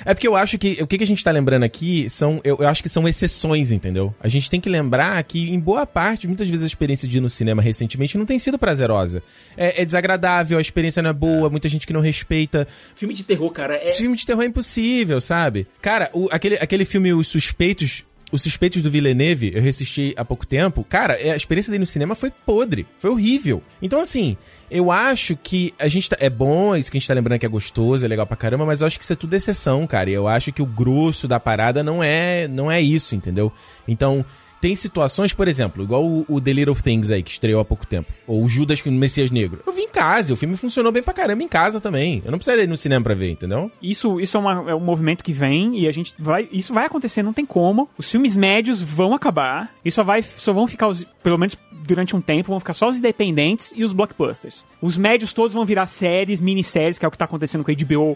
É 0.03 0.13
porque 0.13 0.27
eu 0.27 0.35
acho 0.35 0.57
que. 0.57 0.77
O 0.81 0.87
que, 0.87 0.97
que 0.97 1.03
a 1.03 1.07
gente 1.07 1.23
tá 1.23 1.29
lembrando 1.31 1.63
aqui 1.63 2.09
são. 2.09 2.41
Eu, 2.43 2.57
eu 2.59 2.67
acho 2.67 2.81
que 2.81 2.89
são 2.89 3.07
exceções, 3.07 3.71
entendeu? 3.71 4.13
A 4.19 4.27
gente 4.27 4.49
tem 4.49 4.59
que 4.59 4.69
lembrar 4.69 5.21
que, 5.23 5.51
em 5.51 5.59
boa 5.59 5.85
parte, 5.85 6.27
muitas 6.27 6.47
vezes 6.49 6.63
a 6.63 6.67
experiência 6.67 7.07
de 7.07 7.17
ir 7.17 7.21
no 7.21 7.29
cinema 7.29 7.61
recentemente 7.61 8.17
não 8.17 8.25
tem 8.25 8.39
sido 8.39 8.57
prazerosa. 8.57 9.21
É, 9.55 9.81
é 9.81 9.85
desagradável, 9.85 10.57
a 10.57 10.61
experiência 10.61 11.03
não 11.03 11.11
é 11.11 11.13
boa, 11.13 11.49
muita 11.49 11.69
gente 11.69 11.85
que 11.85 11.93
não 11.93 12.01
respeita. 12.01 12.67
Filme 12.95 13.13
de 13.13 13.23
terror, 13.23 13.51
cara, 13.51 13.75
é. 13.75 13.91
Filme 13.91 14.15
de 14.17 14.25
terror 14.25 14.41
é 14.43 14.47
impossível, 14.47 15.21
sabe? 15.21 15.67
Cara, 15.81 16.09
o- 16.13 16.29
aquele, 16.31 16.55
aquele 16.55 16.85
filme 16.85 17.13
Os 17.13 17.27
Suspeitos. 17.27 18.03
Os 18.31 18.43
Suspeitos 18.43 18.81
do 18.81 18.91
Villeneuve, 18.91 19.51
eu 19.55 19.61
reassisti 19.61 20.13
há 20.15 20.23
pouco 20.23 20.45
tempo. 20.45 20.85
Cara, 20.87 21.13
é, 21.13 21.31
a 21.31 21.35
experiência 21.35 21.71
dele 21.71 21.81
no 21.81 21.85
cinema 21.87 22.13
foi 22.13 22.31
podre. 22.31 22.85
Foi 22.99 23.09
horrível. 23.09 23.63
Então, 23.81 23.99
assim, 23.99 24.37
eu 24.69 24.91
acho 24.91 25.35
que 25.35 25.73
a 25.79 25.87
gente 25.87 26.09
tá, 26.09 26.17
É 26.19 26.29
bom, 26.29 26.75
isso 26.75 26.91
que 26.91 26.97
a 26.97 26.99
gente 26.99 27.07
tá 27.07 27.13
lembrando 27.13 27.39
que 27.39 27.45
é 27.45 27.49
gostoso, 27.49 28.05
é 28.05 28.07
legal 28.07 28.27
pra 28.27 28.37
caramba, 28.37 28.65
mas 28.65 28.81
eu 28.81 28.87
acho 28.87 28.97
que 28.97 29.03
isso 29.03 29.13
é 29.13 29.15
tudo 29.15 29.33
exceção, 29.33 29.87
cara. 29.87 30.09
E 30.09 30.13
eu 30.13 30.27
acho 30.27 30.51
que 30.51 30.61
o 30.61 30.65
grosso 30.65 31.27
da 31.27 31.39
parada 31.39 31.83
não 31.83 32.03
é, 32.03 32.47
não 32.47 32.71
é 32.71 32.81
isso, 32.81 33.15
entendeu? 33.15 33.51
Então. 33.87 34.25
Tem 34.61 34.75
situações, 34.75 35.33
por 35.33 35.47
exemplo, 35.47 35.81
igual 35.83 36.05
o, 36.05 36.25
o 36.27 36.41
The 36.41 36.51
Little 36.53 36.75
Things 36.75 37.09
aí, 37.11 37.23
que 37.23 37.31
estreou 37.31 37.61
há 37.61 37.65
pouco 37.65 37.87
tempo. 37.87 38.11
Ou 38.27 38.43
o 38.43 38.49
Judas 38.49 38.83
no 38.83 38.91
Messias 38.91 39.31
Negro. 39.31 39.61
Eu 39.65 39.71
vi 39.73 39.81
em 39.83 39.89
casa, 39.89 40.33
o 40.33 40.35
filme 40.35 40.57
funcionou 40.57 40.91
bem 40.91 41.01
pra 41.01 41.13
caramba 41.13 41.41
em 41.43 41.47
casa 41.47 41.79
também. 41.79 42.21
Eu 42.25 42.31
não 42.31 42.37
precisaria 42.37 42.63
ir 42.65 42.67
no 42.67 42.75
cinema 42.77 43.03
pra 43.03 43.13
ver, 43.15 43.31
entendeu? 43.31 43.71
Isso, 43.81 44.19
isso 44.19 44.35
é, 44.35 44.39
uma- 44.39 44.71
é 44.71 44.75
um 44.75 44.79
movimento 44.79 45.23
que 45.23 45.31
vem 45.31 45.79
e 45.79 45.87
a 45.87 45.91
gente 45.91 46.13
vai. 46.19 46.47
Isso 46.51 46.73
vai 46.73 46.85
acontecer, 46.85 47.23
não 47.23 47.33
tem 47.33 47.45
como. 47.45 47.89
Os 47.97 48.09
filmes 48.11 48.35
médios 48.35 48.81
vão 48.81 49.13
acabar. 49.13 49.73
E 49.83 49.91
só 49.91 50.03
vai. 50.03 50.21
Só 50.23 50.51
vão 50.51 50.67
ficar 50.67 50.87
os. 50.87 51.05
Pelo 51.23 51.37
menos 51.37 51.57
durante 51.85 52.15
um 52.15 52.21
tempo, 52.21 52.49
vão 52.49 52.59
ficar 52.59 52.73
só 52.73 52.87
os 52.89 52.97
independentes 52.97 53.73
e 53.75 53.83
os 53.83 53.93
blockbusters. 53.93 54.65
Os 54.81 54.97
médios 54.97 55.33
todos 55.33 55.53
vão 55.53 55.65
virar 55.65 55.87
séries, 55.87 56.39
minisséries, 56.39 56.97
que 56.99 57.05
é 57.05 57.07
o 57.07 57.11
que 57.11 57.17
tá 57.17 57.25
acontecendo 57.25 57.63
com 57.63 57.71
a 57.71 57.73
HBO. 57.73 58.15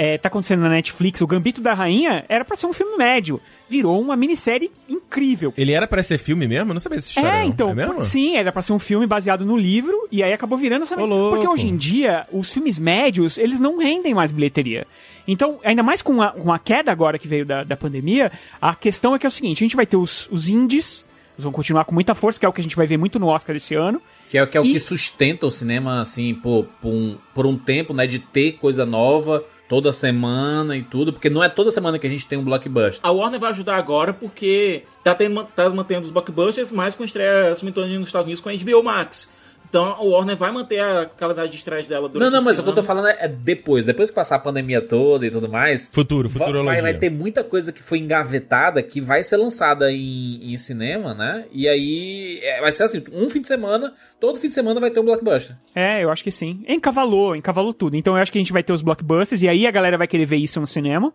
É, 0.00 0.16
tá 0.16 0.28
acontecendo 0.28 0.60
na 0.60 0.68
Netflix. 0.68 1.20
O 1.20 1.26
Gambito 1.26 1.60
da 1.60 1.74
Rainha 1.74 2.24
era 2.28 2.44
pra 2.44 2.54
ser 2.54 2.66
um 2.66 2.72
filme 2.72 2.96
médio. 2.96 3.40
Virou 3.68 4.00
uma 4.00 4.14
minissérie 4.14 4.70
incrível. 4.88 5.52
Ele 5.56 5.72
era 5.72 5.88
pra 5.88 6.00
ser 6.04 6.18
filme 6.18 6.46
mesmo? 6.46 6.70
Eu 6.70 6.74
não 6.74 6.80
sabia 6.80 6.98
dessa 6.98 7.08
história. 7.08 7.28
É, 7.28 7.40
não. 7.42 7.48
então, 7.48 7.70
É 7.70 7.74
mesmo? 7.74 8.04
sim, 8.04 8.36
era 8.36 8.52
pra 8.52 8.62
ser 8.62 8.72
um 8.72 8.78
filme 8.78 9.08
baseado 9.08 9.44
no 9.44 9.56
livro, 9.56 10.06
e 10.12 10.22
aí 10.22 10.32
acabou 10.32 10.56
virando 10.56 10.84
essa... 10.84 10.94
Ô. 11.02 11.30
Porque 11.30 11.48
hoje 11.48 11.66
em 11.66 11.76
dia, 11.76 12.28
os 12.32 12.52
filmes 12.52 12.78
médios, 12.78 13.38
eles 13.38 13.58
não 13.58 13.76
rendem 13.76 14.14
mais 14.14 14.30
bilheteria. 14.30 14.86
Então, 15.26 15.58
ainda 15.64 15.82
mais 15.82 16.00
com 16.00 16.22
a, 16.22 16.28
com 16.30 16.52
a 16.52 16.60
queda 16.60 16.92
agora 16.92 17.18
que 17.18 17.26
veio 17.26 17.44
da, 17.44 17.64
da 17.64 17.76
pandemia, 17.76 18.30
a 18.62 18.76
questão 18.76 19.16
é 19.16 19.18
que 19.18 19.26
é 19.26 19.28
o 19.28 19.32
seguinte, 19.32 19.64
a 19.64 19.64
gente 19.64 19.74
vai 19.76 19.84
ter 19.84 19.96
os, 19.96 20.28
os 20.30 20.48
indies, 20.48 21.04
eles 21.34 21.42
vão 21.42 21.50
continuar 21.50 21.84
com 21.84 21.92
muita 21.92 22.14
força, 22.14 22.38
que 22.38 22.46
é 22.46 22.48
o 22.48 22.52
que 22.52 22.60
a 22.60 22.64
gente 22.64 22.76
vai 22.76 22.86
ver 22.86 22.96
muito 22.98 23.18
no 23.18 23.26
Oscar 23.26 23.56
esse 23.56 23.74
ano, 23.74 24.00
Que 24.30 24.38
é, 24.38 24.46
que 24.46 24.56
é 24.56 24.60
o 24.60 24.64
E- 24.64 24.74
que 24.74 24.78
sustenta 24.80 25.44
o 25.44 25.50
cinema, 25.50 26.00
assim, 26.00 26.34
por, 26.34 26.66
por, 26.80 26.92
um, 26.92 27.16
por 27.34 27.46
um 27.46 27.58
tempo, 27.58 27.92
né? 27.92 28.06
De 28.06 28.18
ter 28.20 28.52
coisa 28.52 28.86
nova 28.86 29.44
toda 29.68 29.92
semana 29.92 30.76
e 30.76 30.82
tudo. 30.82 31.12
Porque 31.12 31.30
não 31.30 31.44
é 31.44 31.48
toda 31.48 31.70
semana 31.70 31.98
que 31.98 32.06
a 32.06 32.10
gente 32.10 32.26
tem 32.26 32.38
um 32.38 32.44
blockbuster. 32.44 33.00
A 33.02 33.10
Warner 33.10 33.38
vai 33.38 33.50
ajudar 33.50 33.76
agora 33.76 34.12
porque 34.12 34.82
tá, 35.04 35.14
tendo, 35.14 35.44
tá 35.44 35.68
mantendo 35.70 36.02
os 36.02 36.10
blockbusters, 36.10 36.72
mas 36.72 36.94
com 36.94 37.04
estreia 37.04 37.54
simultânea 37.54 37.98
nos 37.98 38.08
Estados 38.08 38.26
Unidos 38.26 38.40
com 38.40 38.48
a 38.48 38.54
HBO 38.54 38.82
Max. 38.82 39.30
Então 39.68 39.84
a 39.84 40.02
Warner 40.02 40.36
vai 40.36 40.50
manter 40.50 40.80
a 40.80 41.06
calendário 41.06 41.50
de 41.50 41.56
estreias 41.56 41.86
dela 41.86 42.08
durante 42.08 42.30
Não, 42.30 42.38
não, 42.38 42.44
mas 42.44 42.52
esse 42.52 42.60
o 42.60 42.64
que 42.64 42.70
eu 42.70 42.74
tô 42.74 42.82
falando 42.82 43.08
é 43.08 43.28
depois. 43.28 43.84
Depois 43.84 44.10
que 44.10 44.14
passar 44.14 44.36
a 44.36 44.38
pandemia 44.38 44.80
toda 44.80 45.26
e 45.26 45.30
tudo 45.30 45.48
mais. 45.48 45.88
Futuro, 45.92 46.28
Vai, 46.28 46.38
futurologia. 46.46 46.82
vai 46.82 46.94
ter 46.94 47.10
muita 47.10 47.44
coisa 47.44 47.72
que 47.72 47.82
foi 47.82 47.98
engavetada 47.98 48.82
que 48.82 49.00
vai 49.00 49.22
ser 49.22 49.36
lançada 49.36 49.92
em, 49.92 50.52
em 50.52 50.56
cinema, 50.56 51.14
né? 51.14 51.44
E 51.52 51.68
aí 51.68 52.40
é, 52.42 52.60
vai 52.60 52.72
ser 52.72 52.84
assim: 52.84 53.02
um 53.12 53.28
fim 53.28 53.40
de 53.40 53.46
semana, 53.46 53.92
todo 54.18 54.38
fim 54.38 54.48
de 54.48 54.54
semana 54.54 54.80
vai 54.80 54.90
ter 54.90 55.00
um 55.00 55.04
blockbuster. 55.04 55.56
É, 55.74 56.02
eu 56.02 56.10
acho 56.10 56.24
que 56.24 56.30
sim. 56.30 56.62
Encavalou, 56.66 57.36
encavalou 57.36 57.74
tudo. 57.74 57.96
Então 57.96 58.16
eu 58.16 58.22
acho 58.22 58.32
que 58.32 58.38
a 58.38 58.40
gente 58.42 58.52
vai 58.52 58.62
ter 58.62 58.72
os 58.72 58.82
blockbusters, 58.82 59.42
e 59.42 59.48
aí 59.48 59.66
a 59.66 59.70
galera 59.70 59.98
vai 59.98 60.06
querer 60.06 60.24
ver 60.24 60.36
isso 60.36 60.60
no 60.60 60.66
cinema. 60.66 61.12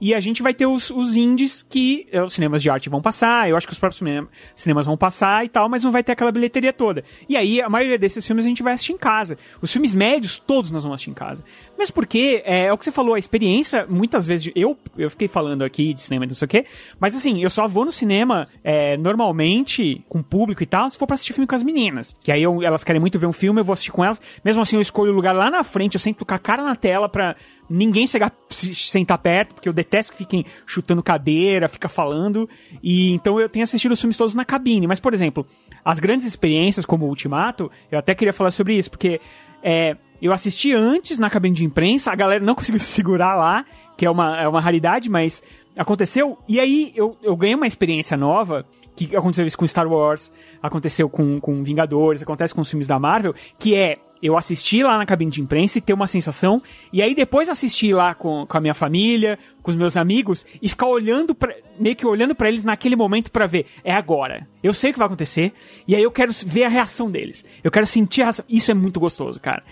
E 0.00 0.14
a 0.14 0.20
gente 0.20 0.42
vai 0.42 0.52
ter 0.54 0.66
os, 0.66 0.90
os 0.90 1.16
indies 1.16 1.62
que 1.62 2.06
eh, 2.12 2.22
os 2.22 2.32
cinemas 2.32 2.62
de 2.62 2.68
arte 2.70 2.88
vão 2.88 3.00
passar, 3.00 3.48
eu 3.48 3.56
acho 3.56 3.66
que 3.66 3.72
os 3.72 3.78
próprios 3.78 3.98
cinema- 3.98 4.28
cinemas 4.54 4.86
vão 4.86 4.96
passar 4.96 5.44
e 5.44 5.48
tal, 5.48 5.68
mas 5.68 5.84
não 5.84 5.90
vai 5.92 6.02
ter 6.02 6.12
aquela 6.12 6.32
bilheteria 6.32 6.72
toda. 6.72 7.04
E 7.28 7.36
aí 7.36 7.60
a 7.60 7.68
maioria 7.68 7.98
desses 7.98 8.26
filmes 8.26 8.44
a 8.44 8.48
gente 8.48 8.62
vai 8.62 8.72
assistir 8.74 8.92
em 8.92 8.98
casa. 8.98 9.36
Os 9.62 9.72
filmes 9.72 9.94
médios, 9.94 10.38
todos 10.38 10.70
nós 10.70 10.82
vamos 10.82 10.96
assistir 10.96 11.10
em 11.10 11.14
casa. 11.14 11.44
Mesmo 11.78 11.94
porque, 11.94 12.42
é, 12.44 12.66
é 12.66 12.72
o 12.72 12.78
que 12.78 12.84
você 12.84 12.92
falou, 12.92 13.14
a 13.14 13.18
experiência, 13.18 13.86
muitas 13.88 14.26
vezes, 14.26 14.52
eu, 14.54 14.76
eu 14.96 15.10
fiquei 15.10 15.28
falando 15.28 15.62
aqui 15.62 15.94
de 15.94 16.00
cinema 16.02 16.24
e 16.24 16.28
não 16.28 16.34
sei 16.34 16.46
o 16.46 16.48
quê, 16.48 16.66
mas 16.98 17.16
assim, 17.16 17.42
eu 17.42 17.50
só 17.50 17.66
vou 17.68 17.84
no 17.84 17.92
cinema 17.92 18.46
é, 18.62 18.96
normalmente, 19.34 20.04
com 20.08 20.22
público 20.22 20.62
e 20.62 20.66
tal, 20.66 20.88
se 20.88 20.96
for 20.98 21.06
pra 21.06 21.14
assistir 21.14 21.32
filme 21.32 21.46
com 21.46 21.54
as 21.54 21.62
meninas. 21.62 22.16
Que 22.22 22.30
aí 22.32 22.42
eu- 22.42 22.62
elas 22.62 22.84
querem 22.84 23.00
muito 23.00 23.18
ver 23.18 23.26
um 23.26 23.32
filme, 23.32 23.60
eu 23.60 23.64
vou 23.64 23.72
assistir 23.72 23.90
com 23.92 24.04
elas. 24.04 24.20
Mesmo 24.44 24.62
assim, 24.62 24.76
eu 24.76 24.82
escolho 24.82 25.12
o 25.12 25.14
lugar 25.14 25.34
lá 25.34 25.50
na 25.50 25.64
frente, 25.64 25.94
eu 25.94 26.00
sento 26.00 26.24
com 26.24 26.34
a 26.34 26.38
cara 26.38 26.62
na 26.62 26.76
tela 26.76 27.08
pra 27.08 27.34
ninguém 27.68 28.06
chegar, 28.06 28.32
se 28.50 28.74
sentar 28.74 29.18
perto, 29.18 29.54
porque 29.54 29.68
eu 29.68 29.72
detesto 29.72 30.12
que 30.12 30.18
fiquem 30.18 30.44
chutando 30.66 31.02
cadeira, 31.02 31.68
fica 31.68 31.88
falando. 31.88 32.48
E 32.82 33.12
então 33.12 33.40
eu 33.40 33.48
tenho 33.48 33.64
assistido 33.64 33.92
os 33.92 34.00
filmes 34.00 34.16
todos 34.16 34.34
na 34.34 34.44
cabine. 34.44 34.86
Mas, 34.86 35.00
por 35.00 35.14
exemplo, 35.14 35.46
as 35.84 35.98
grandes 35.98 36.26
experiências 36.26 36.86
como 36.86 37.06
o 37.06 37.08
Ultimato, 37.08 37.70
eu 37.90 37.98
até 37.98 38.14
queria 38.14 38.32
falar 38.32 38.50
sobre 38.50 38.76
isso, 38.76 38.90
porque 38.90 39.20
é, 39.62 39.96
eu 40.20 40.32
assisti 40.32 40.72
antes 40.72 41.18
na 41.18 41.28
cabine 41.30 41.54
de 41.54 41.64
imprensa, 41.64 42.10
a 42.10 42.14
galera 42.14 42.44
não 42.44 42.54
conseguiu 42.56 42.80
se 42.80 42.86
segurar 42.86 43.34
lá, 43.34 43.64
que 43.96 44.06
é 44.06 44.10
uma, 44.10 44.40
é 44.40 44.48
uma 44.48 44.60
raridade, 44.60 45.08
mas 45.08 45.42
aconteceu. 45.76 46.38
E 46.48 46.60
aí 46.60 46.92
eu, 46.94 47.16
eu 47.22 47.36
ganhei 47.36 47.54
uma 47.54 47.66
experiência 47.66 48.16
nova, 48.16 48.64
que 48.96 49.14
aconteceu 49.16 49.46
isso 49.46 49.58
com 49.58 49.66
Star 49.66 49.88
Wars, 49.88 50.32
aconteceu 50.62 51.08
com, 51.08 51.40
com 51.40 51.62
Vingadores, 51.64 52.22
acontece 52.22 52.54
com 52.54 52.60
os 52.60 52.70
filmes 52.70 52.86
da 52.86 52.98
Marvel, 52.98 53.34
que 53.58 53.74
é 53.74 53.98
eu 54.24 54.38
assistir 54.38 54.82
lá 54.82 54.96
na 54.96 55.04
cabine 55.04 55.30
de 55.30 55.42
imprensa 55.42 55.76
e 55.76 55.82
ter 55.82 55.92
uma 55.92 56.06
sensação, 56.06 56.62
e 56.90 57.02
aí 57.02 57.14
depois 57.14 57.50
assistir 57.50 57.92
lá 57.92 58.14
com, 58.14 58.46
com 58.46 58.56
a 58.56 58.60
minha 58.60 58.72
família, 58.72 59.38
com 59.62 59.70
os 59.70 59.76
meus 59.76 59.98
amigos, 59.98 60.46
e 60.62 60.66
ficar 60.66 60.86
olhando, 60.86 61.36
meio 61.78 61.94
que 61.94 62.06
olhando 62.06 62.34
pra 62.34 62.48
eles 62.48 62.64
naquele 62.64 62.96
momento 62.96 63.30
pra 63.30 63.46
ver, 63.46 63.66
é 63.84 63.92
agora. 63.92 64.48
Eu 64.62 64.72
sei 64.72 64.88
o 64.88 64.92
que 64.94 64.98
vai 64.98 65.06
acontecer, 65.06 65.52
e 65.86 65.94
aí 65.94 66.02
eu 66.02 66.10
quero 66.10 66.32
ver 66.46 66.64
a 66.64 66.68
reação 66.68 67.10
deles. 67.10 67.44
Eu 67.62 67.70
quero 67.70 67.86
sentir 67.86 68.22
a 68.22 68.24
reação. 68.24 68.46
Isso 68.48 68.70
é 68.70 68.74
muito 68.74 68.98
gostoso, 68.98 69.38
cara. 69.38 69.62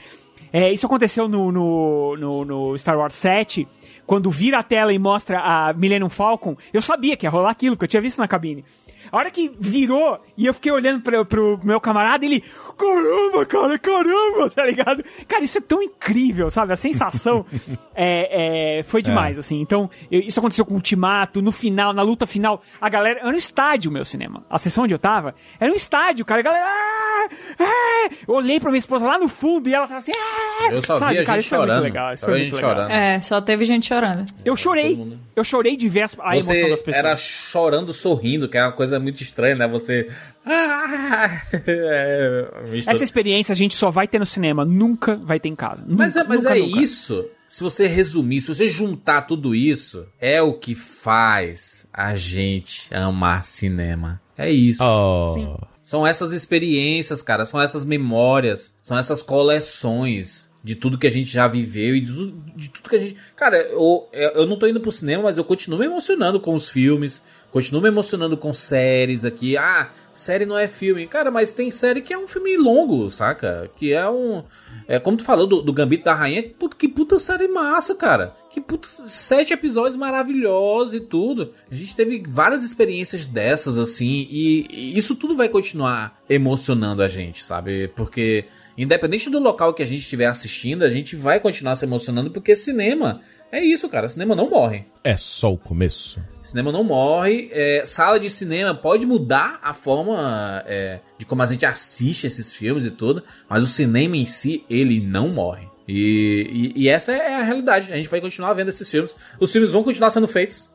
É, 0.53 0.71
isso 0.71 0.85
aconteceu 0.85 1.27
no, 1.27 1.51
no, 1.51 2.17
no, 2.19 2.45
no 2.45 2.79
Star 2.79 2.99
Wars 2.99 3.15
7, 3.15 3.67
quando 4.05 4.31
vira 4.31 4.59
a 4.59 4.63
tela 4.63 4.93
e 4.93 4.99
mostra 4.99 5.41
a 5.41 5.73
Millennium 5.73 6.11
Falcon, 6.11 6.57
eu 6.75 6.83
sabia 6.83 7.17
que 7.17 7.25
ia 7.25 7.31
rolar 7.31 7.53
aquilo, 7.53 7.75
porque 7.75 7.85
eu 7.85 7.89
tinha 7.89 8.03
visto 8.03 8.19
na 8.19 8.29
cabine. 8.29 8.63
A 9.11 9.17
hora 9.17 9.31
que 9.31 9.51
virou 9.59 10.21
e 10.37 10.47
eu 10.47 10.55
fiquei 10.55 10.71
olhando 10.73 11.01
pra, 11.03 11.25
pro 11.25 11.59
meu 11.65 11.81
camarada, 11.81 12.25
ele. 12.25 12.43
Caramba, 12.79 13.47
cara, 13.47 13.79
caramba, 13.79 14.51
tá 14.51 14.65
ligado? 14.65 15.05
Cara, 15.29 15.45
isso 15.45 15.59
é 15.59 15.61
tão 15.61 15.83
incrível, 15.83 16.51
sabe? 16.51 16.73
A 16.73 16.77
sensação 16.77 17.45
é, 17.95 18.79
é, 18.79 18.83
foi 18.83 19.03
demais, 19.03 19.39
assim. 19.39 19.61
Então, 19.61 19.89
eu- 20.11 20.21
isso 20.21 20.39
aconteceu 20.39 20.65
com 20.65 20.73
o 20.73 20.77
Ultimato, 20.77 21.41
no 21.43 21.53
final, 21.53 21.93
na 21.93 22.03
luta 22.03 22.27
final. 22.27 22.63
A 22.81 22.89
galera. 22.89 23.21
Era 23.21 23.29
um 23.29 23.33
estádio, 23.33 23.91
meu 23.91 24.05
cinema. 24.05 24.45
A 24.51 24.59
sessão 24.59 24.85
onde 24.85 24.95
eu 24.95 24.99
tava 24.99 25.35
era 25.61 25.71
um 25.71 25.75
estádio, 25.75 26.25
cara. 26.25 26.41
A 26.41 26.45
galera. 26.45 26.65
"Ah, 26.67 27.29
ah!" 27.61 28.09
Eu 28.27 28.35
olhei 28.35 28.59
pra 28.59 28.71
minha 28.71 28.79
esposa 28.79 29.07
lá 29.07 29.19
no 29.19 29.29
fundo 29.29 29.69
e 29.69 29.75
ela 29.75 29.87
tava 29.87 29.99
assim. 29.99 30.13
"Ah!" 30.15 30.73
Eu 30.73 30.83
só 30.83 30.97
Sabe, 30.97 31.15
vi 31.15 31.21
a 31.21 31.25
cara, 31.25 31.37
gente 31.39 31.45
isso 31.47 31.49
foi 31.51 31.59
muito 31.59 31.69
chorando. 31.71 31.83
legal, 31.85 32.13
isso 32.13 32.21
Só 32.21 32.27
foi 32.27 32.39
muito 32.41 32.57
legal. 32.57 32.71
chorando. 32.75 32.91
É, 32.91 33.21
só 33.21 33.41
teve 33.41 33.65
gente 33.65 33.87
chorando. 33.87 34.25
Eu 34.45 34.57
chorei. 34.57 35.19
Eu 35.35 35.45
chorei 35.45 35.77
de 35.77 35.89
ver 35.89 36.07
a 36.21 36.37
emoção 36.37 36.55
Você 36.55 36.69
das 36.69 36.83
pessoas. 36.83 36.97
era 37.05 37.17
chorando, 37.17 37.93
sorrindo, 37.93 38.49
que 38.49 38.59
é 38.59 38.63
uma 38.63 38.73
coisa 38.73 38.92
muito 38.99 39.23
estranha, 39.23 39.55
né? 39.55 39.69
Você. 39.69 40.09
Ah, 40.45 41.41
é, 41.67 42.49
Essa 42.87 43.05
experiência 43.05 43.53
a 43.53 43.57
gente 43.57 43.75
só 43.75 43.91
vai 43.91 44.07
ter 44.09 44.19
no 44.19 44.27
cinema, 44.27 44.65
nunca 44.65 45.17
vai 45.17 45.39
ter 45.39 45.49
em 45.49 45.57
casa. 45.57 45.85
Mas, 45.89 46.17
é, 46.17 46.21
Nunca, 46.21 46.29
mas 46.29 46.45
nunca, 46.45 46.57
é 46.57 46.61
nunca. 46.61 46.81
isso. 46.81 47.25
Se 47.49 47.63
você 47.63 47.87
resumir, 47.87 48.41
se 48.41 48.49
você 48.49 48.67
juntar 48.69 49.23
tudo 49.23 49.55
isso, 49.55 50.07
é 50.19 50.41
o 50.41 50.55
que 50.55 50.75
faz 50.75 51.87
a 51.93 52.17
gente 52.17 52.93
amar 52.95 53.45
cinema. 53.45 54.21
É 54.39 54.51
isso. 54.51 54.83
Oh. 54.83 55.59
São 55.83 56.07
essas 56.07 56.33
experiências, 56.33 57.21
cara. 57.21 57.45
São 57.45 57.61
essas 57.61 57.85
memórias. 57.85 58.75
São 58.83 58.97
essas 58.97 59.23
coleções 59.23 60.51
de 60.65 60.77
tudo 60.77 60.97
que 60.97 61.07
a 61.07 61.11
gente 61.11 61.31
já 61.31 61.49
viveu 61.49 61.97
e 61.97 62.01
de 62.01 62.13
tudo, 62.13 62.45
de 62.57 62.71
tudo 62.71 62.89
que 62.89 62.97
a 62.97 62.99
gente. 63.01 63.17
Cara, 63.37 63.57
eu, 63.59 64.09
eu 64.13 64.47
não 64.47 64.57
tô 64.57 64.67
indo 64.67 64.81
pro 64.81 64.93
cinema, 64.93 65.25
mas 65.25 65.37
eu 65.37 65.45
continuo 65.45 65.79
me 65.79 65.87
emocionando 65.87 66.41
com 66.41 66.55
os 66.55 66.71
filmes. 66.71 67.23
Continuo 67.53 67.83
me 67.83 67.89
emocionando 67.89 68.35
com 68.35 68.51
séries 68.55 69.27
aqui. 69.27 69.59
Ah, 69.59 69.91
série 70.15 70.47
não 70.47 70.57
é 70.57 70.67
filme. 70.67 71.07
Cara, 71.07 71.31
mas 71.31 71.53
tem 71.53 71.71
série 71.71 72.01
que 72.01 72.13
é 72.13 72.19
um 72.19 72.27
filme 72.27 72.57
longo, 72.57 73.11
saca? 73.11 73.71
Que 73.77 73.93
é 73.93 74.09
um. 74.09 74.43
É 74.89 74.99
como 74.99 75.19
tu 75.19 75.23
falou 75.23 75.47
do, 75.47 75.61
do 75.61 75.73
Gambito 75.73 76.05
da 76.05 76.15
Rainha. 76.15 76.43
Que 76.43 76.49
puta, 76.49 76.77
que 76.77 76.89
puta 76.89 77.19
série 77.19 77.47
massa, 77.49 77.95
cara. 77.95 78.35
Que 78.49 78.59
puta. 78.59 78.89
Sete 79.05 79.53
episódios 79.53 79.97
maravilhosos 79.97 80.95
e 80.95 81.01
tudo. 81.01 81.53
A 81.71 81.75
gente 81.75 81.95
teve 81.95 82.23
várias 82.27 82.65
experiências 82.65 83.27
dessas, 83.27 83.77
assim. 83.77 84.27
E, 84.31 84.67
e 84.71 84.97
isso 84.97 85.15
tudo 85.15 85.37
vai 85.37 85.51
continuar 85.51 86.19
emocionando 86.31 87.03
a 87.03 87.09
gente, 87.09 87.45
sabe? 87.45 87.89
Porque. 87.89 88.47
Independente 88.77 89.29
do 89.31 89.39
local 89.39 89.75
que 89.75 89.83
a 89.83 89.87
gente 89.87 90.01
estiver 90.01 90.27
assistindo, 90.27 90.83
a 90.85 90.89
gente 90.89 91.15
vai 91.17 91.39
continuar 91.41 91.77
se 91.77 91.85
emocionando, 91.85 92.31
porque 92.31 92.57
cinema 92.57 93.21
é 93.51 93.63
isso, 93.63 93.89
cara. 93.89 94.09
Cinema 94.09 94.35
não 94.35 94.49
morre. 94.49 94.85
É 95.05 95.17
só 95.17 95.53
o 95.53 95.59
começo. 95.59 96.21
Cinema 96.43 96.73
não 96.73 96.83
morre. 96.83 97.49
é, 97.53 97.85
sala 97.85 98.19
de 98.19 98.31
cinema 98.31 98.75
pode 98.75 99.05
mudar 99.07 99.61
a 99.63 99.75
forma 99.75 100.63
é, 100.67 101.01
de 101.19 101.27
como 101.27 101.43
a 101.43 101.47
gente 101.47 101.67
assiste 101.67 102.27
esses 102.27 102.53
filmes 102.53 102.85
e 102.85 102.91
tudo, 102.91 103.23
mas 103.49 103.63
o 103.63 103.67
cinema 103.67 104.17
em 104.17 104.27
si, 104.27 104.65
ele 104.71 105.01
não 105.01 105.29
morre. 105.29 105.67
E, 105.87 106.73
e- 106.77 106.83
e 106.85 106.89
essa 106.89 107.13
é 107.13 107.35
a 107.35 107.43
realidade. 107.43 107.93
A 107.93 107.97
gente 107.97 108.09
vai 108.09 108.21
continuar 108.21 108.55
vendo 108.55 108.69
esses 108.69 108.89
filmes. 108.91 109.15
Os 109.39 109.51
filmes 109.53 109.71
vão 109.73 109.83
continuar 109.83 110.11
sendo 110.11 110.29
feitos. 110.29 110.71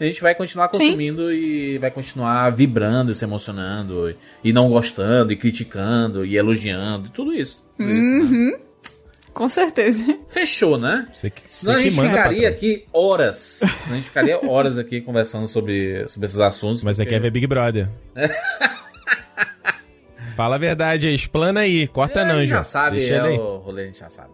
A 0.00 0.04
gente 0.04 0.20
vai 0.22 0.34
continuar 0.34 0.70
Sim. 0.72 0.78
consumindo 0.86 1.32
e 1.32 1.76
vai 1.78 1.90
continuar 1.90 2.50
vibrando, 2.50 3.14
se 3.14 3.24
emocionando, 3.24 4.14
e 4.44 4.52
não 4.52 4.68
gostando, 4.68 5.32
e 5.32 5.36
criticando, 5.36 6.24
e 6.24 6.36
elogiando, 6.36 7.08
e 7.08 7.10
tudo 7.10 7.34
isso. 7.34 7.64
Tudo 7.76 7.90
isso, 7.90 8.10
né? 8.10 8.18
Uhum. 8.38 8.60
Com 9.34 9.48
certeza. 9.48 10.18
Fechou, 10.28 10.78
né? 10.78 11.06
Você 11.12 11.30
que, 11.30 11.42
Senão 11.46 11.74
a 11.74 11.76
você 11.78 11.82
que 11.84 11.90
gente 11.90 11.96
manda, 12.00 12.10
ficaria 12.16 12.48
aqui 12.48 12.84
horas. 12.92 13.60
A 13.62 13.94
gente 13.94 14.04
ficaria 14.04 14.38
horas 14.44 14.78
aqui 14.78 15.00
conversando 15.00 15.46
sobre, 15.48 16.06
sobre 16.08 16.26
esses 16.26 16.40
assuntos. 16.40 16.82
Mas 16.82 16.96
você 16.96 17.04
porque- 17.04 17.14
quer 17.16 17.20
ver 17.20 17.30
Big 17.30 17.46
Brother. 17.46 17.88
Fala 20.36 20.54
a 20.54 20.58
verdade 20.58 21.08
aí, 21.08 21.14
explana 21.14 21.60
aí. 21.60 21.88
Corta 21.88 22.20
É, 22.20 22.22
a 22.22 22.26
não, 22.26 22.38
gente 22.38 22.48
João. 22.50 22.58
já 22.60 22.62
sabe, 22.62 22.98
Deixa 22.98 23.14
é 23.14 23.18
ele 23.18 23.26
aí. 23.28 23.38
o 23.38 23.56
rolê, 23.56 23.82
a 23.82 23.86
gente 23.86 23.98
já 23.98 24.08
sabe. 24.10 24.30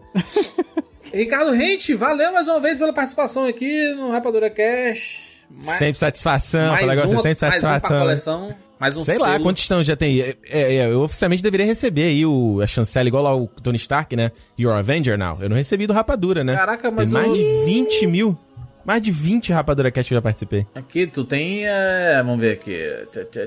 Ricardo 1.11 1.51
Rente, 1.51 1.93
valeu 1.95 2.31
mais 2.31 2.47
uma 2.47 2.59
vez 2.59 2.77
pela 2.77 2.93
participação 2.93 3.45
aqui 3.45 3.93
no 3.95 4.11
Rapadura 4.11 4.49
Cash. 4.49 5.24
Mais- 5.49 5.63
Sempre 5.77 5.99
satisfação. 5.99 6.71
mais 6.71 6.89
agora, 6.89 7.07
uma- 7.07 7.21
sempre 7.21 7.47
mais 7.47 7.63
um 7.63 7.67
pra 7.67 7.69
satisfação. 7.71 7.99
coleção, 7.99 8.55
mais 8.79 8.95
um 8.95 8.99
Sei 9.01 9.17
lá, 9.17 9.31
selo. 9.33 9.43
quantos 9.43 9.61
estão 9.63 9.81
já 9.83 9.95
tem? 9.95 10.19
É, 10.21 10.35
é, 10.49 10.75
é, 10.77 10.85
eu 10.91 11.01
oficialmente 11.01 11.41
deveria 11.43 11.65
receber 11.65 12.03
aí 12.03 12.25
o, 12.25 12.59
a 12.61 12.67
chancela, 12.67 13.07
igual 13.07 13.23
lá 13.23 13.35
o 13.35 13.47
Tony 13.47 13.77
Stark, 13.77 14.15
né? 14.15 14.31
You're 14.59 14.77
Avenger 14.77 15.17
now. 15.17 15.37
Eu 15.39 15.49
não 15.49 15.55
recebi 15.55 15.87
do 15.87 15.93
Rapadura, 15.93 16.43
né? 16.43 16.55
Caraca, 16.55 16.91
mas 16.91 17.09
Tem 17.09 17.13
mais 17.21 17.27
eu- 17.29 17.33
de 17.35 17.65
20 17.65 18.05
mil. 18.07 18.37
Mais 18.85 19.01
de 19.01 19.11
20 19.11 19.51
Rapadura 19.51 19.89
Cast 19.91 20.11
eu 20.11 20.17
já 20.17 20.21
participei. 20.21 20.65
Aqui 20.75 21.07
tu 21.07 21.23
tem, 21.23 21.65
é, 21.65 22.21
vamos 22.23 22.39
ver 22.39 22.53
aqui. 22.53 22.77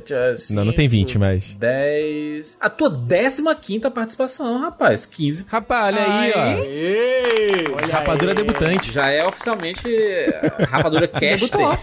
Tchá, 0.05 0.35
Não, 0.51 0.65
não 0.65 0.73
tem 0.73 0.89
cinco, 0.89 1.07
20, 1.07 1.19
mas- 1.19 1.55
10. 1.55 2.57
A 2.61 2.69
tua 2.69 2.91
15 3.55 3.89
participação, 3.91 4.59
rapaz. 4.61 5.07
15. 5.07 5.47
Rapaz, 5.49 5.95
olha 5.97 6.05
aí, 6.21 6.33
ó. 6.35 6.65
Ei! 6.65 7.65
Rapadura 7.93 8.35
debutante. 8.35 8.91
Já 8.93 9.09
é 9.09 9.25
oficialmente 9.25 9.87
a 10.61 10.65
Rapadura 10.65 11.07
Caster. 11.09 11.79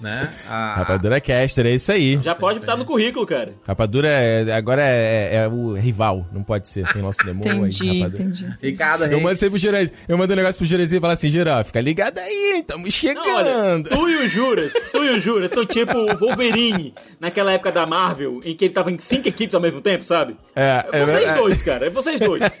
Né? 0.00 0.32
A, 0.48 0.74
Rapadura 0.76 1.20
Caster, 1.20 1.66
é 1.66 1.74
isso 1.74 1.92
aí. 1.92 2.18
Já 2.22 2.34
pode 2.34 2.58
botar 2.60 2.76
no 2.76 2.84
currículo, 2.84 3.26
cara. 3.26 3.52
Rapadura 3.66 4.08
é, 4.08 4.52
agora 4.52 4.82
é, 4.82 5.36
é 5.36 5.48
o 5.48 5.74
rival, 5.74 6.26
não 6.32 6.42
pode 6.42 6.68
ser. 6.68 6.86
Tem 6.92 7.02
nosso 7.02 7.18
demônio 7.24 7.52
aí, 7.64 7.70
Entendi, 7.70 7.98
Rapadura. 8.00 8.22
entendi. 8.22 8.46
Ricardo 8.62 9.04
Eu 9.06 9.20
mando 9.20 9.38
sempre 9.38 9.50
pro 9.50 9.58
Jurandir. 9.58 9.92
Eu 10.08 10.18
mando 10.18 10.32
um 10.32 10.36
negócio 10.36 10.58
pro 10.58 10.66
Jurandir 10.66 10.96
e 10.98 11.00
falo 11.00 11.12
assim, 11.12 11.28
Juran, 11.28 11.62
fica 11.64 11.80
ligado 11.80 12.18
aí, 12.18 12.64
tamo 12.66 12.90
chegando. 12.90 13.24
Não, 13.24 13.36
olha, 13.36 13.82
tu 13.84 14.08
e 14.08 14.16
o 14.24 14.28
Juras, 14.28 14.72
tu 14.92 15.04
e 15.04 15.10
o 15.10 15.20
Juras 15.20 15.50
são 15.50 15.66
tipo 15.66 15.96
o 15.96 16.16
Wolverine 16.16 16.94
naquela 17.18 17.52
época 17.52 17.70
da 17.72 17.86
Marvel, 17.86 18.40
em 18.44 18.54
que 18.56 18.64
ele 18.66 18.74
tava 18.74 18.90
em 18.90 18.98
cinco 18.98 19.28
equipes 19.28 19.54
ao 19.54 19.60
mesmo 19.60 19.80
tempo, 19.80 20.04
sabe? 20.04 20.36
É, 20.54 20.84
É 20.92 21.00
é 21.00 21.04
vocês 21.04 21.18
verdade. 21.18 21.38
dois, 21.40 21.62
cara, 21.62 21.86
é 21.86 21.90
vocês 21.90 22.20
dois. 22.20 22.60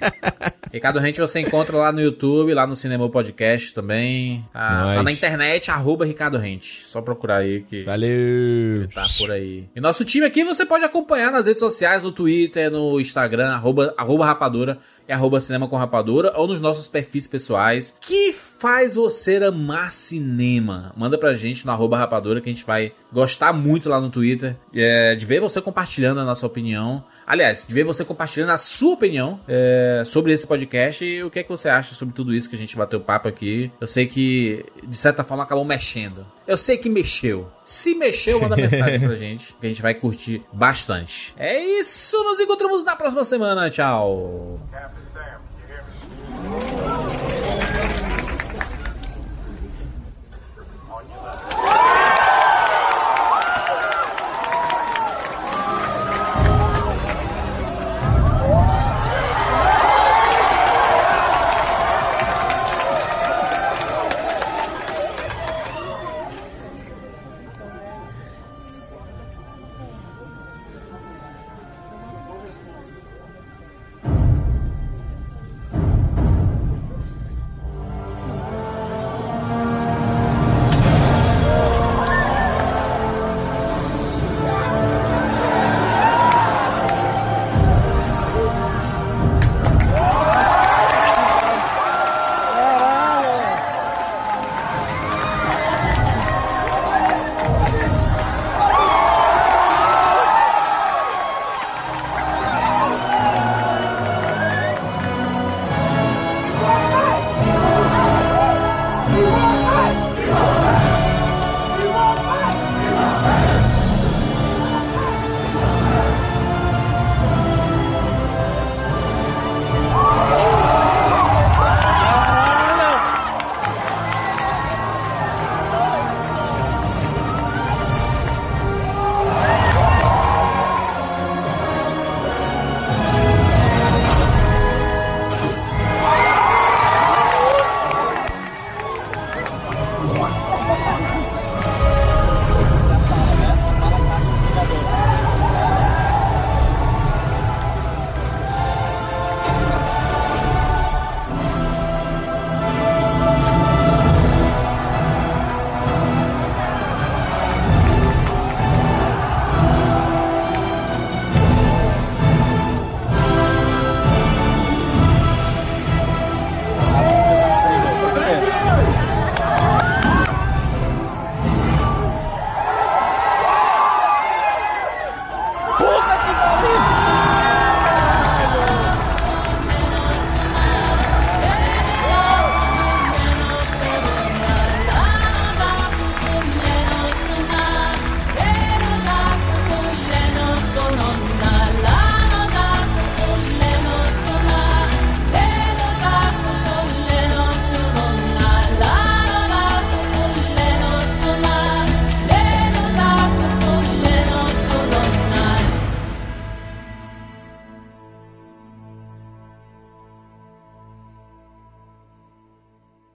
Ricardo 0.72 1.00
Rente 1.00 1.18
você 1.20 1.40
encontra 1.40 1.76
lá 1.76 1.90
no 1.90 2.00
YouTube, 2.00 2.54
lá 2.54 2.64
no 2.66 2.76
Cinema 2.76 3.08
Podcast 3.08 3.74
também. 3.74 4.44
Ah, 4.54 4.84
Nós. 4.84 4.96
lá 4.98 5.02
na 5.02 5.12
internet, 5.12 5.68
arroba 5.70 6.04
Ricardo 6.06 6.38
Rente. 6.38 6.84
Só 6.86 7.00
procurar 7.02 7.29
aí 7.36 7.62
que 7.62 7.84
Valeu. 7.84 8.88
tá 8.94 9.06
por 9.18 9.30
aí. 9.30 9.68
E 9.74 9.80
nosso 9.80 10.04
time 10.04 10.26
aqui 10.26 10.44
você 10.44 10.64
pode 10.64 10.84
acompanhar 10.84 11.30
nas 11.30 11.46
redes 11.46 11.60
sociais, 11.60 12.02
no 12.02 12.12
Twitter, 12.12 12.70
no 12.70 13.00
Instagram, 13.00 13.50
arroba, 13.50 13.94
arroba 13.96 14.26
rapadura 14.26 14.78
e 15.08 15.12
arroba 15.12 15.40
cinema 15.40 15.66
com 15.66 15.76
rapadura, 15.76 16.32
ou 16.36 16.46
nos 16.46 16.60
nossos 16.60 16.86
perfis 16.86 17.26
pessoais. 17.26 17.94
Que 18.00 18.32
faz 18.32 18.94
você 18.94 19.36
amar 19.36 19.90
cinema? 19.90 20.92
Manda 20.96 21.18
pra 21.18 21.34
gente 21.34 21.66
no 21.66 21.72
arroba 21.72 21.98
rapadura 21.98 22.40
que 22.40 22.48
a 22.48 22.52
gente 22.52 22.64
vai 22.64 22.92
gostar 23.12 23.52
muito 23.52 23.88
lá 23.88 24.00
no 24.00 24.10
Twitter 24.10 24.56
é, 24.74 25.14
de 25.14 25.26
ver 25.26 25.40
você 25.40 25.60
compartilhando 25.60 26.20
a 26.20 26.24
nossa 26.24 26.46
opinião. 26.46 27.04
Aliás, 27.30 27.64
de 27.64 27.72
ver 27.72 27.84
você 27.84 28.04
compartilhando 28.04 28.50
a 28.50 28.58
sua 28.58 28.94
opinião 28.94 29.38
é, 29.46 30.02
sobre 30.04 30.32
esse 30.32 30.44
podcast 30.44 31.04
e 31.04 31.22
o 31.22 31.30
que 31.30 31.38
é 31.38 31.42
que 31.44 31.48
você 31.48 31.68
acha 31.68 31.94
sobre 31.94 32.12
tudo 32.12 32.34
isso 32.34 32.50
que 32.50 32.56
a 32.56 32.58
gente 32.58 32.76
bateu 32.76 33.00
papo 33.00 33.28
aqui. 33.28 33.70
Eu 33.80 33.86
sei 33.86 34.08
que, 34.08 34.66
de 34.82 34.96
certa 34.96 35.22
forma, 35.22 35.44
acabou 35.44 35.64
mexendo. 35.64 36.26
Eu 36.44 36.56
sei 36.56 36.76
que 36.76 36.90
mexeu. 36.90 37.46
Se 37.62 37.94
mexeu, 37.94 38.40
manda 38.40 38.56
mensagem 38.58 38.98
pra 38.98 39.14
gente, 39.14 39.54
que 39.60 39.64
a 39.64 39.68
gente 39.68 39.80
vai 39.80 39.94
curtir 39.94 40.42
bastante. 40.52 41.32
É 41.38 41.56
isso, 41.56 42.20
nos 42.24 42.40
encontramos 42.40 42.82
na 42.82 42.96
próxima 42.96 43.22
semana. 43.22 43.70
Tchau. 43.70 44.58
Captain 44.72 45.04
Sam, 45.14 45.38
you 45.60 45.72
hear 45.72 45.84
me? 47.24 47.29